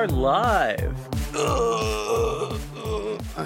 we 0.00 0.06
are 0.06 0.08
live. 0.08 0.96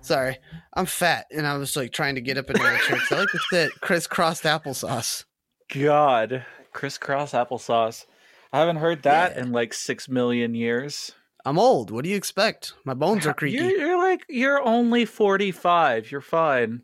Sorry, 0.00 0.38
I'm 0.74 0.86
fat, 0.86 1.26
and 1.30 1.46
I 1.46 1.56
was 1.58 1.76
like 1.76 1.92
trying 1.92 2.14
to 2.14 2.20
get 2.22 2.38
up 2.38 2.48
into 2.48 2.62
my 2.62 2.78
chair 2.78 2.96
'cause 2.98 3.12
I 3.12 3.18
like 3.20 3.28
to 3.30 3.38
sit 3.50 3.72
crisscrossed 3.82 4.44
applesauce. 4.44 5.24
God, 5.72 6.44
crisscross 6.72 7.32
applesauce. 7.32 8.06
I 8.52 8.60
haven't 8.60 8.76
heard 8.76 9.02
that 9.02 9.36
Yeah. 9.36 9.42
in 9.42 9.52
like 9.52 9.74
six 9.74 10.08
million 10.08 10.54
years. 10.54 11.12
I'm 11.44 11.58
old. 11.58 11.90
What 11.90 12.04
do 12.04 12.10
you 12.10 12.16
expect? 12.16 12.72
My 12.84 12.94
bones 12.94 13.26
are 13.26 13.34
creaky. 13.34 13.58
You're, 13.58 13.70
you're 13.88 13.98
like 13.98 14.24
you're 14.30 14.62
only 14.62 15.04
forty 15.04 15.50
five. 15.52 16.10
You're 16.10 16.20
fine. 16.22 16.82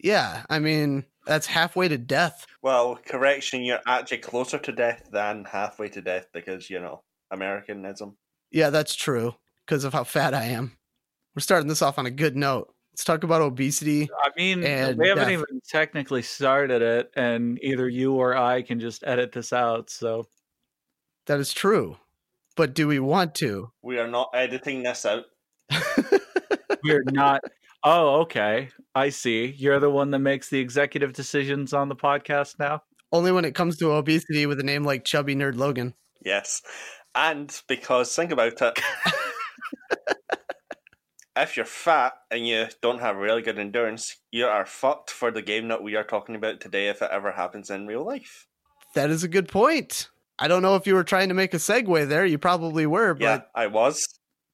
Yeah, 0.00 0.42
I 0.50 0.58
mean 0.58 1.04
that's 1.26 1.46
halfway 1.46 1.86
to 1.88 1.98
death. 1.98 2.44
Well, 2.60 2.98
correction, 3.06 3.62
you're 3.62 3.80
actually 3.86 4.18
closer 4.18 4.58
to 4.58 4.72
death 4.72 5.08
than 5.12 5.44
halfway 5.44 5.88
to 5.90 6.00
death 6.00 6.26
because, 6.32 6.68
you 6.70 6.78
know, 6.80 7.02
Americanism. 7.30 8.16
Yeah, 8.50 8.70
that's 8.70 8.94
true 8.94 9.34
because 9.66 9.84
of 9.84 9.92
how 9.92 10.04
fat 10.04 10.34
I 10.34 10.44
am. 10.44 10.76
We're 11.34 11.40
starting 11.40 11.68
this 11.68 11.82
off 11.82 11.98
on 11.98 12.06
a 12.06 12.10
good 12.10 12.36
note. 12.36 12.72
Let's 12.92 13.04
talk 13.04 13.24
about 13.24 13.42
obesity. 13.42 14.08
I 14.24 14.30
mean, 14.38 14.64
And 14.64 14.96
we 14.96 15.08
haven't 15.08 15.24
death. 15.24 15.32
even 15.32 15.60
technically 15.68 16.22
started 16.22 16.80
it, 16.80 17.10
and 17.14 17.58
either 17.62 17.88
you 17.88 18.14
or 18.14 18.34
I 18.36 18.62
can 18.62 18.80
just 18.80 19.04
edit 19.06 19.32
this 19.32 19.52
out. 19.52 19.90
So 19.90 20.26
That 21.26 21.38
is 21.40 21.52
true, 21.52 21.98
but 22.56 22.72
do 22.74 22.88
we 22.88 22.98
want 22.98 23.34
to? 23.36 23.70
We 23.82 23.98
are 23.98 24.08
not 24.08 24.30
editing 24.32 24.82
this 24.82 25.04
out. 25.04 25.24
we're 26.84 27.02
not. 27.10 27.42
Oh, 27.84 28.20
okay. 28.22 28.70
I 28.94 29.10
see. 29.10 29.54
You're 29.58 29.78
the 29.80 29.90
one 29.90 30.10
that 30.12 30.18
makes 30.20 30.48
the 30.48 30.58
executive 30.58 31.12
decisions 31.12 31.72
on 31.72 31.88
the 31.88 31.96
podcast 31.96 32.58
now. 32.58 32.82
Only 33.12 33.30
when 33.30 33.44
it 33.44 33.54
comes 33.54 33.76
to 33.78 33.92
obesity 33.92 34.46
with 34.46 34.58
a 34.58 34.64
name 34.64 34.84
like 34.84 35.04
Chubby 35.04 35.36
Nerd 35.36 35.56
Logan. 35.56 35.94
Yes. 36.24 36.62
And 37.16 37.50
because, 37.66 38.14
think 38.14 38.30
about 38.30 38.60
it, 38.60 38.78
if 41.36 41.56
you're 41.56 41.64
fat 41.64 42.12
and 42.30 42.46
you 42.46 42.66
don't 42.82 43.00
have 43.00 43.16
really 43.16 43.40
good 43.40 43.58
endurance, 43.58 44.16
you 44.30 44.46
are 44.46 44.66
fucked 44.66 45.10
for 45.10 45.30
the 45.30 45.40
game 45.40 45.68
that 45.68 45.82
we 45.82 45.96
are 45.96 46.04
talking 46.04 46.34
about 46.36 46.60
today 46.60 46.88
if 46.88 47.00
it 47.00 47.08
ever 47.10 47.32
happens 47.32 47.70
in 47.70 47.86
real 47.86 48.04
life. 48.04 48.46
That 48.94 49.10
is 49.10 49.24
a 49.24 49.28
good 49.28 49.48
point. 49.48 50.10
I 50.38 50.46
don't 50.48 50.60
know 50.60 50.76
if 50.76 50.86
you 50.86 50.94
were 50.94 51.04
trying 51.04 51.28
to 51.28 51.34
make 51.34 51.54
a 51.54 51.58
segue 51.58 52.08
there. 52.08 52.26
You 52.26 52.36
probably 52.36 52.84
were, 52.84 53.14
but 53.14 53.22
Yeah, 53.22 53.40
I 53.54 53.66
was. 53.68 54.06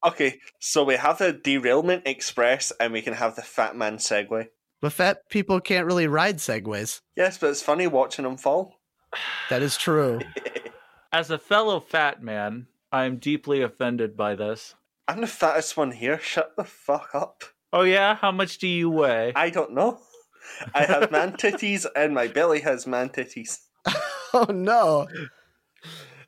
Okay, 0.05 0.39
so 0.61 0.85
we 0.85 0.95
have 0.95 1.19
the 1.19 1.33
derailment 1.33 2.05
express 2.07 2.73
and 2.79 2.93
we 2.93 3.03
can 3.03 3.15
have 3.15 3.35
the 3.35 3.43
fat 3.43 3.75
man 3.77 3.97
segue. 3.97 4.47
but 4.81 4.93
fat 4.93 5.19
people 5.31 5.61
can't 5.61 5.87
really 5.87 6.07
ride 6.07 6.39
segways. 6.39 7.01
Yes, 7.17 7.39
but 7.39 7.51
it's 7.51 7.63
funny 7.63 7.89
watching 7.89 8.25
them 8.25 8.37
fall. 8.37 8.81
That 9.51 9.63
is 9.63 9.77
true. 9.77 10.21
As 11.15 11.31
a 11.31 11.37
fellow 11.37 11.79
fat 11.79 12.23
man, 12.23 12.69
I 12.91 13.05
am 13.05 13.19
deeply 13.19 13.61
offended 13.61 14.17
by 14.17 14.35
this. 14.35 14.75
I'm 15.07 15.21
the 15.21 15.27
fattest 15.27 15.77
one 15.77 15.93
here. 15.93 16.19
Shut 16.19 16.57
the 16.57 16.65
fuck 16.65 17.11
up. 17.13 17.45
Oh 17.71 17.83
yeah, 17.83 18.15
how 18.15 18.33
much 18.33 18.57
do 18.57 18.67
you 18.67 18.89
weigh? 18.89 19.35
I 19.37 19.51
don't 19.51 19.75
know. 19.75 20.01
I 20.75 20.85
have 20.85 21.11
man 21.11 21.33
titties 21.37 21.85
and 21.95 22.15
my 22.15 22.29
belly 22.29 22.61
has 22.61 22.87
man 22.87 23.11
titties. 23.11 23.59
oh 24.33 24.47
no. 24.49 25.07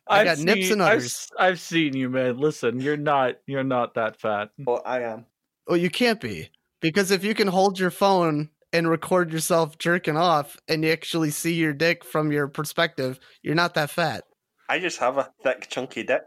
I 0.07 0.19
I've 0.19 0.25
got 0.25 0.37
nips 0.37 0.69
and 0.69 0.83
I've. 0.83 1.11
I've 1.39 1.59
seen 1.59 1.95
you, 1.95 2.07
man. 2.11 2.37
Listen, 2.37 2.79
you're 2.79 2.95
not 2.95 3.37
you're 3.47 3.63
not 3.63 3.95
that 3.95 4.21
fat. 4.21 4.51
Well, 4.59 4.83
I 4.85 5.01
am. 5.01 5.25
Well, 5.67 5.77
you 5.77 5.89
can't 5.89 6.21
be. 6.21 6.49
Because 6.79 7.09
if 7.09 7.23
you 7.23 7.33
can 7.33 7.47
hold 7.47 7.79
your 7.79 7.89
phone 7.89 8.51
and 8.71 8.87
record 8.87 9.33
yourself 9.33 9.79
jerking 9.79 10.15
off 10.17 10.57
and 10.67 10.83
you 10.83 10.91
actually 10.91 11.31
see 11.31 11.55
your 11.55 11.73
dick 11.73 12.03
from 12.03 12.31
your 12.31 12.47
perspective, 12.47 13.19
you're 13.41 13.55
not 13.55 13.73
that 13.73 13.89
fat. 13.89 14.25
I 14.69 14.79
just 14.79 14.99
have 14.99 15.17
a 15.17 15.31
thick, 15.43 15.67
chunky 15.69 16.03
dick. 16.03 16.23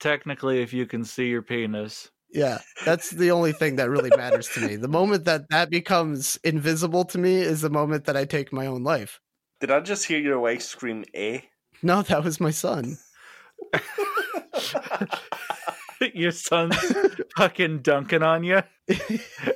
Technically, 0.00 0.62
if 0.62 0.72
you 0.72 0.86
can 0.86 1.04
see 1.04 1.28
your 1.28 1.42
penis. 1.42 2.10
Yeah, 2.30 2.58
that's 2.84 3.10
the 3.10 3.30
only 3.30 3.52
thing 3.52 3.76
that 3.76 3.90
really 3.90 4.10
matters 4.16 4.48
to 4.50 4.60
me. 4.60 4.76
The 4.76 4.88
moment 4.88 5.24
that 5.24 5.48
that 5.50 5.70
becomes 5.70 6.36
invisible 6.42 7.04
to 7.06 7.18
me 7.18 7.36
is 7.36 7.60
the 7.60 7.70
moment 7.70 8.04
that 8.06 8.16
I 8.16 8.24
take 8.24 8.52
my 8.52 8.66
own 8.66 8.82
life. 8.82 9.20
Did 9.60 9.70
I 9.70 9.80
just 9.80 10.04
hear 10.04 10.18
your 10.18 10.40
wife 10.40 10.62
scream 10.62 11.04
"eh"? 11.14 11.40
No, 11.82 12.02
that 12.02 12.24
was 12.24 12.40
my 12.40 12.50
son. 12.50 12.98
your 16.14 16.32
son's 16.32 16.76
fucking 17.36 17.78
dunking 17.80 18.22
on 18.22 18.44
you. 18.44 18.62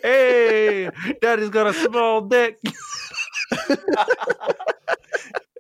hey, 0.03 0.89
daddy's 1.21 1.51
got 1.51 1.67
a 1.67 1.75
small 1.75 2.23
dick. 2.23 2.59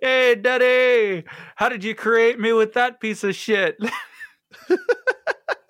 Hey, 0.09 0.35
daddy, 0.35 1.25
how 1.57 1.69
did 1.69 1.85
you 1.85 1.95
create 1.95 2.39
me 2.41 2.53
with 2.53 2.73
that 2.75 3.01
piece 3.01 3.25
of 3.25 3.35
shit? 3.35 3.77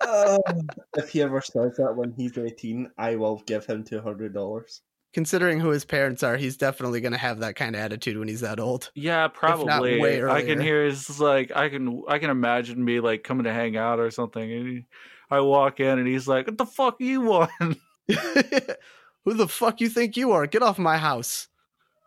Uh, 0.01 0.39
if 0.97 1.09
he 1.09 1.21
ever 1.21 1.39
says 1.39 1.75
that 1.77 1.93
when 1.95 2.11
he's 2.11 2.35
18, 2.35 2.89
I 2.97 3.15
will 3.15 3.43
give 3.45 3.65
him 3.65 3.83
$200. 3.83 4.79
Considering 5.13 5.59
who 5.59 5.69
his 5.69 5.85
parents 5.85 6.23
are, 6.23 6.35
he's 6.35 6.57
definitely 6.57 6.99
going 6.99 7.11
to 7.11 7.17
have 7.17 7.39
that 7.39 7.55
kind 7.55 7.75
of 7.75 7.81
attitude 7.81 8.17
when 8.17 8.27
he's 8.27 8.41
that 8.41 8.59
old. 8.59 8.89
Yeah, 8.95 9.27
probably. 9.27 9.99
way 9.99 10.23
I 10.23 10.41
can 10.41 10.59
hear 10.59 10.85
his 10.85 11.19
like 11.19 11.51
I 11.55 11.69
can 11.69 12.03
I 12.07 12.17
can 12.17 12.29
imagine 12.29 12.83
me 12.83 13.01
like 13.01 13.23
coming 13.23 13.43
to 13.43 13.53
hang 13.53 13.77
out 13.77 13.99
or 13.99 14.09
something. 14.09 14.51
And 14.51 14.67
he, 14.67 14.85
I 15.29 15.41
walk 15.41 15.79
in 15.79 15.99
and 15.99 16.07
he's 16.07 16.27
like, 16.27 16.47
"What 16.47 16.57
the 16.57 16.65
fuck 16.65 16.95
you 16.99 17.21
want?" 17.21 17.51
who 18.07 19.33
the 19.33 19.47
fuck 19.47 19.81
you 19.81 19.89
think 19.89 20.15
you 20.15 20.31
are? 20.31 20.47
Get 20.47 20.63
off 20.63 20.79
my 20.79 20.97
house. 20.97 21.47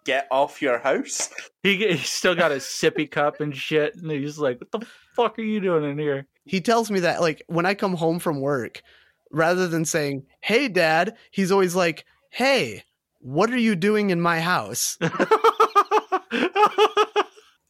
Get 0.05 0.27
off 0.31 0.61
your 0.61 0.79
house. 0.79 1.29
He 1.63 1.77
he's 1.77 2.11
still 2.11 2.35
got 2.35 2.51
a 2.53 2.57
sippy 2.57 3.09
cup 3.11 3.41
and 3.41 3.57
shit, 3.57 3.95
and 3.95 4.11
he's 4.11 4.39
like, 4.39 4.61
"What 4.61 4.73
the 4.73 4.87
fuck 5.15 5.39
are 5.39 5.43
you 5.43 5.61
doing 5.61 5.85
in 5.89 5.99
here?" 5.99 6.27
He 6.45 6.61
tells 6.61 6.91
me 6.91 7.01
that 7.01 7.21
like 7.21 7.43
when 7.47 7.67
I 7.67 7.75
come 7.75 7.95
home 7.95 8.19
from 8.19 8.41
work, 8.41 8.83
rather 9.31 9.69
than 9.69 9.85
saying, 9.85 10.25
"Hey 10.41 10.67
dad," 10.69 11.17
he's 11.31 11.53
always 11.53 11.77
like, 11.77 12.05
"Hey, 12.31 12.83
what 13.21 13.51
are 13.51 13.59
you 13.59 13.77
doing 13.77 14.11
in 14.11 14.21
my 14.21 14.41
house?" 14.41 14.99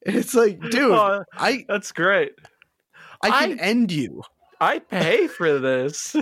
It's 0.05 0.35
like, 0.35 0.61
dude, 0.71 0.91
Oh, 0.91 1.23
I 1.37 1.65
that's 1.69 1.93
great. 1.93 2.33
I 3.23 3.31
can 3.47 3.59
I- 3.61 3.63
end 3.63 3.93
you. 3.93 4.23
I 4.61 4.79
pay 4.81 5.29
for 5.29 5.59
this. 5.61 6.17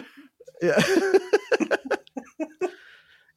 Yeah. 0.62 0.78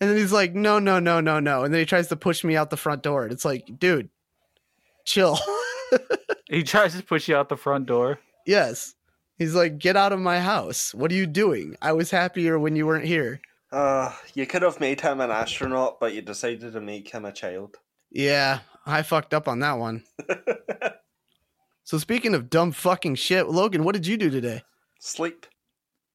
and 0.03 0.11
then 0.11 0.17
he's 0.17 0.33
like, 0.33 0.53
no, 0.53 0.79
no, 0.79 0.99
no, 0.99 1.21
no, 1.21 1.39
no. 1.39 1.63
And 1.63 1.73
then 1.73 1.79
he 1.79 1.85
tries 1.85 2.09
to 2.09 2.17
push 2.17 2.43
me 2.43 2.57
out 2.57 2.69
the 2.69 2.77
front 2.77 3.03
door. 3.03 3.23
And 3.23 3.31
it's 3.31 3.45
like, 3.45 3.79
dude, 3.79 4.09
chill. 5.05 5.39
He 6.49 6.61
tries 6.61 6.95
to 6.95 7.01
push 7.01 7.27
you 7.29 7.35
out 7.37 7.47
the 7.49 7.55
front 7.57 7.85
door. 7.87 8.19
yes. 8.45 8.93
He's 9.39 9.55
like, 9.55 9.79
get 9.79 9.95
out 9.95 10.11
of 10.11 10.19
my 10.19 10.39
house. 10.39 10.93
What 10.93 11.11
are 11.11 11.15
you 11.15 11.25
doing? 11.25 11.75
I 11.81 11.93
was 11.93 12.11
happier 12.11 12.59
when 12.59 12.75
you 12.75 12.85
weren't 12.85 13.05
here. 13.05 13.41
Uh, 13.71 14.11
you 14.35 14.45
could 14.45 14.61
have 14.61 14.79
made 14.79 15.01
him 15.01 15.21
an 15.21 15.31
astronaut, 15.31 15.99
but 15.99 16.13
you 16.13 16.21
decided 16.21 16.73
to 16.73 16.81
make 16.81 17.09
him 17.09 17.25
a 17.25 17.31
child. 17.31 17.77
Yeah, 18.11 18.59
I 18.85 19.01
fucked 19.01 19.33
up 19.33 19.47
on 19.47 19.59
that 19.59 19.79
one. 19.79 20.03
So 21.85 21.97
speaking 21.97 22.33
of 22.33 22.49
dumb 22.49 22.71
fucking 22.71 23.15
shit, 23.15 23.49
Logan, 23.49 23.83
what 23.83 23.93
did 23.93 24.07
you 24.07 24.15
do 24.17 24.29
today? 24.29 24.63
Sleep. 24.99 25.45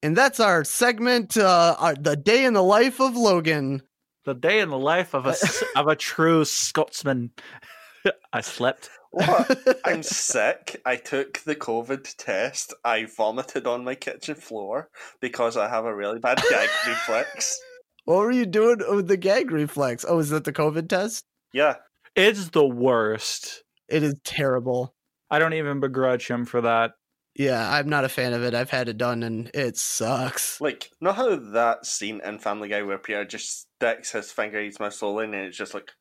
And 0.03 0.17
that's 0.17 0.39
our 0.41 0.65
segment, 0.65 1.37
uh, 1.37 1.77
our, 1.79 1.95
the 1.95 2.17
day 2.17 2.45
in 2.45 2.55
the 2.55 2.63
life 2.63 3.01
of 3.01 3.17
Logan. 3.17 3.83
The 4.25 4.35
day 4.35 4.61
in 4.61 4.69
the 4.69 4.79
life 4.79 5.15
of 5.15 5.27
a 5.27 5.31
s- 5.31 5.65
of 5.75 5.89
a 5.89 5.97
true 5.97 6.45
Scotsman. 6.45 7.31
I 8.33 8.41
slept. 8.43 8.91
What? 9.11 9.59
I'm 9.85 10.03
sick. 10.03 10.81
I 10.85 10.97
took 10.97 11.39
the 11.41 11.57
COVID 11.57 12.15
test. 12.19 12.75
I 12.85 13.07
vomited 13.17 13.67
on 13.67 13.85
my 13.85 13.95
kitchen 13.95 14.35
floor 14.35 14.89
because 15.21 15.57
I 15.57 15.69
have 15.69 15.87
a 15.87 15.95
really 15.95 16.19
bad 16.21 16.41
gag 16.51 16.69
reflex. 16.87 17.59
What 18.05 18.19
were 18.19 18.31
you 18.31 18.47
doing 18.47 18.79
with 18.91 19.09
the 19.09 19.17
gag 19.17 19.51
reflex? 19.51 20.05
Oh, 20.07 20.19
is 20.19 20.29
that 20.31 20.45
the 20.45 20.53
COVID 20.53 20.89
test? 20.89 21.25
Yeah. 21.53 21.77
It's 22.15 22.51
the 22.51 22.67
worst. 22.67 23.65
It 23.89 24.03
is 24.03 24.15
terrible. 24.25 24.95
I 25.31 25.39
don't 25.39 25.55
even 25.55 25.81
begrudge 25.81 26.29
him 26.29 26.45
for 26.45 26.61
that. 26.61 26.93
Yeah, 27.39 27.73
I'm 27.73 27.89
not 27.89 28.05
a 28.05 28.09
fan 28.09 28.33
of 28.35 28.43
it. 28.43 28.55
I've 28.55 28.71
had 28.71 28.89
it 28.89 28.99
done 28.99 29.23
and 29.23 29.51
it 29.55 29.77
sucks. 29.77 30.61
Like, 30.61 30.91
know 31.01 31.13
how 31.13 31.37
that 31.37 31.87
scene 31.87 32.21
in 32.25 32.39
Family 32.41 32.69
Guy 32.69 32.83
where 32.83 32.99
Pierre 32.99 33.25
just 33.25 33.69
sticks 33.77 34.13
his 34.13 34.33
finger 34.33 34.59
in 34.59 34.67
his 34.67 34.81
mouth 34.81 34.93
slowly 34.93 35.25
and 35.25 35.35
it's 35.35 35.57
just 35.57 35.73
like. 35.73 35.93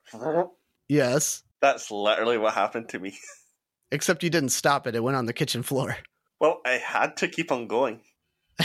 Yes. 0.90 1.44
That's 1.62 1.92
literally 1.92 2.38
what 2.38 2.56
happened 2.56 2.90
to 2.90 3.00
me. 3.00 3.18
Except 3.92 4.24
you 4.24 4.30
didn't 4.30 4.50
stop 4.50 4.88
it. 4.88 4.96
It 4.96 5.04
went 5.04 5.16
on 5.16 5.28
the 5.28 5.34
kitchen 5.34 5.64
floor. 5.64 5.98
Well, 6.40 6.60
I 6.66 6.72
had 6.72 7.16
to 7.18 7.28
keep 7.28 7.52
on 7.52 7.68
going. 7.68 8.02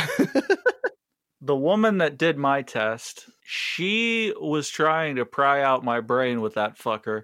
The 1.45 1.57
woman 1.57 1.99
that 1.99 2.19
did 2.19 2.39
my 2.39 2.63
test, 2.63 3.29
she 3.43 4.33
was 4.41 4.69
trying 4.69 5.17
to 5.17 5.27
pry 5.27 5.61
out 5.61 5.83
my 5.83 5.99
brain 5.99 6.41
with 6.41 6.55
that 6.55 6.79
fucker. 6.79 7.23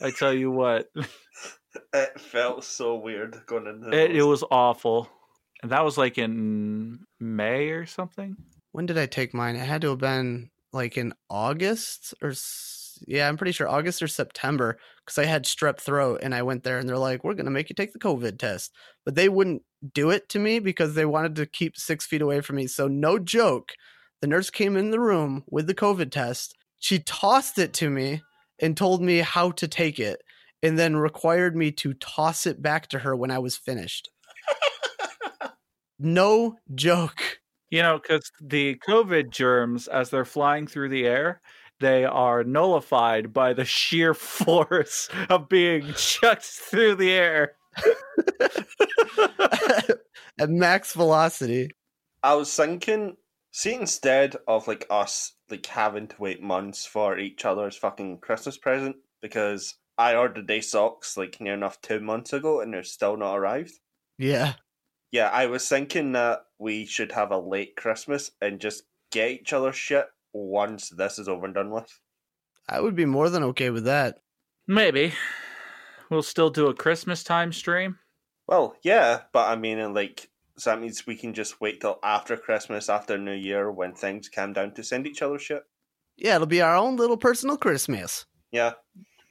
I 0.00 0.12
tell 0.12 0.32
you 0.32 0.50
what, 0.50 0.86
It 1.94 2.20
felt 2.20 2.64
so 2.64 2.96
weird 2.96 3.40
going 3.46 3.66
into 3.66 3.90
it, 3.90 4.14
it 4.16 4.22
was 4.22 4.44
awful. 4.50 5.08
And 5.62 5.70
that 5.72 5.84
was 5.84 5.96
like 5.96 6.18
in 6.18 7.00
May 7.20 7.70
or 7.70 7.86
something. 7.86 8.36
when 8.72 8.86
did 8.86 8.98
I 8.98 9.06
take 9.06 9.32
mine? 9.32 9.56
It 9.56 9.60
had 9.60 9.80
to 9.82 9.90
have 9.90 9.98
been 9.98 10.50
like 10.72 10.96
in 10.98 11.14
August 11.30 12.14
or 12.20 12.32
yeah, 13.06 13.28
I'm 13.28 13.36
pretty 13.36 13.52
sure 13.52 13.68
August 13.68 14.02
or 14.02 14.08
September 14.08 14.78
because 15.04 15.18
I 15.18 15.24
had 15.24 15.44
strep 15.44 15.78
throat 15.80 16.20
and 16.22 16.34
I 16.34 16.42
went 16.42 16.62
there 16.64 16.78
and 16.78 16.88
they're 16.88 16.98
like, 16.98 17.24
we're 17.24 17.34
gonna 17.34 17.50
make 17.50 17.68
you 17.68 17.74
take 17.74 17.92
the 17.92 17.98
COVID 17.98 18.38
test, 18.38 18.72
but 19.04 19.14
they 19.14 19.28
wouldn't 19.28 19.62
do 19.92 20.10
it 20.10 20.28
to 20.30 20.38
me 20.38 20.58
because 20.58 20.94
they 20.94 21.04
wanted 21.06 21.36
to 21.36 21.46
keep 21.46 21.76
six 21.76 22.06
feet 22.06 22.22
away 22.22 22.40
from 22.40 22.56
me. 22.56 22.66
So 22.66 22.88
no 22.88 23.18
joke, 23.18 23.72
the 24.20 24.26
nurse 24.26 24.50
came 24.50 24.76
in 24.76 24.90
the 24.90 25.00
room 25.00 25.44
with 25.50 25.66
the 25.66 25.74
COVID 25.74 26.10
test. 26.10 26.54
She 26.78 26.98
tossed 26.98 27.58
it 27.58 27.72
to 27.74 27.90
me 27.90 28.22
and 28.60 28.76
told 28.76 29.02
me 29.02 29.18
how 29.18 29.50
to 29.52 29.66
take 29.68 29.98
it, 29.98 30.22
and 30.64 30.78
then 30.78 30.96
required 30.96 31.54
me 31.54 31.70
to 31.70 31.92
toss 31.92 32.46
it 32.46 32.62
back 32.62 32.86
to 32.88 33.00
her 33.00 33.14
when 33.14 33.30
I 33.30 33.38
was 33.38 33.54
finished. 33.54 34.08
no 35.98 36.56
joke. 36.74 37.40
You 37.70 37.82
know, 37.82 37.98
because 37.98 38.32
the 38.40 38.80
COVID 38.88 39.28
germs, 39.30 39.88
as 39.88 40.08
they're 40.08 40.24
flying 40.24 40.66
through 40.66 40.88
the 40.88 41.06
air, 41.06 41.42
they 41.80 42.06
are 42.06 42.44
nullified 42.44 43.34
by 43.34 43.52
the 43.52 43.66
sheer 43.66 44.14
force 44.14 45.10
of 45.28 45.50
being 45.50 45.92
chucked 45.94 46.44
through 46.44 46.94
the 46.94 47.12
air. 47.12 47.56
At 50.40 50.48
max 50.48 50.94
velocity. 50.94 51.68
I 52.22 52.36
was 52.36 52.54
thinking, 52.54 53.18
see, 53.50 53.74
instead 53.74 54.36
of 54.48 54.66
like 54.66 54.86
us 54.88 55.32
like 55.50 55.66
having 55.66 56.08
to 56.08 56.16
wait 56.18 56.42
months 56.42 56.86
for 56.86 57.18
each 57.18 57.44
other's 57.44 57.76
fucking 57.76 58.20
Christmas 58.20 58.56
present, 58.56 58.96
because 59.20 59.74
I 59.96 60.14
ordered 60.16 60.48
these 60.48 60.70
socks 60.70 61.16
like 61.16 61.40
near 61.40 61.54
enough 61.54 61.80
two 61.80 62.00
months 62.00 62.32
ago 62.32 62.60
and 62.60 62.72
they're 62.72 62.82
still 62.82 63.16
not 63.16 63.36
arrived. 63.36 63.72
Yeah. 64.18 64.54
Yeah, 65.10 65.28
I 65.28 65.46
was 65.46 65.68
thinking 65.68 66.12
that 66.12 66.40
we 66.58 66.86
should 66.86 67.12
have 67.12 67.30
a 67.30 67.38
late 67.38 67.76
Christmas 67.76 68.32
and 68.40 68.60
just 68.60 68.82
get 69.12 69.30
each 69.30 69.52
other 69.52 69.72
shit 69.72 70.06
once 70.32 70.88
this 70.88 71.18
is 71.18 71.28
over 71.28 71.46
and 71.46 71.54
done 71.54 71.70
with. 71.70 72.00
I 72.68 72.80
would 72.80 72.96
be 72.96 73.04
more 73.04 73.30
than 73.30 73.44
okay 73.44 73.70
with 73.70 73.84
that. 73.84 74.18
Maybe. 74.66 75.12
We'll 76.10 76.22
still 76.22 76.50
do 76.50 76.66
a 76.66 76.74
Christmas 76.74 77.22
time 77.22 77.52
stream. 77.52 77.98
Well, 78.46 78.76
yeah, 78.82 79.22
but 79.32 79.48
I 79.48 79.56
mean, 79.56 79.78
and, 79.78 79.94
like, 79.94 80.28
so 80.58 80.70
that 80.70 80.80
means 80.80 81.06
we 81.06 81.16
can 81.16 81.32
just 81.32 81.60
wait 81.60 81.80
till 81.80 81.98
after 82.02 82.36
Christmas, 82.36 82.88
after 82.88 83.16
New 83.16 83.32
Year, 83.34 83.70
when 83.70 83.94
things 83.94 84.28
calm 84.28 84.52
down 84.52 84.72
to 84.74 84.82
send 84.82 85.06
each 85.06 85.22
other 85.22 85.38
shit. 85.38 85.62
Yeah, 86.16 86.36
it'll 86.36 86.46
be 86.46 86.62
our 86.62 86.76
own 86.76 86.96
little 86.96 87.16
personal 87.16 87.56
Christmas. 87.56 88.26
Yeah. 88.50 88.72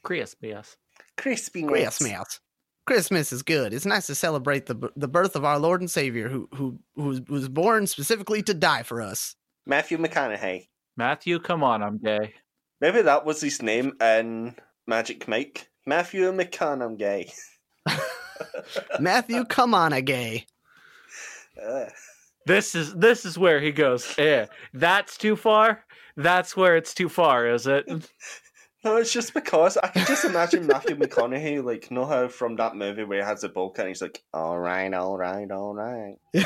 Christmas. 0.04 0.78
Crispy 1.18 1.64
Christmas. 1.64 2.40
Christmas 2.86 3.32
is 3.32 3.44
good. 3.44 3.74
It's 3.74 3.86
nice 3.86 4.08
to 4.08 4.16
celebrate 4.16 4.66
the 4.66 4.92
the 4.96 5.08
birth 5.08 5.36
of 5.36 5.46
our 5.46 5.58
Lord 5.58 5.80
and 5.82 5.90
Savior, 5.90 6.28
who 6.30 6.50
who 6.54 6.80
who 6.96 7.04
was- 7.04 7.22
was 7.30 7.50
born 7.50 7.88
specifically 7.88 8.44
to 8.44 8.54
die 8.54 8.84
for 8.84 9.02
us. 9.02 9.36
Matthew 9.66 9.98
McConaughey. 9.98 10.68
Matthew, 10.98 11.40
come 11.40 11.64
on, 11.64 11.82
I'm 11.82 11.98
gay. 11.98 12.34
Maybe 12.82 13.02
that 13.02 13.26
was 13.26 13.40
his 13.42 13.62
name 13.62 13.94
in 14.02 14.56
Magic 14.86 15.28
Mike. 15.28 15.70
Matthew 15.86 16.32
McConaughey. 16.34 17.32
Matthew, 19.00 19.46
come 19.46 19.74
on, 19.74 19.94
a 19.94 20.02
gay. 20.02 20.46
Uh, 21.62 21.86
This 22.46 22.76
is 22.76 22.94
this 22.96 23.24
is 23.26 23.38
where 23.38 23.62
he 23.62 23.72
goes. 23.72 24.14
Yeah, 24.18 24.48
that's 24.74 25.18
too 25.18 25.36
far. 25.38 25.86
That's 26.18 26.58
where 26.58 26.76
it's 26.76 26.94
too 26.94 27.08
far, 27.10 27.48
is 27.48 27.66
it? 27.68 27.86
no, 28.84 28.98
it's 28.98 29.14
just 29.14 29.34
because 29.34 29.78
I 29.78 29.88
can 29.88 30.06
just 30.06 30.26
imagine 30.26 30.68
Matthew 30.68 30.96
McConaughey, 30.96 31.64
like, 31.64 31.90
know 31.92 32.06
how 32.06 32.28
from 32.28 32.56
that 32.58 32.76
movie 32.76 33.04
where 33.04 33.20
he 33.20 33.26
has 33.26 33.42
the 33.42 33.50
bowl 33.50 33.70
cut 33.70 33.84
and 33.84 33.90
he's 33.90 34.02
like, 34.02 34.24
all 34.34 34.60
right, 34.60 34.94
all 34.94 35.18
right, 35.18 35.50
all 35.50 35.74
right. 35.74 36.16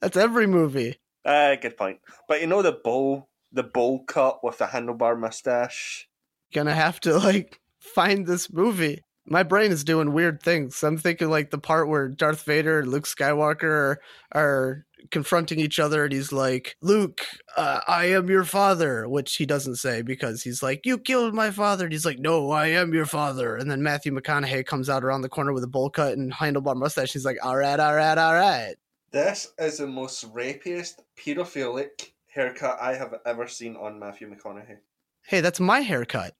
That's 0.00 0.16
every 0.16 0.46
movie. 0.46 0.96
Uh, 1.24 1.56
good 1.56 1.76
point. 1.76 1.98
But 2.28 2.40
you 2.40 2.46
know 2.46 2.62
the 2.62 2.72
bowl, 2.72 3.28
the 3.52 3.64
bowl 3.64 4.04
cut 4.04 4.44
with 4.44 4.58
the 4.58 4.66
handlebar 4.66 5.18
mustache. 5.18 6.08
Gonna 6.54 6.74
have 6.74 7.00
to 7.00 7.18
like 7.18 7.60
find 7.80 8.26
this 8.26 8.52
movie. 8.52 9.02
My 9.26 9.42
brain 9.42 9.72
is 9.72 9.84
doing 9.84 10.12
weird 10.12 10.42
things. 10.42 10.82
I'm 10.82 10.96
thinking 10.96 11.28
like 11.28 11.50
the 11.50 11.58
part 11.58 11.88
where 11.88 12.08
Darth 12.08 12.44
Vader 12.44 12.78
and 12.78 12.88
Luke 12.88 13.04
Skywalker 13.06 13.64
are, 13.64 14.00
are 14.32 14.86
confronting 15.10 15.60
each 15.60 15.78
other, 15.78 16.04
and 16.04 16.12
he's 16.12 16.32
like, 16.32 16.76
"Luke, 16.80 17.22
uh, 17.56 17.80
I 17.86 18.06
am 18.06 18.28
your 18.28 18.44
father," 18.44 19.08
which 19.08 19.36
he 19.36 19.46
doesn't 19.46 19.76
say 19.76 20.02
because 20.02 20.42
he's 20.42 20.62
like, 20.62 20.84
"You 20.84 20.98
killed 20.98 21.34
my 21.34 21.50
father," 21.50 21.84
and 21.84 21.92
he's 21.92 22.06
like, 22.06 22.18
"No, 22.18 22.50
I 22.50 22.68
am 22.68 22.92
your 22.92 23.06
father." 23.06 23.56
And 23.56 23.70
then 23.70 23.82
Matthew 23.82 24.12
McConaughey 24.12 24.66
comes 24.66 24.88
out 24.88 25.04
around 25.04 25.22
the 25.22 25.28
corner 25.28 25.52
with 25.52 25.64
a 25.64 25.68
bowl 25.68 25.90
cut 25.90 26.16
and 26.16 26.32
handlebar 26.32 26.76
mustache. 26.76 27.12
He's 27.12 27.24
like, 27.24 27.38
"All 27.42 27.56
right, 27.56 27.78
all 27.78 27.94
right, 27.94 28.18
all 28.18 28.34
right." 28.34 28.74
This 29.10 29.52
is 29.58 29.78
the 29.78 29.86
most 29.86 30.32
rapiest, 30.34 31.00
pedophilic 31.16 32.12
haircut 32.26 32.78
I 32.80 32.94
have 32.94 33.14
ever 33.24 33.48
seen 33.48 33.76
on 33.76 33.98
Matthew 33.98 34.30
McConaughey. 34.30 34.78
Hey, 35.22 35.40
that's 35.40 35.60
my 35.60 35.80
haircut. 35.80 36.34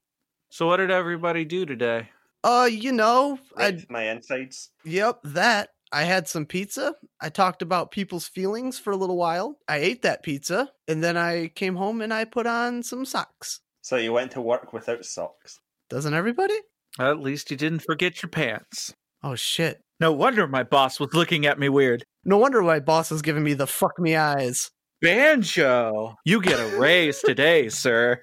So 0.50 0.66
what 0.66 0.76
did 0.78 0.90
everybody 0.90 1.44
do 1.44 1.66
today? 1.66 2.08
Uh, 2.44 2.68
you 2.70 2.92
know, 2.92 3.38
I 3.56 3.84
my 3.88 4.04
insides. 4.04 4.70
Yep, 4.84 5.20
that. 5.24 5.70
I 5.92 6.04
had 6.04 6.28
some 6.28 6.44
pizza. 6.46 6.94
I 7.20 7.28
talked 7.30 7.62
about 7.62 7.90
people's 7.90 8.26
feelings 8.28 8.78
for 8.78 8.92
a 8.92 8.96
little 8.96 9.16
while. 9.16 9.58
I 9.68 9.78
ate 9.78 10.02
that 10.02 10.22
pizza, 10.22 10.70
and 10.86 11.02
then 11.02 11.16
I 11.16 11.48
came 11.48 11.76
home 11.76 12.00
and 12.02 12.12
I 12.12 12.24
put 12.24 12.46
on 12.46 12.82
some 12.82 13.04
socks. 13.04 13.60
So 13.82 13.96
you 13.96 14.12
went 14.12 14.32
to 14.32 14.40
work 14.40 14.72
without 14.72 15.04
socks. 15.04 15.60
Doesn't 15.88 16.12
everybody? 16.14 16.56
At 16.98 17.20
least 17.20 17.50
you 17.50 17.56
didn't 17.56 17.80
forget 17.80 18.22
your 18.22 18.28
pants. 18.30 18.92
Oh 19.22 19.34
shit. 19.34 19.80
No 20.00 20.12
wonder 20.12 20.46
my 20.46 20.62
boss 20.62 21.00
was 21.00 21.14
looking 21.14 21.46
at 21.46 21.58
me 21.58 21.68
weird. 21.68 22.04
No 22.24 22.36
wonder 22.38 22.60
my 22.62 22.80
boss 22.80 23.10
is 23.10 23.22
giving 23.22 23.42
me 23.42 23.54
the 23.54 23.66
fuck 23.66 23.98
me 23.98 24.14
eyes. 24.14 24.70
Banjo, 25.00 26.16
you 26.24 26.42
get 26.42 26.58
a 26.60 26.76
raise 26.78 27.20
today, 27.20 27.68
sir. 27.70 28.20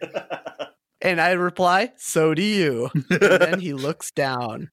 And 1.02 1.20
I 1.20 1.32
reply, 1.32 1.92
so 1.98 2.34
do 2.34 2.44
you. 2.44 2.90
and 3.10 3.20
then 3.22 3.60
he 3.60 3.74
looks 3.74 4.12
down. 4.12 4.70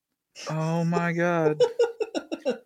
Oh 0.49 0.83
my 0.83 1.11
god. 1.13 1.61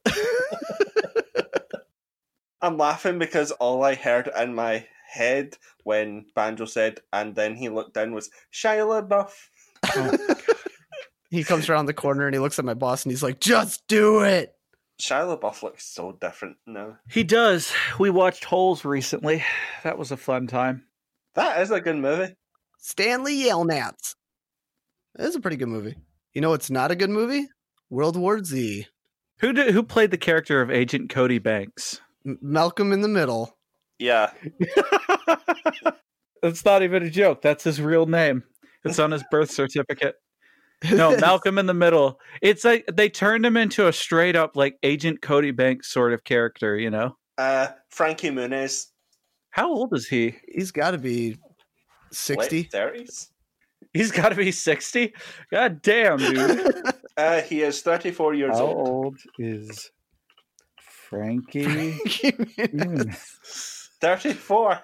I'm 2.61 2.77
laughing 2.77 3.19
because 3.19 3.51
all 3.51 3.83
I 3.83 3.95
heard 3.95 4.29
in 4.37 4.55
my 4.55 4.87
head 5.09 5.57
when 5.83 6.25
Banjo 6.35 6.65
said, 6.65 6.99
and 7.13 7.35
then 7.35 7.55
he 7.55 7.69
looked 7.69 7.93
down 7.93 8.13
was 8.13 8.29
Shia 8.53 9.07
LaBeouf. 9.07 10.31
he 11.29 11.43
comes 11.43 11.69
around 11.69 11.85
the 11.85 11.93
corner 11.93 12.25
and 12.25 12.33
he 12.33 12.39
looks 12.39 12.59
at 12.59 12.65
my 12.65 12.73
boss 12.73 13.03
and 13.03 13.11
he's 13.11 13.23
like, 13.23 13.39
just 13.39 13.85
do 13.87 14.21
it. 14.21 14.53
Shia 15.01 15.39
LaBeouf 15.39 15.61
looks 15.61 15.85
so 15.85 16.17
different 16.19 16.57
now. 16.65 16.97
He 17.09 17.23
does. 17.23 17.71
We 17.99 18.09
watched 18.09 18.45
Holes 18.45 18.83
recently. 18.83 19.43
That 19.83 19.97
was 19.97 20.11
a 20.11 20.17
fun 20.17 20.47
time. 20.47 20.83
That 21.35 21.61
is 21.61 21.69
a 21.69 21.79
good 21.79 21.97
movie. 21.97 22.35
Stanley 22.79 23.43
Yelnats. 23.43 24.15
That 25.15 25.27
is 25.27 25.35
a 25.35 25.39
pretty 25.39 25.57
good 25.57 25.67
movie. 25.67 25.95
You 26.33 26.41
know 26.41 26.53
it's 26.53 26.71
not 26.71 26.91
a 26.91 26.95
good 26.95 27.09
movie? 27.09 27.47
World 27.89 28.17
War 28.17 28.43
Z. 28.43 28.87
Who 29.39 29.53
did 29.53 29.73
who 29.73 29.83
played 29.83 30.11
the 30.11 30.17
character 30.17 30.61
of 30.61 30.71
Agent 30.71 31.09
Cody 31.09 31.37
Banks? 31.37 32.01
M- 32.27 32.37
Malcolm 32.41 32.91
in 32.91 33.01
the 33.01 33.07
Middle. 33.07 33.57
Yeah. 33.99 34.31
That's 36.43 36.63
not 36.63 36.83
even 36.83 37.03
a 37.03 37.09
joke. 37.09 37.41
That's 37.41 37.63
his 37.63 37.81
real 37.81 38.05
name. 38.05 38.43
It's 38.83 38.99
on 38.99 39.11
his 39.11 39.23
birth 39.31 39.49
certificate. 39.49 40.15
No, 40.91 41.17
Malcolm 41.19 41.57
in 41.57 41.65
the 41.65 41.73
Middle. 41.73 42.19
It's 42.41 42.63
like 42.63 42.85
they 42.93 43.09
turned 43.09 43.45
him 43.45 43.57
into 43.57 43.87
a 43.87 43.93
straight 43.93 44.35
up 44.35 44.55
like 44.55 44.77
Agent 44.83 45.21
Cody 45.21 45.51
Banks 45.51 45.91
sort 45.91 46.13
of 46.13 46.23
character, 46.23 46.77
you 46.77 46.89
know? 46.89 47.17
Uh, 47.37 47.67
Frankie 47.89 48.29
Muniz. 48.29 48.87
How 49.49 49.71
old 49.71 49.95
is 49.95 50.07
he? 50.07 50.35
He's 50.47 50.71
got 50.71 50.91
to 50.91 50.97
be 50.97 51.37
60. 52.11 52.57
Late 52.57 52.71
30s. 52.71 53.29
He's 53.93 54.11
got 54.11 54.29
to 54.29 54.35
be 54.35 54.51
60. 54.51 55.13
God 55.51 55.81
damn, 55.81 56.17
dude. 56.17 56.75
Uh, 57.17 57.41
he 57.41 57.63
is 57.63 57.81
34 57.81 58.35
years 58.35 58.55
How 58.55 58.65
old. 58.65 58.77
How 58.77 58.93
old 58.93 59.17
is 59.39 59.89
Frankie? 61.09 61.93
Hmm. 61.93 63.01
34. 64.01 64.79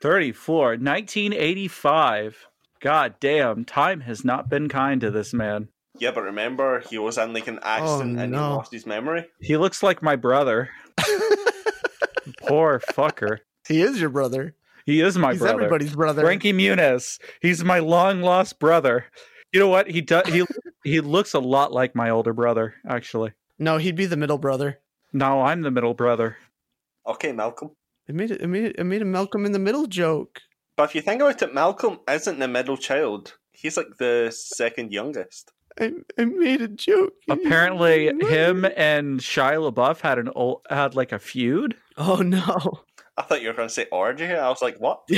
34, 0.00 0.64
1985. 0.66 2.46
God 2.80 3.14
damn, 3.20 3.64
time 3.64 4.00
has 4.00 4.24
not 4.24 4.48
been 4.48 4.68
kind 4.68 5.00
to 5.00 5.10
this 5.10 5.32
man. 5.32 5.68
Yeah, 5.98 6.10
but 6.10 6.24
remember, 6.24 6.80
he 6.90 6.98
was 6.98 7.18
in 7.18 7.32
like 7.32 7.46
an 7.46 7.60
accident 7.62 8.18
and 8.18 8.34
he 8.34 8.40
no. 8.40 8.56
lost 8.56 8.72
his 8.72 8.84
memory. 8.84 9.26
He 9.40 9.56
looks 9.56 9.82
like 9.82 10.02
my 10.02 10.16
brother. 10.16 10.70
Poor 12.46 12.80
fucker. 12.92 13.38
he 13.68 13.80
is 13.80 14.00
your 14.00 14.10
brother. 14.10 14.56
He 14.84 15.00
is 15.00 15.16
my 15.16 15.32
He's 15.32 15.40
brother. 15.40 15.54
everybody's 15.54 15.94
brother. 15.94 16.22
Frankie 16.22 16.52
Muniz. 16.52 17.18
He's 17.40 17.64
my 17.64 17.78
long 17.78 18.20
lost 18.20 18.58
brother. 18.58 19.06
You 19.52 19.60
know 19.60 19.68
what? 19.68 19.88
He 19.88 20.00
does 20.00 20.26
he 20.26 20.44
he 20.82 21.00
looks 21.00 21.32
a 21.32 21.38
lot 21.38 21.72
like 21.72 21.94
my 21.94 22.10
older 22.10 22.32
brother, 22.32 22.74
actually. 22.86 23.32
No, 23.58 23.78
he'd 23.78 23.96
be 23.96 24.06
the 24.06 24.16
middle 24.16 24.38
brother. 24.38 24.80
No, 25.14 25.40
I'm 25.42 25.62
the 25.62 25.70
middle 25.70 25.94
brother. 25.94 26.36
Okay, 27.06 27.32
Malcolm. 27.32 27.70
It 28.06 28.14
made 28.14 28.30
it, 28.30 28.42
it 28.42 28.46
made 28.48 28.64
it, 28.64 28.76
it 28.78 28.84
made 28.84 29.00
a 29.00 29.06
Malcolm 29.06 29.46
in 29.46 29.52
the 29.52 29.58
Middle 29.58 29.86
joke. 29.86 30.40
But 30.76 30.90
if 30.90 30.94
you 30.94 31.00
think 31.00 31.22
about 31.22 31.40
it, 31.40 31.54
Malcolm 31.54 32.00
isn't 32.10 32.38
the 32.38 32.48
middle 32.48 32.76
child. 32.76 33.38
He's 33.52 33.76
like 33.78 33.96
the 33.98 34.30
second 34.36 34.92
youngest. 34.92 35.52
I, 35.80 35.92
I 36.18 36.24
made 36.26 36.60
a 36.60 36.68
joke. 36.68 37.14
Apparently 37.30 38.06
him 38.06 38.66
and 38.76 39.20
Shia 39.20 39.72
LaBeouf 39.72 40.00
had 40.00 40.18
an 40.18 40.30
old 40.34 40.62
had 40.68 40.94
like 40.94 41.12
a 41.12 41.18
feud. 41.18 41.76
Oh 41.96 42.16
no. 42.16 42.82
I 43.16 43.22
thought 43.22 43.40
you 43.40 43.48
were 43.48 43.54
going 43.54 43.68
to 43.68 43.74
say 43.74 43.86
orgy. 43.92 44.26
I 44.26 44.48
was 44.48 44.60
like, 44.60 44.78
what? 44.78 45.08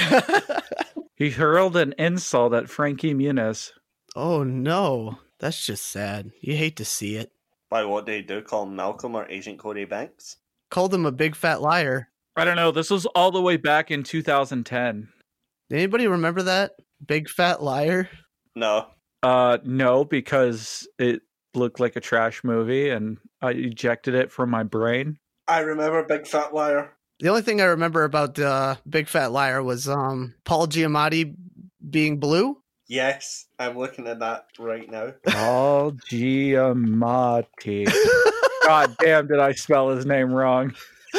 He 1.16 1.30
hurled 1.30 1.76
an 1.78 1.94
insult 1.98 2.52
at 2.52 2.68
Frankie 2.68 3.14
Muniz. 3.14 3.72
Oh 4.14 4.44
no, 4.44 5.18
that's 5.38 5.64
just 5.64 5.86
sad. 5.86 6.30
You 6.42 6.56
hate 6.56 6.76
to 6.76 6.84
see 6.84 7.16
it. 7.16 7.32
By 7.76 7.84
what 7.84 8.06
did 8.06 8.14
he 8.14 8.22
do? 8.22 8.40
Call 8.40 8.62
him 8.62 8.74
Malcolm 8.74 9.14
or 9.14 9.28
Agent 9.28 9.58
Cody 9.58 9.84
Banks? 9.84 10.38
Called 10.70 10.94
him 10.94 11.04
a 11.04 11.12
big 11.12 11.36
fat 11.36 11.60
liar. 11.60 12.08
I 12.34 12.46
don't 12.46 12.56
know. 12.56 12.70
This 12.70 12.88
was 12.88 13.04
all 13.04 13.30
the 13.30 13.42
way 13.42 13.58
back 13.58 13.90
in 13.90 14.02
2010. 14.02 15.08
Anybody 15.70 16.06
remember 16.06 16.40
that? 16.40 16.70
Big 17.06 17.28
fat 17.28 17.62
liar? 17.62 18.08
No. 18.54 18.86
Uh, 19.22 19.58
no, 19.62 20.06
because 20.06 20.88
it 20.98 21.20
looked 21.52 21.78
like 21.78 21.96
a 21.96 22.00
trash 22.00 22.42
movie, 22.42 22.88
and 22.88 23.18
I 23.42 23.50
ejected 23.50 24.14
it 24.14 24.32
from 24.32 24.48
my 24.48 24.62
brain. 24.62 25.18
I 25.46 25.58
remember 25.58 26.02
Big 26.04 26.26
Fat 26.26 26.54
Liar. 26.54 26.94
The 27.20 27.28
only 27.28 27.42
thing 27.42 27.60
I 27.60 27.64
remember 27.64 28.04
about 28.04 28.38
uh, 28.38 28.76
Big 28.88 29.06
Fat 29.06 29.32
Liar 29.32 29.62
was 29.62 29.86
um, 29.86 30.34
Paul 30.46 30.66
Giamatti 30.66 31.34
being 31.90 32.20
blue. 32.20 32.56
Yes, 32.88 33.46
I'm 33.58 33.76
looking 33.76 34.06
at 34.06 34.20
that 34.20 34.46
right 34.58 34.88
now. 34.88 35.12
Paul 35.26 35.92
Giamatti. 35.92 37.92
God 38.64 38.96
damn, 38.98 39.26
did 39.26 39.40
I 39.40 39.52
spell 39.52 39.90
his 39.90 40.06
name 40.06 40.32
wrong? 40.32 40.74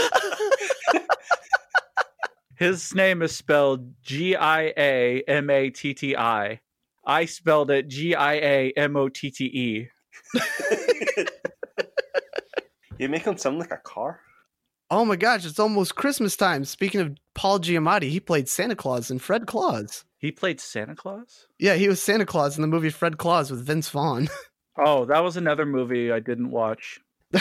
His 2.56 2.96
name 2.96 3.22
is 3.22 3.36
spelled 3.36 4.02
G 4.02 4.36
I 4.36 4.74
A 4.76 5.22
M 5.28 5.52
A 5.52 5.70
T 5.70 5.94
T 5.94 6.16
I. 6.16 6.60
I 7.06 7.26
spelled 7.26 7.70
it 7.70 7.88
G 7.88 8.16
I 8.16 8.34
A 8.34 8.74
M 8.76 8.96
O 8.96 9.10
T 9.10 9.30
T 9.30 9.46
E. 9.46 9.90
you 12.98 13.10
make 13.10 13.26
him 13.26 13.38
sound 13.38 13.60
like 13.60 13.70
a 13.70 13.78
car. 13.78 14.22
Oh 14.90 15.06
my 15.06 15.18
gosh, 15.18 15.46
it's 15.46 15.60
almost 15.60 15.96
Christmas 15.96 16.36
time. 16.36 16.66
Speaking 16.66 17.02
of 17.02 17.16
Paul 17.36 17.60
Giamatti, 17.60 18.10
he 18.10 18.20
played 18.20 18.50
Santa 18.50 18.76
Claus 18.76 19.12
and 19.12 19.22
Fred 19.22 19.46
Claus. 19.46 20.04
He 20.20 20.32
played 20.32 20.60
Santa 20.60 20.96
Claus? 20.96 21.48
Yeah, 21.60 21.76
he 21.76 21.88
was 21.88 22.02
Santa 22.02 22.26
Claus 22.26 22.58
in 22.58 22.62
the 22.62 22.68
movie 22.68 22.90
Fred 22.90 23.18
Claus 23.18 23.52
with 23.52 23.66
Vince 23.66 23.90
Vaughn. 23.90 24.28
Oh, 24.80 25.06
that 25.06 25.24
was 25.24 25.38
another 25.38 25.66
movie 25.66 26.12
I 26.12 26.20
didn't 26.20 26.52
watch. 26.52 27.00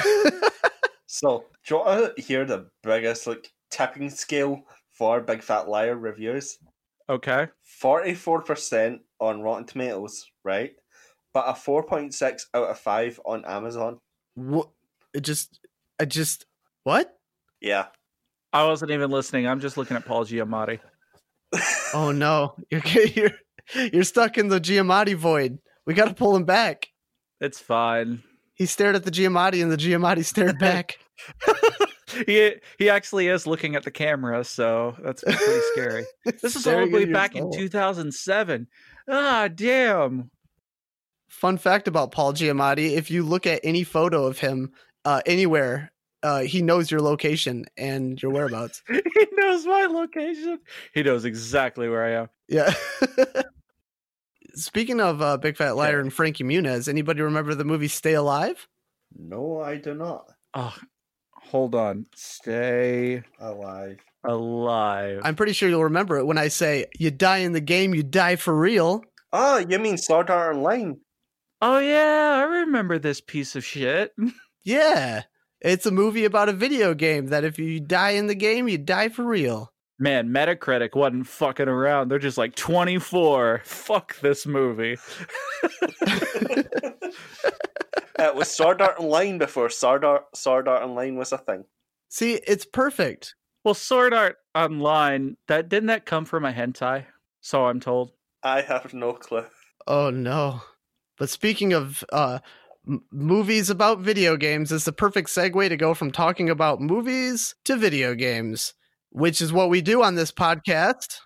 So, 1.07 1.45
do 1.67 1.75
you 1.75 1.81
want 1.81 2.17
to 2.17 2.23
hear 2.23 2.45
the 2.45 2.69
biggest 2.83 3.27
like 3.27 3.51
tipping 3.71 4.11
scale 4.11 4.63
for 4.93 5.21
Big 5.21 5.43
Fat 5.43 5.69
Liar 5.69 5.97
reviews? 5.97 6.59
Okay. 7.09 7.49
Forty-four 7.63 8.43
percent 8.43 9.03
on 9.21 9.41
Rotten 9.41 9.65
Tomatoes, 9.67 10.27
right? 10.45 10.73
But 11.33 11.45
a 11.49 11.55
four 11.55 11.83
point 11.85 12.13
six 12.15 12.47
out 12.55 12.69
of 12.71 12.79
five 12.79 13.21
on 13.25 13.45
Amazon. 13.45 13.99
what? 14.35 14.71
It 15.15 15.21
just, 15.21 15.61
I 16.01 16.05
just, 16.05 16.45
what? 16.83 17.17
Yeah. 17.61 17.87
I 18.53 18.65
wasn't 18.67 18.91
even 18.91 19.11
listening. 19.11 19.47
I'm 19.47 19.61
just 19.61 19.77
looking 19.77 19.97
at 19.97 20.05
Paul 20.05 20.25
Giamatti. 20.25 20.81
Oh 21.95 22.13
no, 22.13 22.55
you're 22.71 22.83
you're 23.15 23.33
you're 23.93 24.05
stuck 24.05 24.39
in 24.39 24.49
the 24.49 24.61
Giamatti 24.61 25.15
void. 25.15 25.59
We 25.87 25.95
got 25.95 26.09
to 26.09 26.15
pull 26.15 26.35
him 26.35 26.45
back. 26.45 26.89
It's 27.41 27.61
fine. 27.61 28.23
He 28.55 28.67
stared 28.67 28.97
at 28.97 29.05
the 29.05 29.11
Giamatti, 29.11 29.63
and 29.63 29.71
the 29.71 29.77
Giamatti 29.77 30.25
stared 30.25 30.59
back. 30.61 30.99
he 32.27 32.55
he 32.79 32.89
actually 32.89 33.29
is 33.29 33.47
looking 33.47 33.77
at 33.77 33.85
the 33.85 33.91
camera, 33.91 34.45
so 34.45 34.97
that's 35.03 35.23
pretty 35.23 35.61
scary. 35.73 36.07
This 36.43 36.57
is 36.57 36.67
all 36.67 36.87
the 36.87 36.91
way 36.91 37.05
back 37.05 37.35
in 37.37 37.51
2007. 37.53 38.67
Ah, 39.09 39.49
damn. 39.55 40.31
Fun 41.29 41.59
fact 41.59 41.87
about 41.89 42.13
Paul 42.13 42.33
Giamatti: 42.33 42.93
if 42.93 43.11
you 43.11 43.23
look 43.23 43.47
at 43.47 43.61
any 43.63 43.85
photo 43.85 44.27
of 44.27 44.39
him 44.39 44.73
uh, 45.05 45.21
anywhere, 45.27 45.93
uh, 46.27 46.41
he 46.41 46.61
knows 46.63 46.91
your 46.91 47.01
location 47.01 47.65
and 47.77 48.21
your 48.23 48.33
whereabouts. 48.33 48.83
He 48.91 49.27
knows 49.33 49.65
my 49.67 49.87
location. 49.87 50.59
He 50.95 51.03
knows 51.03 51.25
exactly 51.25 51.89
where 51.89 52.05
I 52.05 52.11
am. 52.23 52.29
Yeah. 52.49 52.73
Speaking 54.55 55.01
of 55.01 55.21
uh, 55.21 55.37
Big 55.37 55.57
Fat 55.57 55.77
Liar 55.77 55.97
Okay. 55.99 56.01
and 56.01 56.13
Frankie 56.13 56.45
Muniz, 56.45 56.89
anybody 56.89 57.21
remember 57.23 57.55
the 57.55 57.65
movie 57.65 57.89
Stay 57.89 58.15
Alive? 58.15 58.67
No, 59.17 59.61
I 59.61 59.77
do 59.77 59.95
not. 59.95 60.27
Oh, 60.55 60.75
hold 61.35 61.75
on. 61.75 62.07
Stay 62.15 63.23
Alive. 63.39 63.99
alive. 64.25 65.21
I'm 65.23 65.37
pretty 65.37 65.53
sure 65.53 65.69
you'll 65.69 65.85
remember 65.85 66.17
it 66.19 66.25
when 66.27 66.39
I 66.39 66.49
say, 66.49 66.87
"You 66.99 67.11
die 67.11 67.39
in 67.39 67.53
the 67.53 67.61
game, 67.61 67.95
you 67.95 68.03
die 68.03 68.37
for 68.37 68.55
real." 68.57 69.05
Oh, 69.33 69.59
you 69.59 69.79
mean 69.79 69.99
Sword 69.99 70.31
Art 70.31 70.57
Online? 70.57 70.99
oh 71.63 71.79
yeah, 71.79 72.35
I 72.39 72.43
remember 72.61 72.99
this 72.99 73.21
piece 73.21 73.57
of 73.57 73.65
shit. 73.65 74.13
Yeah, 74.69 75.23
it's 75.67 75.85
a 75.85 75.91
movie 75.91 76.25
about 76.25 76.49
a 76.49 76.53
video 76.53 76.95
game 76.95 77.27
that 77.27 77.43
if 77.45 77.59
you 77.59 77.81
die 77.81 78.11
in 78.11 78.29
the 78.29 78.37
game, 78.37 78.69
you 78.69 78.79
die 78.79 79.09
for 79.09 79.25
real. 79.25 79.73
Man, 79.99 80.29
Metacritic 80.29 80.95
wasn't 80.95 81.27
fucking 81.27 81.69
around. 81.69 82.09
They're 82.09 82.19
just 82.21 82.39
like 82.39 82.55
24. 82.55 83.63
Fuck 83.65 84.21
this 84.21 84.47
movie. 84.47 84.97
it 88.19 88.35
was 88.35 88.49
Sword 88.49 88.81
Art 88.81 89.01
Online 89.01 89.39
before 89.39 89.69
Sword 89.69 90.05
Art, 90.05 90.25
Sword 90.37 90.69
Art 90.69 90.83
Online 90.83 91.17
was 91.17 91.33
a 91.33 91.39
thing. 91.39 91.65
See, 92.11 92.35
it's 92.47 92.65
perfect. 92.65 93.35
Well, 93.65 93.75
Sword 93.75 94.15
Art 94.15 94.37
Online, 94.55 95.37
that 95.49 95.69
didn't 95.69 95.89
that 95.89 96.07
come 96.07 96.27
from 96.27 96.45
a 96.45 96.53
hentai? 96.53 97.07
So 97.41 97.67
I'm 97.67 97.81
told. 97.81 98.13
I 98.43 98.61
have 98.61 98.95
no 98.95 99.15
clue. 99.15 99.47
Oh 99.87 100.11
no. 100.11 100.61
But 101.19 101.31
speaking 101.31 101.73
of 101.73 102.05
uh 102.13 102.41
m- 102.87 103.03
movies 103.11 103.71
about 103.71 104.01
video 104.01 104.37
games, 104.37 104.73
is 104.73 104.85
the 104.85 104.93
perfect 104.93 105.29
segue 105.29 105.69
to 105.69 105.77
go 105.77 105.95
from 105.95 106.11
talking 106.11 106.49
about 106.51 106.81
movies 106.81 107.55
to 107.65 107.77
video 107.77 108.15
games, 108.15 108.75
which 109.11 109.41
is 109.41 109.53
what 109.53 109.71
we 109.71 109.81
do 109.81 110.03
on 110.03 110.15
this 110.15 110.33
podcast. 110.33 111.19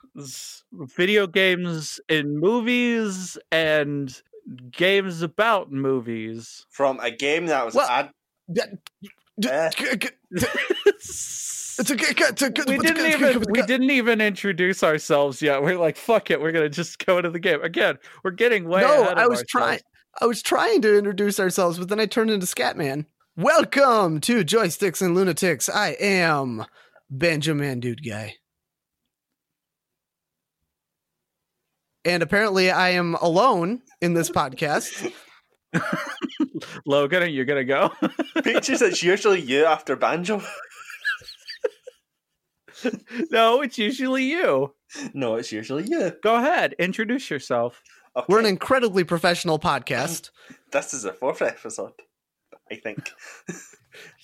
Video 0.97 1.27
games 1.27 2.01
in 2.09 2.39
movies 2.39 3.39
and 3.53 4.21
games 4.71 5.23
about 5.23 5.71
movies. 5.71 6.67
From 6.71 6.99
a 7.01 7.11
game 7.11 7.47
that 7.47 7.65
was 7.65 7.75
Well- 7.75 7.89
ad- 7.89 8.11
Eh. 9.43 9.71
It's 10.31 11.79
a 11.91 11.95
we 12.67 12.77
didn't 12.79 13.07
even 13.07 13.43
we 13.51 13.63
didn't 13.63 13.91
even 13.91 14.21
introduce 14.21 14.83
ourselves 14.85 15.41
yet. 15.41 15.63
We're 15.63 15.79
like, 15.79 15.97
fuck 15.97 16.31
it, 16.31 16.41
we're 16.41 16.53
gonna 16.53 16.69
just 16.69 17.05
go 17.07 17.23
to 17.23 17.31
the 17.31 17.39
game 17.39 17.63
again. 17.63 17.97
We're 18.23 18.33
getting 18.33 18.69
way 18.69 18.83
No, 18.83 19.01
ahead 19.03 19.13
of 19.13 19.19
I 19.19 19.27
was 19.29 19.43
trying. 19.49 19.81
I 20.19 20.27
was 20.27 20.43
trying 20.43 20.83
to 20.83 20.99
introduce 20.99 21.39
ourselves, 21.39 21.79
but 21.79 21.89
then 21.89 22.01
I 22.01 22.07
turned 22.07 22.31
into 22.31 22.47
Scatman. 22.47 23.07
Welcome 23.37 24.21
to 24.23 24.45
Joysticks 24.45 25.01
and 25.01 25.15
Lunatics. 25.15 25.69
I 25.69 25.91
am 26.01 26.67
Benjamin 27.09 27.79
Dude 27.81 28.05
Guy. 28.05 28.35
And 32.05 32.23
apparently 32.23 32.71
I 32.71 32.91
am 32.91 33.15
alone 33.15 33.83
in 34.01 34.15
this 34.15 34.31
podcast. 34.31 35.13
Logan, 36.87 37.23
are 37.23 37.27
you 37.27 37.45
gonna 37.45 37.65
go? 37.65 37.93
Pictures, 38.43 38.83
it's 38.83 39.03
usually 39.03 39.41
you 39.41 39.65
after 39.65 39.95
Banjo. 39.95 40.43
no, 43.31 43.61
it's 43.61 43.79
usually 43.79 44.25
you. 44.25 44.75
No, 45.15 45.37
it's 45.37 45.53
usually 45.53 45.85
you. 45.85 46.13
Go 46.23 46.35
ahead, 46.37 46.75
introduce 46.81 47.31
yourself. 47.31 47.81
Okay. 48.17 48.27
We're 48.29 48.41
an 48.41 48.47
incredibly 48.47 49.05
professional 49.05 49.59
podcast. 49.59 50.31
This 50.73 50.95
is 50.95 51.03
the 51.03 51.13
fourth 51.13 51.43
episode, 51.43 51.93
I 52.71 52.77
think. 52.77 53.11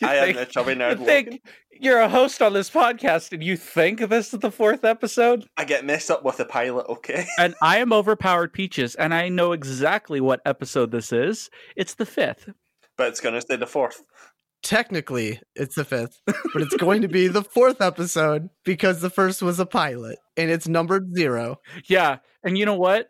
You 0.00 0.06
I 0.06 0.14
am 0.14 0.24
think- 0.26 0.36
the 0.38 0.46
chubby 0.46 0.72
You 0.74 0.94
think 0.94 1.26
Logan. 1.26 1.38
you're 1.80 1.98
a 1.98 2.08
host 2.08 2.40
on 2.40 2.52
this 2.52 2.70
podcast 2.70 3.32
and 3.32 3.42
you 3.42 3.56
think 3.56 3.98
this 3.98 4.32
is 4.32 4.38
the 4.38 4.52
fourth 4.52 4.84
episode? 4.84 5.44
I 5.56 5.64
get 5.64 5.84
messed 5.84 6.08
up 6.08 6.22
with 6.24 6.36
the 6.36 6.44
pilot, 6.44 6.86
okay? 6.88 7.26
And 7.38 7.56
I 7.60 7.78
am 7.78 7.92
overpowered 7.92 8.52
peaches, 8.52 8.94
and 8.94 9.12
I 9.12 9.28
know 9.28 9.50
exactly 9.50 10.20
what 10.20 10.40
episode 10.46 10.92
this 10.92 11.12
is. 11.12 11.50
It's 11.74 11.94
the 11.94 12.06
fifth. 12.06 12.48
But 12.96 13.08
it's 13.08 13.20
going 13.20 13.34
to 13.34 13.40
stay 13.40 13.56
the 13.56 13.66
fourth. 13.66 14.02
Technically, 14.62 15.40
it's 15.56 15.74
the 15.74 15.84
fifth, 15.84 16.20
but 16.26 16.62
it's 16.62 16.76
going 16.76 17.02
to 17.02 17.08
be 17.08 17.26
the 17.26 17.42
fourth 17.42 17.80
episode 17.80 18.48
because 18.64 19.00
the 19.00 19.10
first 19.10 19.42
was 19.42 19.58
a 19.58 19.66
pilot 19.66 20.18
and 20.36 20.48
it's 20.50 20.68
numbered 20.68 21.12
zero. 21.16 21.56
Yeah, 21.88 22.18
and 22.44 22.56
you 22.56 22.66
know 22.66 22.76
what? 22.76 23.08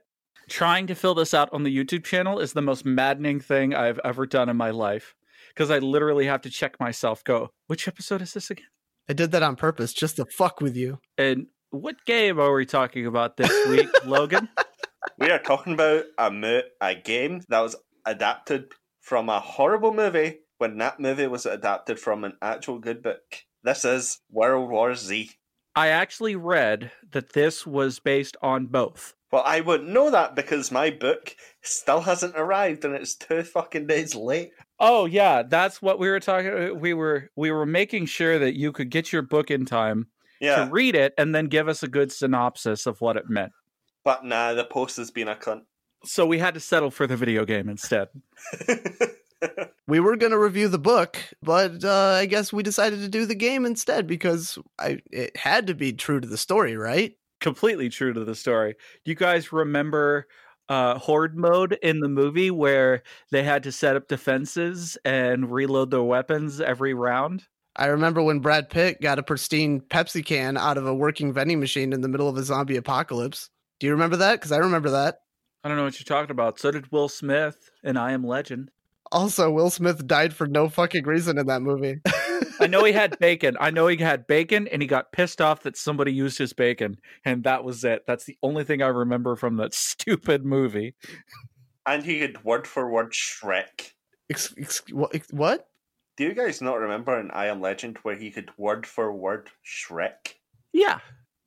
Trying 0.49 0.87
to 0.87 0.95
fill 0.95 1.15
this 1.15 1.35
out 1.35 1.53
on 1.53 1.65
the 1.65 1.77
YouTube 1.77 2.05
channel 2.05 2.39
is 2.39 2.53
the 2.53 2.63
most 2.63 2.85
maddening 2.85 3.41
thing 3.41 3.75
I've 3.75 3.99
ever 4.05 4.27
done 4.27 4.49
in 4.49 4.57
my 4.57 4.71
life. 4.71 5.17
Because 5.49 5.73
I 5.73 5.79
literally 5.79 6.27
have 6.27 6.43
to 6.43 6.51
check 6.51 6.79
myself, 6.79 7.25
go, 7.25 7.51
which 7.67 7.89
episode 7.89 8.23
is 8.23 8.33
this 8.33 8.51
again? 8.51 8.67
I 9.09 9.13
did 9.13 9.33
that 9.33 9.43
on 9.43 9.57
purpose 9.57 9.93
just 9.93 10.17
to 10.17 10.25
fuck 10.27 10.61
with 10.61 10.77
you. 10.77 11.01
And 11.19 11.47
what 11.71 11.97
game 12.07 12.39
are 12.39 12.53
we 12.55 12.65
talking 12.65 13.07
about 13.07 13.37
this 13.37 13.51
week, 13.69 13.89
Logan? 14.07 14.49
We 15.19 15.31
are 15.31 15.41
talking 15.41 15.73
about 15.73 16.05
a, 16.17 16.31
mo- 16.31 16.63
a 16.81 16.95
game 16.95 17.43
that 17.49 17.61
was 17.61 17.75
adapted 18.05 18.73
from 19.01 19.29
a 19.29 19.41
horrible 19.41 19.93
movie 19.93 20.41
when 20.59 20.79
that 20.79 21.01
movie 21.01 21.27
was 21.27 21.47
adapted 21.47 21.99
from 21.99 22.23
an 22.23 22.35
actual 22.41 22.79
good 22.79 23.03
book. 23.03 23.45
This 23.65 23.85
is 23.85 24.21
World 24.31 24.71
War 24.71 24.95
Z. 24.95 25.33
I 25.75 25.89
actually 25.89 26.37
read 26.37 26.93
that 27.11 27.33
this 27.33 27.67
was 27.67 27.99
based 27.99 28.37
on 28.41 28.67
both. 28.67 29.15
Well, 29.33 29.43
I 29.45 29.61
wouldn't 29.61 29.89
know 29.91 30.11
that 30.11 30.35
because 30.37 30.71
my 30.71 30.91
book 30.91 31.35
still 31.63 32.01
hasn't 32.01 32.37
arrived 32.37 32.85
and 32.85 32.95
it's 32.95 33.15
two 33.15 33.43
fucking 33.43 33.87
days 33.87 34.15
late. 34.15 34.51
Oh 34.79 35.07
yeah, 35.07 35.43
that's 35.43 35.83
what 35.83 35.99
we 35.99 36.09
were 36.09 36.21
talking. 36.21 36.79
We 36.79 36.95
were 36.95 37.31
we 37.37 37.51
were 37.51 37.67
making 37.67 38.07
sure 38.07 38.39
that 38.39 38.55
you 38.57 38.73
could 38.73 38.91
get 38.91 39.13
your 39.13 39.23
book 39.23 39.51
in 39.51 39.65
time 39.65 40.07
Yeah. 40.41 40.65
to 40.67 40.71
read 40.71 40.95
it 40.95 41.13
and 41.19 41.35
then 41.35 41.47
give 41.47 41.69
us 41.69 41.83
a 41.83 41.89
good 41.89 42.13
synopsis 42.13 42.87
of 42.87 43.01
what 43.01 43.17
it 43.17 43.29
meant. 43.29 43.53
But 44.05 44.25
nah, 44.25 44.55
the 44.55 44.65
post 44.65 44.97
has 44.99 45.11
been 45.11 45.29
a 45.29 45.35
cunt. 45.35 45.63
So 46.05 46.25
we 46.27 46.39
had 46.39 46.55
to 46.55 46.61
settle 46.61 46.91
for 46.93 47.07
the 47.07 47.17
video 47.17 47.45
game 47.45 47.69
instead. 47.69 48.09
We 49.89 50.01
were 50.01 50.17
going 50.17 50.33
to 50.33 50.39
review 50.39 50.67
the 50.67 50.81
book, 50.81 51.17
but 51.43 51.85
uh, 51.85 52.15
I 52.19 52.27
guess 52.27 52.53
we 52.53 52.65
decided 52.65 53.01
to 53.01 53.09
do 53.09 53.25
the 53.25 53.37
game 53.37 53.65
instead 53.65 54.09
because 54.09 54.59
I 54.81 54.99
it 55.13 55.37
had 55.37 55.69
to 55.69 55.75
be 55.75 55.93
true 55.93 56.19
to 56.19 56.27
the 56.27 56.37
story, 56.39 56.77
right? 56.77 57.17
Completely 57.41 57.89
true 57.89 58.13
to 58.13 58.25
the 58.25 58.35
story. 58.35 58.75
Do 59.05 59.11
you 59.11 59.15
guys 59.15 59.53
remember 59.53 60.27
uh, 60.69 60.99
horde 60.99 61.37
mode 61.37 61.79
in 61.83 62.01
the 62.01 62.09
movie 62.09 62.51
where 62.51 63.03
they 63.31 63.43
had 63.43 63.63
to 63.65 63.73
set 63.73 63.97
up 63.97 64.09
defenses 64.09 64.97
and 65.05 65.51
reload 65.53 65.91
their 65.91 66.03
weapons 66.03 66.61
every 66.61 66.95
round? 66.95 67.45
I 67.77 67.87
remember 67.87 68.23
when 68.23 68.41
Brad 68.41 68.71
Pitt 68.71 69.03
got 69.03 69.19
a 69.19 69.23
pristine 69.23 69.81
Pepsi 69.81 70.25
can 70.25 70.57
out 70.57 70.79
of 70.79 70.87
a 70.87 70.95
working 70.95 71.33
vending 71.33 71.61
machine 71.61 71.93
in 71.93 72.01
the 72.01 72.09
middle 72.09 72.29
of 72.29 72.37
a 72.39 72.43
zombie 72.43 72.77
apocalypse. 72.77 73.51
Do 73.79 73.87
you 73.87 73.93
remember 73.93 74.17
that? 74.17 74.37
Because 74.37 74.53
I 74.53 74.59
remember 74.59 74.91
that. 74.91 75.19
I 75.63 75.69
don't 75.69 75.77
know 75.77 75.85
what 75.85 75.99
you're 76.01 76.05
talking 76.05 76.31
about. 76.31 76.59
So 76.59 76.71
did 76.71 76.91
Will 76.91 77.09
Smith 77.09 77.71
in 77.85 77.97
I 77.97 78.13
Am 78.13 78.25
Legend. 78.27 78.71
Also, 79.13 79.51
Will 79.51 79.69
Smith 79.69 80.07
died 80.07 80.33
for 80.33 80.47
no 80.47 80.69
fucking 80.69 81.05
reason 81.05 81.39
in 81.39 81.47
that 81.47 81.61
movie. 81.61 82.01
I 82.67 82.69
know 82.69 82.85
he 82.85 82.93
had 82.93 83.17
bacon. 83.21 83.57
I 83.61 83.71
know 83.71 83.87
he 83.87 83.97
had 83.97 84.27
bacon 84.27 84.67
and 84.67 84.83
he 84.83 84.89
got 84.89 85.13
pissed 85.13 85.41
off 85.41 85.63
that 85.63 85.77
somebody 85.77 86.13
used 86.13 86.37
his 86.37 86.53
bacon. 86.53 86.97
And 87.25 87.45
that 87.45 87.63
was 87.63 87.85
it. 87.85 88.03
That's 88.07 88.25
the 88.25 88.37
only 88.43 88.65
thing 88.65 88.83
I 88.83 88.89
remember 88.89 89.37
from 89.37 89.57
that 89.59 89.73
stupid 89.75 90.45
movie. 90.45 90.95
and 91.87 92.05
he 92.05 92.21
had 92.21 92.43
word 92.45 92.67
for 92.67 92.91
word 92.91 93.13
Shrek. 93.13 93.93
Ex- 94.29 94.53
ex- 94.59 94.83
wha- 94.91 95.09
ex- 95.15 95.33
what? 95.33 95.69
Do 96.17 96.25
you 96.25 96.35
guys 96.35 96.61
not 96.61 96.81
remember 96.81 97.21
in 97.21 97.31
I 97.31 97.47
Am 97.47 97.61
Legend 97.61 97.99
where 98.03 98.17
he 98.17 98.31
could 98.33 98.51
word 98.59 98.87
for 98.87 99.13
word 99.13 99.49
Shrek? 99.65 100.35
Yeah. 100.73 100.99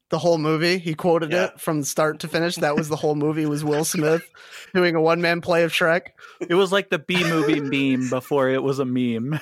The 0.09 0.17
whole 0.17 0.37
movie? 0.39 0.79
He 0.79 0.95
quoted 0.95 1.31
Yeah. 1.31 1.45
it 1.45 1.59
from 1.61 1.83
start 1.83 2.19
to 2.21 2.27
finish. 2.27 2.55
That 2.55 2.75
was 2.75 2.89
the 2.89 2.95
whole 2.95 3.15
movie. 3.15 3.45
Was 3.45 3.63
Will 3.63 3.85
Smith 3.85 4.27
doing 4.73 4.95
a 4.95 5.01
one 5.01 5.21
man 5.21 5.39
play 5.41 5.63
of 5.63 5.71
Shrek? 5.71 6.07
It 6.41 6.55
was 6.55 6.71
like 6.71 6.89
the 6.89 6.97
B 6.99 7.23
movie 7.23 7.59
meme 7.61 8.09
before 8.09 8.49
it 8.49 8.63
was 8.63 8.79
a 8.79 8.85
meme. 8.85 9.39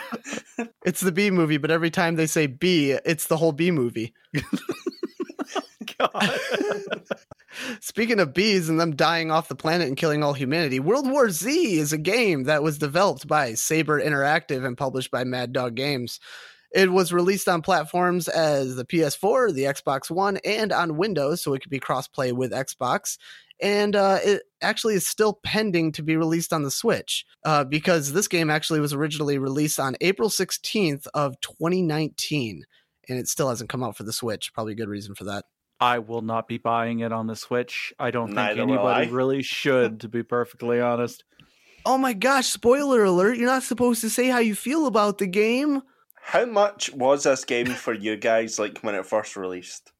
It's 0.86 1.00
the 1.02 1.12
B 1.14 1.32
movie, 1.32 1.58
but 1.58 1.72
every 1.72 1.90
time 1.90 2.16
they 2.16 2.28
say 2.28 2.48
B, 2.48 2.92
it's 2.92 3.28
the 3.28 3.38
whole 3.38 3.54
B 3.54 3.72
movie. 3.72 4.14
God. 5.98 6.40
Speaking 7.80 8.20
of 8.20 8.34
bees 8.34 8.70
and 8.70 8.80
them 8.80 8.96
dying 8.96 9.32
off 9.32 9.48
the 9.48 9.56
planet 9.56 9.88
and 9.88 9.98
killing 9.98 10.24
all 10.24 10.34
humanity, 10.34 10.80
World 10.80 11.10
War 11.10 11.30
Z 11.30 11.78
is 11.78 11.92
a 11.94 11.98
game 11.98 12.44
that 12.44 12.62
was 12.62 12.78
developed 12.78 13.28
by 13.28 13.54
Saber 13.56 14.00
Interactive 14.02 14.66
and 14.66 14.78
published 14.78 15.12
by 15.12 15.24
Mad 15.24 15.54
Dog 15.54 15.76
Games. 15.76 16.20
It 16.74 16.92
was 16.92 17.14
released 17.14 17.48
on 17.48 17.62
platforms 17.62 18.28
as 18.28 18.76
the 18.76 18.86
PS4, 18.86 19.54
the 19.54 19.64
Xbox 19.64 20.12
One, 20.12 20.38
and 20.44 20.72
on 20.72 20.98
Windows, 20.98 21.42
so 21.42 21.54
it 21.54 21.62
could 21.62 21.72
be 21.72 21.80
crossplay 21.80 22.34
with 22.34 22.52
Xbox. 22.52 23.18
And 23.60 23.96
uh, 23.96 24.20
it 24.24 24.44
actually 24.62 24.96
is 24.96 25.08
still 25.08 25.40
pending 25.44 25.92
to 25.94 26.04
be 26.04 26.16
released 26.16 26.54
on 26.54 26.64
the 26.64 26.72
Switch 26.72 27.26
uh, 27.44 27.64
because 27.64 28.14
this 28.14 28.28
game 28.28 28.50
actually 28.50 28.80
was 28.80 28.94
originally 28.94 29.40
released 29.40 29.80
on 29.80 29.96
April 30.02 30.30
16th 30.30 31.08
of 31.14 31.40
2019, 31.42 32.64
and 33.10 33.18
it 33.18 33.28
still 33.28 33.50
hasn't 33.50 33.70
come 33.70 33.84
out 33.84 33.98
for 33.98 34.04
the 34.04 34.14
Switch. 34.14 34.54
Probably 34.54 34.74
a 34.74 34.78
good 34.78 34.90
reason 34.90 35.16
for 35.16 35.24
that. 35.24 35.46
I 35.80 36.00
will 36.00 36.22
not 36.22 36.48
be 36.48 36.58
buying 36.58 37.00
it 37.00 37.12
on 37.12 37.28
the 37.28 37.36
Switch. 37.36 37.94
I 38.00 38.12
don't 38.12 38.28
think 38.28 38.36
Neither 38.36 38.66
will 38.66 38.74
anybody 38.74 39.12
really 39.12 39.42
should, 39.44 40.02
to 40.02 40.10
be 40.10 40.24
perfectly 40.24 40.82
honest. 40.82 41.24
Oh 41.86 41.98
my 41.98 42.14
gosh, 42.14 42.48
spoiler 42.48 43.04
alert, 43.04 43.38
you're 43.38 43.46
not 43.48 43.64
supposed 43.64 44.02
to 44.02 44.10
say 44.10 44.28
how 44.28 44.39
you 44.39 44.56
feel 44.56 44.88
about 44.88 45.20
the 45.20 45.28
game. 45.28 45.82
How 46.28 46.44
much 46.46 46.94
was 46.94 47.24
this 47.24 47.46
game 47.46 47.68
for 47.68 47.94
you 47.94 48.18
guys 48.18 48.60
like 48.60 48.80
when 48.80 48.96
it 48.96 49.06
first 49.06 49.38
released? 49.38 49.94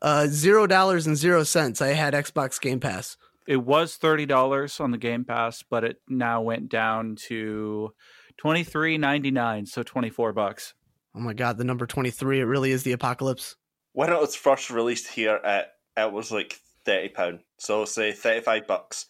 Uh 0.00 0.28
zero 0.28 0.68
dollars 0.68 1.08
and 1.08 1.16
zero 1.16 1.42
cents. 1.42 1.82
I 1.82 1.88
had 1.88 2.14
Xbox 2.14 2.60
Game 2.60 2.78
Pass. 2.78 3.16
It 3.48 3.56
was 3.56 3.96
thirty 3.96 4.24
dollars 4.24 4.78
on 4.78 4.92
the 4.92 4.96
Game 4.96 5.24
Pass, 5.24 5.64
but 5.68 5.82
it 5.82 5.96
now 6.06 6.40
went 6.40 6.68
down 6.68 7.16
to 7.26 7.92
twenty 8.36 8.62
three 8.62 8.96
ninety 8.96 9.32
nine, 9.32 9.66
so 9.66 9.82
twenty 9.82 10.08
four 10.08 10.32
bucks. 10.32 10.72
Oh 11.16 11.20
my 11.20 11.32
god, 11.32 11.58
the 11.58 11.64
number 11.64 11.84
23, 11.84 12.38
it 12.38 12.44
really 12.44 12.70
is 12.70 12.84
the 12.84 12.92
apocalypse. 12.92 13.56
When 13.92 14.12
it 14.12 14.20
was 14.20 14.36
first 14.36 14.70
released 14.70 15.08
here, 15.08 15.40
it, 15.42 15.66
it 15.96 16.12
was 16.12 16.30
like 16.30 16.60
thirty 16.84 17.08
pound. 17.08 17.40
So 17.58 17.86
say 17.86 18.12
thirty 18.12 18.40
five 18.40 18.68
bucks. 18.68 19.06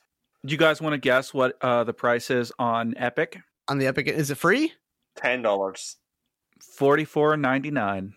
Do 0.46 0.52
you 0.52 0.58
guys 0.58 0.80
want 0.80 0.94
to 0.94 0.98
guess 0.98 1.34
what 1.34 1.54
uh, 1.60 1.84
the 1.84 1.92
price 1.92 2.30
is 2.30 2.50
on 2.58 2.94
Epic? 2.96 3.38
On 3.68 3.76
the 3.76 3.88
Epic, 3.88 4.08
is 4.08 4.30
it 4.30 4.38
free? 4.38 4.72
Ten 5.16 5.42
dollars. 5.42 5.98
Forty 6.74 7.04
four 7.04 7.36
ninety 7.36 7.70
nine. 7.70 8.14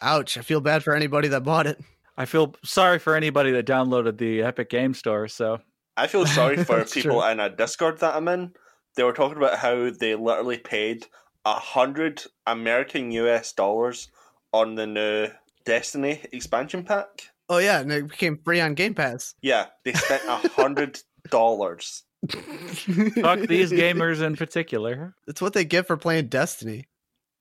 Ouch, 0.00 0.38
I 0.38 0.42
feel 0.42 0.60
bad 0.60 0.84
for 0.84 0.94
anybody 0.94 1.28
that 1.28 1.42
bought 1.42 1.66
it. 1.66 1.80
I 2.16 2.24
feel 2.24 2.54
sorry 2.64 2.98
for 2.98 3.14
anybody 3.16 3.50
that 3.52 3.66
downloaded 3.66 4.18
the 4.18 4.42
Epic 4.42 4.70
Game 4.70 4.94
Store. 4.94 5.28
So 5.28 5.60
I 5.96 6.06
feel 6.06 6.26
sorry 6.26 6.56
for 6.64 6.84
people 6.84 7.20
true. 7.20 7.30
in 7.30 7.40
a 7.40 7.48
Discord 7.50 7.98
that 8.00 8.14
I'm 8.14 8.28
in. 8.28 8.52
They 8.96 9.02
were 9.04 9.12
talking 9.12 9.36
about 9.36 9.58
how 9.58 9.90
they 9.90 10.14
literally 10.14 10.58
paid 10.58 11.06
a 11.44 11.54
hundred 11.54 12.22
American 12.46 13.10
US 13.12 13.52
dollars 13.52 14.08
on 14.52 14.74
the 14.74 14.86
new 14.86 15.28
Destiny 15.64 16.20
expansion 16.32 16.82
pack. 16.84 17.06
Oh 17.48 17.58
yeah, 17.58 17.80
and 17.80 17.92
it 17.92 18.08
became 18.08 18.38
free 18.44 18.60
on 18.60 18.74
Game 18.74 18.94
Pass. 18.94 19.34
Yeah, 19.42 19.66
they 19.84 19.92
spent 19.92 20.22
a 20.26 20.36
hundred 20.48 21.00
dollars. 21.30 22.04
fuck 22.30 23.40
these 23.40 23.70
gamers 23.70 24.22
in 24.22 24.34
particular. 24.36 25.14
It's 25.26 25.40
what 25.40 25.52
they 25.52 25.64
get 25.64 25.86
for 25.86 25.96
playing 25.96 26.28
Destiny. 26.28 26.86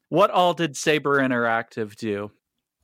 What 0.09 0.31
all 0.31 0.53
did 0.53 0.77
Saber 0.77 1.19
Interactive 1.19 1.95
do? 1.95 2.31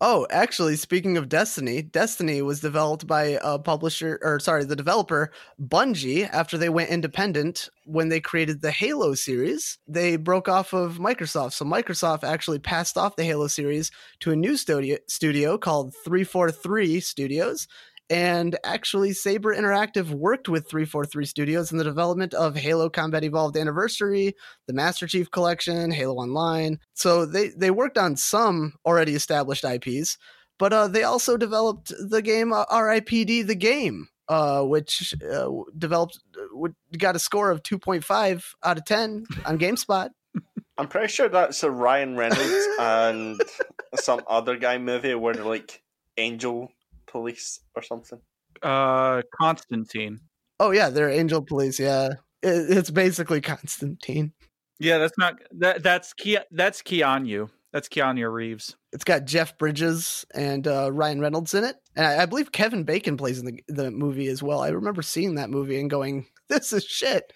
Oh, 0.05 0.27
actually, 0.29 0.75
speaking 0.75 1.15
of 1.15 1.29
Destiny, 1.29 1.81
Destiny 1.81 2.41
was 2.41 2.59
developed 2.59 3.07
by 3.07 3.39
a 3.41 3.57
publisher, 3.57 4.19
or 4.21 4.37
sorry, 4.41 4.65
the 4.65 4.75
developer 4.75 5.31
Bungie. 5.61 6.29
After 6.29 6.57
they 6.57 6.67
went 6.67 6.89
independent, 6.89 7.69
when 7.85 8.09
they 8.09 8.19
created 8.19 8.61
the 8.61 8.71
Halo 8.71 9.13
series, 9.13 9.77
they 9.87 10.17
broke 10.17 10.49
off 10.49 10.73
of 10.73 10.97
Microsoft. 10.97 11.53
So 11.53 11.63
Microsoft 11.63 12.25
actually 12.25 12.59
passed 12.59 12.97
off 12.97 13.15
the 13.15 13.23
Halo 13.23 13.47
series 13.47 13.91
to 14.19 14.31
a 14.31 14.35
new 14.35 14.57
studio 14.57 14.97
studio 15.07 15.57
called 15.57 15.93
343 16.03 16.99
Studios. 16.99 17.67
And 18.09 18.57
actually, 18.63 19.13
Saber 19.13 19.55
Interactive 19.55 20.09
worked 20.09 20.49
with 20.49 20.69
343 20.69 21.25
Studios 21.25 21.71
in 21.71 21.77
the 21.77 21.83
development 21.83 22.33
of 22.33 22.55
Halo 22.55 22.89
Combat 22.89 23.23
Evolved 23.23 23.57
Anniversary, 23.57 24.35
the 24.67 24.73
Master 24.73 25.07
Chief 25.07 25.31
Collection, 25.31 25.89
Halo 25.91 26.15
Online. 26.15 26.79
So 26.93 27.25
they, 27.25 27.49
they 27.49 27.71
worked 27.71 27.97
on 27.97 28.17
some 28.17 28.73
already 28.85 29.15
established 29.15 29.63
IPs, 29.63 30.17
but 30.59 30.73
uh, 30.73 30.87
they 30.87 31.03
also 31.03 31.37
developed 31.37 31.93
the 31.97 32.21
game 32.21 32.51
uh, 32.51 32.65
RIPD 32.65 33.47
the 33.47 33.55
Game, 33.55 34.07
uh, 34.27 34.63
which 34.63 35.13
uh, 35.23 35.49
developed 35.77 36.19
w- 36.51 36.75
got 36.97 37.15
a 37.15 37.19
score 37.19 37.51
of 37.51 37.63
2.5 37.63 38.43
out 38.63 38.77
of 38.77 38.85
10 38.85 39.25
on 39.45 39.57
GameSpot. 39.57 40.09
I'm 40.77 40.87
pretty 40.87 41.07
sure 41.07 41.29
that's 41.29 41.63
a 41.63 41.71
Ryan 41.71 42.17
Reynolds 42.17 42.67
and 42.79 43.41
some 43.95 44.21
other 44.27 44.57
guy 44.57 44.77
movie 44.77 45.15
where 45.15 45.35
like 45.35 45.81
angel 46.17 46.71
police 47.13 47.61
or 47.75 47.81
something. 47.81 48.19
Uh, 48.61 49.21
Constantine. 49.39 50.19
Oh 50.59 50.71
yeah, 50.71 50.89
they're 50.89 51.09
Angel 51.09 51.41
Police. 51.41 51.79
Yeah, 51.79 52.13
it, 52.41 52.77
it's 52.77 52.91
basically 52.91 53.39
Constantine. 53.39 54.33
Yeah, 54.79 54.97
that's 54.97 55.17
not 55.17 55.35
that. 55.59 55.83
That's 55.83 56.13
Ke- 56.13 56.47
That's 56.51 56.81
Keanu. 56.81 57.49
That's 57.71 57.87
Keanu 57.87 58.31
Reeves. 58.31 58.75
It's 58.91 59.03
got 59.03 59.25
Jeff 59.25 59.57
Bridges 59.57 60.25
and 60.35 60.67
uh, 60.67 60.91
Ryan 60.91 61.21
Reynolds 61.21 61.53
in 61.53 61.63
it, 61.63 61.75
and 61.95 62.05
I, 62.05 62.23
I 62.23 62.25
believe 62.25 62.51
Kevin 62.51 62.83
Bacon 62.83 63.15
plays 63.15 63.39
in 63.39 63.45
the 63.45 63.63
the 63.67 63.91
movie 63.91 64.27
as 64.27 64.43
well. 64.43 64.61
I 64.61 64.69
remember 64.69 65.01
seeing 65.01 65.35
that 65.35 65.49
movie 65.49 65.79
and 65.79 65.89
going, 65.89 66.25
"This 66.49 66.73
is 66.73 66.83
shit," 66.83 67.31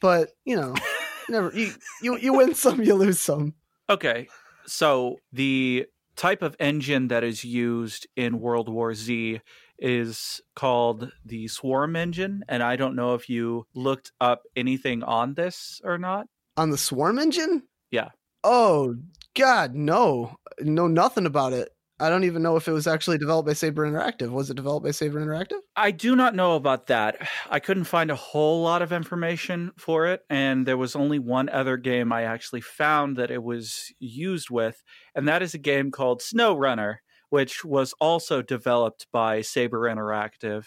but 0.00 0.30
you 0.44 0.56
know, 0.56 0.74
never 1.28 1.52
you 1.54 1.72
you 2.02 2.16
you 2.18 2.32
win 2.34 2.54
some, 2.54 2.82
you 2.82 2.94
lose 2.94 3.20
some. 3.20 3.54
Okay, 3.90 4.28
so 4.66 5.16
the 5.32 5.86
type 6.16 6.42
of 6.42 6.56
engine 6.60 7.08
that 7.08 7.24
is 7.24 7.44
used 7.44 8.06
in 8.16 8.40
World 8.40 8.68
War 8.68 8.94
Z 8.94 9.40
is 9.78 10.40
called 10.54 11.10
the 11.24 11.48
Swarm 11.48 11.96
engine, 11.96 12.44
and 12.48 12.62
I 12.62 12.76
don't 12.76 12.94
know 12.94 13.14
if 13.14 13.28
you 13.28 13.66
looked 13.74 14.12
up 14.20 14.42
anything 14.54 15.02
on 15.02 15.34
this 15.34 15.80
or 15.84 15.98
not. 15.98 16.26
On 16.56 16.70
the 16.70 16.78
Swarm 16.78 17.18
engine? 17.18 17.62
Yeah. 17.90 18.10
Oh 18.44 18.94
God, 19.34 19.74
no, 19.74 20.36
know 20.60 20.86
nothing 20.86 21.26
about 21.26 21.52
it. 21.52 21.70
I 22.00 22.08
don't 22.08 22.24
even 22.24 22.42
know 22.42 22.56
if 22.56 22.66
it 22.66 22.72
was 22.72 22.86
actually 22.86 23.18
developed 23.18 23.46
by 23.46 23.52
Saber 23.52 23.88
Interactive. 23.88 24.30
Was 24.30 24.50
it 24.50 24.56
developed 24.56 24.84
by 24.84 24.90
Saber 24.90 25.20
Interactive? 25.20 25.60
I 25.76 25.90
do 25.90 26.16
not 26.16 26.34
know 26.34 26.56
about 26.56 26.88
that. 26.88 27.28
I 27.48 27.60
couldn't 27.60 27.84
find 27.84 28.10
a 28.10 28.16
whole 28.16 28.62
lot 28.62 28.82
of 28.82 28.92
information 28.92 29.70
for 29.78 30.06
it, 30.06 30.22
and 30.28 30.66
there 30.66 30.76
was 30.76 30.96
only 30.96 31.18
one 31.18 31.48
other 31.48 31.76
game 31.76 32.12
I 32.12 32.22
actually 32.22 32.62
found 32.62 33.16
that 33.18 33.30
it 33.30 33.42
was 33.42 33.92
used 34.00 34.50
with, 34.50 34.82
and 35.14 35.28
that 35.28 35.42
is 35.42 35.54
a 35.54 35.58
game 35.58 35.90
called 35.90 36.22
Snow 36.22 36.56
Runner, 36.56 37.02
which 37.30 37.64
was 37.64 37.94
also 38.00 38.42
developed 38.42 39.06
by 39.12 39.40
Saber 39.40 39.82
Interactive. 39.82 40.66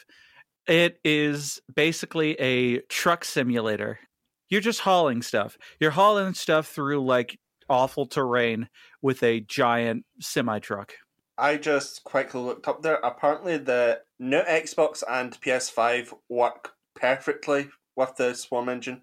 It 0.68 1.00
is 1.04 1.60
basically 1.74 2.40
a 2.40 2.80
truck 2.82 3.26
simulator. 3.26 4.00
You're 4.50 4.62
just 4.62 4.82
hauling 4.82 5.22
stuff. 5.22 5.58
You're 5.80 5.92
hauling 5.92 6.34
stuff 6.34 6.68
through 6.68 7.06
like 7.06 7.38
awful 7.70 8.06
terrain 8.06 8.70
with 9.02 9.22
a 9.24 9.42
giant 9.42 10.06
semi 10.20 10.60
truck. 10.60 10.94
I 11.38 11.58
just 11.58 12.04
quickly 12.04 12.42
looked 12.42 12.68
up 12.68 12.82
there. 12.82 12.96
Apparently, 12.96 13.58
the 13.58 14.02
new 14.20 14.42
Xbox 14.42 15.04
and 15.10 15.40
PS5 15.42 16.14
work 16.30 16.74
perfectly 16.96 17.70
with 17.96 18.16
the 18.16 18.34
Swarm 18.34 18.70
engine. 18.70 19.02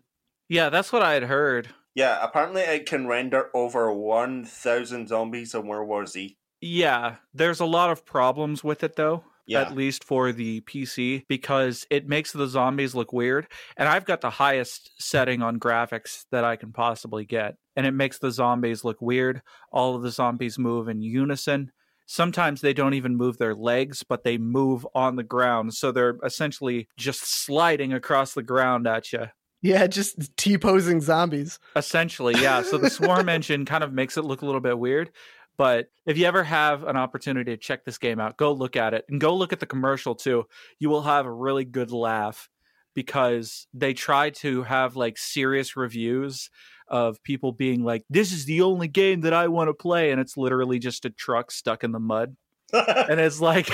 Yeah, 0.48 0.68
that's 0.68 0.92
what 0.92 1.02
I 1.02 1.14
had 1.14 1.24
heard. 1.24 1.68
Yeah, 1.94 2.18
apparently 2.22 2.62
it 2.62 2.86
can 2.86 3.06
render 3.06 3.50
over 3.54 3.92
1,000 3.92 5.08
zombies 5.08 5.54
in 5.54 5.66
World 5.66 5.88
War 5.88 6.06
Z. 6.06 6.36
Yeah, 6.60 7.16
there's 7.34 7.60
a 7.60 7.66
lot 7.66 7.90
of 7.90 8.06
problems 8.06 8.64
with 8.64 8.82
it 8.82 8.96
though. 8.96 9.24
Yeah. 9.44 9.62
At 9.62 9.74
least 9.74 10.04
for 10.04 10.30
the 10.30 10.60
PC, 10.62 11.24
because 11.28 11.84
it 11.90 12.08
makes 12.08 12.30
the 12.32 12.46
zombies 12.46 12.94
look 12.94 13.12
weird. 13.12 13.48
And 13.76 13.88
I've 13.88 14.04
got 14.04 14.20
the 14.20 14.30
highest 14.30 14.92
setting 14.98 15.42
on 15.42 15.58
graphics 15.58 16.24
that 16.30 16.44
I 16.44 16.54
can 16.54 16.72
possibly 16.72 17.24
get. 17.24 17.56
And 17.74 17.84
it 17.84 17.90
makes 17.90 18.18
the 18.18 18.30
zombies 18.30 18.84
look 18.84 19.02
weird. 19.02 19.42
All 19.72 19.96
of 19.96 20.02
the 20.02 20.12
zombies 20.12 20.60
move 20.60 20.88
in 20.88 21.02
unison. 21.02 21.72
Sometimes 22.12 22.60
they 22.60 22.74
don't 22.74 22.92
even 22.92 23.16
move 23.16 23.38
their 23.38 23.54
legs, 23.54 24.02
but 24.02 24.22
they 24.22 24.36
move 24.36 24.86
on 24.94 25.16
the 25.16 25.22
ground. 25.22 25.72
So 25.72 25.90
they're 25.90 26.18
essentially 26.22 26.86
just 26.98 27.22
sliding 27.22 27.94
across 27.94 28.34
the 28.34 28.42
ground 28.42 28.86
at 28.86 29.14
you. 29.14 29.28
Yeah, 29.62 29.86
just 29.86 30.36
T 30.36 30.58
posing 30.58 31.00
zombies. 31.00 31.58
Essentially, 31.74 32.34
yeah. 32.38 32.60
So 32.60 32.76
the 32.76 32.90
swarm 32.90 33.28
engine 33.30 33.64
kind 33.64 33.82
of 33.82 33.94
makes 33.94 34.18
it 34.18 34.26
look 34.26 34.42
a 34.42 34.44
little 34.44 34.60
bit 34.60 34.78
weird. 34.78 35.10
But 35.56 35.86
if 36.04 36.18
you 36.18 36.26
ever 36.26 36.44
have 36.44 36.84
an 36.84 36.98
opportunity 36.98 37.52
to 37.52 37.56
check 37.56 37.86
this 37.86 37.96
game 37.96 38.20
out, 38.20 38.36
go 38.36 38.52
look 38.52 38.76
at 38.76 38.92
it 38.92 39.06
and 39.08 39.18
go 39.18 39.34
look 39.34 39.54
at 39.54 39.60
the 39.60 39.66
commercial 39.66 40.14
too. 40.14 40.44
You 40.78 40.90
will 40.90 41.04
have 41.04 41.24
a 41.24 41.32
really 41.32 41.64
good 41.64 41.92
laugh 41.92 42.50
because 42.94 43.66
they 43.72 43.94
try 43.94 44.28
to 44.28 44.64
have 44.64 44.96
like 44.96 45.16
serious 45.16 45.78
reviews 45.78 46.50
of 46.92 47.20
people 47.22 47.52
being 47.52 47.82
like, 47.82 48.04
this 48.10 48.32
is 48.32 48.44
the 48.44 48.60
only 48.60 48.86
game 48.86 49.22
that 49.22 49.32
I 49.32 49.48
want 49.48 49.68
to 49.68 49.74
play. 49.74 50.10
And 50.10 50.20
it's 50.20 50.36
literally 50.36 50.78
just 50.78 51.06
a 51.06 51.10
truck 51.10 51.50
stuck 51.50 51.82
in 51.82 51.90
the 51.90 51.98
mud. 51.98 52.36
And 52.72 53.18
it's 53.18 53.40
like, 53.40 53.68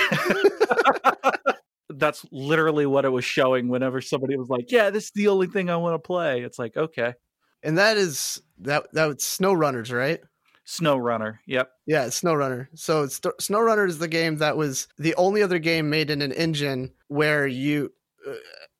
that's 1.89 2.25
literally 2.31 2.85
what 2.85 3.03
it 3.03 3.09
was 3.09 3.25
showing 3.25 3.67
whenever 3.67 3.99
somebody 3.99 4.37
was 4.37 4.49
like, 4.49 4.71
yeah, 4.71 4.89
this 4.89 5.05
is 5.05 5.11
the 5.11 5.27
only 5.27 5.47
thing 5.47 5.69
I 5.69 5.75
want 5.75 5.95
to 5.95 5.99
play. 5.99 6.41
It's 6.41 6.57
like, 6.57 6.77
okay. 6.77 7.13
And 7.61 7.77
that 7.77 7.97
is 7.97 8.41
that 8.59 8.87
that 8.93 9.05
was 9.05 9.25
Snow 9.25 9.51
Runners, 9.51 9.91
right? 9.91 10.21
Snow 10.63 10.95
Runner. 10.97 11.41
Yep. 11.45 11.69
Yeah, 11.87 12.09
Snow 12.09 12.33
Runner. 12.33 12.69
So 12.73 13.07
St- 13.07 13.41
Snow 13.41 13.59
Runner 13.59 13.85
is 13.85 13.97
the 13.97 14.07
game 14.07 14.37
that 14.37 14.55
was 14.55 14.87
the 14.97 15.13
only 15.15 15.43
other 15.43 15.59
game 15.59 15.89
made 15.89 16.09
in 16.09 16.21
an 16.21 16.31
engine 16.31 16.93
where 17.09 17.47
you, 17.47 17.91
uh, 18.25 18.35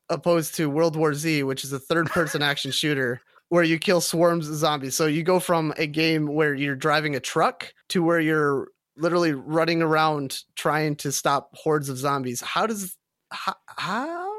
opposed 0.09 0.55
to 0.55 0.69
World 0.69 0.95
War 0.95 1.13
Z, 1.13 1.43
which 1.43 1.63
is 1.63 1.73
a 1.73 1.79
third-person 1.79 2.41
action 2.43 2.71
shooter 2.71 3.21
where 3.49 3.63
you 3.63 3.77
kill 3.77 4.01
swarms 4.01 4.47
of 4.47 4.55
zombies. 4.55 4.95
So 4.95 5.07
you 5.07 5.23
go 5.23 5.39
from 5.39 5.73
a 5.77 5.87
game 5.87 6.27
where 6.27 6.53
you're 6.53 6.75
driving 6.75 7.15
a 7.15 7.19
truck 7.19 7.73
to 7.89 8.03
where 8.03 8.19
you're 8.19 8.69
literally 8.95 9.33
running 9.33 9.81
around 9.81 10.43
trying 10.55 10.95
to 10.97 11.11
stop 11.11 11.49
hordes 11.53 11.89
of 11.89 11.97
zombies. 11.97 12.41
How 12.41 12.65
does 12.67 12.95
how? 13.31 13.55
how? 13.67 14.29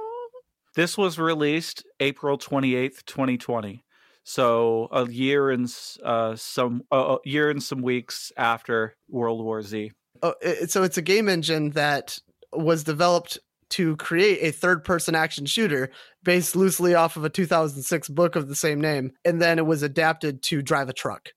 This 0.76 0.96
was 0.96 1.18
released 1.18 1.84
April 1.98 2.38
28th, 2.38 3.04
2020. 3.04 3.84
So 4.22 4.88
a 4.92 5.08
year 5.10 5.50
and 5.50 5.72
uh, 6.04 6.36
some 6.36 6.82
uh, 6.92 7.16
a 7.16 7.28
year 7.28 7.50
and 7.50 7.62
some 7.62 7.82
weeks 7.82 8.30
after 8.36 8.94
World 9.08 9.44
War 9.44 9.62
Z. 9.62 9.90
Oh, 10.22 10.34
it, 10.40 10.70
so 10.70 10.82
it's 10.82 10.98
a 10.98 11.02
game 11.02 11.28
engine 11.28 11.70
that 11.70 12.18
was 12.52 12.84
developed 12.84 13.38
to 13.70 13.96
create 13.96 14.38
a 14.42 14.52
third-person 14.52 15.14
action 15.14 15.46
shooter 15.46 15.90
based 16.22 16.54
loosely 16.56 16.94
off 16.94 17.16
of 17.16 17.24
a 17.24 17.30
2006 17.30 18.09
book 18.09 18.37
of 18.37 18.48
the 18.48 18.54
same 18.54 18.80
name, 18.80 19.12
and 19.24 19.40
then 19.40 19.59
it 19.59 19.66
was 19.66 19.83
adapted 19.83 20.42
to 20.44 20.62
drive 20.62 20.88
a 20.88 20.92
truck, 20.92 21.30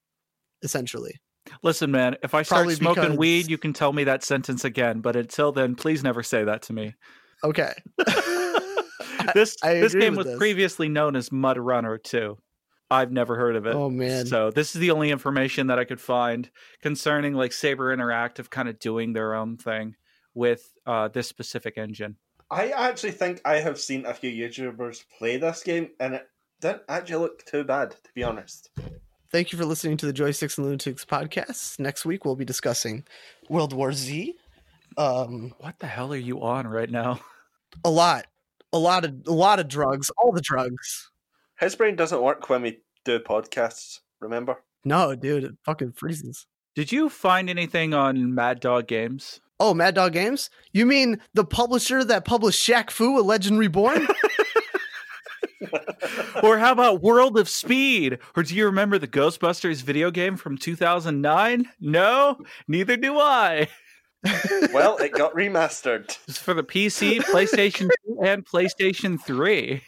essentially. 0.62 1.20
Listen, 1.62 1.90
man, 1.90 2.16
if 2.22 2.34
I 2.34 2.42
start 2.42 2.60
Probably 2.60 2.74
smoking 2.74 3.02
because- 3.02 3.18
weed, 3.18 3.50
you 3.50 3.58
can 3.58 3.72
tell 3.72 3.92
me 3.92 4.04
that 4.04 4.24
sentence 4.24 4.64
again. 4.64 5.00
But 5.00 5.14
until 5.16 5.52
then, 5.52 5.74
please 5.74 6.02
never 6.02 6.22
say 6.22 6.44
that 6.44 6.62
to 6.62 6.72
me. 6.72 6.94
Okay. 7.42 7.72
This 9.34 9.56
I 9.62 9.74
this 9.74 9.94
game 9.94 10.16
was 10.16 10.26
this. 10.26 10.36
previously 10.38 10.88
known 10.88 11.16
as 11.16 11.32
Mud 11.32 11.56
Runner 11.56 11.96
2. 11.98 12.36
I've 12.90 13.10
never 13.10 13.36
heard 13.36 13.56
of 13.56 13.64
it. 13.66 13.74
oh 13.74 13.88
man. 13.88 14.26
So 14.26 14.50
this 14.50 14.74
is 14.74 14.80
the 14.80 14.90
only 14.90 15.10
information 15.10 15.68
that 15.68 15.78
I 15.78 15.84
could 15.84 16.00
find 16.00 16.50
concerning 16.82 17.32
like 17.32 17.52
Saber 17.52 17.96
Interactive 17.96 18.50
kind 18.50 18.68
of 18.68 18.78
doing 18.78 19.12
their 19.14 19.34
own 19.34 19.56
thing 19.56 19.94
with 20.34 20.62
uh, 20.86 21.08
this 21.08 21.26
specific 21.26 21.78
engine. 21.78 22.16
I 22.54 22.68
actually 22.68 23.10
think 23.10 23.40
I 23.44 23.56
have 23.56 23.80
seen 23.80 24.06
a 24.06 24.14
few 24.14 24.30
YouTubers 24.30 25.02
play 25.18 25.38
this 25.38 25.64
game, 25.64 25.90
and 25.98 26.14
it 26.14 26.28
didn't 26.60 26.82
actually 26.88 27.16
look 27.16 27.44
too 27.44 27.64
bad, 27.64 27.90
to 27.90 28.10
be 28.14 28.22
honest. 28.22 28.70
Thank 29.32 29.50
you 29.50 29.58
for 29.58 29.64
listening 29.64 29.96
to 29.96 30.06
the 30.06 30.12
Joysticks 30.12 30.56
and 30.56 30.64
Lunatics 30.68 31.04
podcast. 31.04 31.80
Next 31.80 32.06
week 32.06 32.24
we'll 32.24 32.36
be 32.36 32.44
discussing 32.44 33.02
World 33.48 33.72
War 33.72 33.92
Z. 33.92 34.36
Um, 34.96 35.52
What 35.58 35.80
the 35.80 35.88
hell 35.88 36.12
are 36.12 36.16
you 36.16 36.42
on 36.42 36.68
right 36.68 36.88
now? 36.88 37.18
a 37.84 37.90
lot, 37.90 38.26
a 38.72 38.78
lot 38.78 39.04
of, 39.04 39.26
a 39.26 39.32
lot 39.32 39.58
of 39.58 39.66
drugs, 39.66 40.08
all 40.16 40.30
the 40.30 40.40
drugs. 40.40 41.10
His 41.58 41.74
brain 41.74 41.96
doesn't 41.96 42.22
work 42.22 42.48
when 42.48 42.62
we 42.62 42.82
do 43.04 43.18
podcasts, 43.18 43.98
remember? 44.20 44.62
No, 44.84 45.16
dude, 45.16 45.42
it 45.42 45.54
fucking 45.64 45.94
freezes. 45.94 46.46
Did 46.76 46.92
you 46.92 47.08
find 47.08 47.50
anything 47.50 47.94
on 47.94 48.32
Mad 48.32 48.60
Dog 48.60 48.86
Games? 48.86 49.40
Oh, 49.60 49.72
Mad 49.72 49.94
Dog 49.94 50.12
Games? 50.12 50.50
You 50.72 50.84
mean 50.84 51.20
the 51.32 51.44
publisher 51.44 52.04
that 52.04 52.24
published 52.24 52.66
Shaq 52.66 52.90
Fu: 52.90 53.18
A 53.18 53.22
Legend 53.22 53.58
Reborn? 53.58 54.08
or 56.42 56.58
how 56.58 56.72
about 56.72 57.02
World 57.02 57.38
of 57.38 57.48
Speed? 57.48 58.18
Or 58.36 58.42
do 58.42 58.54
you 58.54 58.66
remember 58.66 58.98
the 58.98 59.08
Ghostbusters 59.08 59.82
video 59.82 60.10
game 60.10 60.36
from 60.36 60.58
2009? 60.58 61.68
No, 61.80 62.38
neither 62.68 62.96
do 62.96 63.18
I. 63.18 63.68
well, 64.72 64.96
it 64.98 65.12
got 65.12 65.34
remastered. 65.34 66.16
It's 66.28 66.38
for 66.38 66.54
the 66.54 66.64
PC, 66.64 67.20
PlayStation 67.20 67.90
2, 68.06 68.20
and 68.24 68.44
PlayStation 68.44 69.20
3. 69.20 69.82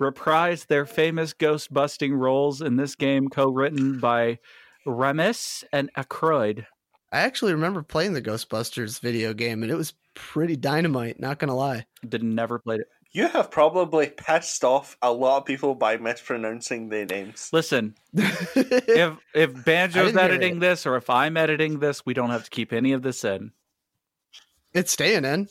Reprised 0.00 0.66
their 0.66 0.86
famous 0.86 1.32
ghost 1.32 1.72
busting 1.72 2.14
roles 2.14 2.60
in 2.60 2.76
this 2.76 2.96
game, 2.96 3.28
co 3.28 3.48
written 3.50 4.00
by 4.00 4.38
Remus 4.84 5.62
and 5.72 5.90
Aykroyd. 5.96 6.66
I 7.12 7.20
actually 7.20 7.52
remember 7.52 7.82
playing 7.82 8.14
the 8.14 8.22
Ghostbusters 8.22 8.98
video 8.98 9.34
game, 9.34 9.62
and 9.62 9.70
it 9.70 9.76
was 9.76 9.92
pretty 10.14 10.56
dynamite. 10.56 11.20
Not 11.20 11.38
gonna 11.38 11.54
lie. 11.54 11.84
Did 12.08 12.22
never 12.22 12.58
played 12.58 12.80
it. 12.80 12.88
You 13.12 13.28
have 13.28 13.50
probably 13.50 14.08
pissed 14.08 14.64
off 14.64 14.96
a 15.02 15.12
lot 15.12 15.36
of 15.36 15.44
people 15.44 15.74
by 15.74 15.98
mispronouncing 15.98 16.88
their 16.88 17.04
names. 17.04 17.50
Listen, 17.52 17.94
if 18.14 19.18
if 19.34 19.52
Banjo's 19.64 20.16
editing 20.16 20.60
this 20.60 20.86
or 20.86 20.96
if 20.96 21.10
I'm 21.10 21.36
editing 21.36 21.80
this, 21.80 22.06
we 22.06 22.14
don't 22.14 22.30
have 22.30 22.44
to 22.44 22.50
keep 22.50 22.72
any 22.72 22.92
of 22.92 23.02
this 23.02 23.22
in. 23.24 23.52
it's 24.72 24.92
staying 24.92 25.26
in. 25.26 25.48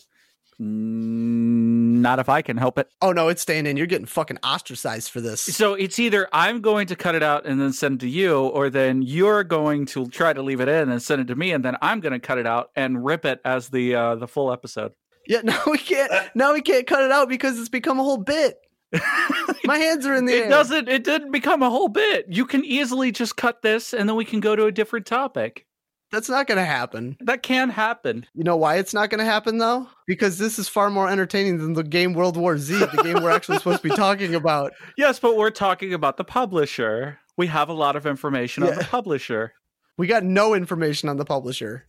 Not 0.64 2.20
if 2.20 2.30
I 2.30 2.44
can 2.44 2.58
help 2.58 2.78
it. 2.78 2.88
Oh 3.02 3.12
no, 3.12 3.30
it's 3.30 3.42
staying 3.42 3.66
in. 3.66 3.78
You're 3.78 3.88
getting 3.88 4.06
fucking 4.06 4.38
ostracized 4.44 5.10
for 5.10 5.20
this. 5.20 5.42
So 5.42 5.74
it's 5.74 5.98
either 5.98 6.28
I'm 6.32 6.62
going 6.62 6.86
to 6.88 6.96
cut 6.96 7.16
it 7.16 7.24
out 7.24 7.46
and 7.46 7.60
then 7.60 7.74
send 7.74 7.96
it 7.96 8.06
to 8.06 8.10
you, 8.10 8.38
or 8.48 8.70
then 8.70 9.02
you're 9.02 9.44
going 9.44 9.86
to 9.88 10.08
try 10.08 10.34
to 10.34 10.42
leave 10.42 10.62
it 10.62 10.68
in 10.68 10.90
and 10.90 11.02
send 11.02 11.22
it 11.22 11.28
to 11.28 11.36
me, 11.36 11.52
and 11.52 11.66
then 11.66 11.78
I'm 11.82 12.00
going 12.00 12.14
to 12.14 12.20
cut 12.20 12.38
it 12.38 12.46
out 12.46 12.70
and 12.76 13.04
rip 13.04 13.26
it 13.26 13.42
as 13.44 13.70
the 13.70 13.96
uh, 13.96 14.16
the 14.16 14.28
full 14.28 14.52
episode. 14.54 14.94
Yeah, 15.28 15.42
now 15.44 15.62
we 15.66 15.80
can't. 15.80 16.12
Now 16.36 16.54
we 16.54 16.62
can't 16.62 16.86
cut 16.86 17.04
it 17.04 17.12
out 17.12 17.28
because 17.28 17.60
it's 17.60 17.70
become 17.70 18.00
a 18.00 18.04
whole 18.04 18.18
bit. 18.18 18.58
My 19.64 19.78
hands 19.78 20.06
are 20.06 20.14
in 20.14 20.26
the 20.26 20.34
it 20.34 20.44
air. 20.44 20.50
doesn't. 20.50 20.90
It 20.90 21.04
didn't 21.04 21.32
become 21.32 21.64
a 21.64 21.70
whole 21.70 21.88
bit. 21.88 22.26
You 22.30 22.46
can 22.46 22.64
easily 22.66 23.12
just 23.12 23.36
cut 23.36 23.64
this, 23.64 23.94
and 23.94 24.08
then 24.08 24.16
we 24.16 24.26
can 24.26 24.40
go 24.42 24.56
to 24.56 24.66
a 24.66 24.72
different 24.72 25.08
topic. 25.08 25.66
That's 26.12 26.28
not 26.30 26.46
going 26.48 26.58
to 26.58 26.66
happen. 26.66 27.16
That 27.22 27.42
can 27.42 27.70
happen. 27.70 28.26
You 28.34 28.44
know 28.44 28.58
why 28.58 28.76
it's 28.78 28.94
not 28.94 29.10
going 29.10 29.20
to 29.20 29.26
happen 29.26 29.58
though? 29.60 29.88
Because 30.08 30.38
this 30.38 30.60
is 30.60 30.68
far 30.68 30.90
more 30.90 31.10
entertaining 31.10 31.58
than 31.60 31.74
the 31.74 31.84
game 31.84 32.14
World 32.14 32.36
War 32.38 32.58
Z, 32.58 32.78
the 32.78 33.02
game 33.04 33.24
we're 33.24 33.32
actually 33.32 33.58
supposed 33.60 33.82
to 33.82 33.90
be 33.90 33.96
talking 33.96 34.36
about. 34.36 34.74
Yes, 34.98 35.20
but 35.20 35.38
we're 35.38 35.52
talking 35.52 35.94
about 35.94 36.18
the 36.18 36.24
publisher. 36.26 37.18
We 37.38 37.48
have 37.48 37.70
a 37.70 37.74
lot 37.74 37.96
of 37.96 38.06
information 38.06 38.64
on 38.64 38.76
the 38.76 38.84
publisher. 38.84 39.54
We 39.98 40.06
got 40.08 40.24
no 40.24 40.54
information 40.54 41.08
on 41.10 41.18
the 41.18 41.26
publisher. 41.26 41.86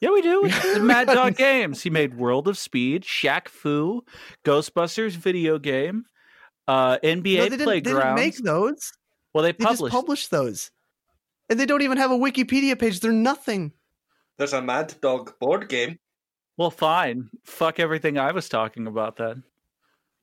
Yeah, 0.00 0.10
we 0.10 0.20
do. 0.20 0.50
Mad 0.80 1.06
Dog 1.06 1.36
Games. 1.36 1.82
He 1.82 1.88
made 1.90 2.16
World 2.16 2.48
of 2.48 2.58
Speed, 2.58 3.04
Shaq 3.04 3.48
Fu, 3.48 4.04
Ghostbusters 4.44 5.12
video 5.12 5.58
game, 5.58 6.04
uh, 6.68 6.98
NBA 6.98 7.36
No, 7.36 7.42
they, 7.44 7.48
didn't, 7.48 7.66
they 7.68 7.80
didn't 7.80 8.14
make 8.14 8.36
those. 8.38 8.92
well, 9.32 9.42
they 9.44 9.52
They 9.52 9.64
published. 9.64 9.80
just 9.80 9.92
published 9.92 10.30
those. 10.30 10.70
And 11.52 11.60
they 11.60 11.66
don't 11.66 11.82
even 11.82 11.98
have 11.98 12.10
a 12.10 12.16
Wikipedia 12.16 12.78
page. 12.78 13.00
They're 13.00 13.12
nothing. 13.12 13.72
There's 14.38 14.54
a 14.54 14.62
Mad 14.62 14.94
Dog 15.02 15.38
board 15.38 15.68
game. 15.68 15.98
well, 16.56 16.70
fine. 16.70 17.28
Fuck 17.44 17.78
everything 17.78 18.16
I 18.18 18.32
was 18.32 18.48
talking 18.48 18.86
about 18.86 19.16
then. 19.16 19.42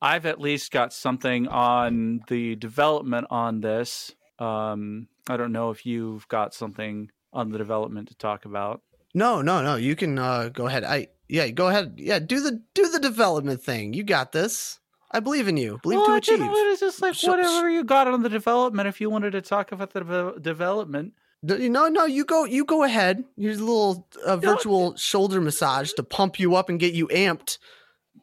I've 0.02 0.26
at 0.26 0.40
least 0.40 0.72
got 0.72 0.92
something 0.92 1.46
on 1.46 2.22
the 2.26 2.56
development 2.56 3.28
on 3.30 3.60
this. 3.60 4.12
Um, 4.40 5.06
I 5.28 5.36
don't 5.36 5.52
know 5.52 5.70
if 5.70 5.86
you've 5.86 6.26
got 6.26 6.52
something 6.52 7.10
on 7.32 7.50
the 7.52 7.58
development 7.58 8.08
to 8.08 8.16
talk 8.16 8.44
about. 8.44 8.82
No, 9.14 9.40
no, 9.40 9.62
no. 9.62 9.76
You 9.76 9.94
can 9.94 10.18
uh, 10.18 10.48
go 10.48 10.66
ahead. 10.66 10.82
I 10.82 11.08
yeah, 11.28 11.46
go 11.50 11.68
ahead. 11.68 11.94
Yeah, 11.98 12.18
do 12.18 12.40
the 12.40 12.60
do 12.74 12.88
the 12.88 12.98
development 12.98 13.62
thing. 13.62 13.92
You 13.92 14.02
got 14.02 14.32
this. 14.32 14.80
I 15.12 15.20
believe 15.20 15.46
in 15.48 15.56
you. 15.56 15.78
Believe 15.82 15.98
well, 15.98 16.06
to 16.06 16.12
I 16.12 16.16
achieve. 16.18 16.38
didn't- 16.38 16.52
It's 16.54 16.80
just 16.80 17.02
like 17.02 17.14
So- 17.14 17.32
whatever 17.32 17.68
you 17.68 17.82
got 17.84 18.06
on 18.08 18.22
the 18.22 18.28
development. 18.28 18.88
If 18.88 19.00
you 19.00 19.10
wanted 19.10 19.32
to 19.32 19.42
talk 19.42 19.72
about 19.72 19.92
the 19.92 20.00
devel- 20.02 20.40
development, 20.40 21.14
D- 21.14 21.19
No, 21.42 21.88
no, 21.88 22.04
you 22.04 22.24
go. 22.24 22.44
You 22.44 22.64
go 22.64 22.82
ahead. 22.84 23.24
Here's 23.36 23.60
a 23.60 23.64
little 23.64 24.06
uh, 24.26 24.36
virtual 24.36 24.94
shoulder 24.96 25.40
massage 25.40 25.92
to 25.94 26.02
pump 26.02 26.38
you 26.38 26.54
up 26.54 26.68
and 26.68 26.78
get 26.78 26.92
you 26.92 27.08
amped. 27.08 27.58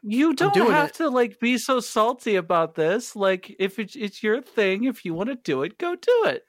You 0.04 0.34
don't 0.36 0.54
doing 0.54 0.72
have 0.72 0.90
it. 0.90 0.96
to 0.96 1.10
like 1.10 1.40
be 1.40 1.58
so 1.58 1.80
salty 1.80 2.36
about 2.36 2.76
this. 2.76 3.16
Like 3.16 3.56
if 3.60 3.80
it's 3.80 3.96
it's 3.96 4.22
your 4.22 4.42
thing, 4.42 4.84
if 4.84 5.04
you 5.04 5.14
want 5.16 5.30
to 5.30 5.36
do 5.36 5.64
it, 5.64 5.80
go 5.80 5.96
do 5.96 6.24
it. 6.26 6.44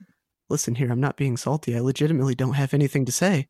Listen 0.51 0.75
here, 0.75 0.91
I'm 0.93 1.01
not 1.01 1.17
being 1.17 1.37
salty. 1.37 1.75
I 1.75 1.81
legitimately 1.81 2.35
don't 2.35 2.55
have 2.55 2.75
anything 2.75 3.05
to 3.07 3.13
say. 3.13 3.49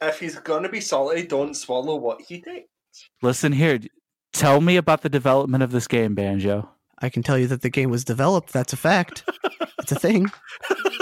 If 0.00 0.20
he's 0.20 0.38
gonna 0.38 0.68
be 0.68 0.80
salty, 0.80 1.26
don't 1.26 1.54
swallow 1.54 1.96
what 1.96 2.22
he 2.22 2.40
takes. 2.40 2.68
Listen 3.22 3.52
here. 3.52 3.78
Tell 4.32 4.60
me 4.60 4.76
about 4.76 5.02
the 5.02 5.08
development 5.08 5.62
of 5.62 5.70
this 5.70 5.86
game, 5.86 6.14
Banjo. 6.14 6.68
I 6.98 7.08
can 7.08 7.22
tell 7.22 7.38
you 7.38 7.46
that 7.48 7.62
the 7.62 7.70
game 7.70 7.90
was 7.90 8.04
developed. 8.04 8.52
That's 8.52 8.72
a 8.72 8.76
fact. 8.76 9.24
it's 9.78 9.92
a 9.92 9.98
thing. 9.98 10.30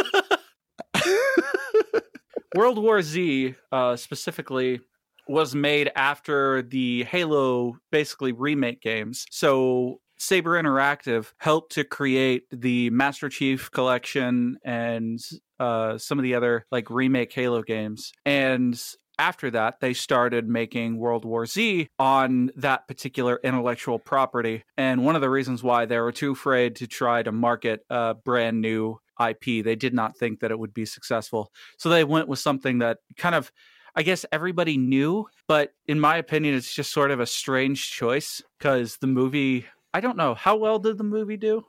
World 2.54 2.78
War 2.78 3.00
Z 3.02 3.54
uh, 3.70 3.96
specifically 3.96 4.80
was 5.28 5.54
made 5.54 5.90
after 5.96 6.62
the 6.62 7.04
Halo 7.04 7.76
basically 7.90 8.32
remake 8.32 8.82
games. 8.82 9.24
So 9.30 10.00
Saber 10.18 10.60
Interactive 10.60 11.32
helped 11.38 11.72
to 11.72 11.84
create 11.84 12.44
the 12.50 12.90
Master 12.90 13.28
Chief 13.28 13.70
collection 13.70 14.58
and 14.64 15.18
uh, 15.58 15.96
some 15.98 16.18
of 16.18 16.22
the 16.22 16.34
other 16.34 16.66
like 16.70 16.90
remake 16.90 17.32
Halo 17.32 17.62
games. 17.62 18.12
And 18.26 18.80
after 19.18 19.50
that, 19.50 19.80
they 19.80 19.94
started 19.94 20.48
making 20.48 20.96
World 20.96 21.24
War 21.24 21.46
Z 21.46 21.88
on 21.98 22.50
that 22.56 22.88
particular 22.88 23.38
intellectual 23.44 23.98
property. 23.98 24.64
And 24.76 25.04
one 25.04 25.14
of 25.14 25.22
the 25.22 25.30
reasons 25.30 25.62
why 25.62 25.86
they 25.86 25.98
were 25.98 26.12
too 26.12 26.32
afraid 26.32 26.76
to 26.76 26.86
try 26.86 27.22
to 27.22 27.30
market 27.30 27.80
a 27.90 28.14
brand 28.14 28.60
new 28.60 28.98
IP, 29.20 29.64
they 29.64 29.76
did 29.76 29.94
not 29.94 30.16
think 30.16 30.40
that 30.40 30.50
it 30.50 30.58
would 30.58 30.74
be 30.74 30.84
successful. 30.86 31.52
So 31.78 31.88
they 31.88 32.04
went 32.04 32.28
with 32.28 32.38
something 32.38 32.78
that 32.78 32.98
kind 33.16 33.34
of, 33.34 33.50
I 33.94 34.02
guess, 34.02 34.24
everybody 34.32 34.76
knew. 34.76 35.26
But 35.48 35.72
in 35.86 36.00
my 36.00 36.16
opinion, 36.16 36.54
it's 36.54 36.72
just 36.74 36.92
sort 36.92 37.10
of 37.10 37.20
a 37.20 37.26
strange 37.26 37.90
choice 37.90 38.42
because 38.58 38.96
the 38.98 39.06
movie, 39.06 39.66
I 39.94 40.00
don't 40.00 40.16
know, 40.16 40.34
how 40.34 40.56
well 40.56 40.78
did 40.78 40.98
the 40.98 41.04
movie 41.04 41.36
do? 41.36 41.64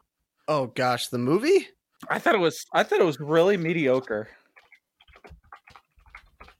Oh 0.47 0.67
gosh, 0.67 1.07
the 1.07 1.17
movie? 1.17 1.67
I 2.09 2.19
thought 2.19 2.35
it 2.35 2.39
was, 2.39 2.65
I 2.73 2.83
thought 2.83 2.99
it 2.99 3.05
was 3.05 3.19
really 3.19 3.57
mediocre. 3.57 4.27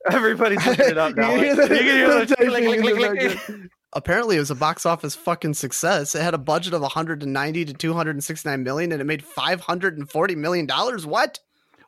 Everybody's 0.10 0.65
looking 0.65 0.86
it 0.89 0.98
up 0.98 1.15
now. 1.15 1.34
You 1.36 1.56
Like, 1.56 1.69
you 1.69 1.78
can 1.78 1.86
hear 1.86 2.08
the 2.19 2.26
the 2.26 2.36
click, 2.36 2.50
typing 2.50 2.50
click, 2.50 2.63
in 2.76 2.82
click, 2.82 2.96
the 2.96 3.00
click, 3.00 3.19
click. 3.19 3.38
background. 3.38 3.69
Apparently, 3.95 4.38
it 4.38 4.39
was 4.39 4.51
a 4.51 4.56
box 4.56 4.86
office 4.86 5.15
fucking 5.15 5.53
success. 5.53 6.15
It 6.15 6.21
had 6.21 6.34
a 6.34 6.39
budget 6.39 6.73
of 6.73 6.82
190 6.82 7.65
to 7.65 7.73
269 7.73 8.63
million, 8.63 8.91
and 8.91 9.01
it 9.01 9.06
made 9.06 9.23
540 9.23 10.36
million 10.36 10.65
dollars. 10.65 11.06
What? 11.06 11.39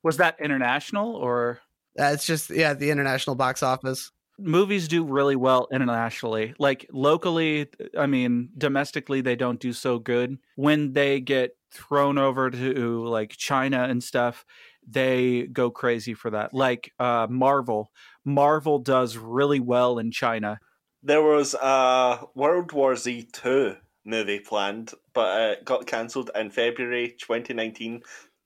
Was 0.04 0.18
that 0.18 0.40
international 0.40 1.16
or 1.16 1.62
That's 1.96 2.26
just 2.26 2.50
yeah, 2.52 2.74
the 2.74 2.92
international 2.92 3.36
box 3.36 3.64
office. 3.64 4.12
movies 4.38 4.88
do 4.88 5.04
really 5.04 5.36
well 5.36 5.68
internationally. 5.72 6.54
Like 6.60 6.86
locally, 6.92 7.68
I 7.98 8.06
mean, 8.06 8.50
domestically 8.58 9.22
they 9.22 9.36
don't 9.36 9.60
do 9.60 9.74
so 9.74 9.98
good. 9.98 10.38
When 10.56 10.94
they 10.94 11.22
get 11.22 11.58
thrown 11.72 12.18
over 12.18 12.50
to 12.52 13.06
like 13.08 13.32
China 13.36 13.84
and 13.90 14.04
stuff, 14.04 14.46
they 14.88 15.48
go 15.48 15.72
crazy 15.72 16.14
for 16.14 16.30
that. 16.32 16.54
Like 16.54 16.94
uh 17.00 17.28
Marvel. 17.30 17.92
Marvel 18.24 18.78
does 18.80 19.18
really 19.18 19.60
well 19.60 19.98
in 19.98 20.12
China. 20.12 20.60
There 21.06 21.22
was 21.22 21.54
a 21.54 22.26
World 22.34 22.72
War 22.72 22.96
Z 22.96 23.28
two 23.32 23.76
movie 24.06 24.40
planned, 24.40 24.92
but 25.14 25.40
uh, 25.40 25.52
it 25.52 25.64
got 25.66 25.86
cancelled 25.86 26.32
in 26.34 26.50
February 26.50 27.16
2019 27.20 28.02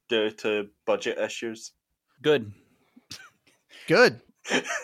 due 0.10 0.30
to 0.32 0.68
budget 0.86 1.18
issues. 1.18 1.72
Good. 2.22 2.52
Good. 3.88 4.20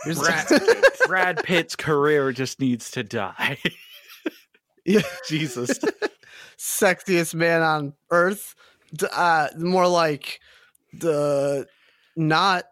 Brad, 0.05 0.47
Brad 1.07 1.43
Pitt's 1.43 1.75
career 1.75 2.31
just 2.31 2.59
needs 2.59 2.91
to 2.91 3.03
die. 3.03 3.57
Yeah. 4.87 5.01
Jesus. 5.27 5.79
sexiest 6.59 7.33
man 7.33 7.63
on 7.63 7.93
earth. 8.11 8.53
Uh, 9.11 9.47
more 9.57 9.87
like 9.87 10.39
the 10.93 11.65
not 12.15 12.65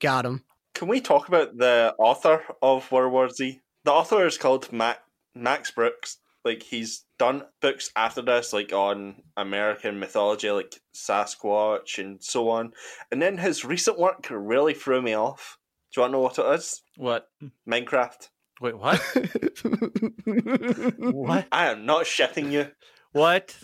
got 0.00 0.24
him. 0.24 0.42
Can 0.72 0.88
we 0.88 1.02
talk 1.02 1.28
about 1.28 1.58
the 1.58 1.94
author 1.98 2.42
of 2.62 2.90
World 2.90 3.12
War 3.12 3.28
Z? 3.28 3.60
The 3.86 3.92
author 3.92 4.26
is 4.26 4.36
called 4.36 4.72
Mac- 4.72 5.04
Max 5.32 5.70
Brooks. 5.70 6.18
Like 6.44 6.64
he's 6.64 7.04
done 7.20 7.44
books 7.60 7.92
after 7.94 8.20
this, 8.20 8.52
like 8.52 8.72
on 8.72 9.22
American 9.36 10.00
mythology, 10.00 10.50
like 10.50 10.74
Sasquatch 10.92 11.98
and 11.98 12.20
so 12.22 12.48
on. 12.50 12.72
And 13.12 13.22
then 13.22 13.38
his 13.38 13.64
recent 13.64 13.96
work 13.96 14.26
really 14.28 14.74
threw 14.74 15.00
me 15.00 15.14
off. 15.14 15.58
Do 15.94 16.00
you 16.00 16.02
want 16.02 16.10
to 16.10 16.16
know 16.16 16.20
what 16.20 16.38
it 16.38 16.58
is? 16.58 16.82
what? 16.96 17.28
Minecraft. 17.68 18.28
Wait, 18.60 18.76
what? 18.76 19.00
What? 20.98 21.46
I 21.52 21.68
am 21.68 21.86
not 21.86 22.06
shitting 22.06 22.50
you. 22.50 22.68
What? 23.12 23.56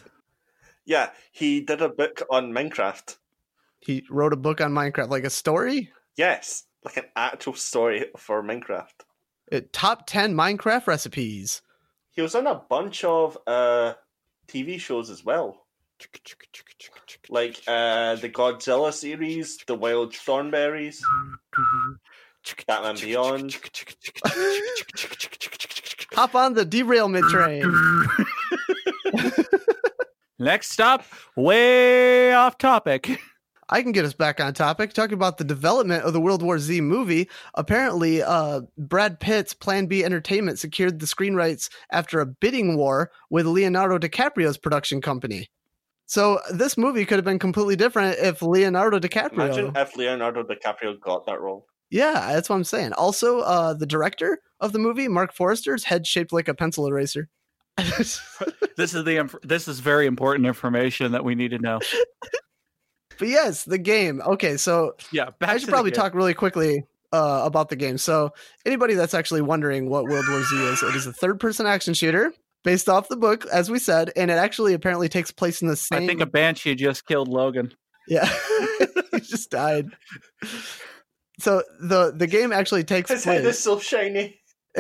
Yeah, 0.85 1.11
he 1.33 1.61
did 1.63 1.83
a 1.83 1.89
book 1.89 2.23
on 2.31 2.53
Minecraft. 2.53 3.17
he 3.81 4.05
wrote 4.09 4.33
a 4.33 4.37
book 4.37 4.61
on 4.61 4.73
Minecraft, 4.73 5.09
like 5.09 5.25
a 5.25 5.31
story. 5.31 5.91
Yes, 6.17 6.65
like 6.85 6.97
an 6.97 7.07
actual 7.17 7.55
story 7.55 8.07
for 8.17 8.43
Minecraft. 8.43 9.03
It, 9.53 9.73
top 9.75 10.07
ten 10.07 10.35
Minecraft 10.35 10.87
recipes. 10.87 11.61
He 12.13 12.23
was 12.23 12.35
on 12.35 12.47
a 12.47 12.55
bunch 12.55 13.05
of 13.05 13.37
uh, 13.47 13.93
TV 14.49 14.81
shows 14.81 15.11
as 15.11 15.23
well. 15.27 15.67
like 17.29 17.61
uh, 17.69 18.15
the 18.15 18.31
Godzilla 18.31 18.91
series, 18.95 19.59
the 19.67 19.75
Wild 19.75 20.15
Thornberrys, 20.15 21.03
Batman 22.67 22.97
Beyond. 22.97 23.55
Hop 26.15 26.35
on 26.35 26.55
the 26.55 26.65
derailment 26.65 27.27
train. 27.27 27.71
Next 30.39 30.73
stop, 30.73 31.05
way 31.37 32.33
off 32.33 32.57
topic. 32.57 33.21
I 33.73 33.83
can 33.83 33.93
get 33.93 34.05
us 34.05 34.13
back 34.13 34.39
on 34.39 34.53
topic. 34.53 34.93
Talking 34.93 35.15
about 35.15 35.39
the 35.39 35.45
development 35.45 36.05
of 36.05 36.13
the 36.13 36.21
World 36.21 36.43
War 36.43 36.59
Z 36.59 36.83
movie. 36.83 37.27
Apparently, 37.55 38.23
uh, 38.23 38.61
Brad 38.77 39.19
Pitt's 39.19 39.55
Plan 39.55 39.87
B 39.87 40.05
Entertainment 40.05 40.59
secured 40.59 41.01
the 41.01 41.07
screen 41.07 41.35
rights 41.35 41.71
after 41.91 42.21
a 42.21 42.27
bidding 42.27 42.77
war 42.77 43.11
with 43.31 43.47
Leonardo 43.47 43.99
DiCaprio's 43.99 44.59
production 44.59 45.01
company. 45.01 45.49
So 46.05 46.39
this 46.53 46.77
movie 46.77 47.07
could 47.07 47.17
have 47.17 47.25
been 47.25 47.39
completely 47.39 47.75
different 47.75 48.19
if 48.19 48.43
Leonardo 48.43 48.99
DiCaprio. 48.99 49.33
Imagine 49.33 49.73
if 49.75 49.97
Leonardo 49.97 50.43
DiCaprio 50.43 51.01
got 51.01 51.25
that 51.25 51.41
role. 51.41 51.67
Yeah, 51.89 52.33
that's 52.33 52.51
what 52.51 52.57
I'm 52.57 52.65
saying. 52.65 52.93
Also, 52.93 53.41
uh, 53.41 53.73
the 53.73 53.87
director 53.87 54.41
of 54.61 54.73
the 54.73 54.79
movie, 54.79 55.09
Marc 55.09 55.33
Forster's 55.33 55.85
head 55.85 56.07
shaped 56.07 56.31
like 56.31 56.49
a 56.49 56.55
pencil 56.55 56.87
eraser. 56.87 57.31
This 58.75 58.95
is 58.95 59.05
the 59.05 59.39
this 59.43 59.69
is 59.69 59.81
very 59.81 60.07
important 60.07 60.47
information 60.47 61.13
that 61.13 61.25
we 61.25 61.35
need 61.35 61.51
to 61.51 61.59
know. 61.59 61.79
But 63.19 63.29
yes, 63.29 63.65
the 63.65 63.79
game. 63.79 64.21
Okay, 64.25 64.57
so 64.57 64.95
Yeah, 65.13 65.31
back 65.39 65.51
I 65.51 65.59
should 65.59 65.69
probably 65.69 65.91
talk 65.91 66.15
really 66.15 66.35
quickly 66.35 66.85
uh, 67.13 67.43
about 67.45 67.69
the 67.69 67.77
game. 67.77 67.99
So 67.99 68.33
anybody 68.67 68.95
that's 68.95 69.15
actually 69.15 69.43
wondering 69.43 69.89
what 69.91 70.05
World 70.05 70.25
War 70.29 70.43
Z 70.43 70.57
is, 70.57 70.83
it 70.83 70.95
is 70.97 71.07
a 71.07 71.13
third-person 71.13 71.67
action 71.67 71.95
shooter 71.95 72.33
based 72.65 72.89
off 72.89 73.09
the 73.09 73.17
book, 73.17 73.45
as 73.53 73.71
we 73.71 73.79
said, 73.79 74.11
and 74.17 74.31
it 74.31 74.35
actually 74.35 74.73
apparently 74.75 75.09
takes 75.09 75.31
place 75.31 75.63
in 75.63 75.69
the 75.69 75.77
same. 75.77 76.05
I 76.05 76.07
think 76.07 76.21
a 76.21 76.27
banshee 76.27 76.75
just 76.75 77.07
killed 77.07 77.29
Logan. 77.29 77.73
yeah, 78.09 78.29
he 79.13 79.21
just 79.21 79.51
died. 79.51 79.87
So 81.39 81.63
the 81.81 82.13
the 82.17 82.27
game 82.27 82.53
actually 82.53 82.85
takes 82.85 83.11
His 83.11 83.25
place. 83.25 83.39
head 83.39 83.47
is 83.47 83.59
so 83.59 83.79
shiny. 83.79 84.39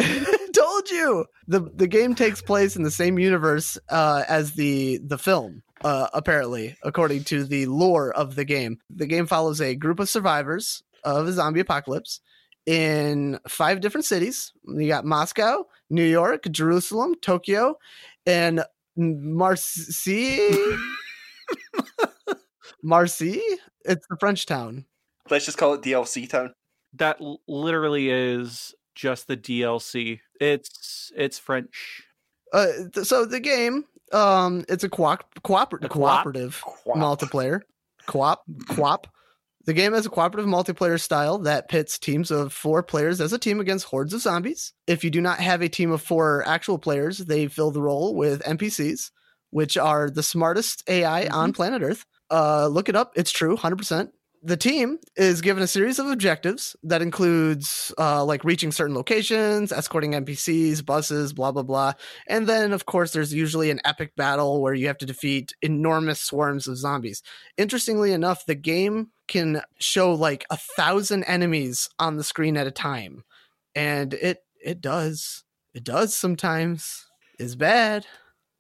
Told 0.55 0.91
you. 0.91 1.27
The 1.49 1.61
the 1.75 1.87
game 1.89 2.15
takes 2.15 2.41
place 2.41 2.77
in 2.77 2.83
the 2.83 2.91
same 2.91 3.19
universe 3.19 3.79
uh, 3.89 4.25
as 4.29 4.53
the 4.53 5.01
the 5.05 5.19
film. 5.19 5.63
Uh, 5.85 6.09
apparently, 6.15 6.77
according 6.83 7.25
to 7.25 7.45
the 7.45 7.67
lore 7.67 8.13
of 8.13 8.35
the 8.35 8.45
game, 8.45 8.79
the 8.89 9.07
game 9.07 9.27
follows 9.27 9.61
a 9.61 9.75
group 9.75 9.99
of 10.01 10.09
survivors 10.09 10.83
of 11.05 11.27
a 11.27 11.33
zombie 11.33 11.61
apocalypse 11.61 12.21
in 12.67 13.39
five 13.49 13.81
different 13.81 14.05
cities. 14.05 14.53
You 14.65 14.87
got 14.87 15.05
Moscow, 15.05 15.67
New 15.91 16.05
York, 16.05 16.45
Jerusalem, 16.51 17.15
Tokyo, 17.21 17.77
and 18.27 18.63
Marseille. 18.97 20.79
Marseille. 22.83 23.41
It's 23.85 24.07
the 24.09 24.17
French 24.19 24.47
town. 24.47 24.85
Let's 25.31 25.45
just 25.45 25.59
call 25.59 25.75
it 25.75 25.83
DLC 25.83 26.29
Town. 26.29 26.53
That 26.95 27.21
l- 27.21 27.41
literally 27.49 28.11
is 28.11 28.75
just 28.95 29.27
the 29.27 29.37
DLC. 29.37 30.21
It's 30.41 31.11
it's 31.17 31.39
French. 31.39 32.03
Uh, 32.53 32.67
th- 32.93 33.07
so 33.07 33.25
the 33.25 33.41
game, 33.41 33.85
um, 34.13 34.65
it's 34.69 34.85
a 34.85 34.89
co- 34.89 35.19
cooper- 35.43 35.77
A 35.83 35.89
co-op? 35.89 35.91
cooperative 35.91 36.63
multiplayer. 36.87 37.61
Co-op, 38.07 38.43
co-op. 38.69 39.07
The 39.65 39.73
game 39.75 39.93
has 39.93 40.07
a 40.07 40.11
cooperative 40.11 40.51
multiplayer 40.51 41.01
style 41.01 41.39
that 41.39 41.69
pits 41.69 41.97
teams 41.99 42.33
of 42.33 42.53
four 42.53 42.83
players 42.83 43.21
as 43.21 43.33
a 43.33 43.39
team 43.39 43.61
against 43.61 43.85
hordes 43.87 44.13
of 44.13 44.21
zombies. 44.21 44.73
If 44.89 45.05
you 45.05 45.11
do 45.11 45.21
not 45.21 45.39
have 45.39 45.63
a 45.63 45.69
team 45.69 45.93
of 45.93 46.03
four 46.03 46.43
actual 46.47 46.79
players, 46.79 47.19
they 47.19 47.47
fill 47.47 47.71
the 47.71 47.81
role 47.81 48.17
with 48.17 48.43
NPCs, 48.43 49.11
which 49.51 49.77
are 49.77 50.11
the 50.11 50.23
smartest 50.25 50.83
AI 50.89 51.29
on 51.29 51.53
planet 51.53 51.81
Earth. 51.83 52.05
Uh, 52.29 52.67
look 52.67 52.89
it 52.89 52.97
up; 52.97 53.13
it's 53.15 53.31
true, 53.31 53.57
hundred 53.57 53.77
percent. 53.77 54.11
The 54.45 54.57
team 54.57 54.99
is 55.17 55.41
given 55.41 55.63
a 55.63 55.69
series 55.69 56.01
of 56.01 56.07
objectives 56.09 56.75
that 56.83 57.01
includes 57.01 57.95
uh, 57.97 58.25
like 58.25 58.45
reaching 58.45 58.73
certain 58.73 58.95
locations, 58.95 59.71
escorting 59.71 60.13
NPCs, 60.13 60.85
buses, 60.85 61.33
blah 61.33 61.53
blah 61.53 61.63
blah, 61.63 61.93
and 62.27 62.49
then 62.49 62.73
of 62.73 62.87
course 62.87 63.13
there's 63.13 63.33
usually 63.33 63.71
an 63.71 63.81
epic 63.85 64.17
battle 64.17 64.61
where 64.61 64.75
you 64.75 64.89
have 64.89 64.99
to 64.99 65.07
defeat 65.07 65.55
enormous 65.63 66.21
swarms 66.21 66.67
of 66.67 66.77
zombies. 66.77 67.23
Interestingly 67.57 68.13
enough, 68.13 68.45
the 68.45 68.57
game 68.57 69.11
can 69.29 69.63
show 69.79 70.13
like 70.13 70.45
a 70.51 70.57
thousand 70.57 71.23
enemies 71.25 71.89
on 72.01 72.17
the 72.17 72.25
screen 72.25 72.57
at 72.57 72.67
a 72.67 72.73
time, 72.73 73.23
and 73.77 74.13
it 74.15 74.45
it 74.65 74.81
does 74.81 75.45
it 75.73 75.85
does 75.85 76.15
sometimes 76.15 77.07
is 77.39 77.55
bad. 77.55 78.07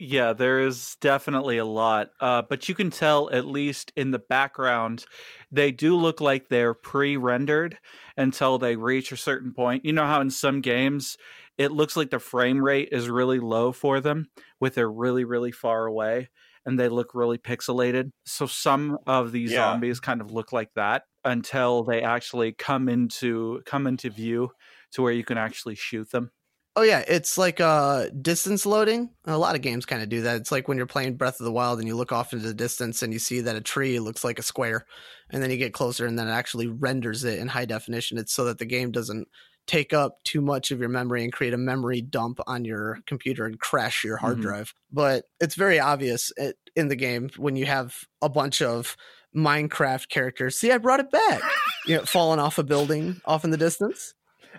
Yeah, 0.04 0.32
there 0.32 0.58
is 0.60 0.96
definitely 1.00 1.58
a 1.58 1.64
lot. 1.64 2.10
Uh, 2.18 2.42
but 2.42 2.68
you 2.68 2.74
can 2.74 2.90
tell, 2.90 3.30
at 3.30 3.44
least 3.44 3.92
in 3.94 4.10
the 4.10 4.18
background, 4.18 5.04
they 5.52 5.70
do 5.70 5.96
look 5.96 6.20
like 6.20 6.48
they're 6.48 6.74
pre 6.74 7.16
rendered 7.16 7.78
until 8.16 8.58
they 8.58 8.74
reach 8.74 9.12
a 9.12 9.16
certain 9.16 9.54
point. 9.54 9.84
You 9.84 9.92
know 9.92 10.06
how 10.06 10.20
in 10.20 10.30
some 10.30 10.60
games 10.60 11.16
it 11.56 11.70
looks 11.70 11.96
like 11.96 12.10
the 12.10 12.18
frame 12.18 12.58
rate 12.64 12.88
is 12.90 13.08
really 13.08 13.38
low 13.38 13.70
for 13.70 14.00
them 14.00 14.26
with 14.58 14.74
they're 14.74 14.90
really, 14.90 15.22
really 15.24 15.52
far 15.52 15.86
away 15.86 16.30
and 16.66 16.80
they 16.80 16.88
look 16.88 17.14
really 17.14 17.38
pixelated. 17.38 18.10
So 18.26 18.46
some 18.46 18.98
of 19.06 19.30
these 19.30 19.52
Yeah. 19.52 19.52
zombies 19.52 20.00
kind 20.00 20.20
of 20.20 20.32
look 20.32 20.52
like 20.52 20.72
that 20.74 21.04
until 21.24 21.84
they 21.84 22.02
actually 22.02 22.52
come 22.54 22.88
into 22.88 23.62
come 23.66 23.86
into 23.86 24.10
view 24.10 24.50
to 24.92 25.02
where 25.02 25.12
you 25.12 25.24
can 25.24 25.38
actually 25.38 25.76
shoot 25.76 26.10
them. 26.10 26.32
Oh 26.74 26.82
yeah, 26.82 27.04
it's 27.06 27.36
like 27.36 27.60
uh 27.60 28.08
distance 28.22 28.64
loading. 28.64 29.10
A 29.26 29.36
lot 29.36 29.54
of 29.54 29.60
games 29.60 29.84
kind 29.84 30.02
of 30.02 30.08
do 30.08 30.22
that. 30.22 30.36
It's 30.36 30.50
like 30.50 30.68
when 30.68 30.78
you're 30.78 30.86
playing 30.86 31.16
Breath 31.16 31.38
of 31.38 31.44
the 31.44 31.52
Wild 31.52 31.78
and 31.78 31.86
you 31.86 31.94
look 31.94 32.12
off 32.12 32.32
into 32.32 32.46
the 32.48 32.54
distance 32.54 33.02
and 33.02 33.12
you 33.12 33.18
see 33.18 33.40
that 33.42 33.56
a 33.56 33.60
tree 33.60 33.98
looks 33.98 34.24
like 34.24 34.38
a 34.38 34.42
square, 34.42 34.86
and 35.30 35.42
then 35.42 35.50
you 35.50 35.58
get 35.58 35.74
closer 35.74 36.06
and 36.06 36.18
then 36.18 36.28
it 36.28 36.32
actually 36.32 36.68
renders 36.68 37.24
it 37.24 37.38
in 37.38 37.48
high 37.48 37.66
definition. 37.66 38.16
It's 38.16 38.32
so 38.32 38.44
that 38.46 38.58
the 38.58 38.64
game 38.64 38.90
doesn't 38.90 39.28
take 39.66 39.92
up 39.92 40.16
too 40.24 40.40
much 40.40 40.70
of 40.70 40.80
your 40.80 40.88
memory 40.88 41.22
and 41.22 41.32
create 41.32 41.52
a 41.54 41.58
memory 41.58 42.00
dump 42.00 42.40
on 42.46 42.64
your 42.64 42.98
computer 43.06 43.44
and 43.44 43.60
crash 43.60 44.02
your 44.02 44.16
hard 44.16 44.38
Mhm. 44.38 44.42
drive. 44.42 44.74
But 44.90 45.26
it's 45.40 45.54
very 45.54 45.78
obvious 45.78 46.32
it, 46.38 46.56
in 46.74 46.88
the 46.88 46.96
game 46.96 47.28
when 47.36 47.54
you 47.54 47.66
have 47.66 47.94
a 48.22 48.28
bunch 48.30 48.60
of 48.62 48.96
Minecraft 49.36 50.08
characters. 50.08 50.58
See, 50.58 50.72
I 50.72 50.78
brought 50.78 51.00
it 51.00 51.10
back. 51.10 51.42
you 51.86 51.96
know, 51.96 52.04
falling 52.04 52.38
off 52.40 52.58
a 52.58 52.62
building 52.64 53.20
off 53.24 53.44
in 53.44 53.50
the 53.50 53.56
distance. 53.56 54.14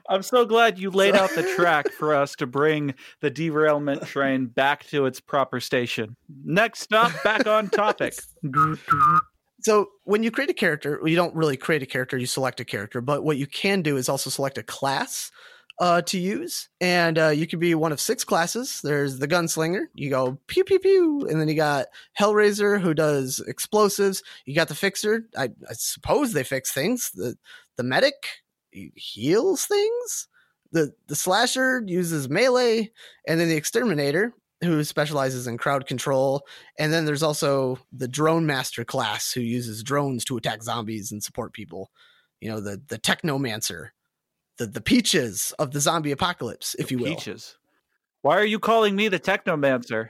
I'm 0.10 0.23
so 0.23 0.45
glad 0.45 0.79
you 0.79 0.89
laid 0.89 1.15
out 1.15 1.29
the 1.32 1.43
track 1.56 1.89
for 1.89 2.13
us 2.13 2.36
to 2.36 2.47
bring 2.47 2.93
the 3.21 3.29
derailment 3.29 4.03
train 4.08 4.47
back 4.47 4.86
to 4.88 5.06
its 5.06 5.19
proper 5.19 5.60
station. 5.60 6.15
Next 6.43 6.82
stop, 6.82 7.12
back 7.23 7.47
on 7.47 7.69
topic. 7.69 8.15
So 9.63 9.91
when 10.03 10.23
you 10.23 10.32
create 10.32 10.49
a 10.49 10.53
character, 10.53 10.99
well, 10.99 11.08
you 11.08 11.15
don't 11.15 11.34
really 11.34 11.56
create 11.56 11.82
a 11.82 11.86
character, 11.86 12.17
you 12.17 12.25
select 12.25 12.60
a 12.60 12.65
character, 12.65 12.99
but 12.99 13.23
what 13.23 13.38
you 13.38 13.47
can 13.47 13.82
do 13.82 13.95
is 13.95 14.10
also 14.10 14.29
select 14.29 14.58
a 14.58 14.63
class 14.63 15.32
uh, 15.79 16.01
to 16.03 16.19
use. 16.19 16.69
And 16.82 17.17
uh, 17.17 17.29
you 17.29 17.47
can 17.47 17.60
be 17.60 17.73
one 17.73 17.91
of 17.91 17.99
six 17.99 18.23
classes. 18.23 18.82
There's 18.84 19.19
the 19.19 19.27
gunslinger, 19.27 19.86
you 19.95 20.10
go 20.10 20.38
pew 20.47 20.63
pew 20.63 20.79
pew, 20.79 21.27
and 21.29 21.39
then 21.39 21.47
you 21.47 21.56
got 21.56 21.88
Hellraiser 22.19 22.79
who 22.79 22.93
does 22.93 23.43
explosives. 23.47 24.21
You 24.45 24.53
got 24.56 24.67
the 24.67 24.75
fixer. 24.75 25.27
I, 25.38 25.49
I 25.69 25.73
suppose 25.73 26.34
they 26.34 26.43
fix 26.43 26.71
things. 26.71 27.12
The 27.13 27.36
the 27.75 27.84
medic 27.84 28.42
he 28.73 28.91
heals 28.95 29.65
things. 29.65 30.27
The 30.71 30.93
the 31.07 31.15
slasher 31.15 31.83
uses 31.86 32.29
melee, 32.29 32.91
and 33.27 33.39
then 33.39 33.47
the 33.47 33.55
exterminator 33.55 34.33
who 34.63 34.83
specializes 34.83 35.45
in 35.45 35.57
crowd 35.57 35.86
control 35.86 36.45
and 36.79 36.91
then 36.91 37.05
there's 37.05 37.23
also 37.23 37.77
the 37.91 38.07
drone 38.07 38.45
master 38.45 38.86
class 38.86 39.31
who 39.31 39.41
uses 39.41 39.83
drones 39.83 40.23
to 40.25 40.38
attack 40.38 40.63
zombies 40.63 41.12
and 41.12 41.21
support 41.21 41.53
people. 41.53 41.91
You 42.39 42.49
know, 42.49 42.59
the 42.59 42.81
the 42.88 42.97
technomancer, 42.97 43.89
the 44.57 44.65
the 44.65 44.81
peaches 44.81 45.53
of 45.59 45.71
the 45.71 45.79
zombie 45.79 46.12
apocalypse, 46.12 46.75
if 46.79 46.91
you 46.91 46.97
will. 46.97 47.15
Peaches. 47.15 47.57
Why 48.21 48.38
are 48.38 48.45
you 48.45 48.59
calling 48.59 48.95
me 48.95 49.09
the 49.09 49.19
technomancer? 49.19 50.09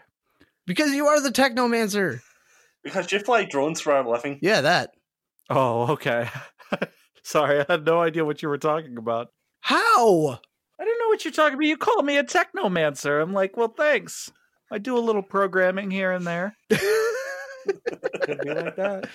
Because 0.65 0.91
you 0.91 1.08
are 1.08 1.19
the 1.19 1.32
technomancer. 1.32 2.21
Because 2.84 3.12
you 3.12 3.19
fly 3.19 3.45
drones 3.45 3.82
for 3.82 3.95
a 3.95 4.08
living. 4.10 4.39
Yeah, 4.41 4.62
that. 4.62 4.91
Oh, 5.49 5.93
okay. 5.93 6.30
Sorry, 7.24 7.62
I 7.62 7.66
had 7.68 7.86
no 7.86 8.02
idea 8.02 8.26
what 8.26 8.42
you 8.42 8.50
were 8.50 8.58
talking 8.58 8.98
about. 8.98 9.30
How? 9.62 10.40
I 10.80 10.86
don't 10.86 11.00
know 11.00 11.08
what 11.08 11.24
you're 11.24 11.32
talking 11.32 11.54
about. 11.54 11.66
You 11.66 11.78
call 11.78 12.04
me 12.04 12.18
a 12.18 12.24
technomancer. 12.24 13.22
I'm 13.22 13.34
like, 13.34 13.56
well, 13.56 13.70
thanks. 13.70 14.32
I 14.72 14.78
do 14.78 14.98
a 14.98 15.00
little 15.00 15.22
programming 15.22 15.92
here 15.92 16.12
and 16.12 16.26
there. 16.28 16.58
Could 16.70 18.40
be 18.44 18.54
like 18.54 18.76
that. 18.76 19.10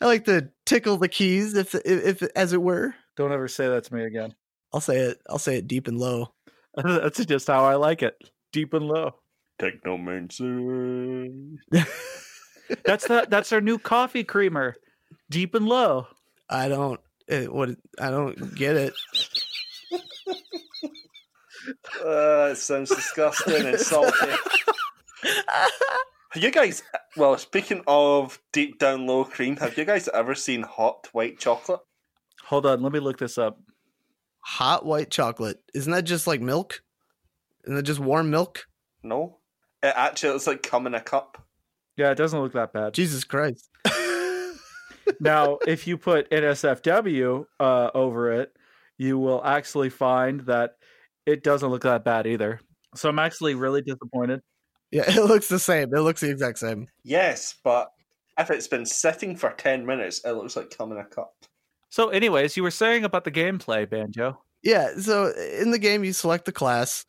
I 0.00 0.06
like 0.06 0.24
to 0.26 0.50
tickle 0.66 0.96
the 0.96 1.08
keys, 1.08 1.54
if, 1.54 1.74
if, 1.74 2.22
if 2.22 2.30
as 2.36 2.52
it 2.52 2.62
were. 2.62 2.94
Don't 3.16 3.32
ever 3.32 3.48
say 3.48 3.68
that 3.68 3.84
to 3.84 3.94
me 3.94 4.04
again. 4.04 4.34
I'll 4.72 4.80
say 4.80 4.98
it. 4.98 5.20
I'll 5.28 5.38
say 5.38 5.56
it 5.56 5.66
deep 5.66 5.88
and 5.88 5.98
low. 5.98 6.34
That's 6.76 7.24
just 7.24 7.46
how 7.46 7.64
I 7.64 7.76
like 7.76 8.02
it. 8.02 8.16
Deep 8.52 8.74
and 8.74 8.86
low. 8.86 9.14
Technomancer. 9.60 11.56
That's 12.84 13.06
the 13.06 13.26
that's 13.28 13.52
our 13.52 13.60
new 13.60 13.78
coffee 13.78 14.24
creamer. 14.24 14.74
Deep 15.30 15.54
and 15.54 15.66
low. 15.66 16.06
I 16.48 16.68
don't. 16.68 16.98
It, 17.26 17.52
what? 17.52 17.70
I 18.00 18.10
don't 18.10 18.54
get 18.54 18.76
it. 18.76 18.94
Uh, 22.04 22.50
it 22.52 22.56
sounds 22.56 22.90
disgusting 22.90 23.66
and 23.66 23.80
salty. 23.80 24.32
Have 25.22 26.42
you 26.42 26.50
guys, 26.50 26.82
well, 27.16 27.38
speaking 27.38 27.82
of 27.86 28.38
deep 28.52 28.78
down 28.78 29.06
low 29.06 29.24
cream, 29.24 29.56
have 29.56 29.78
you 29.78 29.84
guys 29.84 30.08
ever 30.08 30.34
seen 30.34 30.62
hot 30.62 31.08
white 31.12 31.38
chocolate? 31.38 31.80
Hold 32.46 32.66
on, 32.66 32.82
let 32.82 32.92
me 32.92 32.98
look 32.98 33.18
this 33.18 33.38
up. 33.38 33.58
Hot 34.40 34.84
white 34.84 35.10
chocolate. 35.10 35.58
Isn't 35.72 35.92
that 35.92 36.04
just 36.04 36.26
like 36.26 36.40
milk? 36.42 36.82
Isn't 37.64 37.76
that 37.76 37.84
just 37.84 38.00
warm 38.00 38.30
milk? 38.30 38.66
No. 39.02 39.38
It 39.82 39.94
actually 39.96 40.32
looks 40.32 40.46
like 40.46 40.62
cum 40.62 40.86
in 40.86 40.94
a 40.94 41.00
cup. 41.00 41.42
Yeah, 41.96 42.10
it 42.10 42.16
doesn't 42.16 42.40
look 42.40 42.52
that 42.52 42.72
bad. 42.72 42.92
Jesus 42.92 43.24
Christ. 43.24 43.70
now, 45.20 45.58
if 45.66 45.86
you 45.86 45.96
put 45.98 46.30
NSFW 46.30 47.44
uh, 47.60 47.90
over 47.94 48.32
it, 48.32 48.52
you 48.98 49.18
will 49.18 49.44
actually 49.44 49.90
find 49.90 50.40
that 50.42 50.72
it 51.26 51.42
doesn't 51.42 51.68
look 51.68 51.82
that 51.82 52.04
bad 52.04 52.26
either. 52.26 52.60
So 52.94 53.08
I'm 53.08 53.18
actually 53.18 53.54
really 53.54 53.82
disappointed. 53.82 54.40
Yeah, 54.90 55.04
it 55.08 55.24
looks 55.24 55.48
the 55.48 55.58
same. 55.58 55.94
It 55.94 56.00
looks 56.00 56.20
the 56.20 56.30
exact 56.30 56.58
same. 56.58 56.86
Yes, 57.02 57.56
but 57.64 57.90
if 58.38 58.50
it's 58.50 58.68
been 58.68 58.86
sitting 58.86 59.36
for 59.36 59.50
10 59.50 59.84
minutes, 59.86 60.20
it 60.24 60.32
looks 60.32 60.56
like 60.56 60.76
coming 60.76 60.98
a 60.98 61.04
cup. 61.04 61.32
So, 61.88 62.08
anyways, 62.08 62.56
you 62.56 62.62
were 62.62 62.70
saying 62.70 63.04
about 63.04 63.24
the 63.24 63.30
gameplay, 63.30 63.88
Banjo. 63.88 64.42
Yeah, 64.62 64.96
so 64.98 65.32
in 65.60 65.70
the 65.70 65.78
game 65.78 66.04
you 66.04 66.12
select 66.12 66.46
the 66.46 66.52
class 66.52 67.04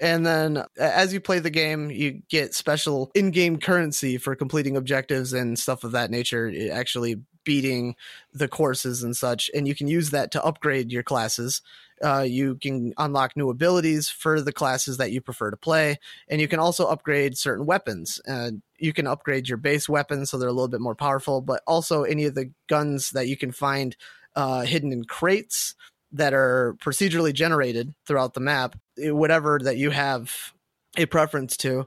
and 0.00 0.26
then 0.26 0.64
as 0.78 1.12
you 1.12 1.20
play 1.20 1.38
the 1.38 1.50
game 1.50 1.90
you 1.90 2.22
get 2.30 2.54
special 2.54 3.10
in-game 3.14 3.58
currency 3.58 4.16
for 4.18 4.34
completing 4.34 4.76
objectives 4.76 5.32
and 5.32 5.58
stuff 5.58 5.84
of 5.84 5.92
that 5.92 6.10
nature, 6.10 6.50
i- 6.52 6.68
actually 6.68 7.16
beating 7.44 7.94
the 8.32 8.48
courses 8.48 9.02
and 9.02 9.16
such 9.16 9.50
and 9.54 9.68
you 9.68 9.74
can 9.74 9.88
use 9.88 10.10
that 10.10 10.30
to 10.32 10.44
upgrade 10.44 10.92
your 10.92 11.02
classes. 11.02 11.62
Uh, 12.04 12.20
you 12.20 12.56
can 12.56 12.92
unlock 12.98 13.36
new 13.36 13.50
abilities 13.50 14.08
for 14.08 14.40
the 14.40 14.52
classes 14.52 14.96
that 14.96 15.12
you 15.12 15.20
prefer 15.20 15.50
to 15.50 15.56
play, 15.56 15.96
and 16.28 16.40
you 16.40 16.48
can 16.48 16.58
also 16.58 16.86
upgrade 16.86 17.38
certain 17.38 17.64
weapons. 17.64 18.20
Uh, 18.26 18.50
you 18.78 18.92
can 18.92 19.06
upgrade 19.06 19.48
your 19.48 19.56
base 19.56 19.88
weapons 19.88 20.30
so 20.30 20.36
they're 20.36 20.48
a 20.48 20.52
little 20.52 20.68
bit 20.68 20.80
more 20.80 20.96
powerful, 20.96 21.40
but 21.40 21.62
also 21.66 22.02
any 22.02 22.24
of 22.24 22.34
the 22.34 22.50
guns 22.68 23.10
that 23.10 23.28
you 23.28 23.36
can 23.36 23.52
find 23.52 23.96
uh, 24.34 24.62
hidden 24.62 24.92
in 24.92 25.04
crates 25.04 25.76
that 26.12 26.34
are 26.34 26.76
procedurally 26.80 27.32
generated 27.32 27.94
throughout 28.06 28.34
the 28.34 28.40
map, 28.40 28.76
eh, 29.00 29.10
whatever 29.10 29.58
that 29.62 29.76
you 29.76 29.90
have 29.90 30.52
a 30.96 31.06
preference 31.06 31.56
to, 31.56 31.86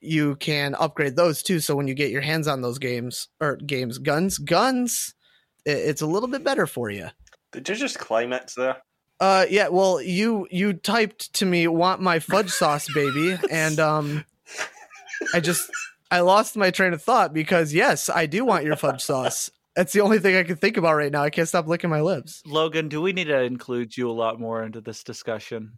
you 0.00 0.36
can 0.36 0.74
upgrade 0.76 1.16
those 1.16 1.42
too. 1.42 1.60
So 1.60 1.74
when 1.76 1.88
you 1.88 1.94
get 1.94 2.10
your 2.10 2.20
hands 2.22 2.46
on 2.48 2.62
those 2.62 2.78
games 2.78 3.28
or 3.40 3.56
games, 3.56 3.98
guns, 3.98 4.38
guns, 4.38 5.14
i- 5.66 5.70
it's 5.70 6.02
a 6.02 6.06
little 6.06 6.28
bit 6.28 6.44
better 6.44 6.66
for 6.66 6.90
you. 6.90 7.08
Did 7.52 7.68
you 7.68 7.74
just 7.74 7.98
climax 7.98 8.54
there? 8.54 8.76
Uh, 9.20 9.46
yeah. 9.48 9.68
Well, 9.68 10.00
you 10.02 10.46
you 10.50 10.74
typed 10.74 11.32
to 11.34 11.46
me, 11.46 11.66
"Want 11.68 12.02
my 12.02 12.18
fudge 12.18 12.50
sauce, 12.60 12.86
baby," 12.92 13.38
and 13.50 13.80
um, 13.80 14.24
I 15.34 15.40
just 15.40 15.70
I 16.10 16.20
lost 16.20 16.56
my 16.56 16.70
train 16.70 16.92
of 16.92 17.02
thought 17.02 17.32
because 17.32 17.72
yes, 17.72 18.08
I 18.08 18.26
do 18.26 18.44
want 18.44 18.64
your 18.64 18.76
fudge 18.76 19.00
sauce. 19.02 19.50
That's 19.74 19.92
the 19.92 20.00
only 20.00 20.18
thing 20.18 20.36
I 20.36 20.42
can 20.42 20.56
think 20.56 20.76
about 20.76 20.94
right 20.96 21.12
now. 21.12 21.22
I 21.22 21.30
can't 21.30 21.48
stop 21.48 21.66
licking 21.66 21.90
my 21.90 22.00
lips. 22.00 22.42
Logan, 22.46 22.88
do 22.88 23.02
we 23.02 23.12
need 23.12 23.24
to 23.28 23.42
include 23.42 23.96
you 23.96 24.10
a 24.10 24.12
lot 24.12 24.40
more 24.40 24.62
into 24.62 24.80
this 24.80 25.04
discussion? 25.04 25.72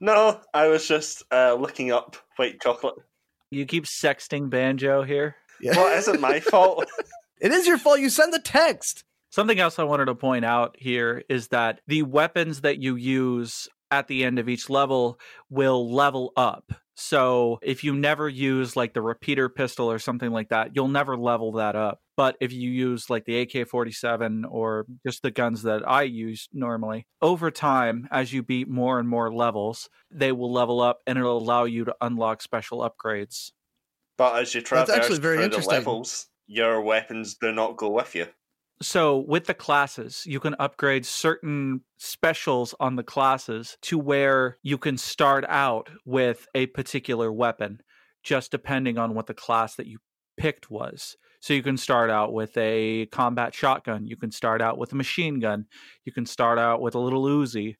No, 0.00 0.40
I 0.52 0.66
was 0.68 0.86
just 0.88 1.22
uh, 1.32 1.54
looking 1.54 1.92
up 1.92 2.16
white 2.36 2.60
chocolate. 2.60 2.96
You 3.54 3.66
keep 3.66 3.84
sexting 3.84 4.50
Banjo 4.50 5.02
here. 5.02 5.36
Yeah. 5.60 5.76
Well, 5.76 5.94
it 5.94 5.98
isn't 5.98 6.20
my 6.20 6.40
fault. 6.40 6.86
It 7.40 7.50
is 7.52 7.66
your 7.66 7.76
fault. 7.76 8.00
You 8.00 8.08
send 8.08 8.32
the 8.32 8.38
text. 8.38 9.04
Something 9.28 9.58
else 9.58 9.78
I 9.78 9.82
wanted 9.82 10.06
to 10.06 10.14
point 10.14 10.46
out 10.46 10.76
here 10.78 11.24
is 11.28 11.48
that 11.48 11.80
the 11.86 12.02
weapons 12.02 12.62
that 12.62 12.78
you 12.78 12.94
use 12.94 13.68
at 13.94 14.08
the 14.08 14.24
end 14.24 14.40
of 14.40 14.48
each 14.48 14.68
level 14.68 15.20
will 15.48 15.92
level 15.92 16.32
up. 16.36 16.72
So 16.96 17.58
if 17.62 17.84
you 17.84 17.94
never 17.94 18.28
use 18.28 18.76
like 18.76 18.92
the 18.92 19.02
repeater 19.02 19.48
pistol 19.48 19.90
or 19.90 19.98
something 19.98 20.30
like 20.30 20.48
that, 20.48 20.74
you'll 20.74 20.88
never 20.88 21.16
level 21.16 21.52
that 21.52 21.76
up. 21.76 22.00
But 22.16 22.36
if 22.40 22.52
you 22.52 22.70
use 22.70 23.08
like 23.08 23.24
the 23.24 23.40
AK 23.40 23.68
47 23.68 24.44
or 24.44 24.86
just 25.06 25.22
the 25.22 25.30
guns 25.30 25.62
that 25.62 25.88
I 25.88 26.02
use 26.02 26.48
normally, 26.52 27.06
over 27.22 27.50
time, 27.50 28.08
as 28.10 28.32
you 28.32 28.42
beat 28.42 28.68
more 28.68 28.98
and 28.98 29.08
more 29.08 29.32
levels, 29.32 29.88
they 30.10 30.32
will 30.32 30.52
level 30.52 30.80
up 30.80 30.98
and 31.06 31.18
it'll 31.18 31.38
allow 31.38 31.64
you 31.64 31.84
to 31.84 31.94
unlock 32.00 32.42
special 32.42 32.88
upgrades. 32.88 33.52
But 34.16 34.40
as 34.40 34.54
you 34.54 34.60
traverse 34.60 34.90
actually 34.90 35.18
very 35.18 35.38
through 35.38 35.60
the 35.60 35.68
levels, 35.68 36.28
your 36.46 36.80
weapons 36.80 37.34
do 37.34 37.52
not 37.52 37.76
go 37.76 37.90
with 37.90 38.14
you. 38.14 38.26
So 38.82 39.18
with 39.18 39.46
the 39.46 39.54
classes, 39.54 40.24
you 40.26 40.40
can 40.40 40.56
upgrade 40.58 41.06
certain 41.06 41.82
specials 41.96 42.74
on 42.80 42.96
the 42.96 43.02
classes 43.02 43.78
to 43.82 43.98
where 43.98 44.58
you 44.62 44.78
can 44.78 44.98
start 44.98 45.44
out 45.48 45.88
with 46.04 46.46
a 46.54 46.66
particular 46.66 47.32
weapon, 47.32 47.80
just 48.22 48.50
depending 48.50 48.98
on 48.98 49.14
what 49.14 49.26
the 49.26 49.34
class 49.34 49.76
that 49.76 49.86
you 49.86 49.98
picked 50.36 50.70
was. 50.70 51.16
So 51.40 51.52
you 51.52 51.62
can 51.62 51.76
start 51.76 52.10
out 52.10 52.32
with 52.32 52.56
a 52.56 53.06
combat 53.06 53.54
shotgun, 53.54 54.06
you 54.06 54.16
can 54.16 54.32
start 54.32 54.62
out 54.62 54.78
with 54.78 54.92
a 54.92 54.96
machine 54.96 55.40
gun, 55.40 55.66
you 56.04 56.12
can 56.12 56.26
start 56.26 56.58
out 56.58 56.80
with 56.80 56.94
a 56.94 56.98
little 56.98 57.24
Uzi. 57.24 57.76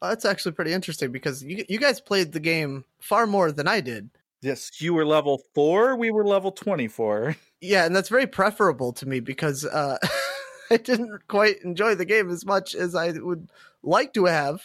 Well, 0.00 0.10
that's 0.10 0.24
actually 0.24 0.52
pretty 0.52 0.72
interesting 0.72 1.12
because 1.12 1.42
you 1.42 1.64
you 1.68 1.78
guys 1.78 2.00
played 2.00 2.32
the 2.32 2.40
game 2.40 2.84
far 3.00 3.26
more 3.26 3.52
than 3.52 3.68
I 3.68 3.80
did. 3.80 4.10
Yes, 4.42 4.80
you 4.80 4.94
were 4.94 5.04
level 5.04 5.42
4, 5.54 5.96
we 5.96 6.10
were 6.10 6.24
level 6.24 6.52
24. 6.52 7.36
Yeah, 7.62 7.84
and 7.84 7.94
that's 7.94 8.08
very 8.08 8.26
preferable 8.26 8.90
to 8.94 9.06
me 9.06 9.20
because 9.20 9.66
uh, 9.66 9.98
I 10.70 10.78
didn't 10.78 11.28
quite 11.28 11.60
enjoy 11.62 11.94
the 11.94 12.06
game 12.06 12.30
as 12.30 12.46
much 12.46 12.74
as 12.74 12.94
I 12.94 13.10
would 13.10 13.50
like 13.82 14.14
to 14.14 14.24
have. 14.24 14.62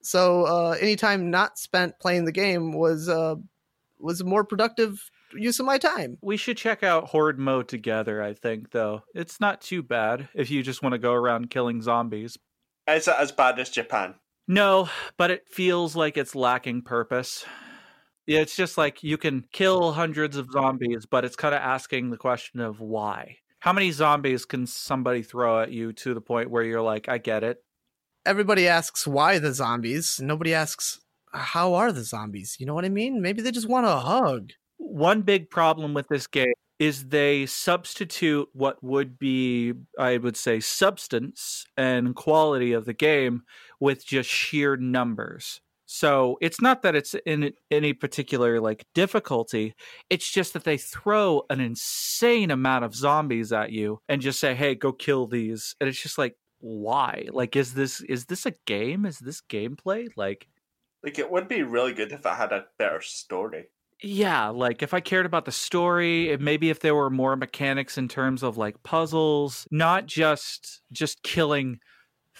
So 0.00 0.44
uh, 0.44 0.76
any 0.80 0.96
time 0.96 1.30
not 1.30 1.58
spent 1.58 1.98
playing 1.98 2.24
the 2.24 2.32
game 2.32 2.72
was 2.72 3.10
uh, 3.10 3.34
was 3.98 4.22
a 4.22 4.24
more 4.24 4.42
productive 4.42 5.10
use 5.34 5.60
of 5.60 5.66
my 5.66 5.76
time. 5.76 6.16
We 6.22 6.36
should 6.36 6.56
check 6.56 6.82
out 6.82 7.08
Horde 7.08 7.38
mode 7.38 7.68
together, 7.68 8.22
I 8.22 8.32
think, 8.32 8.70
though. 8.70 9.02
It's 9.14 9.38
not 9.38 9.60
too 9.60 9.82
bad 9.82 10.28
if 10.34 10.50
you 10.50 10.62
just 10.62 10.82
want 10.82 10.94
to 10.94 10.98
go 10.98 11.12
around 11.12 11.50
killing 11.50 11.82
zombies. 11.82 12.38
Is 12.88 13.06
it 13.06 13.14
as 13.18 13.32
bad 13.32 13.58
as 13.58 13.70
Japan? 13.70 14.14
No, 14.48 14.88
but 15.16 15.30
it 15.30 15.46
feels 15.48 15.94
like 15.94 16.16
it's 16.16 16.34
lacking 16.34 16.82
purpose. 16.82 17.44
Yeah, 18.30 18.42
it's 18.42 18.54
just 18.54 18.78
like 18.78 19.02
you 19.02 19.18
can 19.18 19.42
kill 19.50 19.90
hundreds 19.90 20.36
of 20.36 20.46
mm-hmm. 20.46 20.60
zombies, 20.60 21.04
but 21.04 21.24
it's 21.24 21.34
kind 21.34 21.52
of 21.52 21.62
asking 21.62 22.10
the 22.10 22.16
question 22.16 22.60
of 22.60 22.78
why. 22.78 23.38
How 23.58 23.72
many 23.72 23.90
zombies 23.90 24.44
can 24.44 24.68
somebody 24.68 25.22
throw 25.22 25.60
at 25.60 25.72
you 25.72 25.92
to 25.94 26.14
the 26.14 26.20
point 26.20 26.48
where 26.48 26.62
you're 26.62 26.80
like, 26.80 27.08
I 27.08 27.18
get 27.18 27.42
it? 27.42 27.58
Everybody 28.24 28.68
asks 28.68 29.04
why 29.04 29.40
the 29.40 29.52
zombies. 29.52 30.20
Nobody 30.22 30.54
asks 30.54 31.00
how 31.32 31.74
are 31.74 31.90
the 31.90 32.04
zombies. 32.04 32.56
You 32.60 32.66
know 32.66 32.74
what 32.74 32.84
I 32.84 32.88
mean? 32.88 33.20
Maybe 33.20 33.42
they 33.42 33.50
just 33.50 33.68
want 33.68 33.86
a 33.86 33.96
hug. 33.96 34.52
One 34.76 35.22
big 35.22 35.50
problem 35.50 35.92
with 35.92 36.06
this 36.06 36.28
game 36.28 36.52
is 36.78 37.08
they 37.08 37.46
substitute 37.46 38.48
what 38.52 38.80
would 38.80 39.18
be, 39.18 39.72
I 39.98 40.18
would 40.18 40.36
say, 40.36 40.60
substance 40.60 41.66
and 41.76 42.14
quality 42.14 42.74
of 42.74 42.84
the 42.84 42.94
game 42.94 43.42
with 43.80 44.06
just 44.06 44.30
sheer 44.30 44.76
numbers. 44.76 45.60
So 45.92 46.38
it's 46.40 46.60
not 46.60 46.82
that 46.82 46.94
it's 46.94 47.14
in 47.26 47.52
any 47.70 47.92
particular 47.92 48.60
like 48.60 48.86
difficulty. 48.94 49.74
It's 50.08 50.30
just 50.30 50.52
that 50.52 50.62
they 50.62 50.76
throw 50.78 51.42
an 51.50 51.60
insane 51.60 52.52
amount 52.52 52.84
of 52.84 52.94
zombies 52.94 53.52
at 53.52 53.72
you 53.72 53.98
and 54.08 54.22
just 54.22 54.38
say, 54.38 54.54
"Hey, 54.54 54.76
go 54.76 54.92
kill 54.92 55.26
these." 55.26 55.74
And 55.80 55.88
it's 55.88 56.00
just 56.00 56.16
like, 56.16 56.36
why? 56.60 57.26
Like, 57.32 57.56
is 57.56 57.74
this 57.74 58.02
is 58.02 58.26
this 58.26 58.46
a 58.46 58.52
game? 58.66 59.04
Is 59.04 59.18
this 59.18 59.40
gameplay? 59.40 60.08
Like, 60.16 60.46
Like 61.02 61.18
it 61.18 61.30
would 61.30 61.46
be 61.46 61.62
really 61.62 61.92
good 61.92 62.10
if 62.10 62.24
it 62.24 62.34
had 62.34 62.52
a 62.52 62.68
better 62.78 63.02
story. 63.02 63.68
yeah, 64.02 64.48
like 64.48 64.82
if 64.82 64.94
I 64.94 65.00
cared 65.00 65.26
about 65.26 65.44
the 65.44 65.52
story, 65.52 66.34
maybe 66.38 66.70
if 66.70 66.80
there 66.80 66.94
were 66.94 67.10
more 67.10 67.36
mechanics 67.36 67.98
in 67.98 68.08
terms 68.08 68.42
of 68.42 68.56
like 68.56 68.82
puzzles, 68.82 69.66
not 69.70 70.06
just 70.06 70.80
just 70.92 71.22
killing 71.22 71.80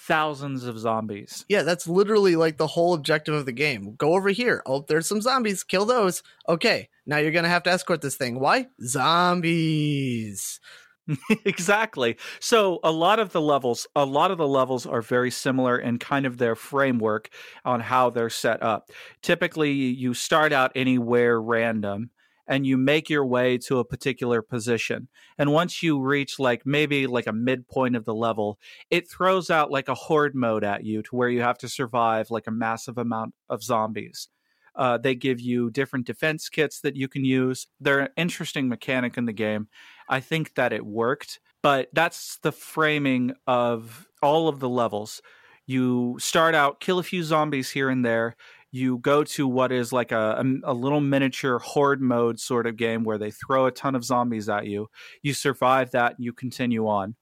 thousands 0.06 0.64
of 0.64 0.78
zombies. 0.78 1.44
Yeah, 1.48 1.62
that's 1.62 1.86
literally 1.86 2.36
like 2.36 2.56
the 2.56 2.66
whole 2.66 2.94
objective 2.94 3.34
of 3.34 3.46
the 3.46 3.52
game. 3.52 3.94
Go 3.96 4.14
over 4.14 4.30
here. 4.30 4.62
Oh, 4.66 4.84
there's 4.88 5.06
some 5.06 5.20
zombies. 5.20 5.62
Kill 5.62 5.84
those. 5.84 6.22
Okay, 6.48 6.88
now 7.06 7.18
you're 7.18 7.32
gonna 7.32 7.48
have 7.48 7.62
to 7.64 7.70
escort 7.70 8.00
this 8.00 8.16
thing. 8.16 8.40
Why? 8.40 8.66
Zombies. 8.82 10.60
exactly. 11.44 12.16
So 12.40 12.78
a 12.82 12.92
lot 12.92 13.18
of 13.18 13.32
the 13.32 13.40
levels, 13.40 13.86
a 13.94 14.04
lot 14.04 14.30
of 14.30 14.38
the 14.38 14.48
levels 14.48 14.86
are 14.86 15.02
very 15.02 15.30
similar 15.30 15.78
in 15.78 15.98
kind 15.98 16.26
of 16.26 16.38
their 16.38 16.54
framework 16.54 17.30
on 17.64 17.80
how 17.80 18.10
they're 18.10 18.30
set 18.30 18.62
up. 18.62 18.90
Typically, 19.22 19.72
you 19.72 20.14
start 20.14 20.52
out 20.52 20.72
anywhere 20.74 21.40
random 21.40 22.10
and 22.50 22.66
you 22.66 22.76
make 22.76 23.08
your 23.08 23.24
way 23.24 23.56
to 23.56 23.78
a 23.78 23.84
particular 23.84 24.42
position. 24.42 25.08
And 25.38 25.52
once 25.52 25.84
you 25.84 26.00
reach 26.00 26.40
like 26.40 26.66
maybe 26.66 27.06
like 27.06 27.28
a 27.28 27.32
midpoint 27.32 27.94
of 27.94 28.04
the 28.04 28.14
level, 28.14 28.58
it 28.90 29.08
throws 29.08 29.50
out 29.50 29.70
like 29.70 29.88
a 29.88 29.94
horde 29.94 30.34
mode 30.34 30.64
at 30.64 30.84
you 30.84 31.00
to 31.04 31.14
where 31.14 31.28
you 31.28 31.42
have 31.42 31.58
to 31.58 31.68
survive 31.68 32.28
like 32.28 32.48
a 32.48 32.50
massive 32.50 32.98
amount 32.98 33.34
of 33.48 33.62
zombies. 33.62 34.28
Uh, 34.74 34.98
they 34.98 35.14
give 35.14 35.40
you 35.40 35.70
different 35.70 36.06
defense 36.06 36.48
kits 36.48 36.80
that 36.80 36.96
you 36.96 37.06
can 37.06 37.24
use. 37.24 37.68
They're 37.80 38.00
an 38.00 38.08
interesting 38.16 38.68
mechanic 38.68 39.16
in 39.16 39.26
the 39.26 39.32
game. 39.32 39.68
I 40.08 40.18
think 40.18 40.56
that 40.56 40.72
it 40.72 40.84
worked, 40.84 41.38
but 41.62 41.88
that's 41.92 42.38
the 42.42 42.52
framing 42.52 43.32
of 43.46 44.08
all 44.22 44.48
of 44.48 44.58
the 44.58 44.68
levels. 44.68 45.22
You 45.66 46.16
start 46.18 46.56
out, 46.56 46.80
kill 46.80 46.98
a 46.98 47.04
few 47.04 47.22
zombies 47.22 47.70
here 47.70 47.90
and 47.90 48.04
there. 48.04 48.34
You 48.72 48.98
go 48.98 49.24
to 49.24 49.48
what 49.48 49.72
is 49.72 49.92
like 49.92 50.12
a, 50.12 50.42
a, 50.64 50.72
a 50.72 50.74
little 50.74 51.00
miniature 51.00 51.58
horde 51.58 52.00
mode 52.00 52.38
sort 52.38 52.66
of 52.66 52.76
game 52.76 53.04
where 53.04 53.18
they 53.18 53.30
throw 53.30 53.66
a 53.66 53.72
ton 53.72 53.94
of 53.94 54.04
zombies 54.04 54.48
at 54.48 54.66
you. 54.66 54.88
You 55.22 55.34
survive 55.34 55.90
that, 55.92 56.16
and 56.16 56.24
you 56.24 56.32
continue 56.32 56.86
on. 56.86 57.16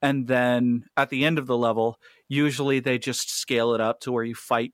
And 0.00 0.26
then 0.26 0.84
at 0.96 1.08
the 1.10 1.24
end 1.24 1.38
of 1.38 1.46
the 1.46 1.56
level, 1.56 1.98
usually 2.28 2.80
they 2.80 2.98
just 2.98 3.30
scale 3.30 3.74
it 3.74 3.80
up 3.80 4.00
to 4.00 4.12
where 4.12 4.24
you 4.24 4.34
fight 4.34 4.72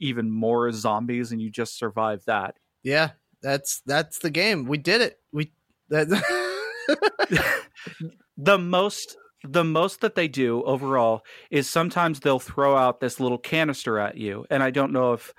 even 0.00 0.30
more 0.30 0.72
zombies 0.72 1.30
and 1.30 1.40
you 1.40 1.50
just 1.50 1.78
survive 1.78 2.24
that. 2.26 2.56
Yeah, 2.82 3.10
that's 3.42 3.80
that's 3.86 4.18
the 4.18 4.30
game. 4.30 4.64
We 4.64 4.78
did 4.78 5.00
it. 5.00 5.20
We 5.32 5.52
that 5.88 6.08
the 8.36 8.58
most 8.58 9.16
the 9.44 9.64
most 9.64 10.00
that 10.00 10.14
they 10.14 10.28
do 10.28 10.62
overall 10.64 11.22
is 11.50 11.68
sometimes 11.68 12.20
they'll 12.20 12.38
throw 12.38 12.76
out 12.76 13.00
this 13.00 13.20
little 13.20 13.38
canister 13.38 13.98
at 13.98 14.16
you 14.16 14.44
and 14.50 14.62
i 14.62 14.70
don't 14.70 14.92
know 14.92 15.12
if 15.12 15.34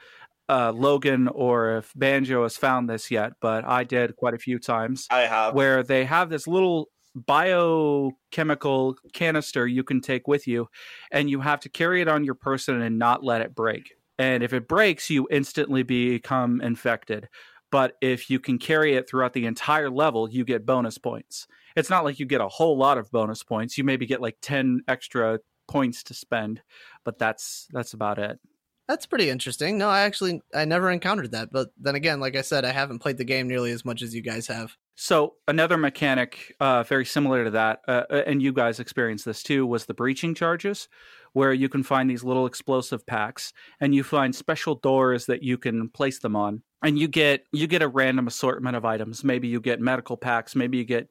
uh, 0.50 0.72
logan 0.72 1.28
or 1.30 1.78
if 1.78 1.94
banjo 1.96 2.44
has 2.44 2.58
found 2.58 2.90
this 2.90 3.10
yet 3.10 3.32
but 3.40 3.64
i 3.66 3.84
did 3.84 4.16
quite 4.18 4.34
a 4.34 4.38
few 4.38 4.60
times 4.60 5.08
I 5.10 5.22
have. 5.22 5.54
where 5.54 5.84
they 5.84 6.04
have 6.04 6.30
this 6.30 6.48
little 6.48 6.90
biochemical 7.16 8.96
canister 9.14 9.68
you 9.68 9.84
can 9.84 10.02
take 10.02 10.28
with 10.28 10.48
you 10.48 10.68
and 11.12 11.30
you 11.30 11.42
have 11.42 11.60
to 11.62 11.70
carry 11.70 12.02
it 12.02 12.08
on 12.08 12.24
your 12.24 12.36
person 12.36 12.82
and 12.82 12.98
not 12.98 13.24
let 13.24 13.42
it 13.42 13.54
break. 13.56 13.94
And 14.18 14.44
if 14.44 14.54
it 14.54 14.68
breaks 14.68 15.10
you 15.10 15.28
instantly 15.30 15.84
become 15.84 16.62
infected. 16.62 17.30
But 17.72 17.94
if 18.02 18.30
you 18.30 18.40
can 18.40 18.60
carry 18.60 18.96
it 18.96 19.10
throughout 19.10 19.34
the 19.34 19.46
entire 19.46 19.90
level 19.90 20.30
you 20.30 20.44
get 20.46 20.66
bonus 20.66 20.98
points. 20.98 21.48
It's 21.76 21.90
not 21.90 22.04
like 22.04 22.20
you 22.20 22.26
get 22.26 22.42
a 22.42 22.48
whole 22.48 22.78
lot 22.78 23.00
of 23.00 23.12
bonus 23.12 23.44
points. 23.44 23.78
You 23.78 23.84
maybe 23.84 24.06
get 24.06 24.22
like 24.22 24.38
10 24.42 24.82
extra 24.88 25.40
points 25.68 26.04
to 26.04 26.14
spend 26.14 26.62
but 27.06 27.18
that's 27.18 27.68
that's 27.72 27.94
about 27.94 28.20
it 28.20 28.38
that's 28.88 29.06
pretty 29.06 29.30
interesting. 29.30 29.78
No, 29.78 29.90
I 29.90 30.02
actually 30.02 30.42
I 30.54 30.66
never 30.66 30.92
encountered 30.92 31.32
that, 31.32 31.52
but 31.52 31.70
then 31.80 31.96
again, 31.96 32.20
like 32.20 32.36
I 32.36 32.42
said, 32.42 32.66
I 32.66 32.72
haven't 32.72 33.00
played 33.00 33.18
the 33.18 33.24
game 33.24 33.48
nearly 33.48 33.72
as 33.72 33.86
much 33.86 34.02
as 34.02 34.14
you 34.14 34.22
guys 34.22 34.48
have. 34.48 34.76
So 34.96 35.36
another 35.48 35.78
mechanic, 35.78 36.56
uh, 36.60 36.84
very 36.84 37.06
similar 37.06 37.46
to 37.46 37.52
that, 37.52 37.82
uh, 37.88 38.04
and 38.10 38.42
you 38.42 38.54
guys 38.54 38.80
experienced 38.80 39.26
this 39.26 39.42
too, 39.42 39.66
was 39.66 39.86
the 39.86 39.94
breaching 39.94 40.36
charges, 40.36 40.88
where 41.34 41.54
you 41.54 41.70
can 41.70 41.84
find 41.84 42.10
these 42.10 42.24
little 42.24 42.46
explosive 42.46 43.06
packs, 43.06 43.54
and 43.80 43.94
you 43.94 44.04
find 44.04 44.36
special 44.36 44.76
doors 44.76 45.26
that 45.26 45.44
you 45.44 45.58
can 45.58 45.90
place 45.90 46.20
them 46.20 46.36
on, 46.36 46.64
and 46.82 46.98
you 46.98 47.08
get 47.08 47.46
you 47.52 47.68
get 47.68 47.82
a 47.82 47.88
random 47.88 48.28
assortment 48.28 48.76
of 48.76 48.86
items. 48.86 49.24
Maybe 49.24 49.48
you 49.48 49.60
get 49.60 49.80
medical 49.80 50.18
packs, 50.18 50.56
maybe 50.56 50.78
you 50.78 50.86
get 50.86 51.08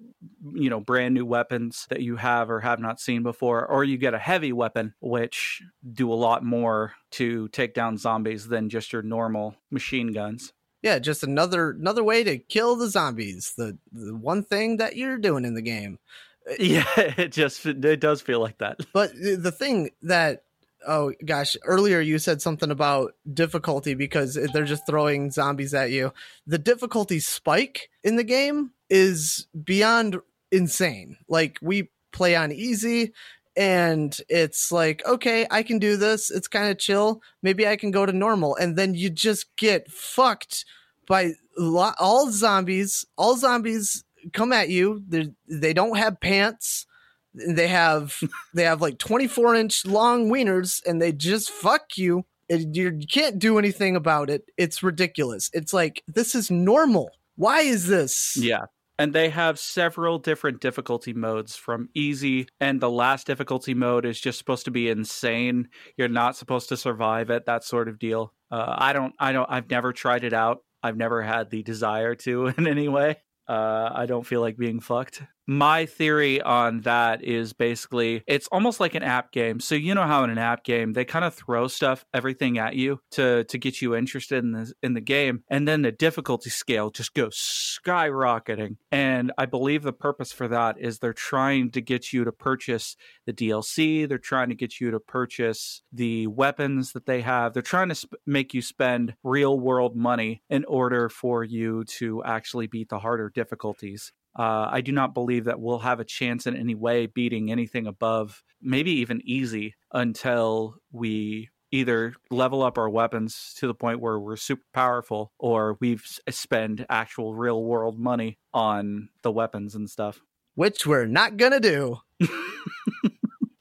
you 0.55 0.71
know 0.71 0.81
brand 0.81 1.15
new 1.15 1.27
weapons 1.27 1.87
that 1.91 2.01
you 2.01 2.17
have 2.17 2.51
or 2.51 2.61
have 2.61 2.81
not 2.81 3.01
seen 3.01 3.23
before, 3.23 3.67
or 3.67 3.85
you 3.85 3.99
get 3.99 4.15
a 4.15 4.19
heavy 4.19 4.53
weapon, 4.53 4.95
which 5.01 5.63
do 5.93 6.13
a 6.13 6.15
lot 6.15 6.45
more 6.45 6.95
to 7.13 7.49
take 7.49 7.75
down 7.75 7.99
zombies 7.99 8.49
than 8.49 8.69
just 8.69 8.93
your 8.93 9.03
normal 9.03 9.55
machine 9.71 10.13
guns 10.13 10.53
yeah, 10.83 10.99
just 10.99 11.23
another 11.23 11.71
another 11.71 12.03
way 12.03 12.25
to 12.25 12.39
kill 12.39 12.77
the 12.77 12.89
zombies. 12.89 13.55
The 13.57 13.79
the 13.93 14.15
one 14.17 14.43
thing 14.43 14.79
that 14.79 14.97
you're 14.97 15.19
doing 15.19 15.45
in 15.45 15.55
the 15.55 15.63
game. 15.63 15.99
Yeah, 16.59 16.85
it 16.97 17.33
just 17.33 17.65
it 17.65 18.01
does 18.01 18.21
feel 18.21 18.41
like 18.41 18.59
that. 18.59 18.81
But 18.93 19.13
the 19.15 19.53
thing 19.53 19.91
that 20.03 20.43
oh 20.87 21.13
gosh, 21.25 21.57
earlier 21.65 22.01
you 22.01 22.19
said 22.19 22.43
something 22.43 22.71
about 22.71 23.15
difficulty 23.33 23.95
because 23.95 24.35
they're 24.53 24.65
just 24.65 24.87
throwing 24.87 25.31
zombies 25.31 25.75
at 25.75 25.91
you. 25.93 26.13
The 26.47 26.59
difficulty 26.59 27.21
spike 27.21 27.91
in 28.03 28.17
the 28.17 28.25
game 28.25 28.73
is 28.91 29.47
beyond 29.65 30.21
insane. 30.51 31.17
Like 31.29 31.59
we 31.63 31.91
play 32.13 32.35
on 32.37 32.53
easy 32.53 33.13
and 33.57 34.19
it's 34.29 34.73
like 34.73 35.03
okay 35.07 35.47
i 35.51 35.63
can 35.63 35.79
do 35.79 35.97
this 35.97 36.31
it's 36.31 36.49
kind 36.49 36.71
of 36.71 36.79
chill 36.79 37.21
maybe 37.43 37.67
i 37.67 37.77
can 37.77 37.91
go 37.91 38.07
to 38.07 38.13
normal 38.13 38.57
and 38.57 38.77
then 38.77 38.95
you 38.95 39.11
just 39.11 39.55
get 39.57 39.91
fucked 39.91 40.65
by 41.07 41.33
lo- 41.59 41.93
all 41.99 42.31
zombies 42.31 43.05
all 43.19 43.37
zombies 43.37 44.05
come 44.33 44.53
at 44.53 44.69
you 44.69 45.03
They're, 45.09 45.27
they 45.49 45.73
don't 45.73 45.97
have 45.97 46.21
pants 46.21 46.87
they 47.35 47.69
have 47.69 48.19
they 48.55 48.65
have 48.65 48.81
like 48.81 48.99
24 48.99 49.55
inch 49.55 49.87
long 49.87 50.31
wieners 50.31 50.85
and 50.87 51.01
they 51.01 51.13
just 51.13 51.51
fuck 51.51 51.97
you 51.97 52.25
and 52.51 52.77
you 52.77 52.97
you 52.99 53.07
can't 53.07 53.39
do 53.39 53.59
anything 53.59 53.97
about 53.97 54.31
it 54.31 54.45
it's 54.57 54.83
ridiculous 54.83 55.51
it's 55.53 55.73
like 55.73 56.03
this 56.07 56.35
is 56.35 56.51
normal 56.51 57.11
why 57.37 57.61
is 57.61 57.89
this 57.89 58.37
Yeah. 58.37 58.67
And 58.99 59.15
they 59.15 59.31
have 59.31 59.59
several 59.59 60.19
different 60.19 60.61
difficulty 60.61 61.13
modes 61.13 61.57
from 61.57 61.89
easy, 61.95 62.47
and 62.61 62.81
the 62.81 62.91
last 62.91 63.27
difficulty 63.27 63.75
mode 63.75 64.05
is 64.05 64.21
just 64.21 64.39
supposed 64.39 64.67
to 64.67 64.71
be 64.71 64.91
insane. 64.91 65.71
You're 65.97 66.09
not 66.09 66.37
supposed 66.37 66.69
to 66.69 66.77
survive 66.77 67.31
it, 67.31 67.47
that 67.47 67.65
sort 67.65 67.89
of 67.89 67.99
deal. 67.99 68.33
Uh, 68.51 68.77
I 68.79 68.93
don't, 68.93 69.15
I 69.19 69.33
don't, 69.33 69.51
I've 69.51 69.69
never 69.71 69.93
tried 69.93 70.25
it 70.25 70.35
out. 70.35 70.59
I've 70.83 70.97
never 70.97 71.23
had 71.23 71.51
the 71.51 71.63
desire 71.63 72.15
to 72.17 72.47
in 72.59 72.67
any 72.67 72.87
way. 72.87 73.17
Uh, 73.49 73.91
I 73.93 74.07
don't 74.07 74.27
feel 74.27 74.41
like 74.41 74.57
being 74.57 74.81
fucked. 74.81 75.23
My 75.47 75.87
theory 75.87 76.41
on 76.41 76.83
that 76.83 77.25
is 77.25 77.53
basically 77.53 78.23
it's 78.27 78.49
almost 78.53 78.79
like 78.79 78.95
an 78.95 79.03
app 79.03 79.33
game. 79.33 79.59
So 79.61 79.75
you 79.75 79.95
know 79.95 80.07
how 80.07 80.23
in 80.25 80.31
an 80.31 80.39
app 80.39 80.65
game 80.65 80.93
they 80.93 81.05
kind 81.05 81.25
of 81.25 81.35
throw 81.35 81.69
stuff, 81.69 82.05
everything 82.15 82.59
at 82.59 82.75
you 82.75 83.01
to 83.13 83.45
to 83.45 83.59
get 83.59 83.83
you 83.83 83.95
interested 83.97 84.45
in 84.45 84.53
the 84.53 84.73
in 84.83 84.95
the 84.95 85.01
game, 85.01 85.43
and 85.49 85.67
then 85.67 85.83
the 85.83 85.93
difficulty 85.93 86.51
scale 86.51 86.91
just 86.91 87.15
goes 87.15 87.37
skyrocketing. 87.37 88.77
And 88.91 89.33
I 89.37 89.47
believe 89.47 89.83
the 89.83 89.93
purpose 89.93 90.33
for 90.33 90.49
that 90.49 90.77
is 90.79 90.99
they're 90.99 91.13
trying 91.13 91.71
to 91.73 91.81
get 91.81 92.13
you 92.13 92.25
to 92.25 92.33
purchase 92.33 92.97
the 93.27 93.33
DLC. 93.33 94.09
They're 94.09 94.19
trying 94.19 94.51
to 94.51 94.55
get 94.55 94.81
you 94.81 94.91
to 94.93 95.01
purchase 95.01 95.83
the 95.93 96.27
weapons 96.29 96.93
that 96.93 97.07
they 97.07 97.23
have. 97.23 97.53
They're 97.53 97.63
trying 97.63 97.89
to 97.89 97.95
sp- 97.97 98.21
make 98.27 98.55
you 98.55 98.63
spend 98.63 99.15
real 99.23 99.59
world 99.59 99.97
money 99.97 100.43
in 100.49 100.65
order 100.67 101.09
for 101.09 101.43
you 101.43 101.85
to 101.85 102.23
actually 102.25 102.67
beat 102.67 102.89
the 102.89 102.99
harder 103.01 103.31
difficulties. 103.31 104.13
Uh, 104.39 104.69
I 104.71 104.81
do 104.81 104.93
not 104.93 105.13
believe 105.15 105.45
that 105.45 105.61
we'll 105.61 105.81
have 105.81 106.01
a 106.01 106.05
chance 106.05 106.47
in 106.47 106.57
any 106.57 106.75
way 106.75 107.07
beating 107.07 107.51
anything 107.53 107.87
above 107.87 108.43
maybe 108.63 108.91
even 108.93 109.21
easy 109.25 109.75
until 109.93 110.77
we 110.93 111.51
either 111.71 112.15
level 112.31 112.63
up 112.63 112.79
our 112.79 112.89
weapons 112.89 113.55
to 113.59 113.67
the 113.67 113.75
point 113.75 114.01
where 114.01 114.19
we're 114.21 114.37
super 114.37 114.65
powerful 114.73 115.33
or 115.39 115.77
we've 115.81 116.05
s- 116.05 116.21
spend 116.37 116.85
actual 116.89 117.35
real 117.35 117.63
world 117.65 117.99
money 117.99 118.39
on 118.55 119.09
the 119.23 119.33
weapons 119.33 119.75
and 119.75 119.89
stuff. 119.91 120.21
which 120.55 120.87
we're 120.87 121.07
not 121.07 121.37
gonna 121.37 121.61
do 121.61 121.99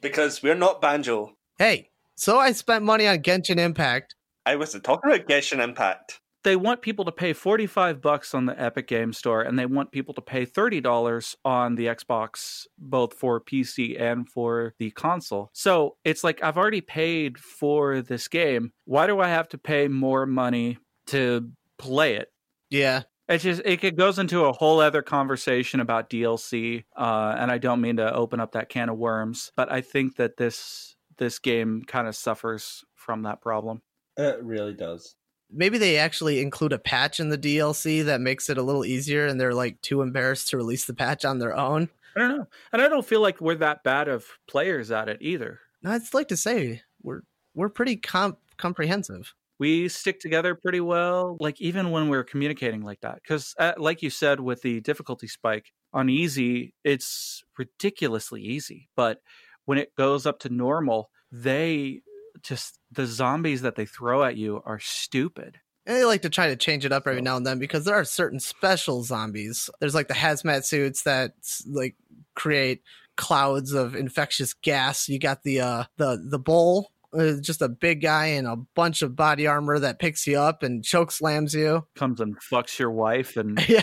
Because 0.02 0.42
we're 0.42 0.56
not 0.56 0.82
Banjo. 0.82 1.36
hey 1.58 1.90
so 2.16 2.38
i 2.40 2.52
spent 2.52 2.84
money 2.84 3.08
on 3.08 3.18
genshin 3.20 3.58
impact 3.60 4.16
I 4.46 4.56
was 4.56 4.72
talking 4.72 5.12
about 5.12 5.28
Genshin 5.28 5.64
Impact. 5.64 6.20
They 6.44 6.56
want 6.56 6.82
people 6.82 7.06
to 7.06 7.12
pay 7.12 7.34
45 7.34 8.02
bucks 8.02 8.34
on 8.34 8.46
the 8.46 8.60
Epic 8.62 8.88
Game 8.88 9.14
Store 9.14 9.42
and 9.42 9.58
they 9.58 9.66
want 9.66 9.92
people 9.92 10.14
to 10.16 10.22
pay 10.22 10.46
$30 10.46 11.36
on 11.46 11.76
the 11.76 11.88
Xbox 11.88 12.66
both 12.78 13.14
for 13.14 13.40
PC 13.40 14.00
and 14.00 14.28
for 14.28 14.74
the 14.80 14.92
console. 14.92 15.50
So, 15.54 15.98
it's 16.04 16.24
like 16.24 16.44
I've 16.44 16.58
already 16.58 16.82
paid 16.82 17.38
for 17.38 18.02
this 18.02 18.28
game. 18.28 18.72
Why 18.86 19.08
do 19.08 19.20
I 19.20 19.28
have 19.28 19.48
to 19.50 19.58
pay 19.58 19.88
more 19.88 20.26
money 20.26 20.78
to 21.08 21.52
play 21.78 22.16
it? 22.16 22.30
yeah 22.70 23.04
It 23.28 23.40
just 23.40 23.62
it 23.66 23.84
it 23.84 23.96
goes 23.96 24.20
into 24.20 24.46
a 24.46 24.54
whole 24.54 24.80
other 24.80 25.02
conversation 25.02 25.80
about 25.80 26.10
DLC, 26.10 26.84
uh, 26.98 27.36
and 27.38 27.52
I 27.52 27.58
don't 27.58 27.82
mean 27.82 27.98
to 27.98 28.14
open 28.14 28.40
up 28.40 28.54
that 28.54 28.70
can 28.70 28.90
of 28.90 28.98
worms, 28.98 29.52
but 29.56 29.72
I 29.72 29.82
think 29.82 30.18
that 30.18 30.38
this 30.38 30.96
this 31.18 31.40
game 31.40 31.84
kind 31.84 32.08
of 32.08 32.16
suffers 32.16 32.84
from 32.96 33.24
that 33.24 33.42
problem. 33.42 33.82
It 34.18 34.44
really 34.44 34.74
does. 34.74 35.16
Maybe 35.52 35.78
they 35.78 35.98
actually 35.98 36.42
include 36.42 36.74
a 36.74 36.80
patch 36.80 37.20
in 37.20 37.30
the 37.30 37.38
DLC 37.38 38.04
that 38.06 38.22
makes 38.22 38.50
it 38.50 38.58
a 38.58 38.64
little 38.64 38.86
easier 38.86 39.28
and 39.28 39.40
they're 39.40 39.54
like 39.54 39.82
too 39.82 40.02
embarrassed 40.02 40.50
to 40.50 40.58
release 40.58 40.86
the 40.86 40.94
patch 40.94 41.26
on 41.26 41.40
their 41.40 41.56
own. 41.56 41.90
I 42.16 42.20
don't 42.20 42.38
know, 42.38 42.48
and 42.74 42.82
I 42.82 42.90
don't 42.90 43.06
feel 43.06 43.22
like 43.22 43.40
we're 43.40 43.56
that 43.56 43.84
bad 43.84 44.08
of 44.08 44.26
players 44.48 44.92
at 44.92 45.08
it 45.08 45.20
either. 45.22 45.60
No, 45.82 45.94
it's 45.94 46.14
like 46.14 46.28
to 46.28 46.38
say 46.38 46.82
we're 47.02 47.22
we're 47.56 47.70
pretty 47.70 47.96
comp- 47.96 48.40
comprehensive. 48.58 49.34
We 49.60 49.90
stick 49.90 50.20
together 50.20 50.56
pretty 50.56 50.82
well, 50.82 51.38
like 51.40 51.62
even 51.62 51.92
when 51.92 52.10
we're 52.10 52.24
communicating 52.24 52.82
like 52.82 53.02
that. 53.02 53.16
Because, 53.22 53.54
uh, 53.60 53.74
like 53.78 54.02
you 54.02 54.10
said, 54.10 54.40
with 54.40 54.62
the 54.64 54.82
difficulty 54.82 55.28
spike 55.28 55.72
on 55.94 56.10
easy, 56.10 56.74
it's 56.84 57.44
ridiculously 57.58 58.42
easy. 58.42 58.90
But 58.96 59.22
when 59.66 59.78
it 59.78 59.96
goes 59.96 60.26
up 60.26 60.40
to 60.40 60.50
normal, 60.50 61.12
they 61.32 62.02
just 62.44 62.80
the 62.92 63.06
zombies 63.06 63.62
that 63.62 63.76
they 63.76 63.86
throw 63.86 64.24
at 64.24 64.38
you 64.38 64.62
are 64.66 64.80
stupid. 64.80 65.60
And 65.86 65.96
they 65.98 66.06
like 66.06 66.22
to 66.22 66.30
try 66.30 66.48
to 66.48 66.56
change 66.56 66.86
it 66.86 66.92
up 66.92 67.08
every 67.08 67.22
now 67.22 67.38
and 67.38 67.46
then 67.46 67.58
because 67.58 67.86
there 67.86 67.96
are 67.96 68.06
certain 68.06 68.40
special 68.40 69.04
zombies. 69.04 69.70
There's 69.80 69.96
like 69.96 70.08
the 70.08 70.14
hazmat 70.14 70.64
suits 70.64 71.04
that 71.04 71.34
like 71.68 71.96
create 72.36 72.84
clouds 73.18 73.74
of 73.74 73.96
infectious 73.96 74.54
gas. 74.54 75.10
You 75.10 75.18
got 75.20 75.42
the 75.44 75.62
uh 75.62 75.84
the 75.98 76.24
the 76.24 76.38
bull, 76.40 76.92
uh, 77.18 77.34
just 77.42 77.64
a 77.64 77.68
big 77.70 78.02
guy 78.02 78.28
in 78.28 78.46
a 78.46 78.56
bunch 78.56 79.02
of 79.02 79.16
body 79.16 79.48
armor 79.48 79.80
that 79.80 79.98
picks 80.00 80.28
you 80.28 80.38
up 80.40 80.62
and 80.62 80.84
choke 80.84 81.12
slams 81.12 81.54
you. 81.56 81.86
Comes 81.96 82.22
and 82.22 82.38
fucks 82.40 82.78
your 82.78 82.92
wife 82.92 83.36
and 83.36 83.60
Yeah. 83.68 83.82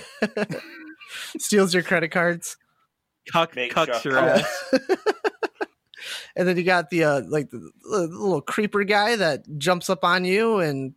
Steals 1.38 1.74
your 1.74 1.82
credit 1.82 2.10
cards. 2.10 2.56
cuck, 3.32 3.56
Make 3.56 3.74
cucks 3.74 4.04
your 4.04 4.18
ass. 4.18 4.64
and 6.36 6.46
then 6.46 6.56
you 6.56 6.62
got 6.64 6.90
the 6.90 7.04
uh 7.04 7.22
like 7.28 7.50
the, 7.50 7.70
the 7.90 7.98
little 8.08 8.40
creeper 8.42 8.84
guy 8.84 9.16
that 9.16 9.44
jumps 9.58 9.90
up 9.90 10.04
on 10.04 10.24
you 10.24 10.58
and 10.58 10.94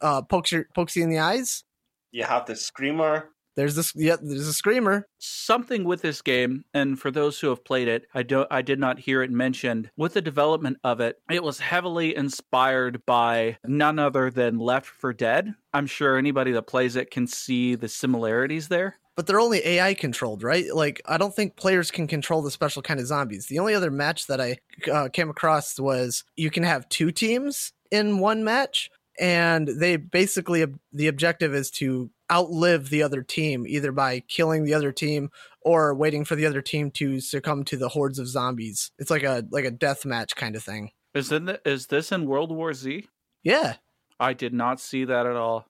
uh 0.00 0.22
pokes 0.22 0.52
your 0.52 0.66
pokes 0.74 0.96
you 0.96 1.02
in 1.02 1.10
the 1.10 1.18
eyes. 1.18 1.64
You 2.12 2.24
have 2.24 2.46
the 2.46 2.54
Screamer. 2.56 3.30
There's 3.56 3.76
this 3.76 3.92
yeah, 3.94 4.16
there's 4.20 4.48
a 4.48 4.52
screamer. 4.52 5.06
something 5.18 5.84
with 5.84 6.02
this 6.02 6.22
game 6.22 6.64
and 6.74 6.98
for 6.98 7.12
those 7.12 7.38
who 7.38 7.48
have 7.50 7.64
played 7.64 7.86
it 7.86 8.04
i 8.12 8.22
don't 8.22 8.48
i 8.50 8.60
did 8.62 8.80
not 8.80 8.98
hear 8.98 9.22
it 9.22 9.30
mentioned 9.30 9.90
with 9.96 10.14
the 10.14 10.20
development 10.20 10.76
of 10.82 11.00
it 11.00 11.18
it 11.30 11.42
was 11.42 11.60
heavily 11.60 12.16
inspired 12.16 13.06
by 13.06 13.56
none 13.64 14.00
other 14.00 14.28
than 14.30 14.58
Left 14.58 14.86
4 14.86 15.12
Dead 15.12 15.54
i'm 15.72 15.86
sure 15.86 16.18
anybody 16.18 16.50
that 16.50 16.66
plays 16.66 16.96
it 16.96 17.12
can 17.12 17.28
see 17.28 17.76
the 17.76 17.88
similarities 17.88 18.66
there 18.66 18.96
But 19.16 19.26
they're 19.26 19.40
only 19.40 19.64
AI 19.64 19.94
controlled, 19.94 20.42
right? 20.42 20.74
Like, 20.74 21.00
I 21.06 21.18
don't 21.18 21.34
think 21.34 21.56
players 21.56 21.90
can 21.90 22.06
control 22.06 22.42
the 22.42 22.50
special 22.50 22.82
kind 22.82 22.98
of 22.98 23.06
zombies. 23.06 23.46
The 23.46 23.60
only 23.60 23.74
other 23.74 23.90
match 23.90 24.26
that 24.26 24.40
I 24.40 24.58
uh, 24.90 25.08
came 25.12 25.30
across 25.30 25.78
was 25.78 26.24
you 26.36 26.50
can 26.50 26.64
have 26.64 26.88
two 26.88 27.12
teams 27.12 27.72
in 27.92 28.18
one 28.18 28.42
match, 28.42 28.90
and 29.18 29.68
they 29.68 29.96
basically 29.96 30.64
the 30.92 31.06
objective 31.06 31.54
is 31.54 31.70
to 31.72 32.10
outlive 32.32 32.90
the 32.90 33.02
other 33.02 33.22
team 33.22 33.66
either 33.66 33.92
by 33.92 34.20
killing 34.20 34.64
the 34.64 34.74
other 34.74 34.92
team 34.92 35.30
or 35.60 35.94
waiting 35.94 36.24
for 36.24 36.34
the 36.34 36.46
other 36.46 36.62
team 36.62 36.90
to 36.90 37.20
succumb 37.20 37.64
to 37.64 37.76
the 37.76 37.90
hordes 37.90 38.18
of 38.18 38.26
zombies. 38.26 38.90
It's 38.98 39.10
like 39.10 39.22
a 39.22 39.44
like 39.50 39.64
a 39.64 39.70
death 39.70 40.04
match 40.04 40.34
kind 40.34 40.56
of 40.56 40.62
thing. 40.62 40.90
is, 41.14 41.30
in 41.30 41.44
the, 41.44 41.60
is 41.64 41.86
this 41.86 42.10
in 42.10 42.26
world 42.26 42.50
war 42.50 42.74
z 42.74 43.06
Yeah, 43.42 43.76
i 44.18 44.32
did 44.32 44.52
not 44.52 44.80
see 44.80 45.04
that 45.04 45.26
at 45.26 45.36
all 45.36 45.66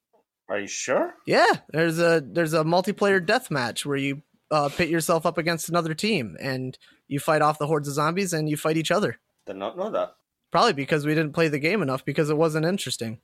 Are 0.48 0.60
you 0.60 0.66
sure? 0.66 1.14
yeah. 1.26 1.46
There's 1.70 1.98
a 1.98 2.22
there's 2.24 2.52
a 2.52 2.64
multiplayer 2.64 3.24
death 3.24 3.50
match 3.50 3.86
where 3.86 3.96
you 3.96 4.22
uh, 4.50 4.68
pit 4.68 4.88
yourself 4.88 5.24
up 5.26 5.38
against 5.38 5.68
another 5.68 5.94
team 5.94 6.36
and 6.40 6.78
you 7.08 7.18
fight 7.18 7.42
off 7.42 7.58
the 7.58 7.66
hordes 7.66 7.88
of 7.88 7.94
zombies 7.94 8.32
and 8.32 8.48
you 8.48 8.56
fight 8.56 8.76
each 8.76 8.90
other. 8.90 9.18
Did 9.46 9.56
not 9.56 9.76
know 9.76 9.90
that. 9.90 10.14
Probably 10.52 10.72
because 10.74 11.04
we 11.06 11.14
didn't 11.14 11.32
play 11.32 11.48
the 11.48 11.58
game 11.58 11.82
enough 11.82 12.04
because 12.04 12.30
it 12.30 12.36
wasn't 12.36 12.66
interesting. 12.66 13.20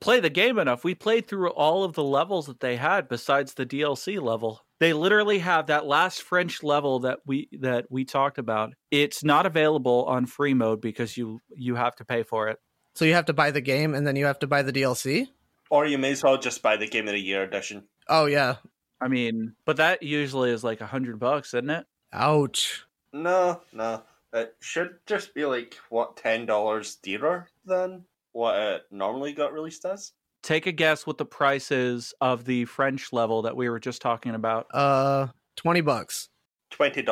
play 0.00 0.20
the 0.20 0.30
game 0.30 0.58
enough 0.58 0.84
we 0.84 0.94
played 0.94 1.26
through 1.26 1.50
all 1.50 1.82
of 1.84 1.94
the 1.94 2.04
levels 2.04 2.46
that 2.46 2.60
they 2.60 2.76
had 2.76 3.08
besides 3.08 3.54
the 3.54 3.66
dlc 3.66 4.22
level 4.22 4.60
they 4.78 4.92
literally 4.92 5.40
have 5.40 5.66
that 5.66 5.86
last 5.86 6.22
french 6.22 6.62
level 6.62 7.00
that 7.00 7.18
we 7.26 7.48
that 7.60 7.86
we 7.90 8.04
talked 8.04 8.38
about 8.38 8.72
it's 8.92 9.24
not 9.24 9.44
available 9.44 10.04
on 10.04 10.24
free 10.24 10.54
mode 10.54 10.80
because 10.80 11.16
you 11.16 11.40
you 11.56 11.74
have 11.74 11.96
to 11.96 12.04
pay 12.04 12.22
for 12.22 12.46
it 12.48 12.60
So 12.94 13.04
you 13.04 13.14
have 13.14 13.26
to 13.26 13.32
buy 13.32 13.50
the 13.50 13.60
game 13.60 13.92
and 13.96 14.06
then 14.06 14.14
you 14.14 14.26
have 14.26 14.38
to 14.38 14.46
buy 14.46 14.62
the 14.62 14.72
DLC. 14.72 15.26
Or 15.72 15.86
you 15.86 15.96
may 15.96 16.12
as 16.12 16.22
well 16.22 16.36
just 16.36 16.62
buy 16.62 16.76
the 16.76 16.86
Game 16.86 17.08
of 17.08 17.14
the 17.14 17.18
Year 17.20 17.42
edition. 17.42 17.84
Oh 18.08 18.26
yeah. 18.26 18.56
i 19.00 19.08
mean 19.08 19.54
but 19.64 19.78
that 19.78 20.02
usually 20.02 20.50
is 20.50 20.62
like 20.62 20.80
a 20.82 20.86
hundred 20.86 21.18
bucks 21.18 21.54
isn't 21.54 21.70
it 21.70 21.86
Ouch. 22.12 22.84
No, 23.14 23.62
no. 23.72 24.02
It 24.34 24.54
should 24.60 24.96
just 25.06 25.34
be 25.34 25.44
like, 25.46 25.76
what, 25.88 26.16
$10 26.16 27.00
dearer 27.02 27.48
than 27.64 28.04
what 28.32 28.54
it 28.58 28.82
normally 28.90 29.32
got 29.32 29.52
released 29.54 29.84
as? 29.86 30.12
take 30.42 30.66
a 30.66 30.72
guess 30.72 31.06
what 31.06 31.16
the 31.18 31.24
price 31.24 31.70
is 31.70 32.12
of 32.20 32.44
the 32.44 32.64
french 32.66 33.12
level 33.12 33.42
that 33.42 33.56
we 33.56 33.68
were 33.70 33.78
just 33.80 34.02
talking 34.02 34.34
about 34.34 34.66
Uh, 34.74 35.28
twenty 35.56 35.80
bucks. 35.80 36.28
$20. 36.72 37.04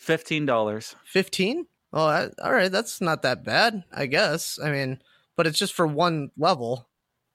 $15 0.00 0.94
Fifteen. 1.04 1.66
Oh, 1.92 2.08
that, 2.08 2.32
all 2.42 2.52
right. 2.52 2.70
That's 2.72 3.00
not 3.02 3.20
that 3.22 3.44
bad, 3.44 3.84
I 3.92 4.06
guess. 4.06 4.58
I 4.62 4.70
mean, 4.70 5.02
but 5.36 5.46
it's 5.46 5.58
just 5.58 5.74
for 5.74 5.86
one 5.86 6.30
level. 6.38 6.88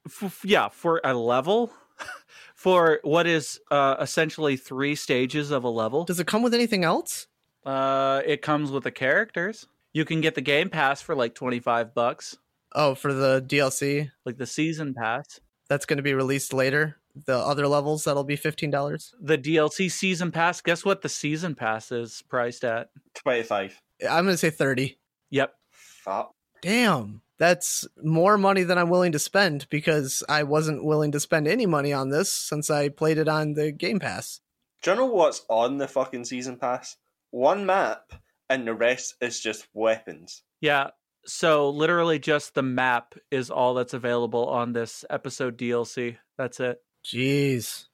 F- 0.08 0.24
f- 0.24 0.41
yeah 0.45 0.68
for 0.70 0.99
a 1.03 1.14
level 1.14 1.72
for 2.55 2.99
what 3.03 3.28
is 3.28 3.60
uh, 3.72 3.95
essentially 3.99 4.58
three 4.58 4.95
stages 4.95 5.51
of 5.51 5.64
a 5.64 5.70
level 5.70 6.03
Does 6.05 6.20
it 6.20 6.28
come 6.28 6.41
with 6.43 6.53
anything 6.53 6.84
else? 6.84 7.28
Uh, 7.66 8.22
it 8.26 8.41
comes 8.41 8.72
with 8.72 8.84
the 8.84 8.91
characters. 8.91 9.68
You 9.93 10.05
can 10.05 10.22
get 10.22 10.36
the 10.36 10.41
Game 10.41 10.70
Pass 10.70 11.01
for 11.01 11.16
like 11.16 11.36
25 11.36 11.93
bucks, 11.93 12.38
Oh, 12.74 12.95
for 12.95 13.14
the 13.14 13.41
DLC 13.41 14.12
like 14.26 14.38
the 14.38 14.45
season 14.45 14.93
pass. 14.93 15.39
that's 15.70 15.86
going 15.86 15.97
to 15.97 16.03
be 16.03 16.14
released 16.14 16.53
later. 16.53 16.97
The 17.26 17.36
other 17.38 17.68
levels 17.68 18.03
that'll 18.03 18.24
be 18.24 18.36
fifteen 18.36 18.70
dollars. 18.70 19.16
The 19.20 19.39
DLC 19.39 19.89
season 19.89 20.32
pass, 20.32 20.62
guess 20.62 20.86
what 20.86 21.01
the 21.01 21.10
season 21.10 21.55
pass 21.55 21.91
is 21.91 22.24
priced 22.30 22.64
at? 22.64 22.89
25. 23.16 23.82
I'm 24.08 24.26
going 24.26 24.34
to 24.34 24.38
say 24.38 24.51
thirty. 24.51 24.99
Yep. 25.32 25.51
Fuck. 25.72 26.36
Damn, 26.62 27.22
that's 27.38 27.88
more 28.04 28.38
money 28.38 28.64
than 28.64 28.78
I'm 28.78 28.90
willing 28.90 29.12
to 29.12 29.20
spend 29.20 29.68
because 29.70 30.24
I 30.28 30.44
wasn't 30.44 30.86
willing 30.86 31.12
to 31.12 31.20
spend 31.20 31.48
any 31.48 31.66
money 31.66 31.94
on 31.94 32.10
this 32.10 32.32
since 32.32 32.70
I 32.70 32.90
played 32.90 33.18
it 33.18 33.28
on 33.28 33.54
the 33.54 33.72
Game 33.72 34.00
Pass. 34.00 34.42
Do 34.82 34.92
you 34.92 34.98
know 34.98 35.06
what's 35.06 35.44
on 35.50 35.78
the 35.78 35.88
fucking 35.88 36.26
season 36.26 36.58
pass? 36.58 36.98
One 37.32 37.66
map, 37.66 38.14
and 38.50 38.68
the 38.68 38.74
rest 38.74 39.16
is 39.22 39.40
just 39.40 39.68
weapons. 39.74 40.44
Yeah. 40.62 40.92
So 41.26 41.70
literally 41.70 42.20
just 42.20 42.54
the 42.54 42.64
map 42.64 43.16
is 43.32 43.50
all 43.50 43.74
that's 43.74 43.94
available 43.94 44.48
on 44.48 44.74
this 44.74 45.04
episode 45.10 45.58
DLC. 45.58 46.18
That's 46.38 46.60
it. 46.60 46.82
Jeez. 47.04 47.86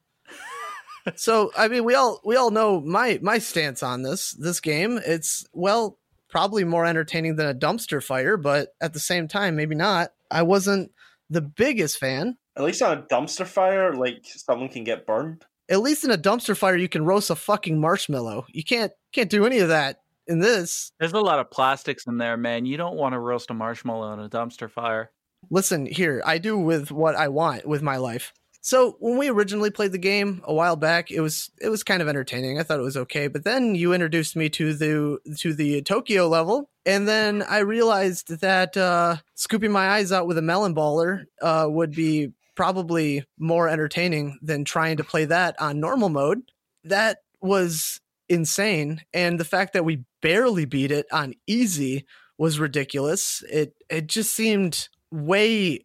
so 1.16 1.50
I 1.56 1.68
mean, 1.68 1.84
we 1.84 1.94
all 1.94 2.20
we 2.24 2.36
all 2.36 2.50
know 2.50 2.80
my 2.80 3.18
my 3.22 3.38
stance 3.38 3.82
on 3.82 4.02
this 4.02 4.32
this 4.32 4.60
game. 4.60 5.00
It's 5.04 5.46
well 5.52 5.98
probably 6.34 6.64
more 6.64 6.84
entertaining 6.84 7.36
than 7.36 7.46
a 7.46 7.54
dumpster 7.54 8.02
fire, 8.02 8.36
but 8.36 8.70
at 8.80 8.92
the 8.92 8.98
same 8.98 9.28
time, 9.28 9.54
maybe 9.54 9.76
not. 9.76 10.10
I 10.32 10.42
wasn't 10.42 10.90
the 11.30 11.40
biggest 11.40 11.96
fan. 11.98 12.36
At 12.56 12.64
least 12.64 12.82
on 12.82 12.98
a 12.98 13.02
dumpster 13.02 13.46
fire, 13.46 13.92
like 13.92 14.24
someone 14.24 14.68
can 14.68 14.82
get 14.82 15.06
burned. 15.06 15.44
At 15.68 15.78
least 15.78 16.02
in 16.02 16.10
a 16.10 16.18
dumpster 16.18 16.56
fire, 16.56 16.74
you 16.74 16.88
can 16.88 17.04
roast 17.04 17.30
a 17.30 17.36
fucking 17.36 17.80
marshmallow. 17.80 18.46
You 18.48 18.64
can't 18.64 18.90
can't 19.12 19.30
do 19.30 19.46
any 19.46 19.60
of 19.60 19.68
that 19.68 20.00
in 20.26 20.40
this. 20.40 20.90
There's 20.98 21.12
a 21.12 21.20
lot 21.20 21.38
of 21.38 21.52
plastics 21.52 22.04
in 22.08 22.18
there, 22.18 22.36
man. 22.36 22.66
You 22.66 22.78
don't 22.78 22.96
want 22.96 23.12
to 23.12 23.20
roast 23.20 23.52
a 23.52 23.54
marshmallow 23.54 24.14
in 24.14 24.18
a 24.18 24.28
dumpster 24.28 24.68
fire. 24.68 25.12
Listen, 25.50 25.86
here, 25.86 26.20
I 26.26 26.38
do 26.38 26.58
with 26.58 26.90
what 26.90 27.14
I 27.14 27.28
want 27.28 27.64
with 27.64 27.80
my 27.80 27.98
life. 27.98 28.32
So 28.64 28.96
when 28.98 29.18
we 29.18 29.28
originally 29.28 29.68
played 29.68 29.92
the 29.92 29.98
game 29.98 30.40
a 30.42 30.54
while 30.54 30.74
back, 30.74 31.10
it 31.10 31.20
was 31.20 31.50
it 31.60 31.68
was 31.68 31.84
kind 31.84 32.00
of 32.00 32.08
entertaining. 32.08 32.58
I 32.58 32.62
thought 32.62 32.78
it 32.78 32.82
was 32.82 32.96
okay, 32.96 33.28
but 33.28 33.44
then 33.44 33.74
you 33.74 33.92
introduced 33.92 34.36
me 34.36 34.48
to 34.48 34.72
the 34.72 35.18
to 35.40 35.52
the 35.52 35.82
Tokyo 35.82 36.28
level, 36.28 36.70
and 36.86 37.06
then 37.06 37.42
I 37.42 37.58
realized 37.58 38.40
that 38.40 38.74
uh, 38.74 39.16
scooping 39.34 39.70
my 39.70 39.90
eyes 39.90 40.12
out 40.12 40.26
with 40.26 40.38
a 40.38 40.42
melon 40.42 40.74
baller 40.74 41.26
uh, 41.42 41.66
would 41.68 41.90
be 41.90 42.32
probably 42.54 43.26
more 43.38 43.68
entertaining 43.68 44.38
than 44.40 44.64
trying 44.64 44.96
to 44.96 45.04
play 45.04 45.26
that 45.26 45.60
on 45.60 45.78
normal 45.78 46.08
mode. 46.08 46.40
That 46.84 47.18
was 47.42 48.00
insane, 48.30 49.02
and 49.12 49.38
the 49.38 49.44
fact 49.44 49.74
that 49.74 49.84
we 49.84 50.04
barely 50.22 50.64
beat 50.64 50.90
it 50.90 51.04
on 51.12 51.34
easy 51.46 52.06
was 52.38 52.58
ridiculous. 52.58 53.44
It 53.50 53.74
it 53.90 54.06
just 54.06 54.32
seemed 54.32 54.88
way 55.10 55.84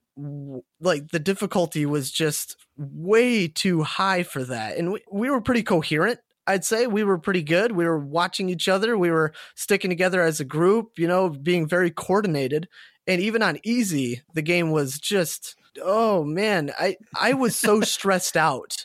like 0.79 1.09
the 1.09 1.19
difficulty 1.19 1.85
was 1.85 2.11
just 2.11 2.57
way 2.77 3.47
too 3.47 3.83
high 3.83 4.23
for 4.23 4.43
that. 4.43 4.77
And 4.77 4.93
we, 4.93 5.03
we 5.11 5.29
were 5.29 5.41
pretty 5.41 5.63
coherent. 5.63 6.19
I'd 6.47 6.65
say 6.65 6.87
we 6.87 7.03
were 7.03 7.19
pretty 7.19 7.43
good. 7.43 7.73
We 7.73 7.85
were 7.85 7.99
watching 7.99 8.49
each 8.49 8.67
other. 8.67 8.97
We 8.97 9.11
were 9.11 9.33
sticking 9.55 9.91
together 9.91 10.21
as 10.21 10.39
a 10.39 10.45
group, 10.45 10.97
you 10.97 11.07
know, 11.07 11.29
being 11.29 11.67
very 11.67 11.91
coordinated. 11.91 12.67
And 13.05 13.21
even 13.21 13.43
on 13.43 13.59
easy, 13.63 14.21
the 14.33 14.41
game 14.41 14.71
was 14.71 14.99
just 14.99 15.55
oh 15.81 16.23
man, 16.23 16.71
I 16.79 16.97
I 17.15 17.33
was 17.33 17.55
so 17.55 17.81
stressed 17.81 18.37
out 18.37 18.77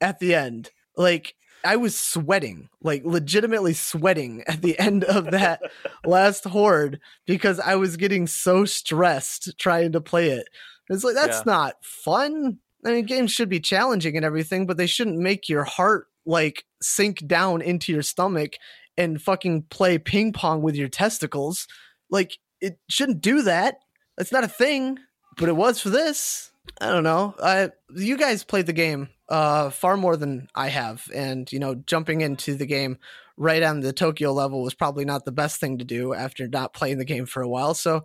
at 0.00 0.18
the 0.18 0.34
end. 0.34 0.70
Like 0.96 1.34
I 1.64 1.76
was 1.76 1.98
sweating, 1.98 2.68
like 2.82 3.02
legitimately 3.04 3.72
sweating 3.72 4.42
at 4.46 4.60
the 4.60 4.78
end 4.78 5.04
of 5.04 5.30
that 5.30 5.62
last 6.04 6.44
horde 6.44 7.00
because 7.26 7.58
I 7.58 7.76
was 7.76 7.96
getting 7.96 8.26
so 8.26 8.64
stressed 8.64 9.58
trying 9.58 9.92
to 9.92 10.00
play 10.00 10.30
it. 10.30 10.48
It's 10.90 11.04
like 11.04 11.14
that's 11.14 11.38
Yeah. 11.38 11.42
not 11.46 11.74
fun. 11.84 12.58
I 12.84 12.90
mean, 12.90 13.06
games 13.06 13.32
should 13.32 13.48
be 13.48 13.60
challenging 13.60 14.16
and 14.16 14.24
everything, 14.24 14.66
but 14.66 14.76
they 14.76 14.86
shouldn't 14.86 15.18
make 15.18 15.48
your 15.48 15.64
heart 15.64 16.06
like 16.26 16.64
sink 16.82 17.26
down 17.26 17.62
into 17.62 17.92
your 17.92 18.02
stomach 18.02 18.54
and 18.96 19.20
fucking 19.20 19.62
play 19.70 19.98
ping 19.98 20.32
pong 20.32 20.62
with 20.62 20.76
your 20.76 20.88
testicles. 20.88 21.66
Like 22.10 22.38
it 22.60 22.78
shouldn't 22.88 23.20
do 23.22 23.42
that. 23.42 23.76
That's 24.16 24.32
not 24.32 24.44
a 24.44 24.48
thing, 24.48 24.98
but 25.36 25.48
it 25.48 25.56
was 25.56 25.80
for 25.80 25.90
this. 25.90 26.50
I 26.80 26.90
don't 26.90 27.02
know. 27.04 27.34
I 27.42 27.70
you 27.94 28.16
guys 28.16 28.44
played 28.44 28.66
the 28.66 28.72
game 28.72 29.08
uh 29.28 29.70
far 29.70 29.96
more 29.96 30.16
than 30.16 30.48
I 30.54 30.68
have 30.68 31.04
and 31.14 31.50
you 31.50 31.58
know 31.58 31.74
jumping 31.74 32.20
into 32.20 32.54
the 32.54 32.66
game 32.66 32.98
right 33.38 33.62
on 33.62 33.80
the 33.80 33.92
Tokyo 33.92 34.32
level 34.32 34.62
was 34.62 34.74
probably 34.74 35.04
not 35.06 35.24
the 35.24 35.32
best 35.32 35.58
thing 35.60 35.78
to 35.78 35.84
do 35.84 36.12
after 36.14 36.46
not 36.46 36.74
playing 36.74 36.98
the 36.98 37.04
game 37.04 37.26
for 37.26 37.42
a 37.42 37.48
while. 37.48 37.74
So 37.74 38.04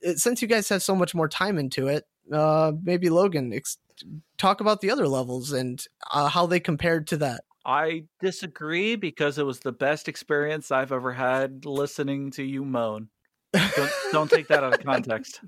it, 0.00 0.18
since 0.18 0.42
you 0.42 0.48
guys 0.48 0.68
have 0.68 0.82
so 0.82 0.94
much 0.94 1.14
more 1.14 1.28
time 1.28 1.56
into 1.58 1.86
it, 1.88 2.04
uh 2.32 2.72
maybe 2.82 3.08
Logan 3.10 3.52
ex- 3.52 3.78
talk 4.38 4.60
about 4.60 4.80
the 4.80 4.90
other 4.90 5.08
levels 5.08 5.52
and 5.52 5.84
uh, 6.10 6.28
how 6.28 6.46
they 6.46 6.60
compared 6.60 7.06
to 7.08 7.16
that. 7.18 7.42
I 7.64 8.04
disagree 8.20 8.94
because 8.94 9.38
it 9.38 9.46
was 9.46 9.60
the 9.60 9.72
best 9.72 10.08
experience 10.08 10.70
I've 10.70 10.92
ever 10.92 11.12
had 11.12 11.64
listening 11.64 12.30
to 12.32 12.44
you 12.44 12.64
moan. 12.64 13.08
Don't, 13.52 13.92
don't 14.12 14.30
take 14.30 14.48
that 14.48 14.62
out 14.62 14.74
of 14.74 14.84
context. 14.84 15.40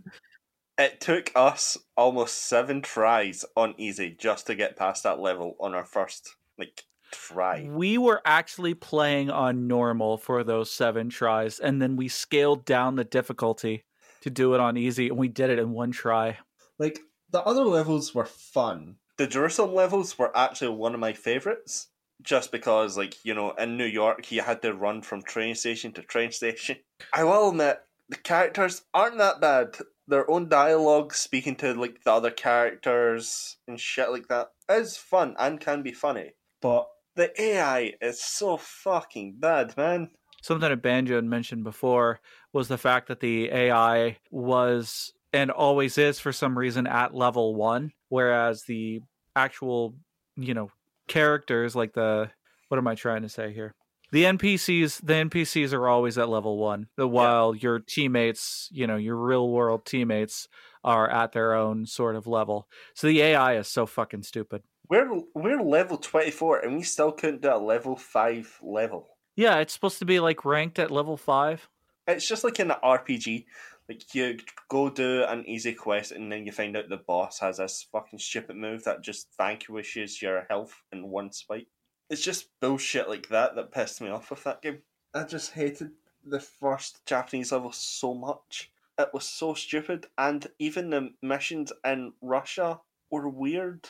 It 0.79 1.01
took 1.01 1.31
us 1.37 1.77
almost 1.97 2.49
seven 2.49 2.83
tries 2.83 3.45
on 3.57 3.75
easy 3.79 4.17
just 4.19 4.47
to 4.49 4.55
get 4.55 4.77
past 4.77 5.05
that 5.05 5.21
level 5.21 5.57
on 5.61 5.75
our 5.75 5.85
first 5.85 6.35
like 6.59 6.85
try. 7.13 7.69
We 7.71 7.99
were 7.99 8.21
actually 8.25 8.75
playing 8.75 9.31
on 9.31 9.67
normal 9.69 10.19
for 10.19 10.45
those 10.45 10.71
seven 10.71 11.09
tries, 11.11 11.59
and 11.59 11.81
then 11.81 11.97
we 11.97 12.09
scaled 12.09 12.65
down 12.65 12.97
the 12.97 13.05
difficulty 13.05 13.85
to 14.23 14.31
do 14.31 14.55
it 14.55 14.61
on 14.61 14.77
easy, 14.77 15.09
and 15.09 15.19
we 15.19 15.29
did 15.29 15.51
it 15.51 15.59
in 15.59 15.71
one 15.71 15.93
try. 15.93 16.39
Like 16.79 17.01
the 17.31 17.43
other 17.43 17.65
levels 17.65 18.15
were 18.15 18.25
fun. 18.25 18.97
The 19.17 19.27
Jerusalem 19.27 19.75
levels 19.75 20.19
were 20.19 20.37
actually 20.37 20.77
one 20.77 20.95
of 20.95 21.01
my 21.01 21.13
favorites, 21.13 21.89
just 22.23 22.53
because, 22.53 22.97
like 22.97 23.25
you 23.25 23.35
know, 23.35 23.53
in 23.53 23.77
New 23.77 23.85
York 23.85 24.31
you 24.31 24.43
had 24.43 24.63
to 24.63 24.73
run 24.73 25.03
from 25.03 25.23
train 25.23 25.55
station 25.55 25.93
to 25.93 26.03
train 26.03 26.33
station. 26.33 26.77
I 27.13 27.25
will 27.25 27.51
admit 27.51 27.81
the 28.09 28.17
characters 28.17 28.83
aren't 28.95 29.19
that 29.19 29.41
bad. 29.41 29.79
Their 30.07 30.31
own 30.31 30.49
dialogue, 30.49 31.13
speaking 31.15 31.57
to 31.57 31.75
like 31.75 32.03
the 32.05 32.13
other 32.13 32.31
characters 32.31 33.57
and 33.67 33.79
shit 33.79 34.11
like 34.11 34.29
that, 34.29 34.53
is 34.71 34.97
fun 34.97 35.35
and 35.39 35.61
can 35.61 35.83
be 35.83 35.93
funny. 35.93 36.33
But 36.63 36.89
the 37.15 37.39
AI 37.41 37.95
is 38.01 38.23
so 38.23 38.57
fucking 38.57 39.35
bad, 39.39 39.77
man. 39.77 40.11
Something 40.41 40.69
that 40.69 40.83
Banjo 40.83 41.17
had 41.17 41.25
mentioned 41.25 41.65
before 41.65 42.21
was 42.53 42.69
the 42.69 42.79
fact 42.79 43.09
that 43.09 43.21
the 43.21 43.51
AI 43.51 44.19
was 44.31 45.13
and 45.33 45.51
always 45.51 45.99
is 45.99 46.19
for 46.19 46.33
some 46.33 46.59
reason 46.59 46.87
at 46.87 47.15
level 47.15 47.55
one, 47.55 47.93
whereas 48.09 48.65
the 48.65 49.01
actual, 49.37 49.95
you 50.37 50.55
know, 50.55 50.71
characters 51.07 51.75
like 51.75 51.93
the 51.95 52.31
what 52.69 52.79
am 52.79 52.87
I 52.87 52.95
trying 52.95 53.23
to 53.23 53.29
say 53.29 53.53
here? 53.53 53.75
The 54.11 54.25
NPCs, 54.25 55.05
the 55.05 55.13
NPCs 55.15 55.73
are 55.75 55.87
always 55.87 56.17
at 56.17 56.31
level 56.31 56.57
one, 56.57 56.89
the 56.97 57.07
while 57.07 57.55
your 57.55 57.79
teammates, 57.79 58.69
you 58.73 58.87
know, 58.87 58.97
your 58.97 59.17
real 59.17 59.51
world 59.51 59.85
teammates 59.85 60.49
are 60.83 61.11
at 61.11 61.33
their 61.33 61.55
own 61.55 61.85
sort 61.85 62.17
of 62.17 62.27
level. 62.27 62.69
So 62.95 63.07
the 63.07 63.21
AI 63.21 63.57
is 63.57 63.69
so 63.69 63.85
fucking 63.85 64.23
stupid. 64.23 64.63
We're 64.89 65.21
we're 65.35 65.63
level 65.63 65.99
twenty 65.99 66.31
four 66.31 66.59
and 66.61 66.77
we 66.77 66.83
still 66.83 67.13
couldn't 67.13 67.43
do 67.43 67.53
a 67.53 67.59
level 67.59 67.97
five 67.97 68.59
level. 68.63 69.09
Yeah, 69.37 69.59
it's 69.59 69.75
supposed 69.75 69.99
to 69.99 70.07
be 70.07 70.21
like 70.21 70.45
ranked 70.45 70.79
at 70.79 70.91
level 70.91 71.19
five. 71.19 71.69
It's 72.07 72.27
just 72.27 72.43
like 72.43 72.59
in 72.59 72.69
the 72.69 72.79
RPG. 72.83 73.45
Like 73.89 74.15
you 74.15 74.39
go 74.69 74.91
do 74.91 75.25
an 75.25 75.49
easy 75.49 75.73
quest 75.73 76.13
and 76.13 76.31
then 76.31 76.45
you 76.45 76.53
find 76.53 76.77
out 76.77 76.91
the 76.91 76.99
boss 76.99 77.39
has 77.39 77.57
this 77.57 77.87
fucking 77.91 78.19
stupid 78.19 78.57
move 78.57 78.85
that 78.85 79.03
just 79.03 79.29
vanquishes 79.39 80.21
your 80.21 80.47
health 80.51 80.83
in 80.93 81.09
one 81.09 81.33
swipe. 81.33 81.69
It's 82.11 82.23
just 82.23 82.51
bullshit 82.61 83.09
like 83.09 83.29
that 83.29 83.55
that 83.57 83.73
pissed 83.73 84.01
me 84.01 84.09
off 84.09 84.31
with 84.31 84.45
that 84.45 84.61
game. 84.61 84.83
I 85.15 85.25
just 85.25 85.53
hated 85.53 85.93
the 86.25 86.41
first 86.41 87.05
Japanese 87.07 87.51
level 87.53 87.73
so 87.73 88.13
much. 88.13 88.71
It 88.99 89.11
was 89.15 89.25
so 89.25 89.55
stupid, 89.55 90.07
and 90.19 90.47
even 90.59 90.91
the 90.91 91.15
missions 91.23 91.73
in 91.85 92.13
Russia 92.21 92.81
were 93.11 93.29
weird. 93.29 93.89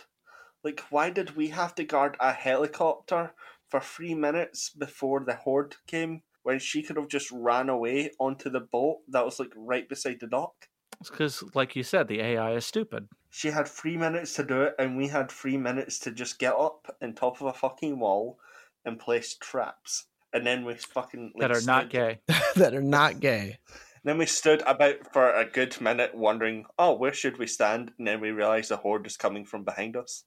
Like, 0.63 0.81
why 0.91 1.11
did 1.11 1.37
we 1.37 1.49
have 1.49 1.75
to 1.77 1.85
guard 1.85 2.17
a 2.21 2.33
helicopter 2.33 3.33
for 3.69 3.81
three 3.81 4.15
minutes 4.15 4.71
before 4.71 5.21
the 5.21 5.35
horde 5.35 5.77
came 5.87 6.23
when 6.49 6.59
she 6.59 6.83
could 6.83 6.97
have 6.97 7.09
just 7.09 7.31
ran 7.31 7.69
away 7.69 8.11
onto 8.19 8.49
the 8.49 8.61
boat 8.61 9.01
that 9.07 9.23
was 9.23 9.39
like 9.39 9.53
right 9.55 9.87
beside 9.87 10.19
the 10.19 10.27
dock? 10.27 10.55
It's 10.99 11.11
because, 11.11 11.45
like 11.55 11.77
you 11.77 11.83
said, 11.83 12.09
the 12.09 12.23
AI 12.23 12.53
is 12.53 12.65
stupid. 12.65 13.07
She 13.29 13.51
had 13.51 13.69
three 13.69 13.99
minutes 13.99 14.33
to 14.37 14.45
do 14.45 14.63
it, 14.63 14.75
and 14.79 14.97
we 14.97 15.09
had 15.09 15.31
three 15.31 15.59
minutes 15.59 15.99
to 15.99 16.11
just 16.11 16.39
get 16.39 16.55
up 16.55 16.87
on 17.03 17.13
top 17.13 17.43
of 17.43 17.49
a 17.49 17.53
fucking 17.53 17.99
wall 18.01 18.39
and 18.87 18.99
place 18.99 19.35
traps. 19.35 20.07
And 20.33 20.47
then 20.47 20.65
we 20.65 20.73
fucking 20.73 21.33
like, 21.35 21.51
that 21.51 21.55
are 21.55 21.67
not 21.67 21.91
gay. 21.91 22.21
that 22.57 22.73
are 22.73 22.81
not 22.81 23.21
gay. 23.21 23.59
Then 24.05 24.17
we 24.17 24.25
stood 24.25 24.63
about 24.63 25.13
for 25.13 25.31
a 25.31 25.45
good 25.45 25.79
minute 25.83 26.15
wondering, 26.15 26.65
oh, 26.79 26.95
where 26.95 27.13
should 27.13 27.37
we 27.37 27.47
stand? 27.47 27.93
And 27.99 28.09
then 28.09 28.23
we 28.23 28.31
realized 28.31 28.71
the 28.71 28.79
horde 28.79 29.07
is 29.07 29.19
coming 29.19 29.45
from 29.45 29.65
behind 29.65 29.99
us. 29.99 30.25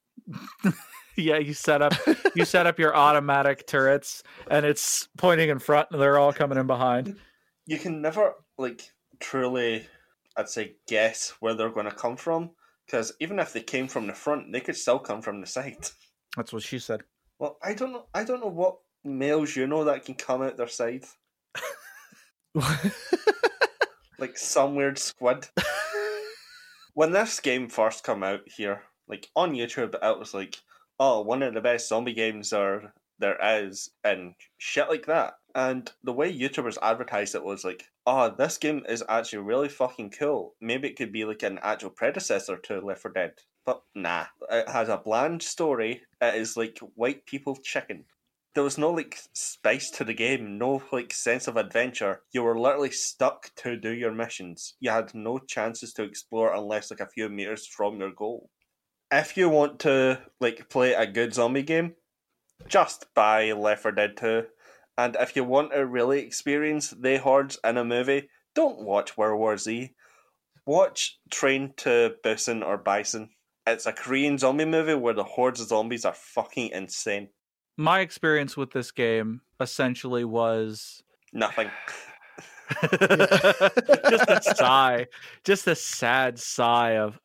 yeah, 1.22 1.38
you 1.38 1.54
set 1.54 1.82
up 1.82 1.94
you 2.36 2.46
set 2.46 2.68
up 2.68 2.80
your 2.80 2.96
automatic 2.96 3.68
turrets, 3.68 4.24
and 4.50 4.66
it's 4.66 5.08
pointing 5.18 5.50
in 5.50 5.60
front, 5.60 5.90
and 5.92 6.02
they're 6.02 6.18
all 6.18 6.34
coming 6.34 6.58
in 6.58 6.68
behind. 6.68 7.16
you 7.66 7.78
can 7.78 8.02
never 8.02 8.34
like 8.58 8.92
truly, 9.22 9.88
I'd 10.36 10.50
say, 10.50 10.76
guess 10.88 11.34
where 11.40 11.54
they're 11.54 11.70
going 11.70 11.86
to 11.86 11.96
come 11.96 12.18
from. 12.18 12.52
Because 12.86 13.14
even 13.22 13.40
if 13.40 13.54
they 13.54 13.62
came 13.62 13.88
from 13.88 14.08
the 14.08 14.14
front, 14.14 14.52
they 14.52 14.60
could 14.60 14.76
still 14.76 15.00
come 15.00 15.22
from 15.22 15.40
the 15.40 15.48
side. 15.48 15.88
That's 16.36 16.52
what 16.52 16.64
she 16.64 16.80
said. 16.80 17.02
Well, 17.40 17.58
I 17.64 17.74
don't 17.74 17.94
know. 17.94 18.08
I 18.14 18.24
don't 18.24 18.42
know 18.42 18.48
what 18.48 18.80
males 19.04 19.56
you 19.56 19.66
know 19.66 19.86
that 19.86 20.06
can 20.06 20.16
come 20.16 20.42
out 20.42 20.58
their 20.58 20.68
side, 20.68 21.06
like 24.20 24.38
some 24.38 24.76
weird 24.76 25.00
squid. 25.00 25.48
when 26.94 27.12
this 27.12 27.40
game 27.40 27.70
first 27.70 28.04
came 28.06 28.24
out 28.24 28.42
here, 28.46 28.82
like 29.08 29.30
on 29.36 29.54
YouTube, 29.54 29.96
it 29.96 30.20
was 30.20 30.34
like, 30.34 30.58
oh, 31.02 31.20
one 31.20 31.42
of 31.42 31.56
the 31.56 31.62
best 31.62 31.90
zombie 31.90 32.14
games 32.14 32.52
there 32.52 32.94
there 33.18 33.38
is, 33.64 33.90
and 34.04 34.36
shit 34.58 34.88
like 34.88 35.08
that. 35.08 35.34
And 35.56 35.92
the 36.04 36.14
way 36.14 36.32
YouTubers 36.32 36.78
advertised 36.82 37.36
it 37.36 37.44
was 37.44 37.64
like, 37.64 37.86
oh, 38.06 38.34
this 38.38 38.58
game 38.58 38.84
is 38.88 39.04
actually 39.10 39.40
really 39.40 39.70
fucking 39.70 40.12
cool. 40.12 40.56
Maybe 40.62 40.88
it 40.88 40.96
could 40.96 41.12
be 41.12 41.26
like 41.26 41.44
an 41.44 41.60
actual 41.62 41.90
predecessor 41.90 42.58
to 42.58 42.82
Left 42.82 43.02
4 43.02 43.12
Dead. 43.12 43.34
But 43.66 43.82
nah, 43.96 44.26
it 44.50 44.70
has 44.70 44.90
a 44.90 44.98
bland 44.98 45.42
story. 45.42 46.02
It 46.22 46.36
is 46.36 46.56
like 46.56 46.80
white 46.96 47.26
people 47.26 47.56
chicken. 47.56 48.06
There 48.54 48.64
was 48.64 48.78
no 48.78 48.92
like 48.92 49.18
spice 49.34 49.90
to 49.92 50.04
the 50.04 50.14
game, 50.14 50.58
no 50.58 50.84
like 50.92 51.14
sense 51.14 51.48
of 51.48 51.58
adventure. 51.58 52.22
You 52.32 52.44
were 52.44 52.60
literally 52.60 52.92
stuck 52.92 53.52
to 53.58 53.78
do 53.78 53.92
your 53.92 54.12
missions. 54.12 54.76
You 54.80 54.92
had 54.92 55.16
no 55.16 55.40
chances 55.40 55.94
to 55.94 56.04
explore 56.04 56.54
unless 56.54 56.92
like 56.92 57.00
a 57.00 57.08
few 57.08 57.30
meters 57.30 57.66
from 57.66 58.00
your 58.00 58.12
goal. 58.12 58.50
If 59.12 59.36
you 59.36 59.50
want 59.50 59.80
to 59.80 60.22
like 60.40 60.70
play 60.70 60.94
a 60.94 61.06
good 61.06 61.34
zombie 61.34 61.64
game, 61.64 61.96
just 62.68 63.14
buy 63.14 63.52
Left 63.52 63.82
4 63.82 63.92
Dead 63.92 64.16
2. 64.16 64.46
And 64.98 65.18
if 65.20 65.36
you 65.36 65.44
want 65.44 65.72
to 65.72 65.86
really 65.86 66.22
experience 66.22 66.92
the 66.92 67.18
hordes 67.18 67.60
in 67.64 67.78
a 67.78 67.84
movie, 67.84 68.30
don't 68.56 68.80
watch 68.80 69.18
World 69.18 69.40
War 69.40 69.58
Z. 69.58 69.94
Watch 70.66 71.20
Train 71.30 71.74
to 71.78 72.16
Busan 72.24 72.66
or 72.66 72.78
Bison. 72.78 73.30
It's 73.68 73.86
a 73.86 73.94
Korean 73.94 74.38
zombie 74.38 74.66
movie 74.66 74.96
where 74.96 75.14
the 75.14 75.24
hordes 75.24 75.60
of 75.60 75.68
zombies 75.68 76.06
are 76.06 76.14
fucking 76.14 76.70
insane. 76.70 77.30
My 77.78 78.00
experience 78.00 78.56
with 78.56 78.72
this 78.72 78.92
game 78.92 79.42
essentially 79.60 80.24
was 80.24 81.04
Nothing. 81.34 81.70
just 82.82 84.30
a 84.30 84.42
sigh, 84.56 85.08
just 85.44 85.68
a 85.68 85.76
sad 85.76 86.40
sigh 86.40 86.98
of 86.98 87.20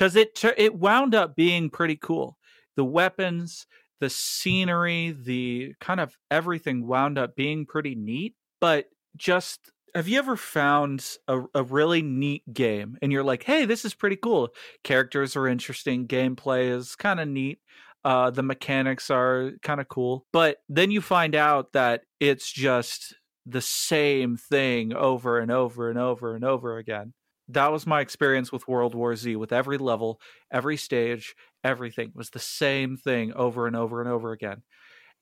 because 0.00 0.16
it 0.16 0.42
it 0.56 0.74
wound 0.74 1.14
up 1.14 1.36
being 1.36 1.68
pretty 1.68 1.96
cool. 1.96 2.38
The 2.76 2.84
weapons, 2.84 3.66
the 4.00 4.08
scenery, 4.08 5.10
the 5.10 5.74
kind 5.78 6.00
of 6.00 6.16
everything 6.30 6.86
wound 6.86 7.18
up 7.18 7.36
being 7.36 7.66
pretty 7.66 7.94
neat. 7.94 8.34
But 8.62 8.86
just 9.16 9.70
have 9.94 10.08
you 10.08 10.18
ever 10.18 10.36
found 10.36 11.06
a, 11.28 11.42
a 11.54 11.62
really 11.62 12.00
neat 12.00 12.42
game 12.50 12.96
and 13.02 13.12
you're 13.12 13.24
like, 13.24 13.42
hey, 13.42 13.66
this 13.66 13.84
is 13.84 13.92
pretty 13.92 14.16
cool? 14.16 14.48
Characters 14.84 15.36
are 15.36 15.46
interesting, 15.46 16.06
gameplay 16.08 16.74
is 16.74 16.96
kind 16.96 17.20
of 17.20 17.28
neat. 17.28 17.58
Uh, 18.02 18.30
the 18.30 18.42
mechanics 18.42 19.10
are 19.10 19.50
kind 19.62 19.78
of 19.78 19.88
cool, 19.88 20.24
but 20.32 20.56
then 20.70 20.90
you 20.90 21.02
find 21.02 21.34
out 21.34 21.74
that 21.74 22.04
it's 22.18 22.50
just 22.50 23.14
the 23.44 23.60
same 23.60 24.38
thing 24.38 24.94
over 24.94 25.38
and 25.38 25.50
over 25.50 25.90
and 25.90 25.98
over 25.98 26.34
and 26.34 26.42
over 26.42 26.78
again. 26.78 27.12
That 27.52 27.72
was 27.72 27.86
my 27.86 28.00
experience 28.00 28.52
with 28.52 28.68
World 28.68 28.94
War 28.94 29.16
Z. 29.16 29.36
With 29.36 29.52
every 29.52 29.78
level, 29.78 30.20
every 30.52 30.76
stage, 30.76 31.34
everything 31.64 32.12
was 32.14 32.30
the 32.30 32.38
same 32.38 32.96
thing 32.96 33.32
over 33.32 33.66
and 33.66 33.74
over 33.74 34.00
and 34.00 34.08
over 34.08 34.32
again. 34.32 34.62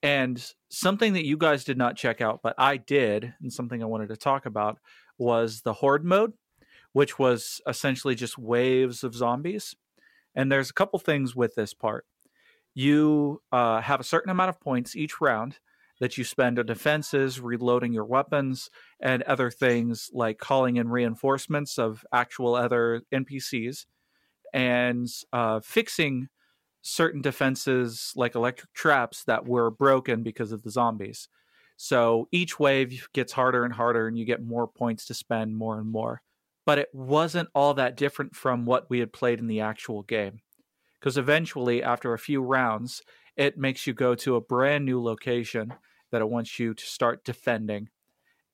And 0.02 0.44
something 0.70 1.14
that 1.14 1.26
you 1.26 1.36
guys 1.36 1.64
did 1.64 1.78
not 1.78 1.96
check 1.96 2.20
out, 2.20 2.40
but 2.42 2.54
I 2.58 2.76
did, 2.76 3.34
and 3.40 3.52
something 3.52 3.82
I 3.82 3.86
wanted 3.86 4.08
to 4.10 4.16
talk 4.16 4.46
about 4.46 4.78
was 5.18 5.62
the 5.62 5.72
Horde 5.72 6.04
mode, 6.04 6.34
which 6.92 7.18
was 7.18 7.60
essentially 7.66 8.14
just 8.14 8.38
waves 8.38 9.02
of 9.02 9.14
zombies. 9.14 9.74
And 10.34 10.52
there's 10.52 10.70
a 10.70 10.74
couple 10.74 10.98
things 10.98 11.34
with 11.34 11.54
this 11.56 11.74
part. 11.74 12.06
You 12.74 13.42
uh, 13.50 13.80
have 13.80 13.98
a 13.98 14.04
certain 14.04 14.30
amount 14.30 14.50
of 14.50 14.60
points 14.60 14.94
each 14.94 15.20
round 15.20 15.58
that 16.00 16.16
you 16.16 16.24
spend 16.24 16.58
on 16.58 16.66
defenses, 16.66 17.40
reloading 17.40 17.92
your 17.92 18.04
weapons, 18.04 18.70
and 19.00 19.22
other 19.24 19.50
things 19.50 20.10
like 20.12 20.38
calling 20.38 20.76
in 20.76 20.88
reinforcements 20.88 21.78
of 21.78 22.04
actual 22.12 22.54
other 22.54 23.02
NPCs 23.12 23.86
and 24.52 25.08
uh, 25.32 25.60
fixing 25.60 26.28
certain 26.82 27.20
defenses 27.20 28.12
like 28.16 28.34
electric 28.34 28.72
traps 28.72 29.24
that 29.24 29.46
were 29.46 29.70
broken 29.70 30.22
because 30.22 30.52
of 30.52 30.62
the 30.62 30.70
zombies. 30.70 31.28
So 31.76 32.28
each 32.32 32.58
wave 32.58 33.08
gets 33.12 33.32
harder 33.32 33.64
and 33.64 33.74
harder, 33.74 34.08
and 34.08 34.18
you 34.18 34.24
get 34.24 34.42
more 34.42 34.66
points 34.66 35.04
to 35.06 35.14
spend 35.14 35.56
more 35.56 35.78
and 35.78 35.90
more. 35.90 36.22
But 36.66 36.78
it 36.78 36.88
wasn't 36.92 37.48
all 37.54 37.74
that 37.74 37.96
different 37.96 38.34
from 38.34 38.66
what 38.66 38.90
we 38.90 38.98
had 38.98 39.12
played 39.12 39.38
in 39.38 39.46
the 39.46 39.60
actual 39.60 40.02
game. 40.02 40.40
Because 40.98 41.16
eventually, 41.16 41.82
after 41.82 42.12
a 42.12 42.18
few 42.18 42.42
rounds, 42.42 43.02
it 43.36 43.56
makes 43.56 43.86
you 43.86 43.94
go 43.94 44.16
to 44.16 44.34
a 44.34 44.40
brand 44.40 44.84
new 44.84 45.00
location 45.00 45.72
that 46.10 46.20
it 46.20 46.28
wants 46.28 46.58
you 46.58 46.74
to 46.74 46.84
start 46.84 47.24
defending. 47.24 47.88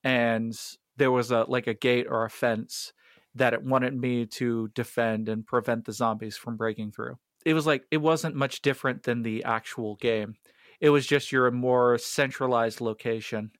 And 0.03 0.59
there 0.97 1.11
was 1.11 1.31
a 1.31 1.45
like 1.49 1.67
a 1.67 1.75
gate 1.75 2.07
or 2.09 2.25
a 2.25 2.31
fence 2.31 2.93
that 3.35 3.53
it 3.55 3.63
wanted 3.63 3.95
me 4.01 4.27
to 4.27 4.69
defend 4.75 5.29
and 5.29 5.47
prevent 5.47 5.85
the 5.85 5.93
zombies 5.93 6.37
from 6.37 6.57
breaking 6.57 6.93
through. 6.93 7.19
It 7.45 7.55
was 7.55 7.67
like 7.67 7.85
it 7.91 7.99
wasn't 7.99 8.37
much 8.37 8.63
different 8.63 9.03
than 9.03 9.23
the 9.23 9.45
actual 9.45 9.97
game. 9.97 10.37
It 10.81 10.91
was 10.91 11.07
just 11.07 11.33
you're 11.33 11.47
a 11.47 11.53
more 11.53 11.99
centralized 11.99 12.81
location. 12.81 13.51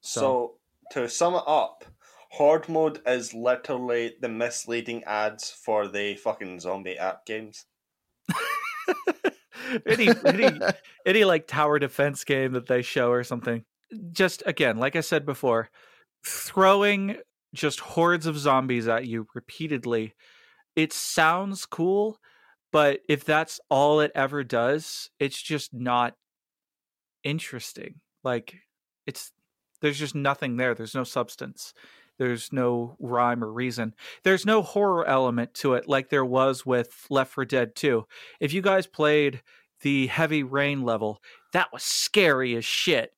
So, 0.00 0.20
So- 0.20 0.52
to 0.92 1.08
sum 1.08 1.34
it 1.34 1.42
up, 1.46 1.84
Horde 2.30 2.68
mode 2.68 3.00
is 3.06 3.32
literally 3.34 4.14
the 4.20 4.28
misleading 4.28 5.02
ads 5.04 5.50
for 5.50 5.88
the 5.88 6.14
fucking 6.16 6.60
zombie 6.60 6.98
app 6.98 7.24
games. 7.26 7.64
any 9.86 10.08
any 10.24 10.60
any 11.06 11.24
like 11.24 11.46
tower 11.46 11.78
defense 11.78 12.24
game 12.24 12.52
that 12.52 12.66
they 12.66 12.82
show 12.82 13.10
or 13.10 13.24
something. 13.24 13.64
Just 14.12 14.42
again, 14.46 14.78
like 14.78 14.96
I 14.96 15.00
said 15.00 15.24
before, 15.24 15.70
throwing 16.24 17.16
just 17.54 17.80
hordes 17.80 18.26
of 18.26 18.38
zombies 18.38 18.88
at 18.88 19.06
you 19.06 19.26
repeatedly. 19.34 20.14
It 20.74 20.92
sounds 20.92 21.64
cool, 21.64 22.18
but 22.72 23.00
if 23.08 23.24
that's 23.24 23.60
all 23.70 24.00
it 24.00 24.12
ever 24.14 24.44
does, 24.44 25.10
it's 25.18 25.40
just 25.40 25.72
not 25.72 26.14
interesting. 27.24 28.00
Like 28.22 28.56
it's 29.06 29.32
there's 29.80 29.98
just 29.98 30.14
nothing 30.14 30.56
there. 30.56 30.74
There's 30.74 30.94
no 30.94 31.04
substance. 31.04 31.72
There's 32.18 32.52
no 32.52 32.96
rhyme 32.98 33.44
or 33.44 33.52
reason. 33.52 33.94
There's 34.24 34.46
no 34.46 34.62
horror 34.62 35.06
element 35.06 35.54
to 35.54 35.74
it 35.74 35.88
like 35.88 36.08
there 36.08 36.24
was 36.24 36.64
with 36.64 37.06
Left 37.10 37.32
4 37.32 37.44
Dead 37.44 37.74
2. 37.74 38.06
If 38.40 38.52
you 38.52 38.62
guys 38.62 38.86
played 38.86 39.42
the 39.82 40.06
heavy 40.06 40.42
rain 40.42 40.82
level, 40.82 41.20
that 41.52 41.72
was 41.72 41.82
scary 41.82 42.56
as 42.56 42.64
shit. 42.64 43.12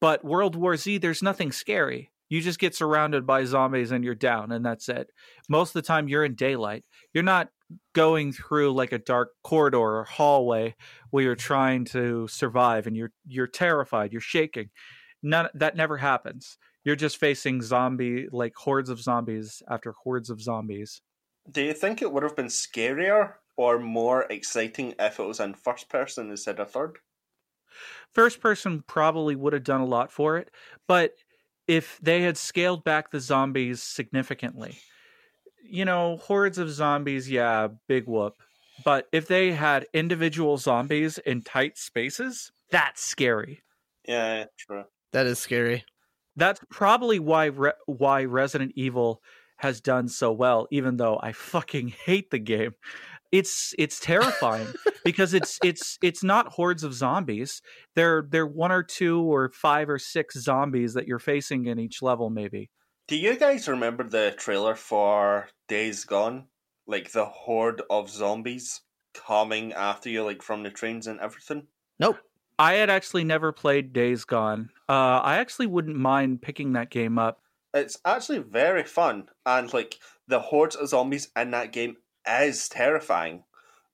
But 0.00 0.24
World 0.24 0.56
War 0.56 0.76
Z, 0.76 0.98
there's 0.98 1.22
nothing 1.22 1.52
scary. 1.52 2.10
You 2.28 2.40
just 2.40 2.58
get 2.58 2.74
surrounded 2.74 3.26
by 3.26 3.44
zombies 3.44 3.92
and 3.92 4.04
you're 4.04 4.14
down, 4.14 4.50
and 4.50 4.64
that's 4.64 4.88
it. 4.88 5.10
Most 5.48 5.70
of 5.70 5.74
the 5.74 5.86
time, 5.86 6.08
you're 6.08 6.24
in 6.24 6.34
daylight. 6.34 6.84
You're 7.12 7.22
not 7.22 7.50
going 7.94 8.32
through 8.32 8.72
like 8.74 8.92
a 8.92 8.98
dark 8.98 9.30
corridor 9.42 9.78
or 9.78 10.04
hallway 10.04 10.74
where 11.10 11.24
you're 11.24 11.34
trying 11.34 11.84
to 11.84 12.28
survive 12.28 12.86
and 12.86 12.96
you're 12.96 13.12
you're 13.26 13.46
terrified, 13.46 14.12
you're 14.12 14.20
shaking. 14.20 14.70
None 15.22 15.48
that 15.54 15.76
never 15.76 15.96
happens. 15.96 16.58
You're 16.84 16.96
just 16.96 17.16
facing 17.16 17.62
zombie 17.62 18.28
like 18.30 18.54
hordes 18.56 18.90
of 18.90 19.00
zombies 19.00 19.62
after 19.68 19.92
hordes 19.92 20.30
of 20.30 20.40
zombies. 20.40 21.02
Do 21.50 21.62
you 21.62 21.72
think 21.72 22.02
it 22.02 22.12
would 22.12 22.22
have 22.22 22.36
been 22.36 22.48
scarier 22.48 23.36
or 23.56 23.78
more 23.78 24.24
exciting 24.30 24.94
if 24.98 25.18
it 25.18 25.22
was 25.22 25.40
in 25.40 25.54
first 25.54 25.88
person 25.88 26.28
instead 26.30 26.60
of 26.60 26.70
third? 26.70 26.98
first 28.12 28.40
person 28.40 28.82
probably 28.86 29.36
would 29.36 29.52
have 29.52 29.64
done 29.64 29.80
a 29.80 29.86
lot 29.86 30.12
for 30.12 30.36
it 30.36 30.50
but 30.86 31.14
if 31.66 31.98
they 32.02 32.22
had 32.22 32.36
scaled 32.36 32.84
back 32.84 33.10
the 33.10 33.20
zombies 33.20 33.82
significantly 33.82 34.78
you 35.64 35.84
know 35.84 36.16
hordes 36.18 36.58
of 36.58 36.70
zombies 36.70 37.30
yeah 37.30 37.68
big 37.88 38.06
whoop 38.06 38.42
but 38.84 39.08
if 39.12 39.28
they 39.28 39.52
had 39.52 39.86
individual 39.94 40.58
zombies 40.58 41.18
in 41.18 41.42
tight 41.42 41.78
spaces 41.78 42.52
that's 42.70 43.02
scary 43.04 43.62
Yeah, 44.06 44.46
true. 44.56 44.84
that 45.12 45.26
is 45.26 45.38
scary. 45.38 45.84
That's 46.36 46.60
probably 46.70 47.18
why 47.18 47.46
Re- 47.46 47.72
why 47.86 48.24
Resident 48.24 48.72
Evil 48.74 49.22
has 49.58 49.80
done 49.80 50.08
so 50.08 50.32
well 50.32 50.66
even 50.70 50.96
though 50.96 51.18
I 51.22 51.32
fucking 51.32 51.88
hate 51.88 52.30
the 52.30 52.38
game 52.38 52.72
it's 53.32 53.74
it's 53.78 53.98
terrifying 54.00 54.66
because 55.04 55.34
it's 55.34 55.58
it's 55.62 55.98
it's 56.02 56.22
not 56.22 56.48
hordes 56.48 56.84
of 56.84 56.92
zombies 56.94 57.62
they're 57.94 58.26
they're 58.30 58.46
one 58.46 58.72
or 58.72 58.82
two 58.82 59.22
or 59.22 59.50
five 59.50 59.88
or 59.88 59.98
six 59.98 60.38
zombies 60.40 60.94
that 60.94 61.06
you're 61.06 61.18
facing 61.18 61.66
in 61.66 61.78
each 61.78 62.02
level 62.02 62.30
maybe 62.30 62.70
Do 63.06 63.16
you 63.16 63.36
guys 63.36 63.68
remember 63.68 64.04
the 64.04 64.34
trailer 64.36 64.74
for 64.74 65.48
Days 65.68 66.04
Gone? 66.04 66.46
Like 66.86 67.12
the 67.12 67.26
horde 67.26 67.82
of 67.90 68.08
zombies 68.10 68.80
coming 69.14 69.72
after 69.72 70.08
you, 70.10 70.24
like 70.24 70.42
from 70.42 70.62
the 70.62 70.70
trains 70.70 71.06
and 71.06 71.20
everything? 71.20 71.66
Nope. 71.98 72.18
I 72.58 72.74
had 72.74 72.90
actually 72.90 73.24
never 73.24 73.52
played 73.52 73.92
Days 73.92 74.24
Gone. 74.24 74.70
Uh, 74.88 75.20
I 75.22 75.36
actually 75.36 75.66
wouldn't 75.66 75.96
mind 75.96 76.42
picking 76.42 76.72
that 76.74 76.90
game 76.90 77.18
up. 77.18 77.40
It's 77.72 77.98
actually 78.04 78.38
very 78.38 78.84
fun, 78.84 79.28
and 79.44 79.72
like 79.72 79.98
the 80.28 80.38
hordes 80.38 80.76
of 80.76 80.88
zombies 80.88 81.28
in 81.36 81.50
that 81.50 81.72
game 81.72 81.96
is 82.28 82.68
terrifying 82.68 83.42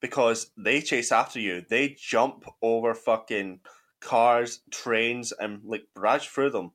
because 0.00 0.50
they 0.56 0.80
chase 0.80 1.10
after 1.10 1.40
you. 1.40 1.64
They 1.68 1.96
jump 1.98 2.44
over 2.60 2.94
fucking 2.94 3.60
cars, 4.00 4.60
trains, 4.70 5.32
and 5.32 5.60
like 5.64 5.84
barrage 5.94 6.26
through 6.26 6.50
them. 6.50 6.72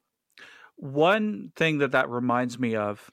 One 0.78 1.52
thing 1.56 1.78
that 1.78 1.92
that 1.92 2.10
reminds 2.10 2.60
me 2.60 2.76
of, 2.76 3.10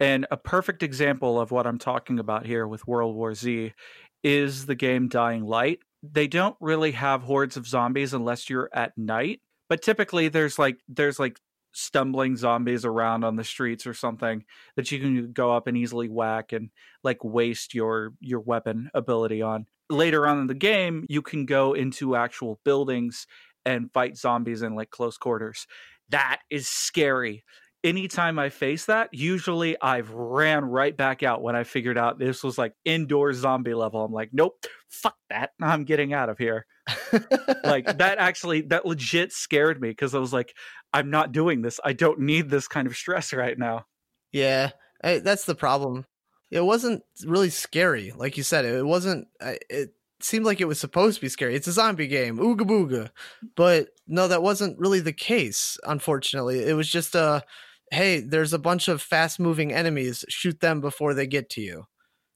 and 0.00 0.26
a 0.30 0.36
perfect 0.36 0.82
example 0.82 1.40
of 1.40 1.50
what 1.50 1.66
I'm 1.66 1.78
talking 1.78 2.18
about 2.18 2.46
here 2.46 2.66
with 2.66 2.86
World 2.86 3.14
War 3.14 3.34
Z, 3.34 3.72
is 4.24 4.66
the 4.66 4.74
game 4.74 5.08
Dying 5.08 5.44
Light. 5.44 5.78
They 6.02 6.26
don't 6.26 6.56
really 6.60 6.92
have 6.92 7.22
hordes 7.22 7.56
of 7.56 7.66
zombies 7.66 8.14
unless 8.14 8.48
you're 8.48 8.70
at 8.72 8.96
night, 8.96 9.40
but 9.68 9.82
typically 9.82 10.28
there's 10.28 10.58
like 10.58 10.78
there's 10.88 11.18
like 11.18 11.38
stumbling 11.72 12.36
zombies 12.36 12.84
around 12.84 13.24
on 13.24 13.36
the 13.36 13.44
streets 13.44 13.86
or 13.86 13.94
something 13.94 14.44
that 14.76 14.90
you 14.90 14.98
can 14.98 15.32
go 15.32 15.52
up 15.52 15.66
and 15.66 15.76
easily 15.76 16.08
whack 16.08 16.52
and 16.52 16.70
like 17.04 17.22
waste 17.22 17.74
your 17.74 18.12
your 18.20 18.40
weapon 18.40 18.90
ability 18.94 19.42
on. 19.42 19.66
Later 19.90 20.26
on 20.26 20.38
in 20.40 20.46
the 20.46 20.54
game, 20.54 21.06
you 21.08 21.22
can 21.22 21.46
go 21.46 21.72
into 21.72 22.14
actual 22.16 22.60
buildings 22.64 23.26
and 23.64 23.92
fight 23.92 24.16
zombies 24.16 24.62
in 24.62 24.74
like 24.74 24.90
close 24.90 25.16
quarters. 25.16 25.66
That 26.10 26.40
is 26.50 26.68
scary. 26.68 27.44
Anytime 27.84 28.38
I 28.38 28.48
face 28.48 28.86
that, 28.86 29.10
usually 29.12 29.80
I've 29.80 30.10
ran 30.10 30.64
right 30.64 30.96
back 30.96 31.22
out 31.22 31.42
when 31.42 31.54
I 31.54 31.62
figured 31.62 31.96
out 31.96 32.18
this 32.18 32.42
was 32.42 32.58
like 32.58 32.74
indoor 32.84 33.32
zombie 33.32 33.74
level. 33.74 34.04
I'm 34.04 34.12
like, 34.12 34.30
nope, 34.32 34.64
fuck 34.88 35.16
that. 35.30 35.50
I'm 35.60 35.84
getting 35.84 36.12
out 36.12 36.28
of 36.28 36.38
here. 36.38 36.66
like 37.64 37.86
that 37.98 38.16
actually 38.18 38.62
that 38.62 38.84
legit 38.84 39.32
scared 39.32 39.80
me 39.80 39.90
because 39.90 40.14
I 40.14 40.18
was 40.18 40.32
like, 40.32 40.54
I'm 40.92 41.10
not 41.10 41.32
doing 41.32 41.62
this. 41.62 41.78
I 41.84 41.92
don't 41.92 42.20
need 42.20 42.50
this 42.50 42.66
kind 42.66 42.86
of 42.86 42.96
stress 42.96 43.32
right 43.32 43.58
now. 43.58 43.84
Yeah, 44.32 44.70
I, 45.02 45.18
that's 45.18 45.44
the 45.44 45.54
problem. 45.54 46.04
It 46.50 46.64
wasn't 46.64 47.02
really 47.24 47.50
scary, 47.50 48.12
like 48.16 48.36
you 48.36 48.42
said. 48.42 48.64
It 48.64 48.84
wasn't. 48.84 49.28
It 49.40 49.92
seemed 50.20 50.44
like 50.44 50.60
it 50.60 50.68
was 50.68 50.80
supposed 50.80 51.16
to 51.16 51.20
be 51.20 51.28
scary. 51.28 51.54
It's 51.54 51.66
a 51.66 51.72
zombie 51.72 52.06
game, 52.06 52.38
ooga 52.38 52.62
booga, 52.62 53.10
but 53.54 53.88
no, 54.06 54.28
that 54.28 54.42
wasn't 54.42 54.78
really 54.78 55.00
the 55.00 55.12
case. 55.12 55.78
Unfortunately, 55.84 56.64
it 56.64 56.74
was 56.74 56.88
just 56.88 57.14
a 57.14 57.42
hey, 57.90 58.20
there's 58.20 58.52
a 58.52 58.58
bunch 58.58 58.88
of 58.88 59.02
fast 59.02 59.40
moving 59.40 59.72
enemies. 59.72 60.24
Shoot 60.28 60.60
them 60.60 60.80
before 60.80 61.14
they 61.14 61.26
get 61.26 61.50
to 61.50 61.60
you. 61.60 61.84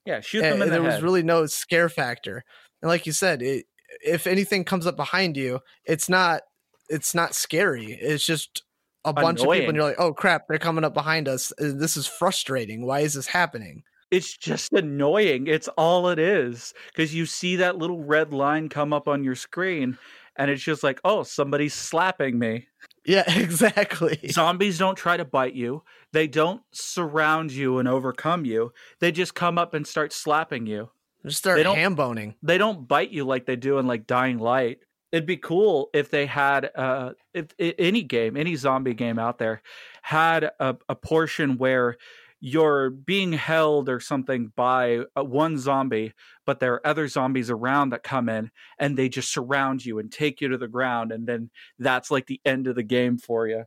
Yeah, 0.06 0.20
shoot 0.20 0.42
them. 0.42 0.54
And, 0.54 0.62
and 0.62 0.70
the 0.70 0.76
there 0.76 0.82
head. 0.82 0.94
was 0.94 1.02
really 1.02 1.22
no 1.22 1.46
scare 1.46 1.88
factor. 1.88 2.44
And 2.80 2.88
like 2.88 3.06
you 3.06 3.12
said, 3.12 3.42
it, 3.42 3.66
if 4.04 4.26
anything 4.26 4.64
comes 4.64 4.86
up 4.86 4.96
behind 4.96 5.36
you, 5.36 5.60
it's 5.84 6.08
not 6.08 6.42
it's 6.88 7.14
not 7.14 7.34
scary. 7.34 7.92
It's 7.92 8.26
just 8.26 8.64
a 9.04 9.12
bunch 9.12 9.40
of 9.40 9.50
people, 9.50 9.68
and 9.68 9.76
you're 9.76 9.84
like, 9.84 9.98
oh 9.98 10.12
crap, 10.12 10.46
they're 10.48 10.58
coming 10.58 10.84
up 10.84 10.94
behind 10.94 11.28
us. 11.28 11.52
Uh, 11.60 11.72
this 11.74 11.96
is 11.96 12.06
frustrating. 12.06 12.86
Why 12.86 13.00
is 13.00 13.14
this 13.14 13.26
happening? 13.26 13.82
It's 14.10 14.36
just 14.36 14.72
annoying. 14.72 15.46
It's 15.46 15.68
all 15.68 16.08
it 16.08 16.18
is 16.18 16.74
because 16.92 17.14
you 17.14 17.24
see 17.24 17.56
that 17.56 17.78
little 17.78 18.04
red 18.04 18.32
line 18.32 18.68
come 18.68 18.92
up 18.92 19.08
on 19.08 19.24
your 19.24 19.34
screen, 19.34 19.96
and 20.36 20.50
it's 20.50 20.62
just 20.62 20.82
like, 20.82 21.00
oh, 21.04 21.22
somebody's 21.22 21.74
slapping 21.74 22.38
me. 22.38 22.66
Yeah, 23.04 23.24
exactly. 23.40 24.18
Zombies 24.30 24.78
don't 24.78 24.96
try 24.96 25.16
to 25.16 25.24
bite 25.24 25.54
you. 25.54 25.82
They 26.12 26.26
don't 26.26 26.62
surround 26.72 27.52
you 27.52 27.78
and 27.78 27.88
overcome 27.88 28.44
you. 28.44 28.72
They 29.00 29.12
just 29.12 29.34
come 29.34 29.58
up 29.58 29.74
and 29.74 29.86
start 29.86 30.12
slapping 30.12 30.66
you. 30.66 30.90
Just 31.24 31.38
start 31.38 31.58
They 31.58 31.64
ham 31.64 31.94
boning. 31.94 32.34
They 32.42 32.58
don't 32.58 32.86
bite 32.86 33.10
you 33.10 33.24
like 33.24 33.46
they 33.46 33.56
do 33.56 33.78
in 33.78 33.86
like 33.86 34.06
Dying 34.06 34.38
Light. 34.38 34.78
It'd 35.12 35.26
be 35.26 35.36
cool 35.36 35.90
if 35.92 36.10
they 36.10 36.26
had 36.26 36.70
uh 36.74 37.12
if, 37.34 37.46
i 37.60 37.74
any 37.78 38.02
game, 38.02 38.36
any 38.36 38.56
zombie 38.56 38.94
game 38.94 39.18
out 39.18 39.38
there 39.38 39.62
had 40.02 40.50
a, 40.58 40.76
a 40.88 40.94
portion 40.94 41.58
where 41.58 41.96
you're 42.44 42.90
being 42.90 43.32
held 43.32 43.88
or 43.88 44.00
something 44.00 44.52
by 44.56 45.04
uh, 45.16 45.22
one 45.22 45.56
zombie, 45.56 46.12
but 46.44 46.58
there 46.58 46.74
are 46.74 46.86
other 46.86 47.06
zombies 47.06 47.50
around 47.50 47.90
that 47.90 48.02
come 48.02 48.28
in 48.28 48.50
and 48.80 48.96
they 48.96 49.08
just 49.08 49.32
surround 49.32 49.86
you 49.86 50.00
and 50.00 50.10
take 50.10 50.40
you 50.40 50.48
to 50.48 50.58
the 50.58 50.66
ground, 50.66 51.12
and 51.12 51.24
then 51.24 51.50
that's 51.78 52.10
like 52.10 52.26
the 52.26 52.40
end 52.44 52.66
of 52.66 52.74
the 52.74 52.82
game 52.82 53.16
for 53.16 53.46
you. 53.46 53.62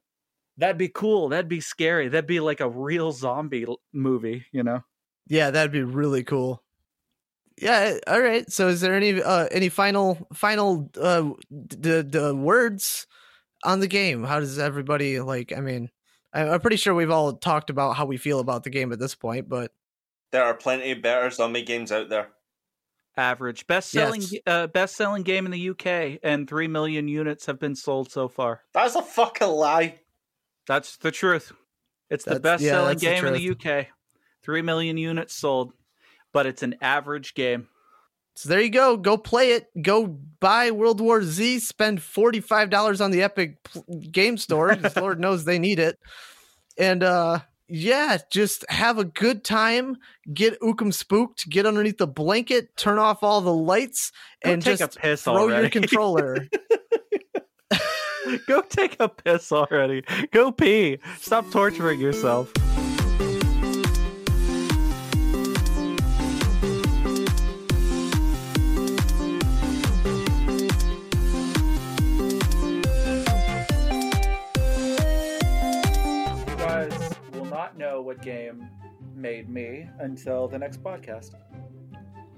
That'd 0.57 0.77
be 0.77 0.89
cool. 0.89 1.29
That'd 1.29 1.47
be 1.47 1.61
scary. 1.61 2.09
That'd 2.09 2.27
be 2.27 2.41
like 2.41 2.59
a 2.59 2.69
real 2.69 3.13
zombie 3.13 3.65
movie, 3.93 4.45
you 4.51 4.63
know? 4.63 4.81
Yeah, 5.27 5.51
that'd 5.51 5.71
be 5.71 5.83
really 5.83 6.25
cool. 6.25 6.61
Yeah. 7.57 7.97
All 8.07 8.21
right. 8.21 8.49
So, 8.51 8.67
is 8.67 8.81
there 8.81 8.93
any 8.93 9.23
uh, 9.23 9.47
any 9.51 9.69
final 9.69 10.27
final 10.33 10.89
uh, 10.99 11.29
the 11.49 12.03
the 12.03 12.35
words 12.35 13.07
on 13.63 13.79
the 13.79 13.87
game? 13.87 14.25
How 14.25 14.41
does 14.41 14.59
everybody 14.59 15.21
like? 15.21 15.53
I 15.55 15.61
mean, 15.61 15.89
I'm 16.35 16.59
pretty 16.59 16.75
sure 16.77 16.93
we've 16.93 17.09
all 17.11 17.33
talked 17.33 17.69
about 17.69 17.95
how 17.95 18.05
we 18.05 18.17
feel 18.17 18.39
about 18.39 18.63
the 18.63 18.69
game 18.69 18.91
at 18.91 18.99
this 18.99 19.15
point, 19.15 19.47
but 19.49 19.71
There 20.31 20.43
are 20.43 20.53
plenty 20.53 20.93
better 20.93 21.29
zombie 21.31 21.61
games 21.63 21.91
out 21.91 22.09
there. 22.09 22.29
Average 23.17 23.65
best 23.67 23.91
selling 23.91 24.21
Yes. 24.21 24.41
uh, 24.45 24.67
best 24.67 24.95
selling 24.97 25.23
game 25.23 25.45
in 25.45 25.51
the 25.53 25.69
UK, 25.69 26.19
and 26.21 26.49
three 26.49 26.67
million 26.67 27.07
units 27.07 27.45
have 27.45 27.59
been 27.59 27.75
sold 27.75 28.11
so 28.11 28.27
far. 28.27 28.61
That's 28.73 28.95
a 28.95 29.01
fucking 29.01 29.47
lie. 29.47 29.99
That's 30.67 30.97
the 30.97 31.11
truth. 31.11 31.53
It's 32.09 32.25
the 32.25 32.31
That's- 32.31 32.41
best 32.43 32.63
yeah, 32.63 32.71
selling 32.71 32.87
that's 32.89 33.01
the 33.01 33.07
game 33.07 33.25
in 33.25 33.33
the 33.33 33.49
UK. 33.51 33.87
Three 34.43 34.61
million 34.61 34.97
units 34.97 35.33
sold, 35.33 35.71
but 36.33 36.45
it's 36.45 36.61
an 36.61 36.75
average 36.81 37.33
game. 37.35 37.69
So 38.35 38.49
there 38.49 38.61
you 38.61 38.69
go. 38.69 38.97
Go 38.97 39.17
play 39.17 39.51
it. 39.51 39.69
Go 39.81 40.07
buy 40.39 40.71
World 40.71 40.99
War 41.01 41.23
Z. 41.23 41.59
Spend 41.59 42.01
forty 42.01 42.41
five 42.41 42.69
dollars 42.69 43.01
on 43.01 43.11
the 43.11 43.23
Epic 43.23 43.57
Game 44.11 44.37
Store. 44.37 44.75
Lord 44.95 45.19
knows 45.19 45.45
they 45.45 45.59
need 45.59 45.79
it. 45.79 45.97
And 46.77 47.03
uh 47.03 47.39
yeah, 47.67 48.17
just 48.29 48.63
have 48.69 48.99
a 48.99 49.05
good 49.05 49.43
time. 49.43 49.97
Get 50.31 50.59
Ookum 50.61 50.93
spooked. 50.93 51.49
Get 51.49 51.65
underneath 51.65 51.97
the 51.97 52.05
blanket. 52.07 52.75
Turn 52.77 52.99
off 52.99 53.23
all 53.23 53.41
the 53.41 53.53
lights, 53.53 54.11
Go 54.43 54.51
and 54.51 54.61
take 54.61 54.77
just 54.77 54.95
a 54.97 54.99
piss 54.99 55.23
throw 55.23 55.33
already. 55.33 55.61
your 55.63 55.69
controller. 55.71 56.47
Go 58.47 58.61
take 58.61 58.97
a 58.99 59.07
piss 59.07 59.51
already. 59.51 60.03
Go 60.31 60.51
pee. 60.51 60.99
Stop 61.19 61.49
torturing 61.51 61.99
yourself. 61.99 62.51
Not 77.77 77.79
know 77.93 78.01
what 78.01 78.21
game 78.21 78.69
made 79.15 79.49
me 79.49 79.89
until 79.99 80.47
the 80.47 80.57
next 80.57 80.81
podcast. 80.83 81.31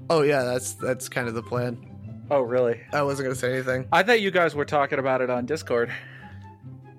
oh 0.09 0.21
yeah, 0.21 0.43
that's 0.43 0.73
that's 0.73 1.09
kind 1.09 1.27
of 1.27 1.33
the 1.33 1.43
plan. 1.43 1.77
Oh, 2.29 2.41
really? 2.41 2.81
I 2.91 3.03
wasn't 3.03 3.27
gonna 3.27 3.35
say 3.35 3.53
anything. 3.53 3.87
I 3.91 4.03
thought 4.03 4.19
you 4.21 4.31
guys 4.31 4.53
were 4.55 4.65
talking 4.65 4.99
about 4.99 5.21
it 5.21 5.29
on 5.29 5.45
Discord. 5.45 5.91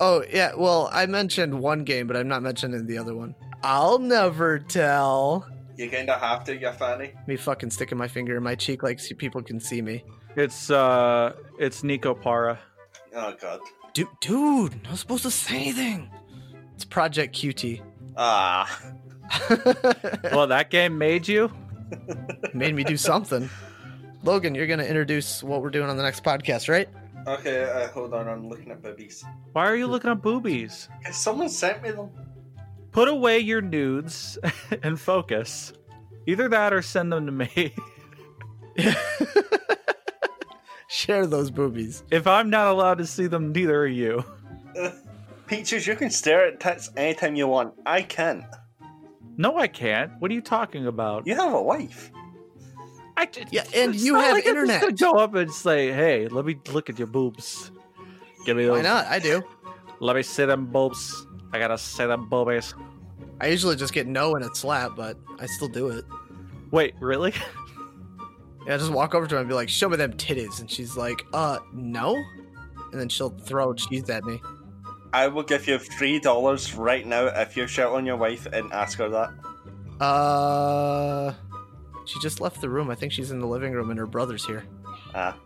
Oh 0.00 0.24
yeah, 0.32 0.52
well 0.56 0.88
I 0.92 1.06
mentioned 1.06 1.58
one 1.58 1.84
game, 1.84 2.06
but 2.06 2.16
I'm 2.16 2.28
not 2.28 2.42
mentioning 2.42 2.86
the 2.86 2.98
other 2.98 3.14
one. 3.14 3.34
I'll 3.62 3.98
never 3.98 4.58
tell. 4.58 5.46
You 5.76 5.88
kinda 5.88 6.16
have 6.18 6.44
to, 6.44 6.56
you 6.56 6.70
fanny. 6.72 7.12
Me 7.26 7.36
fucking 7.36 7.70
sticking 7.70 7.98
my 7.98 8.08
finger 8.08 8.36
in 8.36 8.42
my 8.42 8.54
cheek 8.54 8.82
like 8.82 8.98
see- 9.00 9.14
people 9.14 9.42
can 9.42 9.60
see 9.60 9.82
me. 9.82 10.04
It's 10.36 10.70
uh, 10.70 11.34
it's 11.58 11.82
Nekopara. 11.82 12.58
Oh 13.14 13.34
god. 13.40 13.60
Dude, 13.94 14.08
dude, 14.20 14.82
not 14.84 14.98
supposed 14.98 15.24
to 15.24 15.30
say 15.30 15.56
anything. 15.56 16.10
It's 16.74 16.84
Project 16.84 17.34
QT. 17.34 17.82
Ah. 18.16 18.80
Well, 20.32 20.46
that 20.46 20.70
game 20.70 20.96
made 20.96 21.28
you. 21.28 21.52
Made 22.54 22.74
me 22.74 22.82
do 22.82 22.96
something. 22.96 23.48
Logan, 24.22 24.54
you're 24.54 24.66
gonna 24.66 24.84
introduce 24.84 25.42
what 25.42 25.62
we're 25.62 25.70
doing 25.70 25.90
on 25.90 25.96
the 25.98 26.02
next 26.02 26.24
podcast, 26.24 26.68
right? 26.68 26.88
Okay, 27.26 27.64
uh, 27.64 27.88
hold 27.88 28.14
on, 28.14 28.26
I'm 28.26 28.48
looking 28.48 28.70
at 28.70 28.82
boobies. 28.82 29.24
Why 29.52 29.66
are 29.66 29.76
you 29.76 29.86
looking 29.86 30.10
at 30.10 30.22
boobies? 30.22 30.88
Someone 31.10 31.50
sent 31.50 31.82
me 31.82 31.90
them? 31.90 32.08
Put 32.90 33.08
away 33.08 33.38
your 33.40 33.60
nudes 33.60 34.38
and 34.82 34.98
focus. 34.98 35.72
Either 36.26 36.48
that 36.48 36.72
or 36.72 36.80
send 36.82 37.12
them 37.12 37.26
to 37.26 37.32
me. 37.32 37.74
Share 40.88 41.26
those 41.26 41.50
boobies. 41.50 42.02
If 42.10 42.26
I'm 42.26 42.48
not 42.48 42.68
allowed 42.68 42.98
to 42.98 43.06
see 43.06 43.26
them, 43.26 43.52
neither 43.52 43.78
are 43.78 43.86
you. 43.86 44.24
Peaches, 45.48 45.86
you 45.86 45.96
can 45.96 46.10
stare 46.10 46.46
at 46.46 46.60
tits 46.60 46.90
anytime 46.96 47.34
you 47.34 47.46
want. 47.48 47.74
I 47.86 48.02
can't. 48.02 48.44
No, 49.36 49.56
I 49.58 49.66
can't. 49.68 50.12
What 50.18 50.30
are 50.30 50.34
you 50.34 50.42
talking 50.42 50.86
about? 50.86 51.26
You 51.26 51.34
have 51.36 51.52
a 51.52 51.62
wife. 51.62 52.10
I 53.16 53.24
d- 53.26 53.44
Yeah, 53.50 53.64
and 53.74 53.94
you 53.94 54.12
not 54.12 54.24
have 54.24 54.32
like 54.34 54.46
I'm 54.46 54.54
just 54.54 54.70
internet. 54.70 54.80
gonna 54.80 55.12
go 55.12 55.18
up 55.18 55.34
and 55.34 55.50
say, 55.52 55.90
"Hey, 55.92 56.28
let 56.28 56.44
me 56.44 56.56
look 56.72 56.88
at 56.90 56.98
your 56.98 57.08
boobs. 57.08 57.70
Give 58.44 58.56
me 58.56 58.64
those. 58.64 58.76
Why 58.76 58.82
not? 58.82 59.06
I 59.06 59.18
do. 59.18 59.42
Let 60.00 60.14
me 60.16 60.22
see 60.22 60.44
them 60.44 60.66
boobs. 60.66 61.26
I 61.52 61.58
gotta 61.58 61.78
see 61.78 62.06
them 62.06 62.28
boobies." 62.28 62.74
I 63.40 63.46
usually 63.48 63.76
just 63.76 63.92
get 63.92 64.06
no 64.06 64.34
and 64.34 64.44
a 64.44 64.54
slap, 64.54 64.96
but 64.96 65.16
I 65.38 65.46
still 65.46 65.68
do 65.68 65.88
it. 65.88 66.04
Wait, 66.70 66.94
really? 67.00 67.32
Yeah, 68.66 68.74
I 68.74 68.76
just 68.76 68.92
walk 68.92 69.14
over 69.14 69.26
to 69.26 69.34
her 69.36 69.40
and 69.40 69.48
be 69.48 69.54
like, 69.54 69.70
"Show 69.70 69.88
me 69.88 69.96
them 69.96 70.12
titties," 70.12 70.60
and 70.60 70.70
she's 70.70 70.94
like, 70.96 71.22
"Uh, 71.32 71.58
no." 71.72 72.14
and 72.92 72.98
then 73.00 73.08
she'll 73.08 73.30
throw 73.30 73.72
cheese 73.74 74.08
at 74.10 74.24
me. 74.24 74.40
I 75.12 75.26
will 75.28 75.42
give 75.42 75.66
you 75.66 75.78
three 75.78 76.18
dollars 76.18 76.74
right 76.74 77.06
now 77.06 77.26
if 77.26 77.56
you 77.56 77.66
shout 77.66 77.92
on 77.94 78.04
your 78.06 78.16
wife 78.16 78.46
and 78.46 78.72
ask 78.72 78.98
her 78.98 79.08
that. 79.08 80.04
Uh, 80.04 81.32
she 82.04 82.20
just 82.20 82.40
left 82.40 82.60
the 82.60 82.68
room. 82.68 82.90
I 82.90 82.94
think 82.94 83.12
she's 83.12 83.30
in 83.30 83.40
the 83.40 83.46
living 83.46 83.72
room, 83.72 83.90
and 83.90 83.98
her 83.98 84.06
brother's 84.06 84.44
here. 84.46 84.64
Ah, 85.14 85.36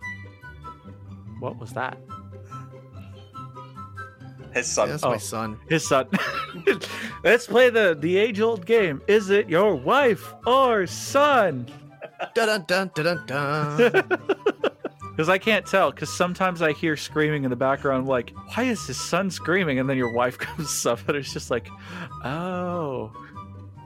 What 1.41 1.59
was 1.59 1.73
that? 1.73 1.97
his 4.53 4.67
son. 4.67 4.91
That's 4.91 5.03
Oh. 5.03 5.11
my 5.11 5.17
son. 5.17 5.59
His 5.71 5.87
son. 5.89 6.09
Let's 7.25 7.47
play 7.47 7.71
the 7.71 7.97
the 7.99 8.17
age 8.19 8.41
old 8.41 8.67
game. 8.67 9.01
Is 9.07 9.31
it 9.31 9.49
your 9.49 9.75
wife 9.75 10.35
or 10.47 10.87
son? 10.87 11.67
Dun 12.35 12.65
dun 12.67 12.91
dun 12.95 13.05
dun 13.05 13.27
dun. 13.27 14.19
Because 15.13 15.29
I 15.29 15.39
can't 15.39 15.65
tell. 15.65 15.91
Because 15.91 16.13
sometimes 16.13 16.63
I 16.63 16.73
hear 16.73 16.97
screaming 16.97 17.45
in 17.45 17.51
the 17.51 17.57
background, 17.57 18.07
like, 18.07 18.33
why 18.55 18.65
is 18.65 18.85
his 18.87 18.99
son 18.99 19.31
screaming? 19.31 19.79
And 19.79 19.89
then 19.89 19.97
your 19.97 20.13
wife 20.13 20.39
comes 20.47 20.85
up, 20.87 21.07
and 21.09 21.17
it's 21.17 21.33
just 21.33 21.51
like, 21.51 21.69
oh. 22.25 23.13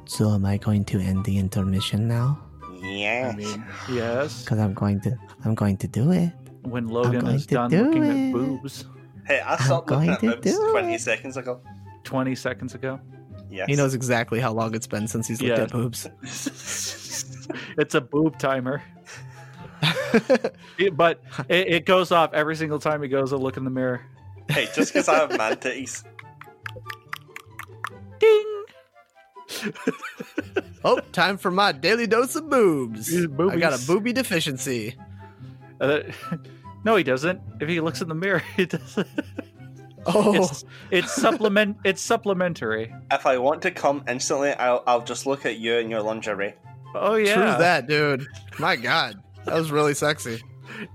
so 0.06 0.30
am 0.32 0.44
I 0.44 0.56
going 0.56 0.84
to 0.86 1.00
end 1.00 1.24
the 1.24 1.36
intermission 1.38 2.08
now? 2.08 2.40
Yeah. 2.80 3.32
I 3.34 3.36
mean, 3.36 3.64
yes. 3.90 4.42
Because 4.42 4.58
I'm 4.58 4.74
going 4.74 5.00
to. 5.02 5.16
I'm 5.44 5.54
going 5.54 5.76
to 5.78 5.88
do 5.88 6.12
it. 6.12 6.32
When 6.62 6.88
Logan 6.88 7.20
going 7.20 7.34
is 7.36 7.46
to 7.46 7.54
done 7.54 7.70
do 7.70 7.84
looking 7.84 8.04
it. 8.04 8.28
at 8.28 8.32
boobs 8.32 8.84
hey, 9.26 9.40
I 9.40 9.56
stopped 9.56 9.88
going 9.88 10.10
looking 10.10 10.30
at 10.30 10.42
boobs 10.42 10.58
20 10.70 10.94
it. 10.94 11.00
seconds 11.00 11.36
ago. 11.36 11.60
20 12.04 12.34
seconds 12.34 12.74
ago. 12.74 13.00
Yes. 13.50 13.66
He 13.68 13.76
knows 13.76 13.94
exactly 13.94 14.40
how 14.40 14.52
long 14.52 14.74
it's 14.74 14.86
been 14.86 15.06
since 15.06 15.26
he's 15.28 15.40
looked 15.42 15.58
Yeah. 15.58 15.64
at 15.64 15.72
boobs. 15.72 16.08
it's 16.22 17.94
a 17.94 18.00
boob 18.00 18.38
timer. 18.38 18.82
It- 20.78 20.96
but 20.96 21.22
it, 21.48 21.68
it 21.68 21.86
goes 21.86 22.12
off 22.12 22.32
every 22.34 22.56
single 22.56 22.78
time 22.78 23.02
he 23.02 23.08
goes 23.08 23.30
to 23.30 23.36
look 23.36 23.56
in 23.56 23.64
the 23.64 23.70
mirror. 23.70 24.02
Hey, 24.48 24.68
just 24.74 24.92
because 24.92 25.08
I 25.08 25.16
have 25.16 25.36
man 25.36 25.56
titties. 25.56 26.04
Ding! 28.20 28.64
oh, 30.84 31.00
time 31.12 31.36
for 31.38 31.50
my 31.50 31.72
daily 31.72 32.06
dose 32.06 32.36
of 32.36 32.48
boobs. 32.48 33.06
These 33.08 33.26
I 33.50 33.56
got 33.56 33.80
a 33.80 33.86
booby 33.86 34.12
deficiency. 34.12 34.96
Uh, 35.80 36.00
no, 36.84 36.96
he 36.96 37.04
doesn't. 37.04 37.40
If 37.60 37.68
he 37.68 37.80
looks 37.80 38.00
in 38.00 38.08
the 38.08 38.14
mirror, 38.14 38.42
he 38.56 38.66
doesn't. 38.66 39.08
Oh, 40.06 40.34
It's 40.34 40.64
it's 40.90 41.12
supplement. 41.12 41.78
It's 41.84 42.00
supplementary. 42.00 42.94
If 43.10 43.26
I 43.26 43.38
want 43.38 43.62
to 43.62 43.72
come 43.72 44.04
instantly, 44.08 44.52
I'll, 44.52 44.82
I'll 44.86 45.02
just 45.02 45.26
look 45.26 45.44
at 45.44 45.58
you 45.58 45.74
in 45.74 45.90
your 45.90 46.00
lingerie. 46.00 46.54
Oh 46.94 47.16
yeah, 47.16 47.34
true 47.34 47.44
that, 47.44 47.88
dude. 47.88 48.24
My 48.58 48.76
God, 48.76 49.20
that 49.46 49.54
was 49.54 49.70
really 49.72 49.94
sexy. 49.94 50.42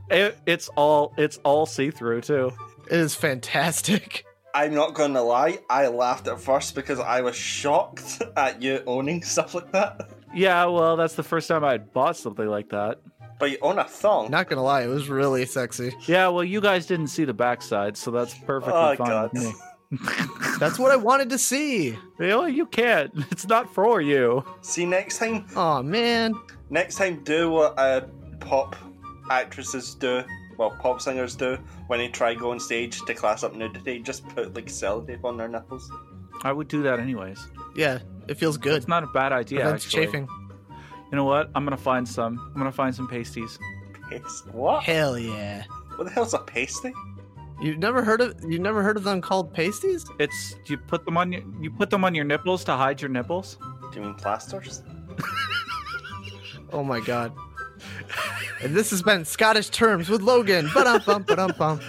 It, 0.09 0.37
it's 0.45 0.69
all 0.75 1.13
it's 1.17 1.37
all 1.43 1.65
see 1.65 1.91
through 1.91 2.21
too. 2.21 2.51
It 2.89 2.99
is 2.99 3.15
fantastic. 3.15 4.25
I'm 4.53 4.73
not 4.73 4.93
going 4.95 5.13
to 5.13 5.21
lie, 5.21 5.59
I 5.69 5.87
laughed 5.87 6.27
at 6.27 6.41
first 6.41 6.75
because 6.75 6.99
I 6.99 7.21
was 7.21 7.37
shocked 7.37 8.21
at 8.35 8.61
you 8.61 8.83
owning 8.85 9.23
stuff 9.23 9.55
like 9.55 9.71
that. 9.71 10.09
Yeah, 10.33 10.65
well, 10.65 10.97
that's 10.97 11.15
the 11.15 11.23
first 11.23 11.47
time 11.47 11.63
I 11.63 11.71
had 11.71 11.93
bought 11.93 12.17
something 12.17 12.47
like 12.47 12.69
that. 12.69 12.99
But 13.39 13.51
you 13.51 13.57
own 13.61 13.79
a 13.79 13.85
thong. 13.85 14.29
Not 14.29 14.49
gonna 14.49 14.61
lie, 14.61 14.83
it 14.83 14.87
was 14.87 15.07
really 15.09 15.45
sexy. 15.45 15.93
Yeah, 16.05 16.27
well, 16.27 16.43
you 16.43 16.59
guys 16.59 16.85
didn't 16.85 17.07
see 17.07 17.23
the 17.23 17.33
backside, 17.33 17.95
so 17.95 18.11
that's 18.11 18.37
perfectly 18.39 18.73
Oh, 18.75 18.95
fine 18.97 19.07
God. 19.07 19.29
with 19.33 19.43
me. 19.43 19.53
That's 20.59 20.79
what 20.79 20.91
I 20.91 20.95
wanted 20.95 21.29
to 21.31 21.37
see. 21.37 21.97
Well, 22.19 22.47
you 22.47 22.65
can't. 22.65 23.11
It's 23.31 23.45
not 23.47 23.73
for 23.73 23.99
you. 23.99 24.45
See, 24.61 24.85
next 24.85 25.17
time, 25.17 25.45
Oh 25.55 25.81
man, 25.81 26.33
next 26.69 26.95
time, 26.95 27.23
do 27.23 27.49
what 27.49 27.77
uh, 27.79 28.01
pop 28.41 28.75
actresses 29.29 29.95
do, 29.95 30.23
well, 30.57 30.71
pop 30.71 31.01
singers 31.01 31.35
do, 31.35 31.57
when 31.87 31.99
they 31.99 32.09
try 32.09 32.33
go 32.33 32.51
on 32.51 32.59
stage 32.59 33.01
to 33.01 33.13
class 33.13 33.43
up 33.43 33.55
nudity. 33.55 33.99
Just 33.99 34.27
put 34.29 34.53
like 34.53 34.65
sellotape 34.65 35.23
on 35.23 35.37
their 35.37 35.47
nipples. 35.47 35.89
I 36.43 36.51
would 36.51 36.67
do 36.67 36.81
that 36.83 36.99
anyways. 36.99 37.47
yeah, 37.75 37.99
it 38.27 38.35
feels 38.35 38.57
good. 38.57 38.73
It's 38.75 38.87
not 38.87 39.03
a 39.03 39.07
bad 39.07 39.31
idea. 39.31 39.61
Prevents 39.61 39.85
actually. 39.85 40.05
chafing. 40.05 40.27
You 41.11 41.17
know 41.17 41.25
what? 41.25 41.49
I'm 41.55 41.63
gonna 41.63 41.77
find 41.77 42.07
some. 42.07 42.39
I'm 42.53 42.59
gonna 42.59 42.71
find 42.71 42.93
some 42.93 43.07
pasties. 43.07 43.59
Paste. 44.09 44.47
What? 44.53 44.83
Hell 44.83 45.17
yeah. 45.17 45.63
What 45.95 46.05
the 46.05 46.09
hell's 46.09 46.33
a 46.33 46.39
pasty? 46.39 46.93
You've 47.61 47.77
never 47.77 48.03
heard 48.03 48.21
of 48.21 48.35
you've 48.47 48.61
never 48.61 48.81
heard 48.81 48.97
of 48.97 49.03
them 49.03 49.21
called 49.21 49.53
pasties? 49.53 50.05
It's 50.19 50.55
you 50.65 50.77
put 50.77 51.05
them 51.05 51.17
on 51.17 51.31
your 51.31 51.43
you 51.61 51.69
put 51.69 51.89
them 51.89 52.03
on 52.03 52.15
your 52.15 52.25
nipples 52.25 52.63
to 52.65 52.73
hide 52.73 53.01
your 53.01 53.09
nipples. 53.09 53.57
Do 53.91 53.99
you 53.99 54.05
mean 54.05 54.15
plasters? 54.15 54.83
Oh 56.73 56.83
my 56.83 57.01
god. 57.01 57.33
And 58.61 58.75
this 58.75 58.89
has 58.91 59.01
been 59.01 59.25
Scottish 59.25 59.69
terms 59.69 60.09
with 60.09 60.21
Logan. 60.21 60.69
Ba-dum 60.73 61.01
bum 61.05 61.23
ba-dum 61.23 61.53
bum. 61.57 61.79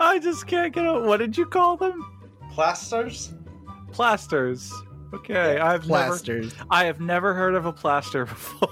I 0.00 0.18
just 0.18 0.46
can't 0.46 0.72
get 0.72 0.86
out. 0.86 1.04
What 1.04 1.18
did 1.18 1.36
you 1.36 1.46
call 1.46 1.76
them? 1.76 2.04
Plasters? 2.52 3.34
Plasters. 3.92 4.72
Okay, 5.14 5.58
I've 5.58 5.82
Plasters. 5.82 6.52
never 6.56 6.66
I 6.70 6.84
have 6.84 7.00
never 7.00 7.34
heard 7.34 7.54
of 7.54 7.66
a 7.66 7.72
plaster 7.72 8.24
before. 8.26 8.68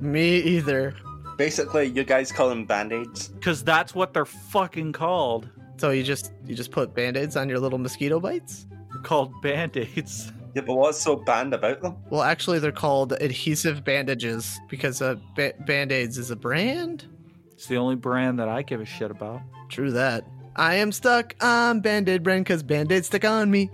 Me 0.00 0.36
either. 0.38 0.94
Basically, 1.36 1.84
you 1.86 2.04
guys 2.04 2.32
call 2.32 2.48
them 2.48 2.64
band-aids. 2.64 3.32
Cause 3.42 3.62
that's 3.62 3.94
what 3.94 4.14
they're 4.14 4.24
fucking 4.24 4.92
called. 4.92 5.48
So 5.78 5.90
you 5.90 6.02
just 6.02 6.32
you 6.46 6.54
just 6.54 6.70
put 6.70 6.94
band-aids 6.94 7.36
on 7.36 7.48
your 7.48 7.58
little 7.60 7.78
mosquito 7.78 8.18
bites? 8.20 8.66
They're 8.92 9.02
called 9.02 9.40
band-aids. 9.42 10.32
Yeah, 10.56 10.62
but 10.62 10.76
what's 10.76 10.98
so 10.98 11.16
banned 11.16 11.52
about 11.52 11.82
them? 11.82 11.96
Well, 12.08 12.22
actually 12.22 12.60
they're 12.60 12.72
called 12.72 13.12
adhesive 13.12 13.84
bandages 13.84 14.58
because 14.70 15.02
uh, 15.02 15.16
ba- 15.34 15.52
band-aids 15.66 16.16
is 16.16 16.30
a 16.30 16.36
brand. 16.36 17.04
It's 17.52 17.66
the 17.66 17.76
only 17.76 17.94
brand 17.94 18.38
that 18.38 18.48
I 18.48 18.62
give 18.62 18.80
a 18.80 18.86
shit 18.86 19.10
about. 19.10 19.42
True 19.68 19.90
that. 19.92 20.24
I 20.56 20.76
am 20.76 20.92
stuck 20.92 21.34
on 21.42 21.80
Band-Aid 21.80 22.22
brand 22.22 22.46
because 22.46 22.62
Band-Aid 22.62 23.04
stuck 23.04 23.26
on 23.26 23.50
me. 23.50 23.70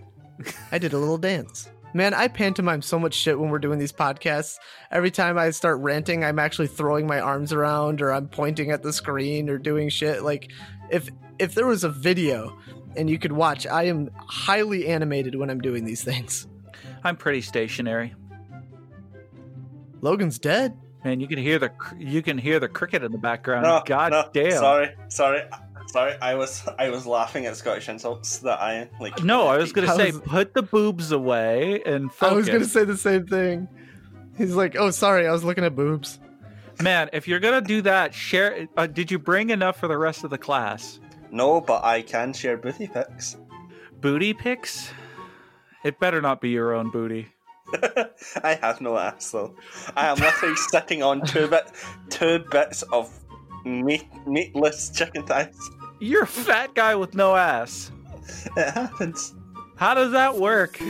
I 0.73 0.79
did 0.79 0.93
a 0.93 0.99
little 0.99 1.19
dance. 1.19 1.71
Man, 1.95 2.15
I 2.15 2.27
pantomime 2.27 2.83
so 2.83 2.99
much 2.99 3.15
shit 3.15 3.39
when 3.39 3.51
we're 3.51 3.61
doing 3.61 3.79
these 3.79 3.93
podcasts. 3.93 4.59
Every 4.91 5.13
time 5.13 5.39
I 5.39 5.51
start 5.51 5.79
ranting, 5.79 6.25
I'm 6.25 6.41
actually 6.41 6.67
throwing 6.67 7.07
my 7.07 7.21
arms 7.21 7.53
around 7.53 8.03
or 8.03 8.13
I'm 8.13 8.27
pointing 8.27 8.73
at 8.73 8.83
the 8.83 8.93
screen 8.93 9.49
or 9.49 9.57
doing 9.57 9.89
shit. 9.89 10.25
Like 10.25 10.51
if 10.91 11.09
if 11.39 11.55
there 11.55 11.67
was 11.67 11.85
a 11.85 11.91
video 11.91 12.59
and 12.97 13.09
you 13.09 13.21
could 13.21 13.33
watch, 13.33 13.69
I 13.69 13.85
am 13.85 14.11
highly 14.17 14.89
animated 14.89 15.37
when 15.37 15.49
I'm 15.49 15.61
doing 15.61 15.85
these 15.85 16.03
things. 16.03 16.49
I'm 17.05 17.17
pretty 17.17 17.41
stationary. 17.41 18.15
Logan's 20.01 20.39
dead. 20.39 20.77
Man, 21.05 21.21
you 21.21 21.27
can 21.27 21.39
hear 21.39 21.59
the 21.59 21.69
cr- 21.69 21.97
you 21.97 22.23
can 22.23 22.39
hear 22.39 22.61
the 22.61 22.69
cricket 22.69 23.03
in 23.03 23.11
the 23.13 23.19
background. 23.19 23.65
No, 23.65 23.83
God 23.85 24.13
no, 24.13 24.29
damn. 24.33 24.53
Sorry, 24.53 24.91
sorry, 25.09 25.43
sorry. 25.89 26.15
I 26.23 26.35
was 26.35 26.63
I 26.79 26.91
was 26.91 27.07
laughing 27.07 27.47
at 27.47 27.57
Scottish 27.57 27.89
insults 27.89 28.39
that 28.39 28.61
I 28.61 28.89
like. 29.01 29.23
No, 29.25 29.49
I 29.49 29.57
was 29.57 29.73
gonna 29.73 29.93
I 29.93 29.97
say 29.97 30.11
was- 30.13 30.21
put 30.21 30.55
the 30.55 30.63
boobs 30.63 31.11
away 31.11 31.83
and 31.85 32.13
focus. 32.13 32.33
I 32.33 32.37
was 32.37 32.49
gonna 32.49 32.65
say 32.67 32.85
the 32.85 32.97
same 32.97 33.27
thing. 33.27 33.69
He's 34.39 34.55
like, 34.55 34.77
"Oh, 34.77 34.91
sorry, 34.91 35.27
I 35.27 35.33
was 35.33 35.43
looking 35.45 35.65
at 35.65 35.75
boobs." 35.75 36.21
Man, 36.81 37.11
if 37.13 37.27
you're 37.29 37.41
gonna 37.41 37.61
do 37.61 37.83
that, 37.83 38.15
share. 38.15 38.67
Uh, 38.77 38.87
did 38.87 39.11
you 39.11 39.19
bring 39.19 39.51
enough 39.51 39.79
for 39.79 39.89
the 39.89 39.99
rest 39.99 40.23
of 40.25 40.31
the 40.31 40.39
class? 40.39 41.01
No, 41.33 41.61
but 41.61 41.85
I 41.85 42.03
can 42.03 42.33
share 42.33 42.57
booty 42.57 42.87
pics. 42.87 43.37
Booty 44.01 44.35
pics? 44.35 44.93
It 45.85 45.99
better 45.99 46.21
not 46.21 46.41
be 46.41 46.51
your 46.51 46.75
own 46.75 46.91
booty. 46.91 47.29
I 48.43 48.55
have 48.55 48.81
no 48.81 48.97
ass 48.97 49.31
though. 49.31 49.55
I 49.97 50.09
am 50.09 50.19
literally 50.19 50.57
sitting 50.71 51.03
on 51.03 51.25
two 51.25 51.49
bit 51.49 51.71
two 52.11 52.41
bits 52.51 52.83
of 52.93 53.11
meat 53.65 54.07
meatless 54.27 54.91
chicken 54.91 55.25
thighs. 55.25 55.57
You're 56.01 56.25
a 56.25 56.27
fat 56.27 56.75
guy 56.75 56.95
with 56.95 57.15
no 57.15 57.35
ass. 57.37 57.91
It 58.57 58.71
happens. 58.71 59.35
How 59.77 59.95
does 59.95 60.13
that 60.13 60.37
work? 60.37 60.81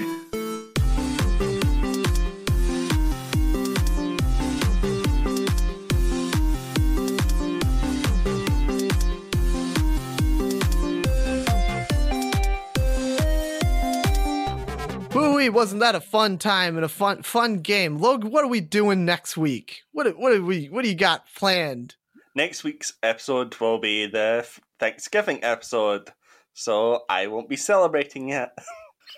Wooey, 15.43 15.51
wasn't 15.51 15.81
that 15.81 15.97
a 15.97 16.01
fun 16.01 16.39
time 16.39 16.77
and 16.77 16.85
a 16.85 16.89
fun 16.89 17.25
fun 17.25 17.57
game? 17.57 17.99
Logan, 17.99 18.31
what 18.31 18.45
are 18.45 18.49
we 18.49 18.61
doing 18.61 19.05
next 19.05 19.37
week? 19.37 19.83
What 19.91 20.17
what 20.17 20.31
do 20.31 20.45
we 20.45 20.67
what 20.67 20.85
do 20.85 20.89
you 20.89 20.95
got 20.95 21.25
planned? 21.35 21.97
Next 22.37 22.63
week's 22.63 22.93
episode 23.03 23.57
will 23.57 23.81
be 23.81 24.07
the 24.07 24.47
Thanksgiving 24.79 25.43
episode, 25.43 26.11
so 26.55 27.03
I 27.09 27.27
won't 27.27 27.49
be 27.49 27.57
celebrating 27.57 28.29
yet. 28.29 28.57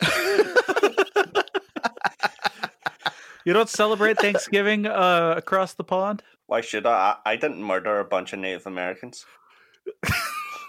You 3.46 3.52
don't 3.52 3.68
celebrate 3.68 4.18
Thanksgiving 4.18 4.86
uh, 4.86 5.34
across 5.36 5.74
the 5.74 5.84
pond? 5.84 6.22
Why 6.46 6.62
should 6.62 6.86
I? 6.86 7.16
I 7.26 7.32
I 7.32 7.36
didn't 7.36 7.62
murder 7.62 8.00
a 8.00 8.04
bunch 8.06 8.32
of 8.32 8.38
Native 8.38 8.66
Americans. 8.66 9.26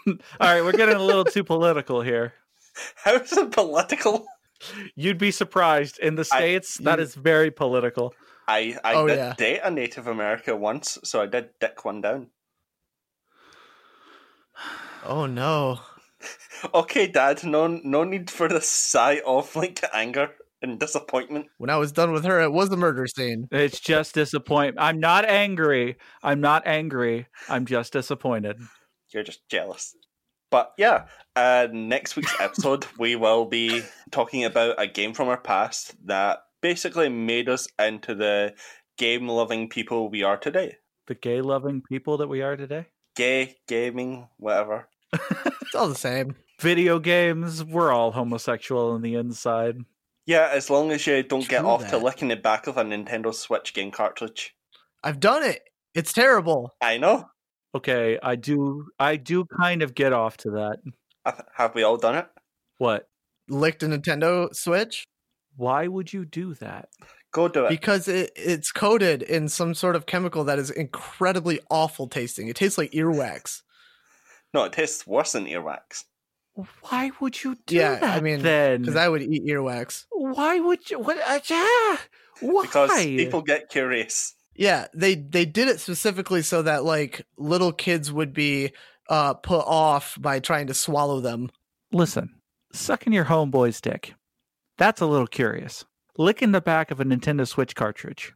All 0.05 0.17
right, 0.41 0.61
we're 0.61 0.73
getting 0.73 0.97
a 0.97 1.01
little 1.01 1.23
too 1.23 1.45
political 1.45 2.01
here. 2.01 2.33
How 2.95 3.15
is 3.15 3.31
it 3.31 3.51
political? 3.51 4.25
You'd 4.95 5.17
be 5.17 5.31
surprised. 5.31 5.99
In 5.99 6.15
the 6.15 6.21
I- 6.31 6.37
states, 6.37 6.77
that 6.79 6.99
you- 6.99 7.03
is 7.05 7.15
very 7.15 7.51
political. 7.51 8.13
I 8.47 8.77
I 8.83 8.93
Oh, 8.95 9.07
did 9.07 9.17
yeah. 9.17 9.33
date 9.37 9.61
a 9.63 9.71
Native 9.71 10.05
American 10.07 10.59
once, 10.59 10.97
so 11.03 11.21
I 11.21 11.25
did 11.25 11.49
dick 11.59 11.83
one 11.83 12.01
down. 12.01 12.27
Oh 15.03 15.25
no. 15.25 15.79
Okay, 16.73 17.05
Dad. 17.05 17.43
No, 17.43 17.67
no 17.67 18.03
need 18.03 18.31
for 18.31 18.47
the 18.47 18.61
sigh 18.61 19.21
of 19.27 19.55
like 19.55 19.83
anger 19.93 20.31
and 20.61 20.79
disappointment. 20.79 21.47
When 21.57 21.69
I 21.69 21.75
was 21.77 21.91
done 21.91 22.11
with 22.11 22.23
her, 22.25 22.39
it 22.41 22.51
was 22.51 22.71
a 22.71 22.77
murder 22.77 23.05
scene. 23.05 23.47
It's 23.51 23.79
just 23.79 24.15
disappointment. 24.15 24.83
I'm 24.83 24.99
not 24.99 25.25
angry. 25.25 25.97
I'm 26.23 26.39
not 26.41 26.65
angry. 26.65 27.27
I'm 27.49 27.65
just 27.65 27.93
disappointed. 27.93 28.57
You're 29.13 29.23
just 29.23 29.47
jealous. 29.49 29.95
But 30.55 30.71
yeah, 30.77 31.07
uh, 31.35 31.67
next 31.73 32.15
week's 32.15 32.33
episode, 32.39 32.87
we 32.97 33.17
will 33.17 33.43
be 33.43 33.81
talking 34.11 34.45
about 34.45 34.81
a 34.81 34.87
game 34.87 35.13
from 35.13 35.27
our 35.27 35.35
past 35.35 35.93
that 36.07 36.43
basically 36.61 37.09
made 37.09 37.49
us 37.49 37.67
into 37.77 38.15
the 38.15 38.53
game 38.97 39.27
loving 39.27 39.67
people 39.67 40.09
we 40.09 40.23
are 40.23 40.37
today. 40.37 40.77
The 41.07 41.15
gay 41.15 41.41
loving 41.41 41.81
people 41.81 42.19
that 42.19 42.29
we 42.29 42.41
are 42.41 42.55
today. 42.55 42.85
Gay, 43.17 43.57
gaming, 43.67 44.29
whatever. 44.37 44.87
It's 45.61 45.75
all 45.75 45.89
the 45.89 45.95
same. 45.95 46.37
Video 46.61 46.99
games, 46.99 47.61
we're 47.61 47.91
all 47.91 48.13
homosexual 48.13 48.91
on 48.91 49.01
the 49.01 49.15
inside. 49.15 49.75
Yeah, 50.25 50.47
as 50.53 50.69
long 50.69 50.89
as 50.93 51.05
you 51.05 51.21
don't 51.21 51.49
get 51.49 51.61
True 51.61 51.69
off 51.69 51.89
to 51.89 51.97
licking 51.97 52.29
the 52.29 52.37
back 52.37 52.67
of 52.67 52.77
a 52.77 52.83
Nintendo 52.85 53.33
Switch 53.35 53.73
game 53.73 53.91
cartridge. 53.91 54.55
I've 55.03 55.19
done 55.19 55.43
it. 55.43 55.63
It's 55.93 56.13
terrible. 56.13 56.71
I 56.81 56.97
know. 56.97 57.25
Okay, 57.75 58.17
I 58.23 58.35
do 58.35 58.87
I 58.99 59.17
do 59.17 59.45
kind 59.59 59.81
of 59.83 59.93
get 59.93 60.13
off 60.13 60.37
to 60.37 60.51
that. 60.51 60.77
Have 61.55 61.75
we 61.75 61.83
all 61.83 61.97
done 61.97 62.15
it? 62.15 62.27
What? 62.77 63.09
Licked 63.49 63.83
a 63.83 63.87
Nintendo 63.87 64.55
Switch 64.55 65.05
Why 65.57 65.87
would 65.87 66.13
you 66.13 66.25
do 66.25 66.53
that? 66.55 66.89
Go 67.31 67.47
do 67.49 67.65
it. 67.65 67.69
because 67.69 68.07
it, 68.07 68.31
it's 68.35 68.71
coated 68.71 69.21
in 69.21 69.49
some 69.49 69.73
sort 69.73 69.95
of 69.97 70.05
chemical 70.05 70.45
that 70.45 70.57
is 70.57 70.69
incredibly 70.71 71.59
awful 71.69 72.07
tasting. 72.07 72.47
It 72.47 72.55
tastes 72.55 72.77
like 72.77 72.91
earwax. 72.91 73.61
no, 74.53 74.63
it 74.63 74.71
tastes 74.71 75.05
worse 75.05 75.33
than 75.33 75.45
earwax. 75.45 76.05
Why 76.83 77.11
would 77.19 77.43
you 77.43 77.57
do 77.65 77.75
Yeah, 77.75 77.95
that 77.99 78.17
I 78.17 78.21
mean, 78.21 78.41
then? 78.41 78.79
Because 78.81 78.95
I 78.95 79.09
would 79.09 79.21
eat 79.21 79.43
earwax. 79.45 80.05
Why 80.11 80.59
would 80.61 80.89
you 80.89 80.99
what 80.99 81.17
uh, 81.27 81.39
yeah, 81.49 81.97
why? 82.39 82.61
Because 82.61 82.95
people 83.03 83.41
get 83.41 83.67
curious. 83.69 84.34
Yeah, 84.55 84.87
they 84.93 85.15
they 85.15 85.45
did 85.45 85.67
it 85.67 85.79
specifically 85.79 86.41
so 86.41 86.61
that 86.61 86.83
like 86.85 87.25
little 87.37 87.71
kids 87.73 88.11
would 88.11 88.33
be 88.33 88.71
uh 89.09 89.33
put 89.35 89.61
off 89.65 90.17
by 90.19 90.39
trying 90.39 90.67
to 90.67 90.73
swallow 90.73 91.19
them. 91.19 91.51
Listen, 91.91 92.35
sucking 92.71 93.13
your 93.13 93.25
homeboy's 93.25 93.81
dick. 93.81 94.15
That's 94.77 95.01
a 95.01 95.05
little 95.05 95.27
curious. 95.27 95.85
Licking 96.17 96.51
the 96.51 96.61
back 96.61 96.91
of 96.91 96.99
a 96.99 97.05
Nintendo 97.05 97.47
Switch 97.47 97.75
cartridge. 97.75 98.33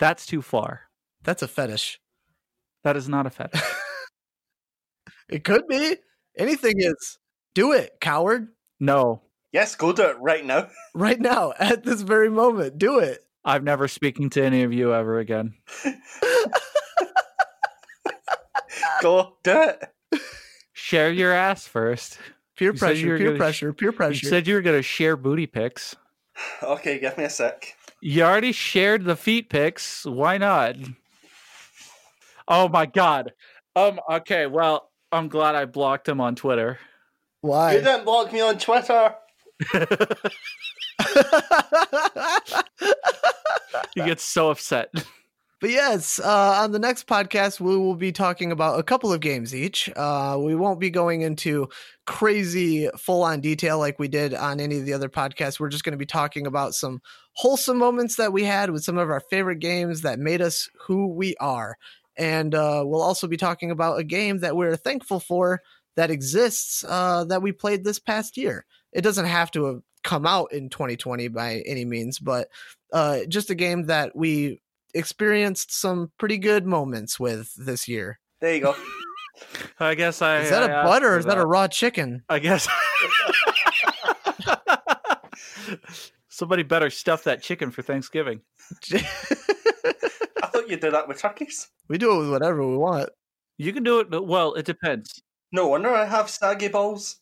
That's 0.00 0.26
too 0.26 0.42
far. 0.42 0.82
That's 1.22 1.42
a 1.42 1.48
fetish. 1.48 2.00
That 2.82 2.96
is 2.96 3.08
not 3.08 3.26
a 3.26 3.30
fetish. 3.30 3.60
It 5.28 5.42
could 5.42 5.66
be. 5.66 5.96
Anything 6.36 6.74
is. 6.76 7.18
Do 7.54 7.72
it, 7.72 7.94
coward. 8.00 8.48
no, 8.80 9.22
Yes, 9.52 9.76
go 9.76 9.92
do 9.92 10.02
it 10.02 10.16
right 10.20 10.44
now. 10.44 10.68
Right 10.94 11.20
now, 11.20 11.52
at 11.58 11.84
this 11.84 12.02
very 12.02 12.28
moment. 12.28 12.76
Do 12.78 12.98
it. 12.98 13.23
I'm 13.44 13.64
never 13.64 13.88
speaking 13.88 14.30
to 14.30 14.42
any 14.42 14.62
of 14.62 14.72
you 14.72 14.94
ever 14.94 15.18
again. 15.18 15.54
Go 19.02 19.36
do 19.42 19.62
it. 19.62 20.22
Share 20.72 21.12
your 21.12 21.32
ass 21.32 21.66
first. 21.66 22.18
Peer 22.56 22.72
You 22.72 22.78
said 22.78 22.96
you 22.96 23.06
pressure, 23.06 23.08
were 23.08 23.18
peer 23.18 23.26
gonna 23.26 23.38
pressure, 23.38 23.72
peer 23.72 23.92
You 24.10 24.14
said 24.14 24.46
you 24.46 24.54
were 24.54 24.62
going 24.62 24.78
to 24.78 24.82
share 24.82 25.16
booty 25.16 25.46
pics. 25.46 25.94
Okay, 26.62 26.98
give 26.98 27.18
me 27.18 27.24
a 27.24 27.30
sec. 27.30 27.76
You 28.00 28.22
already 28.22 28.52
shared 28.52 29.04
the 29.04 29.16
feet 29.16 29.50
pics. 29.50 30.04
Why 30.04 30.38
not? 30.38 30.76
Oh 32.48 32.68
my 32.68 32.86
god. 32.86 33.32
Um. 33.76 33.98
Okay. 34.10 34.46
Well, 34.46 34.90
I'm 35.10 35.28
glad 35.28 35.54
I 35.54 35.64
blocked 35.64 36.08
him 36.08 36.20
on 36.20 36.34
Twitter. 36.34 36.78
Why? 37.40 37.74
You 37.74 37.80
didn't 37.80 38.04
block 38.04 38.32
me 38.32 38.40
on 38.40 38.58
Twitter. 38.58 39.14
he 43.94 44.02
gets 44.02 44.22
so 44.22 44.50
upset. 44.50 44.92
But 45.64 45.70
yes, 45.70 46.18
uh, 46.18 46.58
on 46.60 46.72
the 46.72 46.78
next 46.78 47.06
podcast, 47.06 47.58
we 47.58 47.74
will 47.78 47.94
be 47.94 48.12
talking 48.12 48.52
about 48.52 48.78
a 48.78 48.82
couple 48.82 49.10
of 49.14 49.20
games 49.20 49.54
each. 49.54 49.88
Uh, 49.96 50.36
we 50.38 50.54
won't 50.54 50.78
be 50.78 50.90
going 50.90 51.22
into 51.22 51.70
crazy 52.06 52.90
full 52.98 53.22
on 53.22 53.40
detail 53.40 53.78
like 53.78 53.98
we 53.98 54.06
did 54.06 54.34
on 54.34 54.60
any 54.60 54.76
of 54.76 54.84
the 54.84 54.92
other 54.92 55.08
podcasts. 55.08 55.58
We're 55.58 55.70
just 55.70 55.82
going 55.82 55.92
to 55.92 55.96
be 55.96 56.04
talking 56.04 56.46
about 56.46 56.74
some 56.74 57.00
wholesome 57.32 57.78
moments 57.78 58.16
that 58.16 58.30
we 58.30 58.44
had 58.44 58.72
with 58.72 58.84
some 58.84 58.98
of 58.98 59.08
our 59.08 59.20
favorite 59.20 59.60
games 59.60 60.02
that 60.02 60.18
made 60.18 60.42
us 60.42 60.68
who 60.86 61.06
we 61.06 61.34
are. 61.40 61.78
And 62.14 62.54
uh, 62.54 62.82
we'll 62.84 63.00
also 63.00 63.26
be 63.26 63.38
talking 63.38 63.70
about 63.70 63.98
a 63.98 64.04
game 64.04 64.40
that 64.40 64.56
we're 64.56 64.76
thankful 64.76 65.18
for 65.18 65.62
that 65.96 66.10
exists 66.10 66.84
uh, 66.86 67.24
that 67.24 67.40
we 67.40 67.52
played 67.52 67.84
this 67.84 67.98
past 67.98 68.36
year. 68.36 68.66
It 68.92 69.00
doesn't 69.00 69.24
have 69.24 69.50
to 69.52 69.64
have 69.64 69.80
come 70.02 70.26
out 70.26 70.52
in 70.52 70.68
2020 70.68 71.28
by 71.28 71.62
any 71.66 71.84
means, 71.84 72.18
but 72.18 72.48
uh, 72.94 73.18
just 73.28 73.50
a 73.50 73.54
game 73.54 73.84
that 73.86 74.16
we 74.16 74.62
experienced 74.94 75.72
some 75.72 76.10
pretty 76.16 76.38
good 76.38 76.64
moments 76.64 77.20
with 77.20 77.52
this 77.56 77.86
year. 77.88 78.18
There 78.40 78.54
you 78.54 78.62
go. 78.62 78.74
I 79.80 79.96
guess 79.96 80.22
I. 80.22 80.38
Is 80.38 80.50
that 80.50 80.62
I 80.62 80.72
a 80.72 80.76
asked 80.76 80.86
butt 80.86 81.02
or 81.02 81.14
for 81.14 81.18
is 81.18 81.24
that 81.26 81.38
a 81.38 81.44
raw 81.44 81.66
chicken? 81.66 82.22
I 82.28 82.38
guess. 82.38 82.68
Somebody 86.28 86.62
better 86.62 86.88
stuff 86.88 87.24
that 87.24 87.42
chicken 87.42 87.72
for 87.72 87.82
Thanksgiving. 87.82 88.40
I 88.92 90.46
thought 90.46 90.68
you 90.68 90.76
did 90.76 90.92
that 90.92 91.08
with 91.08 91.20
turkeys. 91.20 91.68
we 91.88 91.98
do 91.98 92.14
it 92.14 92.18
with 92.20 92.30
whatever 92.30 92.64
we 92.66 92.76
want. 92.76 93.08
You 93.58 93.72
can 93.72 93.82
do 93.82 93.98
it, 94.00 94.10
but 94.10 94.26
well, 94.26 94.54
it 94.54 94.66
depends. 94.66 95.20
No 95.52 95.66
wonder 95.68 95.90
I 95.90 96.04
have 96.04 96.30
saggy 96.30 96.68
balls. 96.68 97.16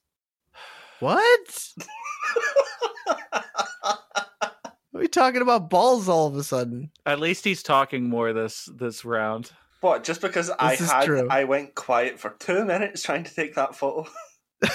What? 1.00 1.68
What 4.93 4.99
are 4.99 5.05
we 5.05 5.09
talking 5.09 5.40
about 5.40 5.70
balls 5.70 6.07
all 6.07 6.26
of 6.26 6.36
a 6.36 6.45
sudden? 6.45 6.90
At 7.07 7.18
least 7.18 7.47
he's 7.47 7.62
talking 7.62 8.11
more 8.11 8.34
this 8.34 8.68
this 8.76 9.07
round. 9.07 9.51
What? 9.80 10.05
Just 10.05 10.20
because 10.20 10.51
I 10.51 10.74
had, 10.74 11.07
true. 11.07 11.26
I 11.30 11.45
went 11.45 11.74
quiet 11.74 12.20
for 12.20 12.36
two 12.38 12.66
minutes 12.66 13.03
trying 13.03 13.24
to 13.24 13.34
take 13.34 13.55
that 13.55 13.74
photo. 13.74 14.07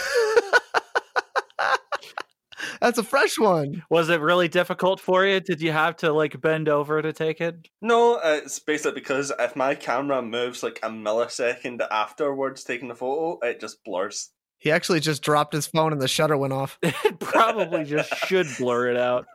That's 2.82 2.98
a 2.98 3.04
fresh 3.04 3.38
one. 3.38 3.84
Was 3.92 4.10
it 4.10 4.20
really 4.20 4.48
difficult 4.48 5.00
for 5.00 5.24
you? 5.24 5.40
Did 5.40 5.62
you 5.62 5.72
have 5.72 5.96
to 5.98 6.12
like 6.12 6.42
bend 6.42 6.68
over 6.68 7.00
to 7.00 7.14
take 7.14 7.40
it? 7.40 7.68
No, 7.80 8.16
uh, 8.16 8.40
it's 8.44 8.58
basically 8.58 9.00
because 9.00 9.32
if 9.38 9.56
my 9.56 9.76
camera 9.76 10.24
moves 10.24 10.64
like 10.64 10.80
a 10.82 10.90
millisecond 10.90 11.86
afterwards 11.92 12.64
taking 12.64 12.88
the 12.88 12.96
photo, 12.96 13.38
it 13.48 13.60
just 13.60 13.84
blurs. 13.84 14.32
He 14.58 14.72
actually 14.72 15.00
just 15.00 15.22
dropped 15.22 15.54
his 15.54 15.68
phone 15.68 15.94
and 15.94 16.02
the 16.02 16.08
shutter 16.08 16.38
went 16.38 16.54
off. 16.54 16.80
It 16.84 17.20
probably 17.20 17.84
just 17.84 18.16
should 18.26 18.48
blur 18.58 18.90
it 18.90 18.98
out. 18.98 19.28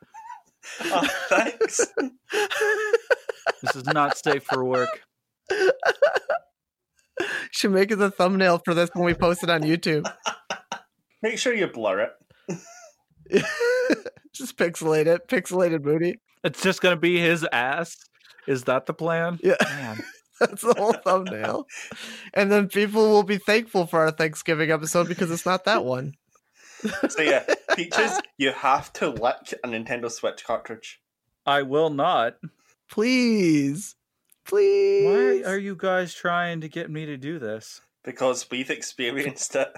Oh, 0.84 1.08
thanks. 1.28 1.86
This 3.62 3.76
is 3.76 3.84
not 3.86 4.16
safe 4.18 4.44
for 4.44 4.64
work. 4.64 4.88
Should 7.52 7.72
make 7.72 7.90
it 7.90 7.96
the 7.96 8.10
thumbnail 8.10 8.60
for 8.64 8.74
this 8.74 8.90
when 8.92 9.04
we 9.04 9.14
post 9.14 9.42
it 9.42 9.50
on 9.50 9.62
YouTube. 9.62 10.10
Make 11.22 11.38
sure 11.38 11.54
you 11.54 11.68
blur 11.68 12.10
it. 13.28 13.44
just 14.34 14.56
pixelate 14.56 15.06
it. 15.06 15.28
Pixelated 15.28 15.82
booty. 15.82 16.20
It's 16.42 16.62
just 16.62 16.80
gonna 16.80 16.96
be 16.96 17.20
his 17.20 17.46
ass. 17.52 17.96
Is 18.48 18.64
that 18.64 18.86
the 18.86 18.94
plan? 18.94 19.38
Yeah. 19.42 19.54
Man. 19.62 20.00
That's 20.40 20.62
the 20.62 20.74
whole 20.74 20.94
thumbnail. 20.94 21.66
And 22.34 22.50
then 22.50 22.66
people 22.68 23.10
will 23.10 23.22
be 23.22 23.38
thankful 23.38 23.86
for 23.86 24.00
our 24.00 24.10
Thanksgiving 24.10 24.72
episode 24.72 25.06
because 25.06 25.30
it's 25.30 25.46
not 25.46 25.64
that 25.66 25.84
one. 25.84 26.14
So 27.08 27.22
yeah, 27.22 27.44
Peaches, 27.76 28.20
you 28.38 28.52
have 28.52 28.92
to 28.94 29.10
lick 29.10 29.54
a 29.62 29.68
Nintendo 29.68 30.10
Switch 30.10 30.44
cartridge. 30.44 31.00
I 31.46 31.62
will 31.62 31.90
not. 31.90 32.36
Please. 32.90 33.96
Please. 34.44 35.44
Why 35.44 35.50
are 35.50 35.58
you 35.58 35.76
guys 35.76 36.14
trying 36.14 36.60
to 36.60 36.68
get 36.68 36.90
me 36.90 37.06
to 37.06 37.16
do 37.16 37.38
this? 37.38 37.80
Because 38.04 38.50
we've 38.50 38.70
experienced 38.70 39.54
it. 39.56 39.68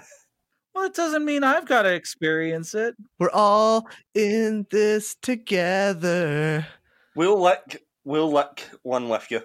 Well, 0.73 0.85
it 0.85 0.93
doesn't 0.93 1.23
mean 1.23 1.43
I've 1.43 1.65
got 1.65 1.83
to 1.83 1.93
experience 1.93 2.75
it. 2.75 2.95
We're 3.19 3.29
all 3.31 3.87
in 4.13 4.65
this 4.71 5.15
together. 5.21 6.67
We'll 7.15 7.41
lick 7.41 7.85
we'll 8.03 8.31
lick 8.31 8.69
one 8.83 9.09
with 9.09 9.29
you. 9.31 9.41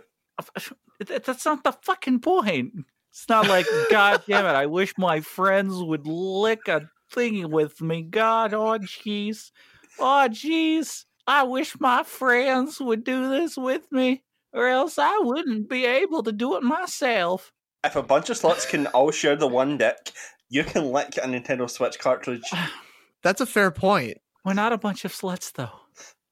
That's 0.98 1.44
not 1.44 1.64
the 1.64 1.72
fucking 1.72 2.20
point. 2.20 2.84
It's 3.10 3.28
not 3.28 3.48
like, 3.48 3.66
God 3.90 4.22
damn 4.28 4.44
it, 4.44 4.50
I 4.50 4.66
wish 4.66 4.94
my 4.96 5.20
friends 5.20 5.74
would 5.82 6.06
lick 6.06 6.68
a 6.68 6.88
thing 7.10 7.50
with 7.50 7.80
me. 7.80 8.02
God, 8.02 8.54
oh 8.54 8.78
jeez. 8.78 9.50
Oh 9.98 10.28
jeez. 10.30 11.04
I 11.26 11.42
wish 11.44 11.78
my 11.78 12.02
friends 12.02 12.80
would 12.80 13.04
do 13.04 13.28
this 13.28 13.56
with 13.56 13.90
me, 13.92 14.22
or 14.52 14.66
else 14.66 14.98
I 14.98 15.18
wouldn't 15.18 15.68
be 15.68 15.84
able 15.86 16.22
to 16.22 16.32
do 16.32 16.56
it 16.56 16.62
myself. 16.62 17.52
If 17.84 17.96
a 17.96 18.02
bunch 18.02 18.30
of 18.30 18.38
sluts 18.38 18.68
can 18.68 18.86
all 18.88 19.10
share 19.10 19.36
the 19.36 19.46
one 19.46 19.78
dick, 19.78 20.12
you 20.48 20.64
can 20.64 20.90
lick 20.90 21.16
a 21.16 21.20
Nintendo 21.20 21.68
Switch 21.68 21.98
cartridge. 21.98 22.50
That's 23.22 23.40
a 23.40 23.46
fair 23.46 23.70
point. 23.70 24.18
We're 24.44 24.54
not 24.54 24.72
a 24.72 24.78
bunch 24.78 25.04
of 25.04 25.12
sluts, 25.12 25.52
though. 25.52 25.70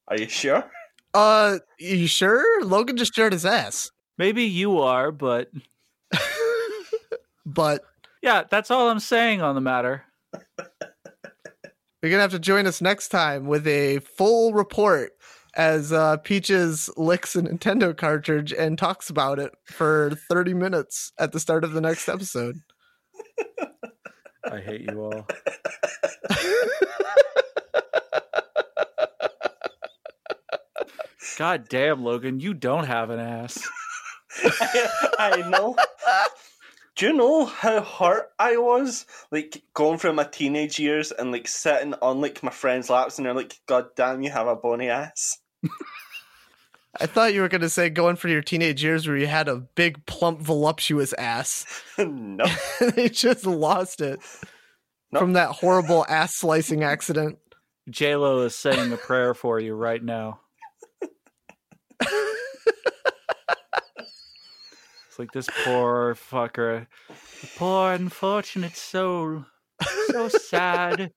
Are 0.09 0.17
you 0.17 0.29
sure? 0.29 0.71
Uh, 1.13 1.59
you 1.79 2.07
sure? 2.07 2.65
Logan 2.65 2.97
just 2.97 3.15
shared 3.15 3.35
his 3.35 3.45
ass. 3.45 3.91
Maybe 4.17 4.45
you 4.45 4.79
are, 4.79 5.13
but 5.13 5.51
But 7.49 7.83
Yeah, 8.23 8.45
that's 8.49 8.71
all 8.71 8.91
I'm 8.91 9.01
saying 9.01 9.41
on 9.41 9.55
the 9.55 9.61
matter. 9.61 10.05
You're 12.03 12.11
gonna 12.13 12.23
have 12.23 12.31
to 12.31 12.39
join 12.39 12.67
us 12.69 12.81
next 12.81 13.09
time 13.09 13.47
with 13.47 13.67
a 13.67 13.99
full 13.99 14.53
report 14.53 15.13
as 15.57 15.93
uh, 15.93 16.19
Peaches 16.19 16.89
licks 16.97 17.35
a 17.35 17.43
Nintendo 17.43 17.97
cartridge 17.97 18.53
and 18.53 18.79
talks 18.79 19.11
about 19.11 19.41
it 19.41 19.53
for 19.65 20.13
30 20.29 20.55
minutes 20.55 21.11
at 21.19 21.33
the 21.33 21.41
start 21.41 21.65
of 21.65 21.73
the 21.73 21.81
next 21.81 22.09
episode. 22.09 22.61
I 24.45 24.61
hate 24.61 24.83
you 24.83 25.01
all. 25.01 25.27
God 31.37 31.69
damn, 31.69 32.05
Logan, 32.05 32.39
you 32.39 32.55
don't 32.55 32.87
have 32.87 33.11
an 33.11 33.19
ass. 33.19 33.69
I, 34.45 34.89
I 35.19 35.49
know. 35.49 35.75
Do 36.99 37.07
you 37.07 37.13
know 37.13 37.45
how 37.47 37.81
hurt 37.81 38.33
I 38.41 38.57
was? 38.57 39.07
Like 39.31 39.63
going 39.73 39.99
through 39.99 40.15
my 40.15 40.25
teenage 40.25 40.81
years 40.81 41.13
and 41.13 41.31
like 41.31 41.47
sitting 41.47 41.95
on 42.03 42.21
like 42.21 42.43
my 42.43 42.51
friends' 42.51 42.91
laps 42.91 43.19
and 43.19 43.25
they're 43.27 43.35
like, 43.35 43.57
God 43.67 43.87
damn, 43.95 44.21
you 44.21 44.31
have 44.33 44.49
a 44.49 44.57
bony 44.57 44.89
ass. 44.89 45.39
I 47.01 47.07
thought 47.07 47.35
you 47.35 47.43
were 47.43 47.49
gonna 47.49 47.69
say 47.69 47.89
going 47.89 48.17
for 48.17 48.27
your 48.27 48.43
teenage 48.43 48.83
years 48.83 49.07
where 49.07 49.17
you 49.17 49.29
had 49.29 49.47
a 49.49 49.59
big, 49.59 50.05
plump, 50.07 50.41
voluptuous 50.41 51.13
ass. 51.13 51.65
no. 51.99 52.45
they 52.97 53.09
just 53.09 53.47
lost 53.47 54.01
it 54.01 54.19
Nope. 55.13 55.21
from 55.23 55.35
that 55.35 55.51
horrible 55.51 56.05
ass 56.09 56.35
slicing 56.35 56.83
accident. 56.83 57.39
J 57.89 58.17
Lo 58.17 58.41
is 58.41 58.57
saying 58.57 58.93
a 58.93 58.97
prayer 58.97 59.35
for 59.35 59.61
you 59.61 59.75
right 59.75 60.03
now. 60.03 60.41
It's 65.19 65.25
like 65.25 65.33
this 65.33 65.49
poor 65.65 66.15
fucker, 66.15 66.87
the 67.41 67.49
poor 67.57 67.91
unfortunate 67.93 68.77
soul, 68.77 69.45
so 70.13 70.29
sad 70.29 71.11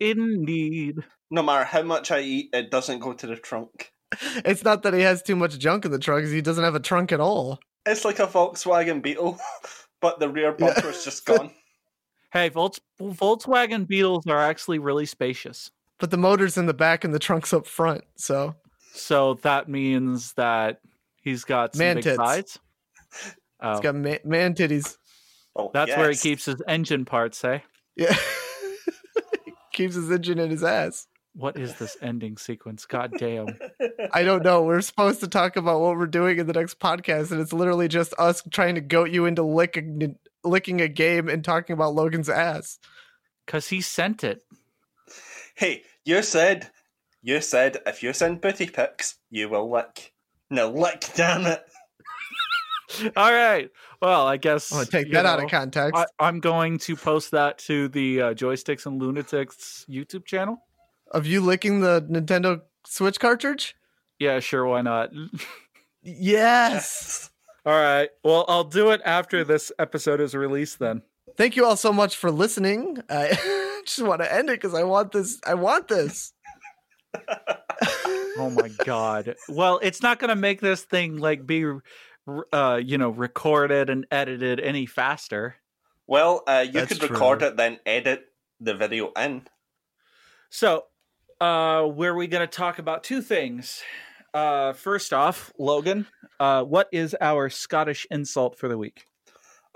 in 0.00 0.42
need. 0.42 0.96
No 1.30 1.40
matter 1.44 1.62
how 1.64 1.82
much 1.84 2.10
I 2.10 2.18
eat, 2.20 2.50
it 2.52 2.72
doesn't 2.72 2.98
go 2.98 3.12
to 3.12 3.26
the 3.28 3.36
trunk. 3.36 3.92
It's 4.44 4.64
not 4.64 4.82
that 4.82 4.92
he 4.94 5.02
has 5.02 5.22
too 5.22 5.36
much 5.36 5.56
junk 5.58 5.84
in 5.84 5.92
the 5.92 6.00
trunk; 6.00 6.26
he 6.26 6.40
doesn't 6.40 6.64
have 6.64 6.74
a 6.74 6.80
trunk 6.80 7.12
at 7.12 7.20
all. 7.20 7.60
It's 7.86 8.04
like 8.04 8.18
a 8.18 8.26
Volkswagen 8.26 9.00
Beetle, 9.00 9.38
but 10.00 10.18
the 10.18 10.28
rear 10.28 10.54
Yeah. 10.58 10.72
bumper's 10.74 11.04
just 11.04 11.24
gone. 11.24 11.52
Hey, 12.32 12.48
Volks- 12.48 12.80
Volkswagen 13.00 13.86
Beetles 13.86 14.26
are 14.26 14.40
actually 14.40 14.80
really 14.80 15.06
spacious. 15.06 15.70
But 16.00 16.10
the 16.10 16.16
motor's 16.16 16.56
in 16.58 16.66
the 16.66 16.74
back 16.74 17.04
and 17.04 17.14
the 17.14 17.20
trunk's 17.20 17.52
up 17.52 17.68
front. 17.68 18.02
So 18.16 18.56
So 18.92 19.34
that 19.42 19.68
means 19.68 20.32
that 20.32 20.80
he's 21.22 21.44
got 21.44 21.74
some 21.76 21.78
Man 21.78 21.94
big 21.98 22.02
tits. 22.02 22.16
sides. 22.16 22.58
Oh, 23.60 23.72
it's 23.72 23.80
got 23.80 23.94
ma- 23.94 24.16
man 24.24 24.54
titties. 24.54 24.96
Oh, 25.56 25.70
that's 25.72 25.96
where 25.96 26.10
he 26.10 26.16
keeps 26.16 26.46
his 26.46 26.60
engine 26.66 27.04
parts, 27.04 27.44
eh? 27.44 27.60
Yeah, 27.96 28.16
keeps 29.72 29.94
his 29.94 30.10
engine 30.10 30.38
in 30.38 30.50
his 30.50 30.64
ass. 30.64 31.06
What 31.36 31.58
is 31.58 31.74
this 31.74 31.96
ending 32.00 32.36
sequence? 32.36 32.86
God 32.86 33.12
damn. 33.18 33.48
I 34.12 34.22
don't 34.22 34.44
know. 34.44 34.62
We're 34.62 34.80
supposed 34.80 35.18
to 35.20 35.28
talk 35.28 35.56
about 35.56 35.80
what 35.80 35.96
we're 35.96 36.06
doing 36.06 36.38
in 36.38 36.46
the 36.46 36.52
next 36.52 36.78
podcast, 36.78 37.32
and 37.32 37.40
it's 37.40 37.52
literally 37.52 37.88
just 37.88 38.14
us 38.18 38.42
trying 38.52 38.76
to 38.76 38.80
goat 38.80 39.10
you 39.10 39.26
into 39.26 39.42
licking 39.42 40.16
licking 40.44 40.80
a 40.80 40.88
game 40.88 41.28
and 41.28 41.44
talking 41.44 41.74
about 41.74 41.94
Logan's 41.94 42.28
ass. 42.28 42.78
Because 43.44 43.68
he 43.68 43.80
sent 43.80 44.24
it. 44.24 44.42
Hey, 45.56 45.82
you 46.04 46.22
said, 46.22 46.70
you 47.22 47.40
said 47.40 47.78
if 47.84 48.02
you 48.02 48.12
send 48.12 48.40
booty 48.40 48.66
pics, 48.66 49.18
you 49.30 49.48
will 49.48 49.70
lick. 49.70 50.12
Now 50.50 50.68
lick, 50.68 51.04
damn 51.14 51.46
it. 51.46 51.64
All 53.16 53.32
right. 53.32 53.70
Well, 54.00 54.26
I 54.26 54.36
guess. 54.36 54.72
I'm 54.72 54.78
gonna 54.78 54.90
take 54.90 55.12
that 55.12 55.26
out 55.26 55.42
of 55.42 55.50
context. 55.50 55.94
I, 55.98 56.06
I'm 56.18 56.40
going 56.40 56.78
to 56.78 56.96
post 56.96 57.30
that 57.32 57.58
to 57.58 57.88
the 57.88 58.20
uh, 58.20 58.34
Joysticks 58.34 58.86
and 58.86 59.00
Lunatics 59.00 59.86
YouTube 59.88 60.24
channel. 60.24 60.62
of 61.12 61.26
you 61.26 61.40
licking 61.40 61.80
the 61.80 62.02
Nintendo 62.10 62.62
Switch 62.86 63.18
cartridge? 63.18 63.74
Yeah, 64.18 64.40
sure. 64.40 64.64
Why 64.66 64.82
not? 64.82 65.10
Yes. 66.06 67.30
All 67.64 67.72
right. 67.72 68.10
Well, 68.22 68.44
I'll 68.46 68.64
do 68.64 68.90
it 68.90 69.00
after 69.06 69.42
this 69.42 69.72
episode 69.78 70.20
is 70.20 70.34
released 70.34 70.78
then. 70.78 71.00
Thank 71.38 71.56
you 71.56 71.64
all 71.64 71.76
so 71.76 71.94
much 71.94 72.16
for 72.16 72.30
listening. 72.30 72.98
I 73.08 73.80
just 73.86 74.06
want 74.06 74.20
to 74.20 74.30
end 74.30 74.50
it 74.50 74.60
because 74.60 74.74
I 74.74 74.82
want 74.82 75.12
this. 75.12 75.40
I 75.46 75.54
want 75.54 75.88
this. 75.88 76.34
Oh 78.36 78.50
my 78.50 78.68
god. 78.84 79.36
Well, 79.48 79.80
it's 79.82 80.02
not 80.02 80.18
going 80.18 80.28
to 80.28 80.36
make 80.36 80.60
this 80.60 80.82
thing 80.82 81.16
like 81.16 81.46
be 81.46 81.64
uh, 82.52 82.80
you 82.82 82.98
know, 82.98 83.10
recorded 83.10 83.90
and 83.90 84.06
edited 84.10 84.60
any 84.60 84.86
faster. 84.86 85.56
Well, 86.06 86.42
uh, 86.46 86.64
you 86.66 86.72
That's 86.72 86.98
could 86.98 87.10
record 87.10 87.40
true. 87.40 87.48
it, 87.48 87.56
then 87.56 87.78
edit 87.86 88.26
the 88.60 88.74
video 88.74 89.12
in. 89.12 89.46
So, 90.50 90.84
uh 91.40 91.82
where 91.82 92.14
we 92.14 92.28
going 92.28 92.46
to 92.46 92.56
talk 92.56 92.78
about 92.78 93.02
two 93.02 93.20
things. 93.20 93.82
Uh 94.32 94.72
first 94.72 95.12
off, 95.12 95.52
Logan, 95.58 96.06
uh 96.38 96.62
what 96.62 96.88
is 96.92 97.16
our 97.20 97.50
Scottish 97.50 98.06
insult 98.10 98.56
for 98.56 98.68
the 98.68 98.78
week? 98.78 99.06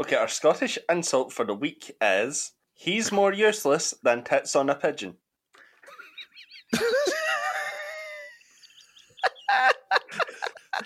Okay, 0.01 0.15
our 0.15 0.29
Scottish 0.29 0.79
insult 0.89 1.33
for 1.33 1.45
the 1.45 1.55
week 1.55 1.91
is 2.01 2.53
he's 2.75 3.11
more 3.11 3.33
useless 3.33 3.93
than 4.05 4.23
tits 4.23 4.55
on 4.55 4.71
a 4.71 4.75
pigeon. 4.77 5.17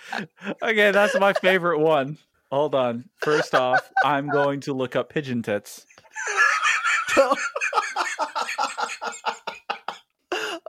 Okay, 0.63 0.91
that's 0.91 1.19
my 1.19 1.33
favorite 1.33 1.79
one. 1.79 2.19
Hold 2.51 2.75
on. 2.75 3.05
First 3.19 3.55
off, 3.55 3.91
I'm 4.05 4.29
going 4.29 4.61
to 4.61 4.73
look 4.73 4.95
up 4.97 5.09
pigeon 5.09 5.43
tits. 5.43 5.87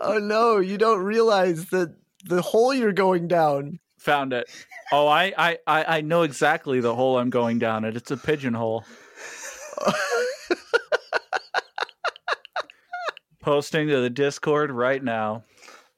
oh 0.02 0.20
no, 0.20 0.60
you 0.60 0.78
don't 0.78 1.04
realize 1.04 1.66
that 1.68 1.96
the 2.26 2.42
hole 2.42 2.74
you're 2.74 2.94
going 2.94 3.28
down. 3.28 3.80
Found 4.00 4.34
it. 4.34 4.50
Oh, 4.92 5.08
I 5.08 5.34
I 5.38 5.58
I 5.68 5.98
I 5.98 6.02
know 6.02 6.24
exactly 6.24 6.80
the 6.80 6.96
hole 6.96 7.18
I'm 7.18 7.30
going 7.30 7.60
down 7.60 7.86
it. 7.86 7.96
It's 7.96 8.12
a 8.12 8.18
pigeonhole. 8.18 8.86
Posting 13.42 13.88
to 13.90 14.00
the 14.00 14.10
Discord 14.10 14.72
right 14.72 15.04
now. 15.04 15.44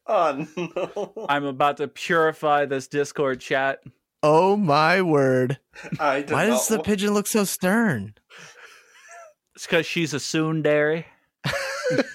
Oh 0.07 0.45
no! 0.56 1.26
I'm 1.30 1.45
about 1.45 1.77
to 1.77 1.88
purify 1.88 2.65
this 2.65 2.88
Discord 2.88 3.40
chat. 3.40 3.80
oh 4.22 4.56
my 4.56 5.02
word! 5.02 5.60
I 5.99 6.22
did 6.22 6.32
Why 6.32 6.45
does 6.45 6.69
not 6.69 6.77
the 6.77 6.84
pigeon 6.84 7.14
look 7.14 7.27
so 7.27 7.44
stern? 7.44 8.14
It's 9.56 9.65
because 9.65 9.86
she's 9.86 10.14
a 10.14 10.19
soon, 10.19 10.61
tsundere. 10.64 11.06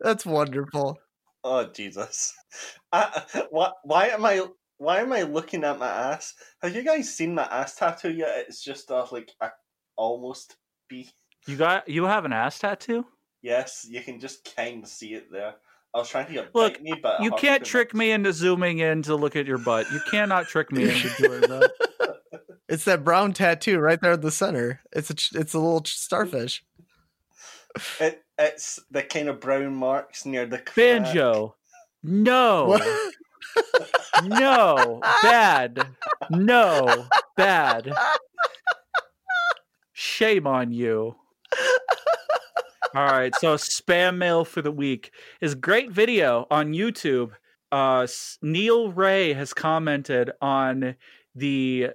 That's 0.00 0.26
wonderful. 0.26 0.98
Oh 1.42 1.64
Jesus! 1.64 2.34
I, 2.92 3.22
why, 3.50 3.70
why 3.82 4.08
am 4.08 4.24
I? 4.24 4.46
Why 4.78 5.00
am 5.00 5.12
I 5.12 5.22
looking 5.22 5.64
at 5.64 5.78
my 5.78 5.88
ass? 5.88 6.34
Have 6.60 6.74
you 6.74 6.82
guys 6.84 7.14
seen 7.14 7.34
my 7.34 7.44
ass 7.44 7.76
tattoo 7.76 8.12
yet? 8.12 8.46
It's 8.48 8.62
just 8.62 8.90
a, 8.90 9.04
like 9.12 9.30
a 9.40 9.50
almost 9.96 10.56
B. 10.88 11.08
You 11.46 11.56
got 11.56 11.88
you 11.88 12.04
have 12.04 12.24
an 12.24 12.32
ass 12.32 12.58
tattoo? 12.58 13.06
Yes, 13.42 13.86
you 13.88 14.00
can 14.02 14.20
just 14.20 14.54
kind 14.56 14.84
of 14.84 14.88
see 14.88 15.14
it 15.14 15.30
there. 15.30 15.54
I 15.94 15.98
was 15.98 16.08
trying 16.08 16.26
to 16.26 16.32
get 16.32 16.54
Look, 16.54 16.74
bite 16.74 16.82
me, 16.82 16.94
but 17.02 17.22
You 17.22 17.32
can't 17.32 17.64
too 17.64 17.70
trick 17.70 17.94
me 17.94 18.12
into 18.12 18.32
zooming 18.32 18.78
in 18.78 19.02
to 19.02 19.14
look 19.14 19.36
at 19.36 19.46
your 19.46 19.58
butt. 19.58 19.90
You 19.92 20.00
cannot 20.10 20.46
trick 20.46 20.72
me 20.72 20.84
into 20.84 21.10
doing 21.18 21.40
that. 21.42 21.70
It's 22.68 22.84
that 22.84 23.04
brown 23.04 23.34
tattoo 23.34 23.78
right 23.78 24.00
there 24.00 24.12
in 24.12 24.20
the 24.22 24.30
center. 24.30 24.80
It's 24.92 25.10
a 25.10 25.38
it's 25.38 25.52
a 25.52 25.58
little 25.58 25.84
starfish. 25.84 26.64
It, 28.00 28.24
it's 28.38 28.80
the 28.90 29.02
kind 29.02 29.28
of 29.28 29.40
brown 29.40 29.74
marks 29.74 30.24
near 30.24 30.46
the 30.46 30.58
crack. 30.58 30.74
Banjo. 30.76 31.56
No. 32.02 32.78
No. 34.24 35.00
Bad. 35.22 35.86
No. 36.30 37.06
Bad. 37.36 37.92
Shame 39.92 40.46
on 40.46 40.72
you. 40.72 41.16
All 42.94 43.06
right. 43.06 43.34
So, 43.36 43.56
spam 43.56 44.18
mail 44.18 44.44
for 44.44 44.60
the 44.60 44.70
week 44.70 45.12
is 45.40 45.54
great 45.54 45.90
video 45.90 46.46
on 46.50 46.74
YouTube. 46.74 47.30
Uh, 47.70 48.06
Neil 48.42 48.92
Ray 48.92 49.32
has 49.32 49.54
commented 49.54 50.30
on 50.42 50.96
the 51.34 51.88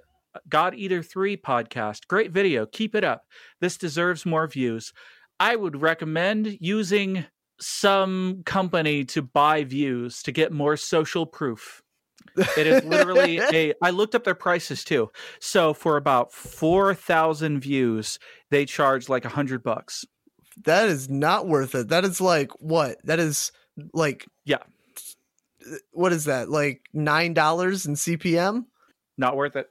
God 0.48 0.74
Eater 0.74 1.02
3 1.02 1.36
podcast. 1.36 2.08
Great 2.08 2.32
video. 2.32 2.66
Keep 2.66 2.96
it 2.96 3.04
up. 3.04 3.22
This 3.60 3.76
deserves 3.76 4.26
more 4.26 4.48
views. 4.48 4.92
I 5.38 5.54
would 5.54 5.80
recommend 5.80 6.58
using 6.60 7.24
some 7.60 8.42
company 8.44 9.04
to 9.04 9.22
buy 9.22 9.64
views 9.64 10.22
to 10.24 10.32
get 10.32 10.52
more 10.52 10.76
social 10.76 11.26
proof. 11.26 11.82
It 12.56 12.66
is 12.66 12.84
literally 12.84 13.38
a. 13.52 13.74
I 13.82 13.90
looked 13.90 14.14
up 14.14 14.24
their 14.24 14.34
prices 14.34 14.84
too. 14.84 15.10
So 15.40 15.74
for 15.74 15.96
about 15.96 16.32
four 16.32 16.94
thousand 16.94 17.60
views, 17.60 18.18
they 18.50 18.64
charge 18.64 19.08
like 19.08 19.24
a 19.24 19.28
hundred 19.28 19.62
bucks. 19.62 20.04
That 20.64 20.88
is 20.88 21.08
not 21.08 21.46
worth 21.46 21.74
it. 21.74 21.88
That 21.88 22.04
is 22.04 22.20
like 22.20 22.50
what? 22.60 22.98
That 23.04 23.18
is 23.18 23.52
like 23.92 24.26
Yeah. 24.44 24.58
What 25.92 26.12
is 26.12 26.24
that? 26.24 26.48
Like 26.48 26.82
nine 26.92 27.34
dollars 27.34 27.86
in 27.86 27.94
CPM? 27.94 28.66
Not 29.16 29.36
worth 29.36 29.56
it. 29.56 29.68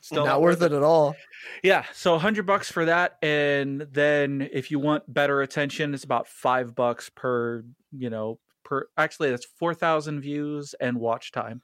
Still 0.00 0.26
not 0.26 0.42
worth 0.42 0.60
it 0.60 0.72
at 0.72 0.82
all. 0.82 1.16
Yeah, 1.62 1.84
so 1.94 2.12
100 2.12 2.44
bucks 2.44 2.70
for 2.70 2.84
that 2.84 3.16
and 3.22 3.86
then 3.90 4.48
if 4.52 4.70
you 4.70 4.78
want 4.78 5.12
better 5.12 5.40
attention 5.40 5.94
it's 5.94 6.04
about 6.04 6.28
5 6.28 6.74
bucks 6.74 7.10
per, 7.14 7.64
you 7.90 8.10
know, 8.10 8.38
per 8.64 8.88
actually 8.98 9.30
that's 9.30 9.46
4000 9.46 10.20
views 10.20 10.74
and 10.78 10.98
watch 10.98 11.32
time. 11.32 11.62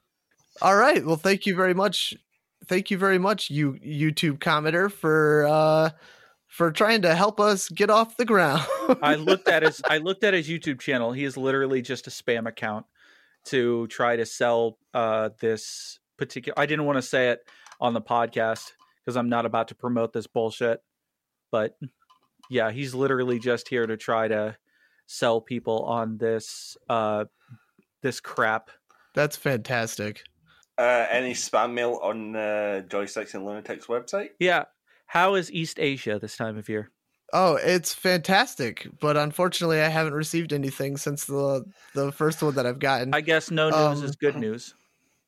All 0.62 0.76
right. 0.76 1.04
Well, 1.04 1.16
thank 1.16 1.44
you 1.44 1.54
very 1.54 1.74
much. 1.74 2.14
Thank 2.66 2.90
you 2.90 2.96
very 2.98 3.18
much, 3.18 3.50
you 3.50 3.74
YouTube 3.74 4.38
commenter, 4.38 4.90
for 4.90 5.46
uh 5.46 5.90
for 6.50 6.72
trying 6.72 7.02
to 7.02 7.14
help 7.14 7.40
us 7.40 7.68
get 7.68 7.88
off 7.88 8.16
the 8.16 8.24
ground. 8.24 8.66
I 9.02 9.14
looked 9.14 9.48
at 9.48 9.62
his 9.62 9.80
I 9.88 9.98
looked 9.98 10.24
at 10.24 10.34
his 10.34 10.48
YouTube 10.48 10.80
channel. 10.80 11.12
He 11.12 11.24
is 11.24 11.36
literally 11.36 11.80
just 11.80 12.06
a 12.08 12.10
spam 12.10 12.46
account 12.46 12.84
to 13.46 13.86
try 13.86 14.16
to 14.16 14.26
sell 14.26 14.76
uh 14.92 15.30
this 15.40 15.98
particular 16.18 16.58
I 16.58 16.66
didn't 16.66 16.84
want 16.84 16.96
to 16.96 17.02
say 17.02 17.30
it 17.30 17.48
on 17.80 17.94
the 17.94 18.02
podcast 18.02 18.72
because 19.00 19.16
I'm 19.16 19.30
not 19.30 19.46
about 19.46 19.68
to 19.68 19.74
promote 19.74 20.12
this 20.12 20.26
bullshit. 20.26 20.82
But 21.52 21.78
yeah, 22.50 22.72
he's 22.72 22.94
literally 22.94 23.38
just 23.38 23.68
here 23.68 23.86
to 23.86 23.96
try 23.96 24.28
to 24.28 24.56
sell 25.06 25.40
people 25.40 25.84
on 25.84 26.18
this 26.18 26.76
uh 26.88 27.26
this 28.02 28.20
crap. 28.20 28.70
That's 29.14 29.36
fantastic. 29.36 30.24
Uh, 30.78 31.06
any 31.10 31.34
spam 31.34 31.74
mail 31.74 32.00
on 32.02 32.34
uh, 32.34 32.80
Joysticks 32.88 33.34
and 33.34 33.44
Lunatics 33.44 33.86
website? 33.86 34.30
Yeah. 34.38 34.64
How 35.10 35.34
is 35.34 35.50
East 35.50 35.80
Asia 35.80 36.20
this 36.20 36.36
time 36.36 36.56
of 36.56 36.68
year? 36.68 36.92
Oh, 37.32 37.56
it's 37.56 37.92
fantastic, 37.92 38.86
but 39.00 39.16
unfortunately, 39.16 39.80
I 39.80 39.88
haven't 39.88 40.14
received 40.14 40.52
anything 40.52 40.96
since 40.96 41.24
the 41.24 41.64
the 41.94 42.12
first 42.12 42.40
one 42.44 42.54
that 42.54 42.64
I've 42.64 42.78
gotten. 42.78 43.12
I 43.12 43.20
guess 43.20 43.50
no 43.50 43.70
news 43.70 43.98
Um, 44.00 44.04
is 44.04 44.14
good 44.14 44.36
news. 44.36 44.74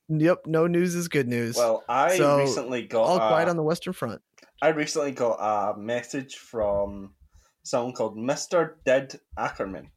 Yep, 0.07 0.47
no 0.47 0.67
news 0.67 0.95
is 0.95 1.09
good 1.09 1.27
news. 1.27 1.57
Well, 1.57 1.83
I 1.89 2.15
So, 2.17 2.37
recently 2.39 2.83
got 2.83 3.03
all 3.03 3.17
quiet 3.17 3.47
a- 3.47 3.51
on 3.51 3.57
the 3.57 3.63
Western 3.63 3.91
Front. 3.91 4.21
I 4.61 4.69
recently 4.69 5.11
got 5.11 5.35
a 5.39 5.77
message 5.77 6.37
from 6.37 7.13
someone 7.63 7.93
called 7.93 8.17
Mister 8.17 8.77
Dead 8.85 9.19
Ackerman, 9.37 9.91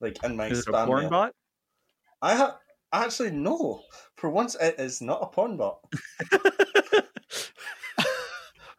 like 0.00 0.22
in 0.24 0.34
my 0.34 0.46
Is 0.46 0.60
it 0.60 0.68
a 0.68 0.72
spam 0.72 0.86
porn 0.86 1.00
mail. 1.02 1.10
bot? 1.10 1.32
I 2.22 2.34
have 2.36 2.56
actually 2.94 3.32
no. 3.32 3.82
For 4.16 4.30
once, 4.30 4.54
it 4.56 4.76
is 4.80 5.02
not 5.02 5.20
a 5.22 5.26
porn 5.26 5.58
bot. 5.58 5.80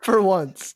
For 0.01 0.21
once, 0.21 0.75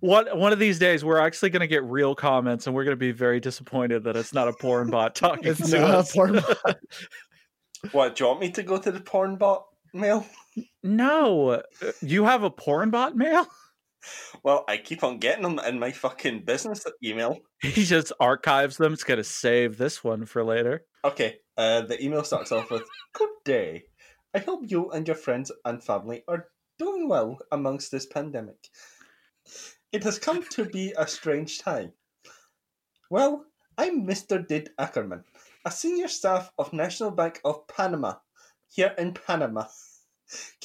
One 0.00 0.26
one 0.38 0.52
of 0.52 0.58
these 0.58 0.78
days, 0.78 1.04
we're 1.04 1.18
actually 1.18 1.50
going 1.50 1.60
to 1.60 1.66
get 1.66 1.84
real 1.84 2.14
comments, 2.14 2.66
and 2.66 2.74
we're 2.74 2.84
going 2.84 2.96
to 2.96 3.00
be 3.00 3.12
very 3.12 3.40
disappointed 3.40 4.04
that 4.04 4.16
it's 4.16 4.32
not 4.32 4.48
a 4.48 4.52
porn 4.54 4.90
bot 4.90 5.14
talking 5.24 5.44
it's 5.46 5.70
to 5.70 5.80
not 5.80 5.90
us. 5.90 6.10
a 6.10 6.14
porn 6.14 6.32
bot. 6.34 6.76
What? 7.92 8.16
Do 8.16 8.24
you 8.24 8.28
want 8.28 8.40
me 8.40 8.50
to 8.52 8.62
go 8.62 8.78
to 8.78 8.90
the 8.90 9.00
porn 9.00 9.36
bot 9.36 9.66
mail? 9.92 10.24
No, 10.82 11.62
you 12.00 12.24
have 12.24 12.42
a 12.42 12.50
porn 12.50 12.90
bot 12.90 13.14
mail. 13.14 13.46
Well, 14.42 14.64
I 14.68 14.76
keep 14.78 15.02
on 15.04 15.18
getting 15.18 15.42
them 15.42 15.58
in 15.58 15.78
my 15.78 15.92
fucking 15.92 16.44
business 16.44 16.84
email. 17.02 17.38
He 17.60 17.84
just 17.84 18.12
archives 18.20 18.76
them. 18.78 18.92
It's 18.92 19.04
going 19.04 19.18
to 19.18 19.24
save 19.24 19.76
this 19.78 20.02
one 20.04 20.24
for 20.26 20.44
later. 20.44 20.84
Okay, 21.04 21.36
uh, 21.56 21.82
the 21.82 22.02
email 22.02 22.24
starts 22.24 22.52
off 22.52 22.70
with 22.70 22.84
Good 23.14 23.30
day. 23.44 23.84
I 24.34 24.38
hope 24.40 24.62
you 24.66 24.90
and 24.90 25.06
your 25.06 25.16
friends 25.16 25.50
and 25.64 25.82
family 25.82 26.22
are 26.28 26.48
doing 26.78 27.08
well 27.08 27.38
amongst 27.52 27.90
this 27.90 28.06
pandemic. 28.06 28.68
It 29.92 30.02
has 30.04 30.18
come 30.18 30.42
to 30.50 30.64
be 30.64 30.92
a 30.96 31.06
strange 31.06 31.58
time. 31.58 31.92
Well, 33.10 33.44
I'm 33.78 34.06
Mr. 34.06 34.46
Did 34.46 34.70
Ackerman, 34.78 35.24
a 35.64 35.70
senior 35.70 36.08
staff 36.08 36.50
of 36.58 36.72
National 36.72 37.10
Bank 37.10 37.40
of 37.44 37.66
Panama, 37.68 38.14
here 38.68 38.94
in 38.98 39.14
Panama. 39.14 39.66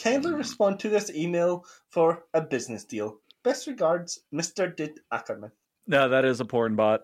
Kindly 0.01 0.31
mm-hmm. 0.31 0.37
respond 0.37 0.79
to 0.79 0.89
this 0.89 1.11
email 1.11 1.65
for 1.89 2.23
a 2.33 2.41
business 2.41 2.83
deal. 2.83 3.17
Best 3.43 3.67
regards, 3.67 4.19
Mr. 4.33 4.75
Did 4.75 4.99
Ackerman. 5.11 5.51
No, 5.87 6.09
that 6.09 6.25
is 6.25 6.39
a 6.39 6.45
porn 6.45 6.75
bot. 6.75 7.01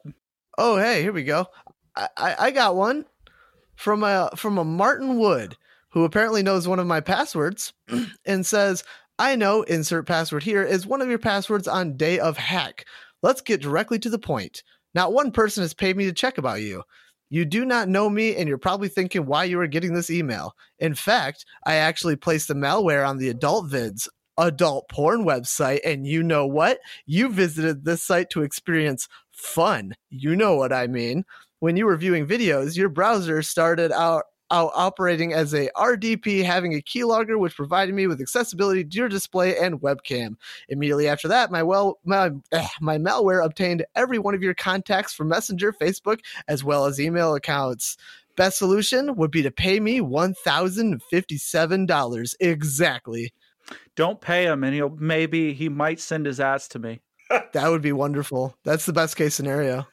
Oh, 0.57 0.77
hey, 0.77 1.01
here 1.01 1.13
we 1.13 1.23
go. 1.23 1.47
I, 1.95 2.07
I, 2.17 2.35
I 2.39 2.51
got 2.51 2.75
one 2.75 3.05
from 3.75 4.03
a 4.03 4.29
from 4.35 4.57
a 4.57 4.63
Martin 4.63 5.17
Wood 5.17 5.57
who 5.95 6.03
apparently 6.03 6.43
knows 6.43 6.67
one 6.67 6.77
of 6.77 6.85
my 6.85 6.99
passwords 6.99 7.73
and 8.25 8.45
says, 8.45 8.83
"I 9.17 9.35
know 9.35 9.63
insert 9.63 10.05
password 10.05 10.43
here 10.43 10.61
is 10.61 10.85
one 10.85 11.01
of 11.01 11.07
your 11.07 11.17
passwords 11.17 11.67
on 11.67 11.97
day 11.97 12.19
of 12.19 12.37
hack. 12.37 12.85
Let's 13.23 13.41
get 13.41 13.61
directly 13.61 13.97
to 13.99 14.09
the 14.09 14.19
point. 14.19 14.61
Not 14.93 15.13
one 15.13 15.31
person 15.31 15.63
has 15.63 15.73
paid 15.73 15.97
me 15.97 16.05
to 16.05 16.13
check 16.13 16.37
about 16.37 16.61
you. 16.61 16.83
You 17.29 17.45
do 17.45 17.65
not 17.65 17.87
know 17.87 18.09
me, 18.09 18.35
and 18.35 18.47
you're 18.47 18.57
probably 18.57 18.89
thinking 18.89 19.25
why 19.25 19.45
you 19.45 19.59
are 19.61 19.67
getting 19.67 19.93
this 19.93 20.11
email. 20.11 20.53
In 20.79 20.93
fact, 20.93 21.45
I 21.65 21.75
actually 21.75 22.17
placed 22.17 22.49
the 22.49 22.53
malware 22.53 23.07
on 23.07 23.17
the 23.17 23.29
adult 23.29 23.71
vids." 23.71 24.07
Adult 24.37 24.89
porn 24.89 25.23
website, 25.23 25.79
and 25.85 26.05
you 26.05 26.21
know 26.21 26.45
what? 26.45 26.79
You 27.05 27.29
visited 27.29 27.85
this 27.85 28.03
site 28.03 28.29
to 28.31 28.41
experience 28.41 29.07
fun. 29.31 29.95
You 30.09 30.35
know 30.35 30.55
what 30.55 30.73
I 30.73 30.87
mean. 30.87 31.23
When 31.61 31.77
you 31.77 31.85
were 31.85 31.95
viewing 31.95 32.27
videos, 32.27 32.75
your 32.75 32.89
browser 32.89 33.41
started 33.41 33.93
out, 33.93 34.25
operating 34.51 35.33
as 35.33 35.53
a 35.53 35.69
RDP, 35.75 36.43
having 36.43 36.73
a 36.73 36.81
keylogger 36.81 37.39
which 37.39 37.55
provided 37.55 37.95
me 37.95 38.07
with 38.07 38.21
accessibility 38.21 38.83
to 38.83 38.97
your 38.97 39.09
display 39.09 39.57
and 39.57 39.81
webcam. 39.81 40.35
Immediately 40.69 41.07
after 41.07 41.27
that, 41.27 41.51
my 41.51 41.63
well 41.63 41.99
my, 42.05 42.31
eh, 42.51 42.67
my 42.81 42.97
malware 42.97 43.43
obtained 43.43 43.85
every 43.95 44.19
one 44.19 44.35
of 44.35 44.43
your 44.43 44.53
contacts 44.53 45.13
from 45.13 45.29
Messenger, 45.29 45.73
Facebook, 45.73 46.19
as 46.47 46.63
well 46.63 46.85
as 46.85 46.99
email 46.99 47.35
accounts. 47.35 47.97
Best 48.35 48.57
solution 48.57 49.15
would 49.15 49.31
be 49.31 49.41
to 49.41 49.51
pay 49.51 49.79
me 49.79 50.01
one 50.01 50.33
thousand 50.33 50.91
and 50.91 51.03
fifty-seven 51.03 51.85
dollars 51.85 52.35
exactly. 52.39 53.33
Don't 53.95 54.21
pay 54.21 54.43
him, 54.45 54.63
and 54.63 54.75
he'll 54.75 54.95
maybe 54.99 55.53
he 55.53 55.69
might 55.69 55.99
send 55.99 56.25
his 56.25 56.39
ass 56.39 56.67
to 56.69 56.79
me. 56.79 56.99
That 57.53 57.69
would 57.69 57.81
be 57.81 57.93
wonderful. 57.93 58.55
That's 58.63 58.85
the 58.85 58.93
best 58.93 59.15
case 59.15 59.33
scenario. 59.33 59.87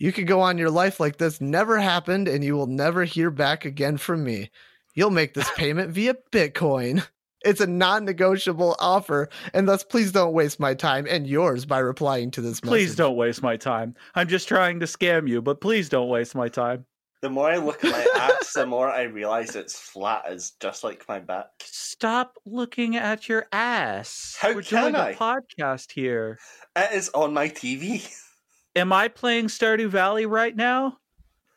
You 0.00 0.12
could 0.12 0.26
go 0.26 0.40
on 0.40 0.56
your 0.56 0.70
life 0.70 0.98
like 0.98 1.18
this 1.18 1.42
never 1.42 1.78
happened, 1.78 2.26
and 2.26 2.42
you 2.42 2.56
will 2.56 2.66
never 2.66 3.04
hear 3.04 3.30
back 3.30 3.66
again 3.66 3.98
from 3.98 4.24
me. 4.24 4.50
You'll 4.94 5.10
make 5.10 5.34
this 5.34 5.50
payment 5.56 5.90
via 5.92 6.14
Bitcoin. 6.32 7.06
It's 7.42 7.62
a 7.62 7.66
non 7.66 8.04
negotiable 8.04 8.76
offer, 8.80 9.30
and 9.54 9.66
thus 9.66 9.82
please 9.82 10.12
don't 10.12 10.34
waste 10.34 10.60
my 10.60 10.74
time 10.74 11.06
and 11.08 11.26
yours 11.26 11.64
by 11.64 11.78
replying 11.78 12.30
to 12.32 12.42
this 12.42 12.60
Please 12.60 12.88
message. 12.88 12.98
don't 12.98 13.16
waste 13.16 13.42
my 13.42 13.56
time. 13.56 13.94
I'm 14.14 14.28
just 14.28 14.46
trying 14.46 14.78
to 14.80 14.84
scam 14.84 15.26
you, 15.26 15.40
but 15.40 15.62
please 15.62 15.88
don't 15.88 16.10
waste 16.10 16.34
my 16.34 16.48
time. 16.48 16.84
The 17.22 17.30
more 17.30 17.50
I 17.50 17.56
look 17.56 17.82
at 17.82 17.92
my 17.92 18.06
ass, 18.20 18.52
the 18.52 18.66
more 18.66 18.90
I 18.90 19.04
realize 19.04 19.56
it's 19.56 19.78
flat 19.78 20.24
as 20.28 20.50
just 20.60 20.84
like 20.84 21.08
my 21.08 21.18
back. 21.18 21.46
Stop 21.62 22.34
looking 22.44 22.94
at 22.96 23.26
your 23.26 23.46
ass. 23.52 24.36
How 24.38 24.52
We're 24.52 24.60
can 24.62 24.92
doing 24.92 24.96
I? 24.96 25.10
a 25.12 25.14
podcast 25.16 25.92
here. 25.92 26.38
It 26.76 26.92
is 26.92 27.08
on 27.14 27.32
my 27.32 27.48
TV. 27.48 28.06
Am 28.76 28.92
I 28.92 29.08
playing 29.08 29.46
Stardew 29.46 29.88
Valley 29.88 30.26
right 30.26 30.54
now? 30.54 30.98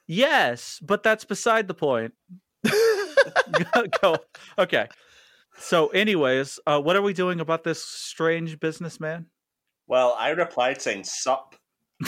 Yes, 0.08 0.80
but 0.82 1.04
that's 1.04 1.26
beside 1.26 1.68
the 1.68 1.74
point. 1.74 2.14
Go. 4.02 4.18
Okay. 4.58 4.88
So, 5.58 5.88
anyways, 5.90 6.60
uh, 6.66 6.82
what 6.82 6.96
are 6.96 7.02
we 7.02 7.14
doing 7.14 7.40
about 7.40 7.64
this 7.64 7.84
strange 7.84 8.60
businessman? 8.60 9.28
Well, 9.88 10.16
I 10.18 10.30
replied 10.30 10.82
saying 10.82 11.04
sup. 11.06 11.56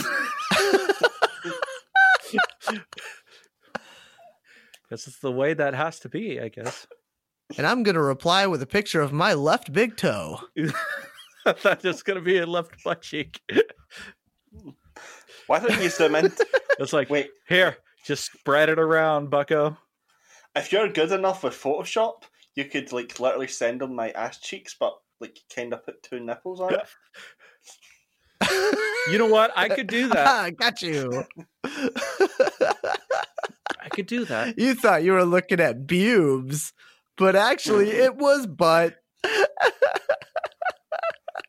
Because 4.83 5.07
it's 5.07 5.19
the 5.19 5.31
way 5.31 5.53
that 5.55 5.73
has 5.73 5.99
to 6.01 6.09
be, 6.09 6.39
I 6.39 6.49
guess. 6.49 6.85
and 7.57 7.65
I'm 7.65 7.81
going 7.81 7.95
to 7.95 8.01
reply 8.01 8.45
with 8.45 8.61
a 8.61 8.67
picture 8.67 9.01
of 9.01 9.11
my 9.11 9.33
left 9.33 9.73
big 9.73 9.97
toe. 9.97 10.39
I 11.45 11.53
thought 11.53 11.83
it 11.83 11.87
was 11.87 12.03
going 12.03 12.19
to 12.19 12.23
be 12.23 12.37
a 12.37 12.45
left 12.45 12.83
butt 12.83 13.01
cheek. 13.01 13.41
Why 15.47 15.59
don't 15.59 15.81
you 15.81 15.89
zoom 15.89 16.15
in? 16.15 16.31
It's 16.79 16.91
like, 16.91 17.09
Wait, 17.09 17.29
here, 17.47 17.77
just 18.05 18.33
spread 18.33 18.67
it 18.67 18.77
around, 18.79 19.29
bucko. 19.29 19.77
if 20.57 20.73
you're 20.73 20.89
good 20.89 21.11
enough 21.13 21.41
with 21.43 21.53
Photoshop, 21.53 22.23
you 22.53 22.65
could 22.65 22.91
like 22.91 23.17
literally 23.19 23.47
send 23.47 23.79
them 23.79 23.95
my 23.95 24.09
ass 24.11 24.39
cheeks, 24.41 24.75
but 24.77 24.93
like 25.21 25.39
kind 25.55 25.71
of 25.73 25.85
put 25.85 26.03
two 26.03 26.19
nipples 26.19 26.59
on 26.59 26.73
it. 26.73 26.81
You 29.11 29.19
know 29.19 29.27
what? 29.27 29.51
I 29.55 29.69
could 29.69 29.85
do 29.87 30.07
that. 30.09 30.27
Ah, 30.27 30.49
got 30.49 30.81
you. 30.81 31.23
I 31.63 33.89
could 33.91 34.07
do 34.07 34.25
that. 34.25 34.57
you 34.57 34.73
thought 34.73 35.03
you 35.03 35.11
were 35.13 35.23
looking 35.23 35.59
at 35.59 35.85
pubes, 35.87 36.73
but 37.17 37.35
actually 37.35 37.91
it 37.91 38.15
was 38.15 38.47
butt. 38.47 38.95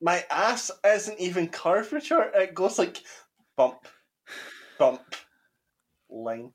My 0.02 0.22
ass 0.30 0.70
isn't 0.84 1.18
even 1.18 1.48
curvature; 1.48 2.30
it 2.34 2.54
goes 2.54 2.78
like 2.78 2.98
bump, 3.56 3.86
bump, 4.78 5.00
line. 6.10 6.52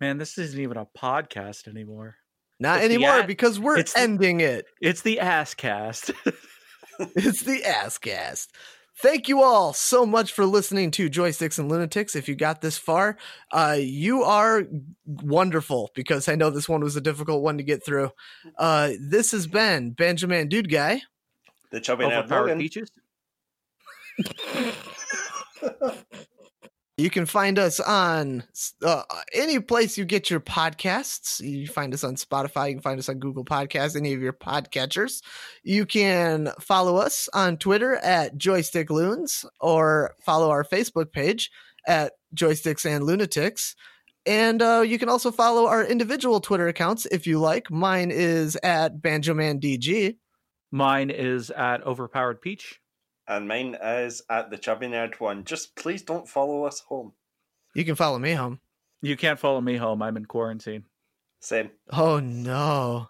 Man, 0.00 0.18
this 0.18 0.36
isn't 0.38 0.60
even 0.60 0.76
a 0.76 0.86
podcast 0.86 1.68
anymore. 1.68 2.16
Not 2.60 2.78
It's 2.78 2.86
anymore 2.94 3.20
a- 3.20 3.26
because 3.26 3.58
we're 3.58 3.78
it's 3.78 3.92
the- 3.94 4.00
ending 4.00 4.40
it. 4.40 4.66
It's 4.80 5.02
the 5.02 5.20
ass 5.20 5.54
cast. 5.54 6.10
It's 7.16 7.42
the 7.42 7.64
ass 7.64 7.98
cast. 7.98 8.54
Thank 9.02 9.26
you 9.26 9.42
all 9.42 9.72
so 9.72 10.06
much 10.06 10.32
for 10.32 10.46
listening 10.46 10.92
to 10.92 11.10
Joysticks 11.10 11.58
and 11.58 11.68
Lunatics. 11.68 12.14
If 12.14 12.28
you 12.28 12.36
got 12.36 12.60
this 12.60 12.78
far, 12.78 13.16
uh, 13.50 13.76
you 13.80 14.22
are 14.22 14.62
wonderful 15.04 15.90
because 15.96 16.28
I 16.28 16.36
know 16.36 16.50
this 16.50 16.68
one 16.68 16.82
was 16.82 16.94
a 16.94 17.00
difficult 17.00 17.42
one 17.42 17.56
to 17.56 17.64
get 17.64 17.84
through. 17.84 18.12
Uh, 18.56 18.92
this 19.00 19.32
has 19.32 19.48
been 19.48 19.90
Banjo 19.90 20.28
Man 20.28 20.46
Dude 20.46 20.70
Guy. 20.70 21.02
The 21.72 21.80
chubby 21.80 22.04
nerd 22.04 22.18
Overpowered 22.18 22.58
peaches. 22.60 22.92
You 26.96 27.10
can 27.10 27.26
find 27.26 27.58
us 27.58 27.80
on 27.80 28.44
uh, 28.80 29.02
any 29.32 29.58
place 29.58 29.98
you 29.98 30.04
get 30.04 30.30
your 30.30 30.38
podcasts. 30.38 31.40
You 31.40 31.66
find 31.66 31.92
us 31.92 32.04
on 32.04 32.14
Spotify. 32.14 32.68
You 32.68 32.74
can 32.74 32.82
find 32.82 33.00
us 33.00 33.08
on 33.08 33.18
Google 33.18 33.44
Podcasts, 33.44 33.96
any 33.96 34.12
of 34.12 34.22
your 34.22 34.32
podcatchers. 34.32 35.20
You 35.64 35.86
can 35.86 36.50
follow 36.60 36.96
us 36.96 37.28
on 37.34 37.56
Twitter 37.56 37.96
at 37.96 38.38
Joystick 38.38 38.90
Loons 38.90 39.44
or 39.60 40.14
follow 40.24 40.50
our 40.50 40.62
Facebook 40.62 41.10
page 41.10 41.50
at 41.84 42.12
Joysticks 42.32 42.86
and 42.86 43.04
Lunatics. 43.04 43.74
And 44.24 44.62
uh, 44.62 44.84
you 44.86 44.98
can 45.00 45.08
also 45.08 45.32
follow 45.32 45.66
our 45.66 45.84
individual 45.84 46.40
Twitter 46.40 46.68
accounts 46.68 47.06
if 47.06 47.26
you 47.26 47.40
like. 47.40 47.72
Mine 47.72 48.12
is 48.12 48.56
at 48.62 48.98
BanjoManDG. 49.02 50.16
Mine 50.70 51.10
is 51.10 51.50
at 51.50 51.84
Overpowered 51.84 52.40
Peach. 52.40 52.80
And 53.26 53.48
mine 53.48 53.76
is 53.82 54.22
at 54.28 54.50
the 54.50 54.58
chubby 54.58 54.86
nerd 54.86 55.18
one. 55.20 55.44
Just 55.44 55.76
please 55.76 56.02
don't 56.02 56.28
follow 56.28 56.64
us 56.64 56.80
home. 56.80 57.12
You 57.74 57.84
can 57.84 57.94
follow 57.94 58.18
me 58.18 58.32
home. 58.32 58.60
You 59.02 59.16
can't 59.16 59.38
follow 59.38 59.60
me 59.60 59.76
home. 59.76 60.02
I'm 60.02 60.16
in 60.16 60.26
quarantine. 60.26 60.84
Same. 61.40 61.70
Oh 61.92 62.20
no. 62.20 63.08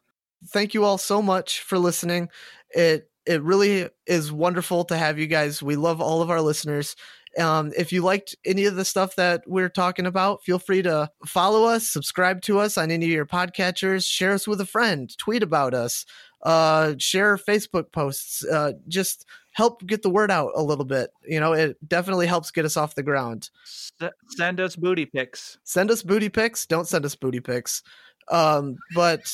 Thank 0.48 0.74
you 0.74 0.84
all 0.84 0.98
so 0.98 1.22
much 1.22 1.60
for 1.60 1.78
listening. 1.78 2.28
It 2.70 3.10
it 3.26 3.42
really 3.42 3.88
is 4.06 4.32
wonderful 4.32 4.84
to 4.84 4.96
have 4.96 5.18
you 5.18 5.26
guys. 5.26 5.62
We 5.62 5.76
love 5.76 6.00
all 6.00 6.20
of 6.20 6.30
our 6.30 6.40
listeners. 6.40 6.96
Um, 7.38 7.72
if 7.76 7.92
you 7.92 8.02
liked 8.02 8.36
any 8.44 8.64
of 8.66 8.76
the 8.76 8.84
stuff 8.84 9.16
that 9.16 9.42
we're 9.46 9.68
talking 9.68 10.06
about, 10.06 10.44
feel 10.44 10.58
free 10.58 10.82
to 10.82 11.10
follow 11.26 11.64
us, 11.64 11.90
subscribe 11.90 12.42
to 12.42 12.58
us 12.60 12.78
on 12.78 12.90
any 12.90 13.06
of 13.06 13.10
your 13.10 13.26
podcatchers, 13.26 14.06
share 14.06 14.32
us 14.32 14.46
with 14.46 14.60
a 14.60 14.66
friend, 14.66 15.16
tweet 15.18 15.42
about 15.42 15.74
us, 15.74 16.04
uh, 16.42 16.94
share 16.98 17.36
Facebook 17.36 17.90
posts. 17.92 18.44
Uh, 18.44 18.72
just 18.88 19.26
help 19.54 19.86
get 19.86 20.02
the 20.02 20.10
word 20.10 20.30
out 20.30 20.50
a 20.54 20.62
little 20.62 20.84
bit. 20.84 21.10
You 21.26 21.40
know, 21.40 21.52
it 21.52 21.76
definitely 21.88 22.26
helps 22.26 22.50
get 22.50 22.64
us 22.64 22.76
off 22.76 22.96
the 22.96 23.02
ground. 23.02 23.50
S- 23.64 23.92
send 24.28 24.60
us 24.60 24.76
booty 24.76 25.06
pics. 25.06 25.58
send 25.64 25.90
us 25.90 26.02
booty 26.02 26.28
pics. 26.28 26.66
Don't 26.66 26.86
send 26.86 27.04
us 27.06 27.14
booty 27.14 27.40
pics. 27.40 27.82
Um 28.30 28.76
but 28.94 29.32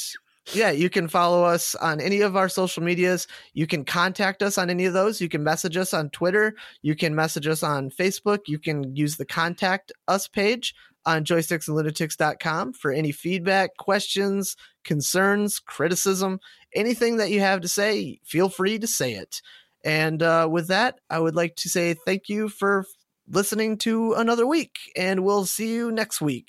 yeah 0.53 0.71
you 0.71 0.91
can 0.91 1.07
follow 1.07 1.45
us 1.45 1.75
on 1.77 2.01
any 2.01 2.21
of 2.21 2.37
our 2.37 2.49
social 2.49 2.83
medias. 2.83 3.27
You 3.55 3.67
can 3.67 3.85
contact 3.85 4.43
us 4.43 4.59
on 4.59 4.69
any 4.69 4.85
of 4.85 4.93
those. 4.93 5.21
You 5.21 5.29
can 5.29 5.43
message 5.43 5.77
us 5.77 5.95
on 5.95 6.11
twitter. 6.11 6.55
You 6.83 6.95
can 6.95 7.15
message 7.15 7.47
us 7.47 7.63
on 7.63 7.91
facebook. 7.91 8.41
You 8.47 8.59
can 8.59 8.95
use 8.95 9.17
the 9.17 9.27
contact 9.27 9.93
us 10.07 10.29
page 10.29 10.75
on 11.07 11.25
joysticksandlunatics.com 11.25 12.75
for 12.75 12.93
any 12.93 13.13
feedback 13.13 13.77
questions 13.79 14.57
concerns 14.85 15.59
criticism 15.59 16.41
anything 16.75 17.17
that 17.17 17.31
you 17.31 17.41
have 17.41 17.61
to 17.61 17.69
say 17.69 18.21
feel 18.25 18.49
free 18.49 18.79
to 18.79 18.87
say 18.87 19.15
it 19.15 19.41
and 19.85 20.23
uh, 20.23 20.47
with 20.51 20.69
that 20.69 20.97
i 21.11 21.19
would 21.19 21.35
like 21.35 21.55
to 21.57 21.69
say 21.69 21.95
thank 22.07 22.29
you 22.29 22.49
for 22.49 22.85
listening 23.29 23.77
to 23.79 24.15
another 24.15 24.47
week 24.47 24.77
and 24.97 25.25
we'll 25.25 25.47
see 25.47 25.73
you 25.73 25.91
next 25.93 26.21
week 26.21 26.47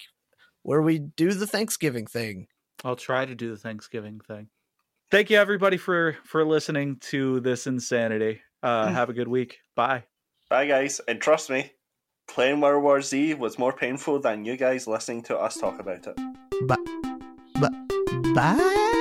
where 0.63 0.81
we 0.81 0.99
do 0.99 1.31
the 1.33 1.47
thanksgiving 1.47 2.05
thing 2.07 2.47
I'll 2.83 2.95
try 2.95 3.25
to 3.25 3.35
do 3.35 3.51
the 3.51 3.57
Thanksgiving 3.57 4.19
thing. 4.27 4.47
Thank 5.11 5.29
you 5.29 5.37
everybody 5.37 5.77
for 5.77 6.17
for 6.23 6.43
listening 6.43 6.95
to 7.11 7.39
this 7.41 7.67
insanity. 7.67 8.41
Uh, 8.63 8.87
Mm. 8.87 8.93
have 8.93 9.09
a 9.11 9.13
good 9.13 9.27
week. 9.27 9.59
Bye. 9.75 10.05
Bye, 10.49 10.65
guys. 10.65 10.99
And 11.07 11.21
trust 11.21 11.51
me, 11.51 11.73
playing 12.27 12.59
World 12.59 12.81
War 12.81 13.03
Z 13.03 13.35
was 13.35 13.59
more 13.59 13.71
painful 13.71 14.19
than 14.19 14.45
you 14.45 14.57
guys 14.57 14.87
listening 14.87 15.21
to 15.23 15.37
us 15.37 15.57
talk 15.57 15.79
about 15.79 16.07
it. 16.07 16.15
Bye. 16.67 16.75
Bye. 17.59 17.69
Bye 18.33 18.97